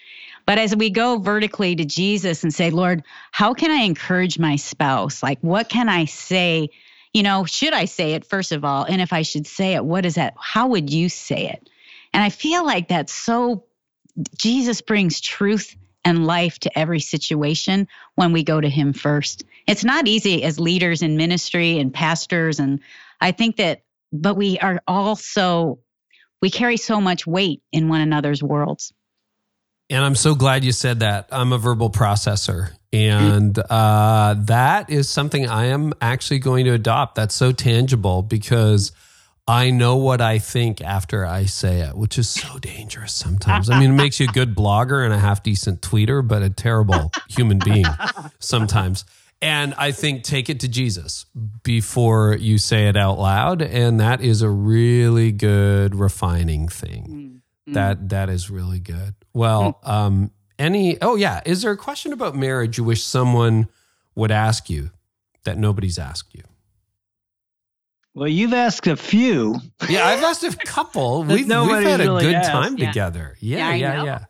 But 0.48 0.58
as 0.58 0.76
we 0.76 0.90
go 0.90 1.20
vertically 1.20 1.76
to 1.76 1.86
Jesus 1.86 2.42
and 2.42 2.52
say, 2.52 2.72
Lord, 2.72 3.04
how 3.32 3.54
can 3.54 3.70
I 3.70 3.84
encourage 3.84 4.40
my 4.40 4.56
spouse? 4.56 5.22
Like, 5.22 5.38
what 5.42 5.70
can 5.70 5.88
I 5.88 6.06
say? 6.06 6.70
You 7.20 7.24
know, 7.24 7.44
should 7.44 7.74
I 7.74 7.84
say 7.84 8.14
it, 8.14 8.24
first 8.24 8.54
of 8.54 8.64
all? 8.64 8.86
And 8.86 9.02
if 9.02 9.12
I 9.12 9.24
should 9.24 9.46
say 9.46 9.74
it, 9.74 9.84
what 9.84 10.06
is 10.06 10.16
that? 10.16 10.36
How 10.40 10.68
would 10.68 10.90
you 10.90 11.10
say 11.10 11.50
it? 11.50 11.70
And 12.14 12.24
I 12.24 12.30
feel 12.30 12.66
like 12.66 12.88
that's 12.88 13.12
so, 13.12 13.66
Jesus 14.38 14.80
brings 14.80 15.20
truth 15.20 15.76
and 16.06 16.26
life 16.26 16.60
to 16.60 16.80
every 16.80 17.02
situation 17.02 17.90
when 18.16 18.32
we 18.32 18.46
go 18.46 18.62
to 18.62 18.70
him 18.70 18.94
first. 18.94 19.44
It's 19.68 19.84
not 19.84 20.08
easy 20.08 20.46
as 20.46 20.62
leaders 20.62 21.02
in 21.02 21.18
ministry 21.18 21.78
and 21.78 21.94
pastors. 21.94 22.58
And 22.58 22.80
I 23.20 23.34
think 23.34 23.58
that, 23.58 23.82
but 24.14 24.36
we 24.36 24.58
are 24.60 24.82
also, 24.88 25.80
we 26.42 26.50
carry 26.50 26.78
so 26.78 27.02
much 27.02 27.28
weight 27.28 27.62
in 27.74 27.90
one 27.90 28.00
another's 28.00 28.42
worlds. 28.42 28.94
And 29.90 30.04
I'm 30.04 30.16
so 30.16 30.36
glad 30.36 30.64
you 30.64 30.72
said 30.72 31.00
that. 31.00 31.28
I'm 31.32 31.52
a 31.52 31.58
verbal 31.58 31.90
processor. 31.90 32.72
And 32.94 33.58
uh, 33.58 34.36
that 34.40 34.90
is 34.90 35.10
something 35.10 35.48
I 35.48 35.66
am 35.66 35.94
actually 36.02 36.40
going 36.40 36.66
to 36.66 36.74
adopt. 36.74 37.16
That's 37.16 37.36
so 37.36 37.52
tangible 37.52 38.22
because 38.22 38.92
I 39.48 39.72
know 39.72 39.98
what 39.98 40.22
I 40.22 40.38
think 40.38 40.82
after 40.82 41.26
I 41.26 41.46
say 41.46 41.82
it, 41.82 41.96
which 41.96 42.20
is 42.20 42.30
so 42.30 42.60
dangerous 42.60 43.14
sometimes. 43.14 43.70
I 43.70 43.80
mean, 43.80 43.92
it 43.92 43.96
makes 43.96 44.20
you 44.20 44.28
a 44.30 44.32
good 44.32 44.56
blogger 44.56 45.04
and 45.04 45.12
a 45.14 45.18
half 45.18 45.42
decent 45.42 45.82
tweeter, 45.82 46.28
but 46.28 46.44
a 46.44 46.52
terrible 46.52 47.12
human 47.30 47.58
being 47.58 47.86
sometimes. 48.40 49.06
And 49.42 49.74
I 49.76 49.92
think 49.92 50.24
take 50.24 50.50
it 50.50 50.60
to 50.60 50.68
Jesus 50.68 51.26
before 51.64 52.36
you 52.36 52.58
say 52.58 52.88
it 52.90 52.98
out 52.98 53.18
loud. 53.18 53.62
And 53.64 54.00
that 54.00 54.22
is 54.22 54.42
a 54.44 54.50
really 54.50 55.32
good 55.32 55.96
refining 55.96 56.68
thing. 56.68 57.39
That 57.74 58.10
that 58.10 58.30
is 58.30 58.50
really 58.50 58.80
good. 58.80 59.14
Well, 59.34 59.80
um, 59.84 60.32
any 60.58 61.00
oh 61.02 61.16
yeah, 61.16 61.42
is 61.46 61.62
there 61.62 61.72
a 61.72 61.78
question 61.78 62.14
about 62.14 62.36
marriage 62.36 62.78
you 62.78 62.84
wish 62.84 63.04
someone 63.04 63.68
would 64.16 64.32
ask 64.32 64.70
you 64.70 64.92
that 65.44 65.58
nobody's 65.58 65.98
asked 66.00 66.34
you? 66.36 66.44
Well, 68.16 68.28
you've 68.28 68.54
asked 68.54 68.88
a 68.88 68.98
few. 68.98 69.56
Yeah, 69.88 70.06
I've 70.08 70.24
asked 70.24 70.44
a 70.44 70.52
couple. 70.56 71.24
We've, 71.24 71.30
we've 71.40 71.48
nobody's 71.48 71.88
had 71.88 72.02
a 72.02 72.04
really 72.06 72.24
good 72.26 72.36
asked. 72.36 72.50
time 72.50 72.78
Yeah. 72.78 72.88
together. 72.88 73.38
Yeah, 73.40 73.58
Yeah, 73.70 73.76
yeah, 73.76 73.96
know. 73.98 74.06
yeah. 74.06 74.26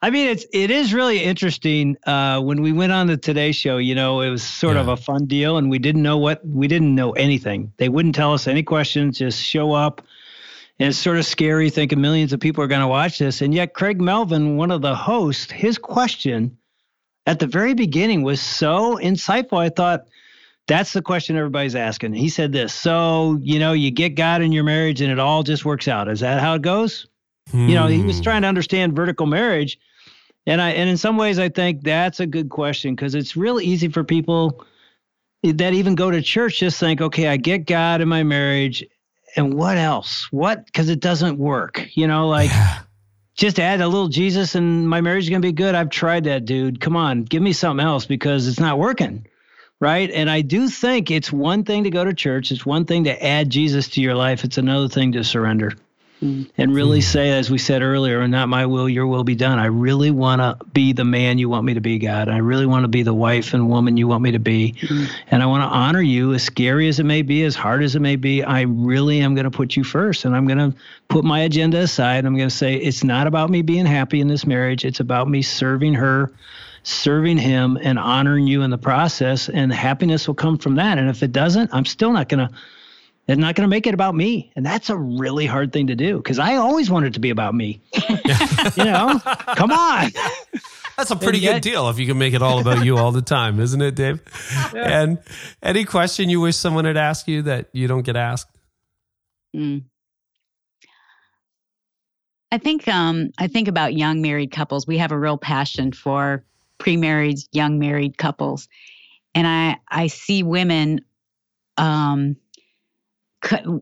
I 0.00 0.10
mean, 0.10 0.28
it's 0.28 0.46
it 0.52 0.70
is 0.70 0.94
really 0.94 1.22
interesting. 1.22 1.96
Uh, 2.06 2.40
when 2.40 2.62
we 2.62 2.72
went 2.72 2.92
on 2.92 3.08
the 3.08 3.16
Today 3.16 3.50
Show, 3.52 3.78
you 3.78 3.94
know, 3.96 4.20
it 4.20 4.30
was 4.30 4.42
sort 4.44 4.76
of 4.76 4.86
a 4.88 4.96
fun 4.96 5.26
deal, 5.26 5.56
and 5.58 5.68
we 5.70 5.78
didn't 5.80 6.02
know 6.02 6.16
what 6.16 6.40
we 6.46 6.68
didn't 6.68 6.94
know 6.94 7.12
anything. 7.12 7.72
They 7.78 7.88
wouldn't 7.88 8.14
tell 8.14 8.32
us 8.32 8.46
any 8.46 8.62
questions, 8.62 9.18
just 9.18 9.42
show 9.42 9.72
up. 9.72 10.00
And 10.80 10.88
it's 10.90 10.98
sort 10.98 11.18
of 11.18 11.26
scary 11.26 11.70
thinking 11.70 12.00
millions 12.00 12.32
of 12.32 12.40
people 12.40 12.62
are 12.62 12.68
going 12.68 12.80
to 12.82 12.86
watch 12.88 13.18
this, 13.18 13.42
and 13.42 13.52
yet 13.52 13.74
Craig 13.74 14.00
Melvin, 14.00 14.56
one 14.56 14.70
of 14.70 14.80
the 14.80 14.94
hosts, 14.94 15.50
his 15.50 15.76
question 15.76 16.56
at 17.26 17.40
the 17.40 17.46
very 17.48 17.74
beginning 17.74 18.22
was 18.22 18.40
so 18.40 18.96
insightful. 18.96 19.58
I 19.58 19.70
thought 19.70 20.06
that's 20.68 20.92
the 20.92 21.02
question 21.02 21.36
everybody's 21.36 21.74
asking. 21.74 22.14
He 22.14 22.28
said 22.28 22.52
this: 22.52 22.72
So 22.72 23.38
you 23.42 23.58
know, 23.58 23.72
you 23.72 23.90
get 23.90 24.10
God 24.14 24.40
in 24.40 24.52
your 24.52 24.64
marriage, 24.64 25.00
and 25.00 25.10
it 25.10 25.18
all 25.18 25.42
just 25.42 25.64
works 25.64 25.88
out. 25.88 26.08
Is 26.08 26.20
that 26.20 26.40
how 26.40 26.54
it 26.54 26.62
goes? 26.62 27.06
you 27.54 27.74
know 27.74 27.86
he 27.86 28.02
was 28.02 28.18
Hmm. 28.18 28.22
trying 28.24 28.42
to 28.42 28.48
understand 28.48 28.94
vertical 28.94 29.24
marriage 29.24 29.78
and 30.46 30.60
i 30.60 30.68
and 30.68 30.90
in 30.90 30.98
some 30.98 31.16
ways 31.16 31.38
i 31.38 31.48
think 31.48 31.82
that's 31.82 32.20
a 32.20 32.26
good 32.26 32.50
question 32.50 32.94
because 32.94 33.14
it's 33.14 33.38
real 33.38 33.58
easy 33.58 33.88
for 33.88 34.04
people 34.04 34.66
that 35.42 35.72
even 35.72 35.94
go 35.94 36.10
to 36.10 36.20
church 36.20 36.58
just 36.60 36.78
think 36.78 37.00
okay 37.00 37.26
i 37.26 37.38
get 37.38 37.64
god 37.64 38.02
in 38.02 38.08
my 38.08 38.22
marriage 38.22 38.84
and 39.36 39.54
what 39.54 39.76
else? 39.76 40.28
What? 40.32 40.64
Because 40.66 40.88
it 40.88 41.00
doesn't 41.00 41.38
work 41.38 41.86
you 41.94 42.06
know 42.06 42.28
like 42.28 42.50
Yeah. 42.50 42.78
just 43.36 43.60
add 43.60 43.80
a 43.80 43.88
little 43.88 44.08
jesus 44.08 44.54
and 44.54 44.88
my 44.88 45.00
marriage 45.00 45.24
is 45.24 45.30
going 45.30 45.42
to 45.42 45.48
be 45.48 45.52
good. 45.52 45.74
I've 45.74 45.90
tried 45.90 46.24
that 46.24 46.44
dude. 46.44 46.80
Come 46.80 46.96
on 46.96 47.24
give 47.24 47.42
me 47.42 47.52
something 47.52 47.84
else 47.84 48.06
because 48.06 48.48
it's 48.48 48.60
not 48.60 48.78
working 48.78 49.26
right? 49.80 50.10
And 50.10 50.28
i 50.28 50.40
do 50.40 50.68
think 50.68 51.10
it's 51.10 51.32
one 51.32 51.64
thing 51.64 51.84
to 51.84 51.90
go 51.90 52.04
to 52.04 52.12
church. 52.14 52.50
It's 52.50 52.66
one 52.66 52.84
thing 52.84 53.04
to 53.04 53.24
add 53.24 53.50
jesus 53.50 53.88
to 53.90 54.00
your 54.00 54.14
life. 54.14 54.44
It's 54.44 54.58
another 54.58 54.88
thing 54.88 55.12
to 55.12 55.22
surrender 55.24 55.72
and 56.20 56.74
really 56.74 56.98
hmm. 56.98 57.04
say, 57.04 57.30
as 57.30 57.50
we 57.50 57.58
said 57.58 57.82
earlier, 57.82 58.26
not 58.26 58.48
my 58.48 58.66
will, 58.66 58.88
your 58.88 59.06
will 59.06 59.22
be 59.22 59.36
done. 59.36 59.58
I 59.58 59.66
really 59.66 60.10
want 60.10 60.40
to 60.40 60.64
be 60.66 60.92
the 60.92 61.04
man 61.04 61.38
you 61.38 61.48
want 61.48 61.64
me 61.64 61.74
to 61.74 61.80
be, 61.80 61.98
God. 61.98 62.28
I 62.28 62.38
really 62.38 62.66
want 62.66 62.84
to 62.84 62.88
be 62.88 63.04
the 63.04 63.14
wife 63.14 63.54
and 63.54 63.68
woman 63.68 63.96
you 63.96 64.08
want 64.08 64.22
me 64.22 64.32
to 64.32 64.40
be. 64.40 64.74
Hmm. 64.80 65.04
And 65.30 65.42
I 65.42 65.46
want 65.46 65.62
to 65.62 65.68
honor 65.68 66.00
you, 66.00 66.34
as 66.34 66.42
scary 66.42 66.88
as 66.88 66.98
it 66.98 67.04
may 67.04 67.22
be, 67.22 67.44
as 67.44 67.54
hard 67.54 67.84
as 67.84 67.94
it 67.94 68.00
may 68.00 68.16
be. 68.16 68.42
I 68.42 68.62
really 68.62 69.20
am 69.20 69.34
going 69.34 69.44
to 69.44 69.50
put 69.50 69.76
you 69.76 69.84
first. 69.84 70.24
And 70.24 70.34
I'm 70.34 70.46
going 70.46 70.72
to 70.72 70.78
put 71.08 71.24
my 71.24 71.40
agenda 71.40 71.78
aside. 71.78 72.24
I'm 72.24 72.36
going 72.36 72.48
to 72.48 72.54
say, 72.54 72.74
it's 72.74 73.04
not 73.04 73.28
about 73.28 73.48
me 73.48 73.62
being 73.62 73.86
happy 73.86 74.20
in 74.20 74.26
this 74.26 74.44
marriage. 74.44 74.84
It's 74.84 75.00
about 75.00 75.28
me 75.28 75.42
serving 75.42 75.94
her, 75.94 76.32
serving 76.82 77.38
him, 77.38 77.78
and 77.80 77.96
honoring 77.96 78.48
you 78.48 78.62
in 78.62 78.70
the 78.70 78.78
process. 78.78 79.48
And 79.48 79.72
happiness 79.72 80.26
will 80.26 80.34
come 80.34 80.58
from 80.58 80.74
that. 80.76 80.98
And 80.98 81.08
if 81.08 81.22
it 81.22 81.30
doesn't, 81.30 81.72
I'm 81.72 81.84
still 81.84 82.12
not 82.12 82.28
going 82.28 82.48
to 82.48 82.54
it's 83.28 83.38
not 83.38 83.54
going 83.54 83.66
to 83.66 83.70
make 83.70 83.86
it 83.86 83.92
about 83.92 84.14
me. 84.14 84.50
And 84.56 84.64
that's 84.64 84.88
a 84.88 84.96
really 84.96 85.44
hard 85.44 85.70
thing 85.72 85.88
to 85.88 85.94
do 85.94 86.16
because 86.16 86.38
I 86.38 86.56
always 86.56 86.90
wanted 86.90 87.08
it 87.08 87.14
to 87.14 87.20
be 87.20 87.28
about 87.28 87.54
me. 87.54 87.82
you 88.76 88.84
know, 88.84 89.20
come 89.54 89.70
on. 89.70 90.10
That's 90.96 91.10
a 91.10 91.16
pretty 91.16 91.38
yet- 91.38 91.54
good 91.54 91.70
deal 91.70 91.90
if 91.90 91.98
you 91.98 92.06
can 92.06 92.16
make 92.16 92.32
it 92.32 92.40
all 92.40 92.58
about 92.58 92.84
you 92.84 92.96
all 92.96 93.12
the 93.12 93.22
time, 93.22 93.60
isn't 93.60 93.80
it, 93.82 93.94
Dave? 93.94 94.20
And 94.74 95.18
any 95.62 95.84
question 95.84 96.30
you 96.30 96.40
wish 96.40 96.56
someone 96.56 96.86
had 96.86 96.96
asked 96.96 97.28
you 97.28 97.42
that 97.42 97.68
you 97.72 97.86
don't 97.86 98.02
get 98.02 98.16
asked? 98.16 98.50
Mm. 99.54 99.84
I 102.50 102.56
think 102.56 102.88
um, 102.88 103.30
I 103.36 103.46
think 103.46 103.68
about 103.68 103.94
young 103.94 104.22
married 104.22 104.50
couples. 104.50 104.86
We 104.86 104.98
have 104.98 105.12
a 105.12 105.18
real 105.18 105.36
passion 105.36 105.92
for 105.92 106.44
pre-married, 106.78 107.38
young 107.52 107.78
married 107.78 108.16
couples, 108.16 108.68
and 109.34 109.46
I 109.46 109.76
I 109.86 110.06
see 110.06 110.42
women. 110.42 111.02
Um, 111.76 112.36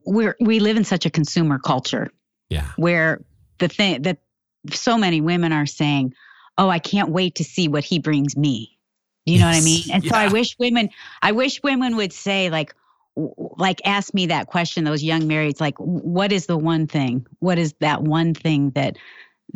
we 0.05 0.28
we 0.41 0.61
live 0.61 0.77
in 0.77 0.85
such 0.85 1.07
a 1.07 1.11
consumer 1.11 1.59
culture. 1.59 2.11
Yeah. 2.49 2.69
Where 2.77 3.24
the 3.59 3.69
thing 3.69 4.03
that 4.03 4.19
so 4.70 4.99
many 4.99 5.20
women 5.20 5.53
are 5.53 5.66
saying, 5.66 6.15
"Oh, 6.59 6.69
I 6.69 6.78
can't 6.78 7.11
wait 7.11 7.37
to 7.37 7.45
see 7.45 7.69
what 7.69 7.85
he 7.85 7.99
brings 7.99 8.37
me." 8.37 8.77
You 9.27 9.41
know 9.41 9.47
what 9.47 9.57
I 9.57 9.61
mean? 9.61 9.83
And 9.93 10.05
yeah. 10.05 10.12
so 10.12 10.16
I 10.16 10.28
wish 10.28 10.57
women, 10.57 10.91
I 11.20 11.33
wish 11.33 11.61
women 11.62 11.97
would 11.97 12.12
say 12.12 12.49
like, 12.49 12.74
like 13.16 13.81
ask 13.85 14.15
me 14.15 14.27
that 14.27 14.47
question. 14.47 14.85
Those 14.85 15.03
young 15.03 15.23
marrieds, 15.23 15.61
like, 15.61 15.77
what 15.78 16.31
is 16.31 16.47
the 16.47 16.57
one 16.57 16.87
thing? 16.87 17.27
What 17.41 17.59
is 17.59 17.74
that 17.81 18.03
one 18.03 18.35
thing 18.35 18.70
that 18.70 18.97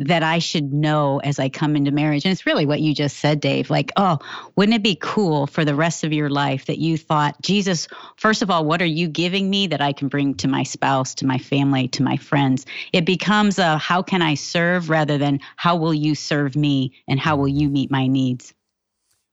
that 0.05 0.23
I 0.23 0.39
should 0.39 0.73
know 0.73 1.19
as 1.19 1.39
I 1.39 1.49
come 1.49 1.75
into 1.75 1.91
marriage. 1.91 2.25
And 2.25 2.31
it's 2.31 2.45
really 2.45 2.65
what 2.65 2.81
you 2.81 2.93
just 2.93 3.17
said, 3.17 3.39
Dave. 3.39 3.69
Like, 3.69 3.91
oh, 3.97 4.19
wouldn't 4.55 4.75
it 4.75 4.83
be 4.83 4.97
cool 4.99 5.47
for 5.47 5.63
the 5.63 5.75
rest 5.75 6.03
of 6.03 6.11
your 6.11 6.29
life 6.29 6.65
that 6.65 6.79
you 6.79 6.97
thought, 6.97 7.41
Jesus, 7.41 7.87
first 8.17 8.41
of 8.41 8.49
all, 8.49 8.65
what 8.65 8.81
are 8.81 8.85
you 8.85 9.07
giving 9.07 9.49
me 9.49 9.67
that 9.67 9.81
I 9.81 9.93
can 9.93 10.07
bring 10.07 10.35
to 10.35 10.47
my 10.47 10.63
spouse, 10.63 11.15
to 11.15 11.25
my 11.25 11.37
family, 11.37 11.87
to 11.89 12.03
my 12.03 12.17
friends? 12.17 12.65
It 12.93 13.05
becomes 13.05 13.59
a 13.59 13.77
how 13.77 14.01
can 14.01 14.21
I 14.21 14.33
serve 14.33 14.89
rather 14.89 15.17
than 15.17 15.39
how 15.55 15.75
will 15.75 15.93
you 15.93 16.15
serve 16.15 16.55
me 16.55 16.93
and 17.07 17.19
how 17.19 17.35
will 17.35 17.47
you 17.47 17.69
meet 17.69 17.91
my 17.91 18.07
needs? 18.07 18.53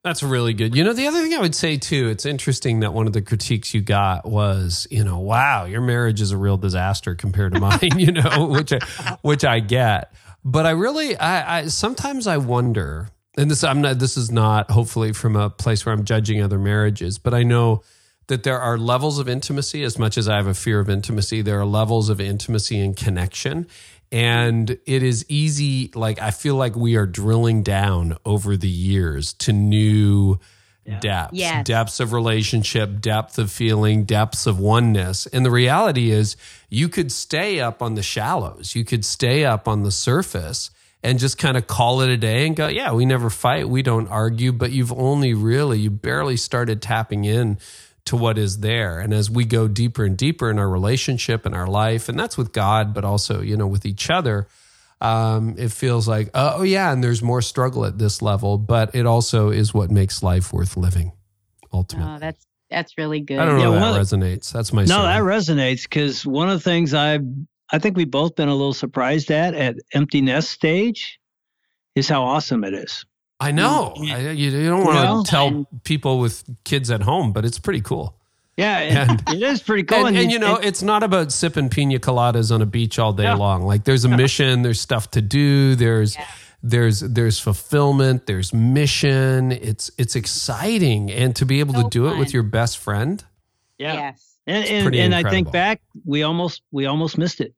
That's 0.04 0.22
really 0.22 0.54
good. 0.54 0.76
You 0.76 0.84
know, 0.84 0.92
the 0.92 1.06
other 1.06 1.20
thing 1.20 1.34
I 1.34 1.40
would 1.40 1.54
say 1.54 1.76
too, 1.76 2.08
it's 2.08 2.24
interesting 2.24 2.80
that 2.80 2.94
one 2.94 3.06
of 3.06 3.12
the 3.12 3.20
critiques 3.20 3.74
you 3.74 3.80
got 3.80 4.24
was, 4.24 4.86
you 4.90 5.02
know, 5.02 5.18
wow, 5.18 5.64
your 5.64 5.80
marriage 5.80 6.20
is 6.20 6.30
a 6.30 6.36
real 6.36 6.56
disaster 6.56 7.14
compared 7.14 7.54
to 7.54 7.60
mine, 7.60 7.98
you 7.98 8.12
know, 8.12 8.46
which 8.46 8.72
I, 8.72 9.18
which 9.22 9.44
I 9.44 9.60
get. 9.60 10.14
But 10.44 10.66
I 10.66 10.70
really, 10.70 11.16
I, 11.16 11.58
I 11.58 11.66
sometimes 11.66 12.26
I 12.26 12.36
wonder, 12.36 13.08
and 13.36 13.50
this 13.50 13.64
I'm 13.64 13.80
not. 13.80 13.98
This 13.98 14.16
is 14.16 14.30
not 14.30 14.70
hopefully 14.70 15.12
from 15.12 15.36
a 15.36 15.50
place 15.50 15.84
where 15.84 15.94
I'm 15.94 16.04
judging 16.04 16.42
other 16.42 16.58
marriages, 16.58 17.18
but 17.18 17.34
I 17.34 17.42
know 17.42 17.82
that 18.28 18.42
there 18.42 18.60
are 18.60 18.78
levels 18.78 19.18
of 19.18 19.28
intimacy. 19.28 19.82
As 19.82 19.98
much 19.98 20.16
as 20.16 20.28
I 20.28 20.36
have 20.36 20.46
a 20.46 20.54
fear 20.54 20.80
of 20.80 20.88
intimacy, 20.88 21.42
there 21.42 21.58
are 21.60 21.66
levels 21.66 22.08
of 22.08 22.20
intimacy 22.20 22.78
and 22.80 22.96
connection. 22.96 23.66
And 24.10 24.70
it 24.86 25.02
is 25.02 25.26
easy, 25.28 25.90
like, 25.94 26.18
I 26.18 26.30
feel 26.30 26.54
like 26.54 26.74
we 26.74 26.96
are 26.96 27.06
drilling 27.06 27.62
down 27.62 28.16
over 28.24 28.56
the 28.56 28.68
years 28.68 29.34
to 29.34 29.52
new 29.52 30.38
yeah. 30.88 31.00
depths, 31.00 31.34
yes. 31.34 31.66
depths 31.66 32.00
of 32.00 32.12
relationship, 32.12 33.00
depth 33.00 33.38
of 33.38 33.50
feeling, 33.50 34.04
depths 34.04 34.46
of 34.46 34.58
oneness. 34.58 35.26
And 35.26 35.44
the 35.44 35.50
reality 35.50 36.10
is, 36.10 36.36
you 36.70 36.88
could 36.88 37.12
stay 37.12 37.60
up 37.60 37.82
on 37.82 37.94
the 37.94 38.02
shallows, 38.02 38.74
you 38.74 38.84
could 38.84 39.04
stay 39.04 39.44
up 39.44 39.68
on 39.68 39.82
the 39.82 39.90
surface 39.90 40.70
and 41.02 41.18
just 41.18 41.38
kind 41.38 41.56
of 41.56 41.66
call 41.66 42.00
it 42.00 42.10
a 42.10 42.16
day 42.16 42.46
and 42.46 42.56
go, 42.56 42.66
yeah, 42.66 42.92
we 42.92 43.06
never 43.06 43.30
fight, 43.30 43.68
we 43.68 43.82
don't 43.82 44.08
argue, 44.08 44.52
but 44.52 44.72
you've 44.72 44.92
only 44.92 45.34
really, 45.34 45.78
you 45.78 45.90
barely 45.90 46.36
started 46.36 46.82
tapping 46.82 47.24
in 47.24 47.58
to 48.06 48.16
what 48.16 48.38
is 48.38 48.60
there. 48.60 48.98
And 48.98 49.12
as 49.12 49.30
we 49.30 49.44
go 49.44 49.68
deeper 49.68 50.04
and 50.04 50.16
deeper 50.16 50.50
in 50.50 50.58
our 50.58 50.68
relationship 50.68 51.44
and 51.44 51.54
our 51.54 51.66
life, 51.66 52.08
and 52.08 52.18
that's 52.18 52.38
with 52.38 52.52
God, 52.52 52.94
but 52.94 53.04
also, 53.04 53.42
you 53.42 53.56
know, 53.56 53.66
with 53.66 53.84
each 53.84 54.10
other 54.10 54.48
um, 55.00 55.54
it 55.58 55.70
feels 55.70 56.08
like, 56.08 56.30
oh, 56.34 56.62
yeah, 56.62 56.92
and 56.92 57.02
there's 57.02 57.22
more 57.22 57.42
struggle 57.42 57.84
at 57.84 57.98
this 57.98 58.20
level, 58.20 58.58
but 58.58 58.94
it 58.94 59.06
also 59.06 59.50
is 59.50 59.72
what 59.72 59.90
makes 59.90 60.22
life 60.22 60.52
worth 60.52 60.76
living 60.76 61.12
ultimately. 61.72 62.12
Oh, 62.12 62.18
that's 62.18 62.46
that's 62.70 62.98
really 62.98 63.20
good. 63.20 63.38
I 63.38 63.46
don't 63.46 63.58
know 63.58 63.74
yeah, 63.74 63.92
that 63.92 64.00
resonates. 64.00 64.52
That's 64.52 64.72
my 64.72 64.82
no, 64.82 64.86
story. 64.86 65.06
that 65.06 65.22
resonates 65.22 65.84
because 65.84 66.26
one 66.26 66.48
of 66.48 66.54
the 66.54 66.64
things 66.64 66.92
I 66.92 67.18
I 67.70 67.78
think 67.78 67.96
we've 67.96 68.10
both 68.10 68.36
been 68.36 68.48
a 68.48 68.54
little 68.54 68.74
surprised 68.74 69.30
at 69.30 69.54
at 69.54 69.76
empty 69.94 70.20
nest 70.20 70.50
stage 70.50 71.18
is 71.94 72.08
how 72.08 72.24
awesome 72.24 72.64
it 72.64 72.74
is. 72.74 73.04
I 73.40 73.52
know. 73.52 73.94
I, 73.96 74.30
you, 74.30 74.50
you, 74.50 74.68
don't 74.68 74.84
want 74.84 75.26
to 75.26 75.30
tell 75.30 75.68
people 75.84 76.18
with 76.18 76.42
kids 76.64 76.90
at 76.90 77.02
home, 77.02 77.32
but 77.32 77.44
it's 77.44 77.58
pretty 77.58 77.80
cool. 77.80 78.17
Yeah, 78.58 78.78
and, 79.08 79.22
it 79.28 79.40
is 79.40 79.62
pretty 79.62 79.84
cool. 79.84 79.98
And, 79.98 80.08
and, 80.08 80.16
and 80.16 80.32
you 80.32 80.40
know, 80.40 80.56
it's 80.56 80.82
not 80.82 81.04
about 81.04 81.30
sipping 81.30 81.68
pina 81.68 82.00
coladas 82.00 82.52
on 82.52 82.60
a 82.60 82.66
beach 82.66 82.98
all 82.98 83.12
day 83.12 83.22
yeah. 83.22 83.34
long. 83.34 83.62
Like 83.62 83.84
there's 83.84 84.04
a 84.04 84.08
mission, 84.08 84.62
there's 84.62 84.80
stuff 84.80 85.12
to 85.12 85.22
do, 85.22 85.76
there's 85.76 86.16
yeah. 86.16 86.26
there's 86.60 86.98
there's 86.98 87.38
fulfillment, 87.38 88.26
there's 88.26 88.52
mission. 88.52 89.52
It's 89.52 89.92
it's 89.96 90.16
exciting, 90.16 91.08
and 91.12 91.36
to 91.36 91.46
be 91.46 91.60
able 91.60 91.74
so 91.74 91.84
to 91.84 91.88
do 91.88 92.06
fun. 92.06 92.16
it 92.16 92.18
with 92.18 92.34
your 92.34 92.42
best 92.42 92.78
friend. 92.78 93.24
Yeah. 93.78 93.94
Yes. 93.94 94.36
And 94.48 94.66
and, 94.66 94.94
and 94.96 95.14
I 95.14 95.30
think 95.30 95.52
back, 95.52 95.80
we 96.04 96.24
almost 96.24 96.62
we 96.72 96.86
almost 96.86 97.16
missed 97.16 97.40
it. 97.40 97.54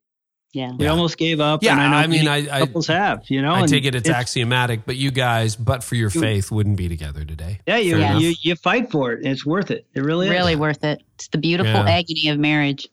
Yeah. 0.53 0.73
We 0.77 0.87
almost 0.89 1.17
gave 1.17 1.41
up. 1.41 1.63
Yeah. 1.63 1.79
I, 1.79 2.03
I 2.03 2.07
mean, 2.09 2.27
I, 2.27 2.61
couples 2.61 2.89
have, 2.89 3.29
you 3.31 3.41
know, 3.41 3.55
I 3.55 3.67
take 3.67 3.85
it 3.85 3.95
it's, 3.95 4.09
it's, 4.09 4.17
axiomatic, 4.17 4.85
but 4.85 4.97
you 4.97 5.11
guys, 5.11 5.55
but 5.55 5.85
for 5.85 5.95
your 5.95 6.11
faith, 6.11 6.51
wouldn't 6.51 6.77
be 6.77 6.89
together 6.89 7.25
today. 7.25 7.61
Yeah. 7.67 7.77
You, 7.77 7.99
you, 8.19 8.35
you, 8.41 8.57
fight 8.57 8.91
for 8.91 9.13
it. 9.13 9.25
It's 9.25 9.47
worth 9.47 9.71
it. 9.71 9.87
It 9.95 10.01
really 10.01 10.29
really 10.29 10.55
is. 10.55 10.59
worth 10.59 10.83
it. 10.83 11.03
It's 11.15 11.29
the 11.29 11.39
beautiful 11.39 11.73
yeah. 11.73 11.91
agony 11.91 12.29
of 12.29 12.39
marriage. 12.39 12.89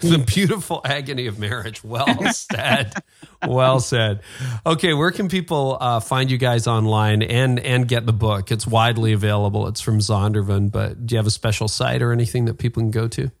The 0.00 0.18
beautiful 0.18 0.80
agony 0.84 1.26
of 1.26 1.38
marriage. 1.40 1.82
Well 1.82 2.06
said. 2.32 2.94
well 3.46 3.80
said. 3.80 4.20
Okay. 4.64 4.94
Where 4.94 5.10
can 5.10 5.28
people 5.28 5.76
uh, 5.80 6.00
find 6.00 6.30
you 6.30 6.38
guys 6.38 6.68
online 6.68 7.22
and, 7.22 7.58
and 7.58 7.88
get 7.88 8.06
the 8.06 8.12
book? 8.12 8.52
It's 8.52 8.66
widely 8.66 9.12
available. 9.12 9.66
It's 9.66 9.80
from 9.80 9.98
Zondervan, 9.98 10.70
but 10.70 11.04
do 11.04 11.14
you 11.14 11.16
have 11.16 11.26
a 11.26 11.32
special 11.32 11.66
site 11.66 12.00
or 12.00 12.12
anything 12.12 12.44
that 12.44 12.58
people 12.58 12.80
can 12.80 12.92
go 12.92 13.08
to? 13.08 13.32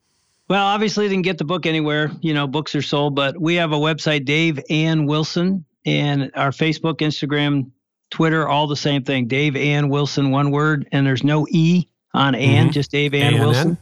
Well, 0.48 0.64
obviously, 0.64 1.08
they 1.08 1.14
can 1.14 1.22
get 1.22 1.38
the 1.38 1.44
book 1.44 1.66
anywhere. 1.66 2.10
You 2.20 2.32
know, 2.32 2.46
books 2.46 2.74
are 2.74 2.82
sold, 2.82 3.14
but 3.14 3.38
we 3.38 3.56
have 3.56 3.72
a 3.72 3.76
website, 3.76 4.24
Dave 4.24 4.58
Ann 4.70 5.04
Wilson, 5.06 5.64
and 5.84 6.30
our 6.34 6.50
Facebook, 6.50 6.96
Instagram, 6.96 7.70
Twitter, 8.10 8.48
all 8.48 8.66
the 8.66 8.76
same 8.76 9.04
thing. 9.04 9.28
Dave 9.28 9.56
Ann 9.56 9.90
Wilson, 9.90 10.30
one 10.30 10.50
word, 10.50 10.88
and 10.90 11.06
there's 11.06 11.22
no 11.22 11.46
E 11.50 11.86
on 12.14 12.34
Ann, 12.34 12.64
mm-hmm. 12.64 12.72
just 12.72 12.90
Dave 12.90 13.12
Ann 13.12 13.38
Wilson. 13.38 13.78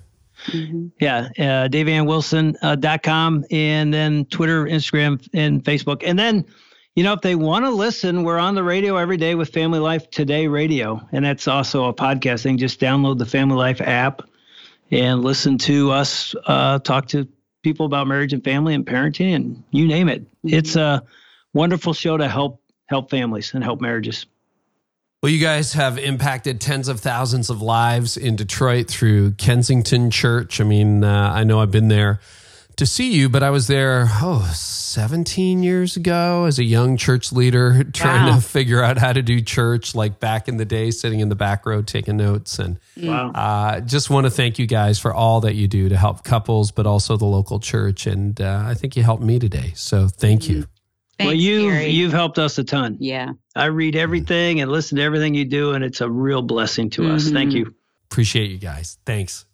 Mm-hmm. 0.47 0.89
Yeah, 1.01 1.29
uh, 1.39 1.69
DaveAnnWilson.com, 1.69 3.39
uh, 3.39 3.47
and 3.55 3.95
then 3.95 4.25
Twitter, 4.27 4.67
Instagram, 4.67 5.27
and 5.33 5.65
Facebook. 5.65 6.03
And 6.05 6.19
then, 6.19 6.45
you 6.95 7.05
know, 7.05 7.13
if 7.13 7.21
they 7.21 7.37
want 7.37 7.65
to 7.65 7.71
listen, 7.71 8.23
we're 8.23 8.39
on 8.39 8.55
the 8.55 8.63
radio 8.63 8.97
every 8.97 9.17
day 9.17 9.35
with 9.35 9.51
FamilyLife 9.53 10.11
Today 10.11 10.47
Radio, 10.47 11.01
and 11.13 11.25
that's 11.25 11.49
also 11.49 11.87
a 11.87 11.95
podcast 11.95 12.43
thing. 12.43 12.59
Just 12.59 12.81
download 12.81 13.19
the 13.19 13.25
FamilyLife 13.25 13.81
app 13.81 14.23
and 14.91 15.23
listen 15.23 15.59
to 15.59 15.91
us 15.91 16.35
uh, 16.47 16.79
talk 16.79 17.09
to 17.09 17.29
people 17.63 17.87
about 17.87 18.07
marriage 18.07 18.33
and 18.33 18.45
family 18.45 18.75
and 18.75 18.87
parenting 18.87 19.35
and 19.35 19.63
you 19.71 19.87
name 19.87 20.09
it. 20.09 20.23
Mm-hmm. 20.23 20.55
It's 20.55 20.77
a 20.77 21.05
wonderful 21.53 21.93
show 21.93 22.17
to 22.17 22.29
help 22.29 22.63
help 22.87 23.11
families 23.11 23.53
and 23.55 23.65
help 23.65 23.81
marriages. 23.81 24.27
Well, 25.23 25.33
you 25.33 25.41
guys 25.41 25.73
have 25.73 25.99
impacted 25.99 26.61
tens 26.61 26.89
of 26.89 27.01
thousands 27.01 27.51
of 27.51 27.61
lives 27.61 28.17
in 28.17 28.37
Detroit 28.37 28.89
through 28.89 29.33
Kensington 29.33 30.11
Church. 30.11 30.61
I 30.61 30.65
mean, 30.65 31.03
uh, 31.03 31.33
I 31.35 31.43
know 31.43 31.61
I've 31.61 31.71
been 31.73 31.89
there 31.89 32.21
to 32.77 32.87
see 32.87 33.13
you, 33.13 33.29
but 33.29 33.43
I 33.43 33.51
was 33.51 33.67
there, 33.69 34.07
oh, 34.23 34.51
17 34.55 35.63
years 35.63 35.97
ago 35.97 36.45
as 36.45 36.59
a 36.59 36.65
young 36.65 36.97
church 36.97 37.33
leader 37.33 37.85
trying 37.93 38.27
wow. 38.27 38.37
to 38.37 38.43
figure 38.43 38.83
out 38.83 38.99
how 38.99 39.13
to 39.13 39.23
do 39.23 39.41
church 39.41 39.95
like 39.95 40.21
back 40.21 40.47
in 40.47 40.59
the 40.59 40.65
day, 40.65 40.91
sitting 40.91 41.21
in 41.21 41.29
the 41.29 41.35
back 41.35 41.65
row 41.65 41.83
taking 41.83 42.19
notes. 42.19 42.59
And 42.59 42.79
wow. 43.03 43.31
uh, 43.33 43.81
just 43.81 44.11
want 44.11 44.27
to 44.27 44.31
thank 44.31 44.59
you 44.59 44.67
guys 44.67 44.99
for 44.99 45.13
all 45.15 45.41
that 45.41 45.55
you 45.55 45.69
do 45.69 45.89
to 45.89 45.97
help 45.97 46.23
couples, 46.23 46.71
but 46.71 46.87
also 46.87 47.17
the 47.17 47.25
local 47.25 47.61
church. 47.61 48.07
And 48.07 48.39
uh, 48.41 48.65
I 48.67 48.75
think 48.75 48.95
you 48.97 49.03
helped 49.03 49.23
me 49.23 49.39
today. 49.39 49.73
So 49.75 50.09
thank 50.09 50.49
you. 50.49 50.67
Thanks, 51.19 51.29
well, 51.29 51.35
you 51.35 51.71
you've 51.71 52.13
helped 52.13 52.39
us 52.39 52.59
a 52.59 52.65
ton. 52.65 52.99
Yeah, 53.01 53.33
I 53.55 53.67
read 53.67 53.97
everything 53.97 54.61
and 54.61 54.71
listen 54.71 54.97
to 54.99 55.03
everything 55.03 55.33
you 55.33 55.47
do, 55.47 55.73
and 55.73 55.83
it's 55.83 56.03
a 56.03 56.11
real 56.11 56.43
blessing 56.43 56.91
to 56.91 57.03
mm-hmm. 57.03 57.15
us. 57.15 57.31
Thank 57.31 57.55
you. 57.55 57.75
Appreciate 58.11 58.51
you 58.51 58.59
guys. 58.59 58.99
Thanks. 59.07 59.46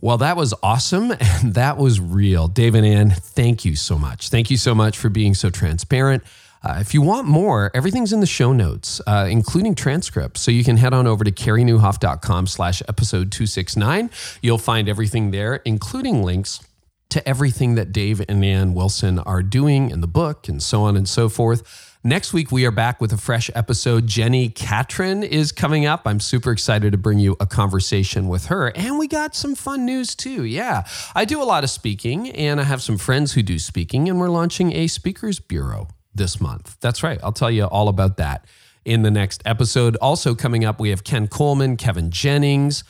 Well, 0.00 0.18
that 0.18 0.36
was 0.36 0.54
awesome 0.62 1.10
and 1.20 1.54
that 1.54 1.76
was 1.76 2.00
real. 2.00 2.48
Dave 2.48 2.74
and 2.74 2.86
Ann, 2.86 3.10
thank 3.10 3.64
you 3.64 3.76
so 3.76 3.98
much. 3.98 4.28
Thank 4.28 4.50
you 4.50 4.56
so 4.56 4.74
much 4.74 4.98
for 4.98 5.08
being 5.08 5.34
so 5.34 5.50
transparent. 5.50 6.22
Uh, 6.62 6.76
if 6.78 6.92
you 6.92 7.00
want 7.00 7.26
more, 7.26 7.70
everything's 7.72 8.12
in 8.12 8.20
the 8.20 8.26
show 8.26 8.52
notes, 8.52 9.00
uh, 9.06 9.26
including 9.30 9.74
transcripts. 9.74 10.42
So 10.42 10.50
you 10.50 10.62
can 10.62 10.76
head 10.76 10.92
on 10.92 11.06
over 11.06 11.24
to 11.24 11.32
careynieuwhof.com 11.32 12.46
slash 12.46 12.82
episode 12.86 13.32
269. 13.32 14.10
You'll 14.42 14.58
find 14.58 14.86
everything 14.86 15.30
there, 15.30 15.56
including 15.64 16.22
links 16.22 16.60
to 17.08 17.26
everything 17.26 17.76
that 17.76 17.92
Dave 17.92 18.22
and 18.28 18.44
Ann 18.44 18.74
Wilson 18.74 19.18
are 19.20 19.42
doing 19.42 19.90
in 19.90 20.00
the 20.02 20.06
book 20.06 20.48
and 20.48 20.62
so 20.62 20.82
on 20.82 20.96
and 20.96 21.08
so 21.08 21.28
forth. 21.28 21.89
Next 22.02 22.32
week, 22.32 22.50
we 22.50 22.64
are 22.64 22.70
back 22.70 22.98
with 22.98 23.12
a 23.12 23.18
fresh 23.18 23.50
episode. 23.54 24.06
Jenni 24.06 24.54
Catron 24.54 25.22
is 25.22 25.52
coming 25.52 25.84
up. 25.84 26.06
I'm 26.06 26.18
super 26.18 26.50
excited 26.50 26.92
to 26.92 26.98
bring 26.98 27.18
you 27.18 27.36
a 27.40 27.46
conversation 27.46 28.26
with 28.26 28.46
her. 28.46 28.68
And 28.74 28.98
we 28.98 29.06
got 29.06 29.36
some 29.36 29.54
fun 29.54 29.84
news 29.84 30.14
too. 30.14 30.44
Yeah, 30.44 30.84
I 31.14 31.26
do 31.26 31.42
a 31.42 31.44
lot 31.44 31.62
of 31.62 31.68
speaking, 31.68 32.30
and 32.30 32.58
I 32.58 32.62
have 32.64 32.80
some 32.80 32.96
friends 32.96 33.34
who 33.34 33.42
do 33.42 33.58
speaking, 33.58 34.08
and 34.08 34.18
we're 34.18 34.30
launching 34.30 34.72
a 34.72 34.86
speakers 34.86 35.40
bureau 35.40 35.88
this 36.14 36.40
month. 36.40 36.78
That's 36.80 37.02
right. 37.02 37.20
I'll 37.22 37.32
tell 37.32 37.50
you 37.50 37.64
all 37.64 37.88
about 37.88 38.16
that 38.16 38.46
in 38.86 39.02
the 39.02 39.10
next 39.10 39.42
episode. 39.44 39.96
Also, 39.96 40.34
coming 40.34 40.64
up, 40.64 40.80
we 40.80 40.88
have 40.88 41.04
Ken 41.04 41.28
Coleman, 41.28 41.76
Kevin 41.76 42.10
Jennings. 42.10 42.82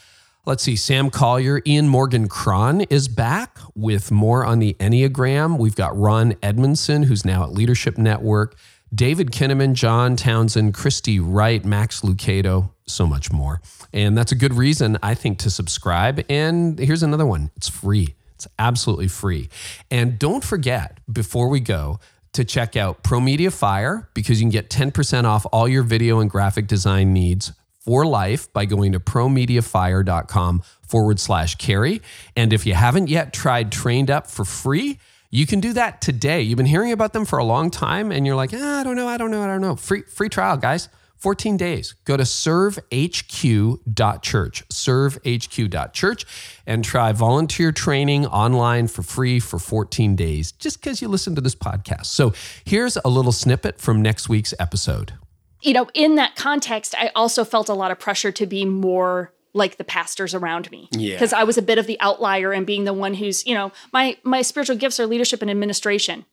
Let's 0.47 0.63
see, 0.63 0.75
Sam 0.75 1.11
Collier, 1.11 1.61
Ian 1.67 1.87
Morgan 1.87 2.27
Cron 2.27 2.81
is 2.83 3.09
back 3.09 3.59
with 3.75 4.11
more 4.11 4.43
on 4.47 4.59
the 4.59 4.75
Enneagram. 4.81 5.59
We've 5.59 5.77
got 5.77 5.95
Ron 5.95 6.35
Edmondson, 6.43 7.03
who's 7.03 7.27
now 7.27 7.43
at 7.43 7.53
Leadership 7.53 7.99
Network. 7.99 8.57
David 8.93 9.33
Kinnaman, 9.33 9.75
John 9.75 10.17
Townsend, 10.17 10.73
Christy 10.73 11.21
Wright, 11.21 11.63
Max 11.63 12.01
Lucado, 12.01 12.71
so 12.87 13.07
much 13.07 13.31
more. 13.31 13.61
And 13.93 14.17
that's 14.17 14.33
a 14.33 14.35
good 14.35 14.55
reason, 14.55 14.99
I 15.03 15.15
think, 15.15 15.39
to 15.41 15.51
subscribe. 15.51 16.25
And 16.31 16.79
here's 16.79 17.03
another 17.03 17.27
one 17.27 17.51
it's 17.57 17.69
free. 17.69 18.15
It's 18.35 18.49
absolutely 18.59 19.09
free. 19.09 19.51
And 19.91 20.19
don't 20.19 20.43
forget, 20.43 21.01
before 21.13 21.51
we 21.51 21.61
go, 21.61 22.01
to 22.33 22.45
check 22.47 22.77
out 22.77 23.03
Pro 23.03 23.21
Media 23.21 23.51
Fire 23.51 24.09
because 24.15 24.41
you 24.41 24.45
can 24.45 24.51
get 24.51 24.71
10% 24.71 25.25
off 25.25 25.45
all 25.53 25.69
your 25.69 25.83
video 25.83 26.21
and 26.21 26.31
graphic 26.31 26.67
design 26.67 27.13
needs 27.13 27.53
for 27.91 28.07
life 28.07 28.53
by 28.53 28.67
going 28.67 28.93
to 28.93 29.01
promediafire.com 29.01 30.63
forward 30.81 31.19
slash 31.19 31.57
carey. 31.57 32.01
And 32.37 32.53
if 32.53 32.65
you 32.65 32.75
haven't 32.75 33.09
yet 33.09 33.33
tried 33.33 33.73
TrainedUp 33.73 34.31
for 34.31 34.45
free, 34.45 35.01
you 35.29 35.45
can 35.45 35.59
do 35.59 35.73
that 35.73 36.01
today. 36.01 36.41
You've 36.41 36.57
been 36.57 36.67
hearing 36.67 36.93
about 36.93 37.13
them 37.13 37.25
for 37.25 37.41
a 37.41 37.45
long 37.45 37.69
time 37.69 38.13
and 38.13 38.25
you're 38.25 38.37
like, 38.37 38.53
ah, 38.55 38.79
I 38.79 38.85
don't 38.85 38.95
know, 38.95 39.09
I 39.09 39.17
don't 39.17 39.33
know, 39.33 39.43
I 39.43 39.49
don't 39.49 39.61
know. 39.61 39.75
Free 39.75 40.03
free 40.03 40.29
trial, 40.29 40.57
guys. 40.57 40.89
14 41.17 41.57
days. 41.57 41.97
Go 42.05 42.17
to 42.17 42.23
servehq.church, 42.23 44.69
servehq.church, 44.69 46.27
and 46.67 46.85
try 46.85 47.13
volunteer 47.13 47.73
training 47.73 48.27
online 48.27 48.87
for 48.87 49.03
free 49.03 49.41
for 49.41 49.59
14 49.59 50.17
days 50.17 50.53
just 50.53 50.81
because 50.81 51.03
you 51.03 51.09
listen 51.09 51.35
to 51.35 51.41
this 51.41 51.57
podcast. 51.57 52.07
So 52.07 52.33
here's 52.65 52.97
a 53.05 53.09
little 53.09 53.33
snippet 53.33 53.81
from 53.81 54.01
next 54.01 54.31
week's 54.31 54.55
episode. 54.61 55.15
You 55.63 55.75
know, 55.75 55.89
in 55.95 56.15
that 56.15 56.37
context, 56.37 56.95
I 56.97 57.11
also 57.15 57.45
felt 57.45 57.69
a 57.69 57.75
lot 57.75 57.91
of 57.91 57.99
pressure 57.99 58.33
to 58.33 58.47
be 58.47 58.65
more 58.65 59.33
like 59.53 59.77
the 59.77 59.85
pastors 59.85 60.35
around 60.35 60.71
me. 60.71 60.89
Yeah. 60.93 61.15
because 61.15 61.33
i 61.33 61.45
was 61.45 61.59
a 61.59 61.63
bit 61.63 61.79
of 61.79 61.87
the 61.87 62.01
outlier 62.01 62.53
and 62.53 62.67
being 62.67 62.85
the 62.85 62.93
one 62.93 63.15
who's 63.15 63.47
you 63.47 63.55
know 63.55 63.73
my 63.93 64.17
my 64.23 64.43
spiritual 64.43 64.77
gifts 64.77 65.01
are 65.01 65.07
leadership 65.07 65.43
and 65.43 65.51
administration. 65.51 66.25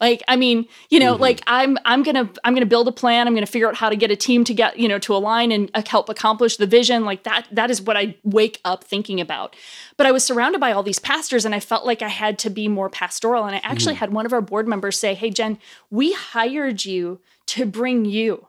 Like 0.00 0.22
i 0.28 0.36
mean 0.36 0.66
you 0.90 1.00
know 1.00 1.16
like 1.16 1.40
i'm 1.48 1.76
i'm 1.84 2.04
gonna 2.04 2.30
i'm 2.44 2.54
gonna 2.54 2.66
build 2.66 2.86
a 2.86 2.92
plan. 2.92 3.26
I'm 3.26 3.34
gonna 3.34 3.46
figure 3.46 3.68
out 3.68 3.74
how 3.74 3.88
to 3.90 3.96
get 3.96 4.12
a 4.12 4.16
team 4.16 4.44
to 4.44 4.54
get 4.54 4.78
you 4.78 4.86
know 4.88 4.98
to 5.00 5.14
align 5.14 5.50
and 5.50 5.70
uh, 5.74 5.82
help 5.86 6.08
accomplish 6.08 6.56
the 6.56 6.66
vision. 6.66 7.04
Like 7.04 7.24
that 7.24 7.48
that 7.50 7.70
is 7.70 7.82
what 7.82 7.96
i 7.96 8.16
wake 8.22 8.60
up 8.64 8.84
thinking 8.84 9.20
about. 9.20 9.56
But 9.96 10.06
i 10.06 10.12
was 10.12 10.24
surrounded 10.24 10.60
by 10.60 10.70
all 10.70 10.84
these 10.84 11.00
pastors 11.00 11.44
and 11.44 11.52
i 11.54 11.60
felt 11.60 11.84
like 11.84 12.00
i 12.00 12.08
had 12.08 12.38
to 12.40 12.50
be 12.50 12.68
more 12.68 12.88
pastoral. 12.88 13.44
And 13.44 13.56
i 13.56 13.60
actually 13.64 13.96
had 13.96 14.12
one 14.12 14.26
of 14.26 14.32
our 14.32 14.40
board 14.40 14.68
members 14.68 14.98
say 14.98 15.14
hey 15.14 15.30
jen 15.30 15.58
we 15.90 16.12
hired 16.12 16.84
you 16.84 17.20
to 17.46 17.66
bring 17.66 18.04
you 18.04 18.46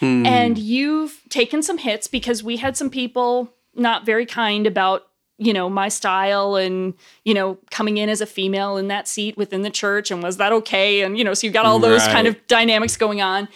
and 0.00 0.56
hmm. 0.56 0.62
you've 0.62 1.22
taken 1.28 1.62
some 1.62 1.78
hits 1.78 2.06
because 2.06 2.42
we 2.42 2.56
had 2.56 2.76
some 2.76 2.90
people 2.90 3.52
not 3.74 4.04
very 4.04 4.26
kind 4.26 4.66
about 4.66 5.08
you 5.38 5.52
know 5.52 5.70
my 5.70 5.88
style 5.88 6.56
and 6.56 6.94
you 7.24 7.32
know 7.32 7.58
coming 7.70 7.96
in 7.96 8.08
as 8.08 8.20
a 8.20 8.26
female 8.26 8.76
in 8.76 8.88
that 8.88 9.08
seat 9.08 9.36
within 9.36 9.62
the 9.62 9.70
church 9.70 10.10
and 10.10 10.22
was 10.22 10.36
that 10.36 10.52
okay? 10.52 11.02
And 11.02 11.16
you 11.16 11.24
know 11.24 11.34
so 11.34 11.46
you 11.46 11.52
got 11.52 11.64
all 11.64 11.78
those 11.78 12.06
kind 12.08 12.26
of 12.26 12.36
dynamics 12.46 12.96
going 12.96 13.22
on. 13.22 13.48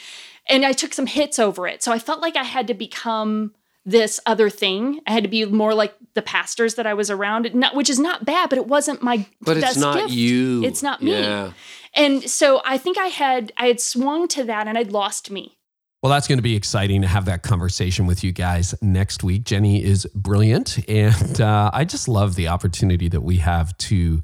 And 0.49 0.65
i 0.65 0.73
took 0.73 0.93
some 0.93 1.07
hits 1.07 1.39
over 1.39 1.67
it. 1.67 1.83
So 1.83 1.93
i 1.93 1.99
felt 1.99 2.21
like 2.21 2.37
i 2.37 2.45
had 2.45 2.67
to 2.69 2.75
become 2.75 3.53
this 3.85 4.21
other 4.27 4.49
thing. 4.49 5.01
I 5.09 5.13
had 5.13 5.25
to 5.25 5.29
be 5.29 5.45
more 5.45 5.75
like 5.75 5.95
the 6.15 6.23
pastors 6.23 6.77
that 6.77 6.87
i 6.87 6.95
was 6.95 7.11
around. 7.11 7.53
Not, 7.55 7.75
which 7.75 7.91
is 7.91 7.99
not 7.99 8.25
bad 8.25 8.49
but 8.49 8.59
it 8.59 8.67
wasn't 8.67 9.03
my 9.03 9.27
But 9.41 9.57
it's 9.57 9.77
not 9.77 9.97
gift. 9.97 10.11
you. 10.11 10.65
it's 10.65 10.83
not 10.83 11.03
me. 11.03 11.19
Yeah. 11.19 11.53
and 11.95 12.23
so 12.31 12.63
i 12.65 12.79
think 12.79 12.97
i 12.97 13.07
had 13.07 13.53
i 13.57 13.67
had 13.67 13.81
swung 13.81 14.29
to 14.29 14.45
that 14.45 14.69
and 14.69 14.79
i'd 14.79 14.93
lost 14.93 15.31
me 15.31 15.59
Well, 16.03 16.11
that's 16.11 16.27
going 16.27 16.39
to 16.39 16.43
be 16.43 16.57
exciting 16.57 17.03
to 17.03 17.07
have 17.07 17.27
that 17.27 17.45
conversation 17.45 18.07
with 18.07 18.25
you 18.25 18.33
guys 18.33 18.75
next 18.83 19.23
week. 19.23 19.45
Jenni 19.45 19.81
is 19.81 20.05
brilliant. 20.17 20.89
And 20.89 21.41
uh, 21.41 21.71
I 21.73 21.85
just 21.85 22.09
love 22.09 22.35
the 22.35 22.49
opportunity 22.49 23.09
that 23.09 23.21
we 23.21 23.37
have 23.37 23.79
to 23.79 24.21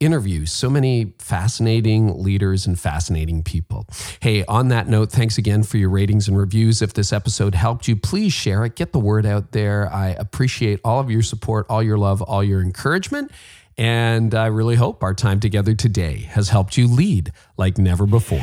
interview 0.00 0.46
so 0.46 0.68
many 0.68 1.14
fascinating 1.20 2.20
leaders 2.20 2.66
and 2.66 2.76
fascinating 2.76 3.44
people. 3.44 3.86
Hey, 4.18 4.44
on 4.46 4.66
that 4.68 4.88
note, 4.88 5.12
thanks 5.12 5.38
again 5.38 5.62
for 5.62 5.76
your 5.76 5.90
ratings 5.90 6.26
and 6.26 6.36
reviews. 6.36 6.82
If 6.82 6.94
this 6.94 7.12
episode 7.12 7.54
helped 7.54 7.86
you, 7.86 7.94
please 7.94 8.32
share 8.32 8.64
it, 8.64 8.74
get 8.74 8.90
the 8.90 8.98
word 8.98 9.24
out 9.24 9.52
there. 9.52 9.88
I 9.94 10.08
appreciate 10.08 10.80
all 10.82 10.98
of 10.98 11.08
your 11.08 11.22
support, 11.22 11.66
all 11.70 11.84
your 11.84 11.98
love, 11.98 12.20
all 12.20 12.42
your 12.42 12.60
encouragement. 12.60 13.30
And 13.78 14.34
I 14.34 14.46
really 14.46 14.74
hope 14.74 15.04
our 15.04 15.14
time 15.14 15.38
together 15.38 15.76
today 15.76 16.22
has 16.30 16.48
helped 16.48 16.76
you 16.76 16.88
lead 16.88 17.32
like 17.56 17.78
never 17.78 18.06
before. 18.06 18.42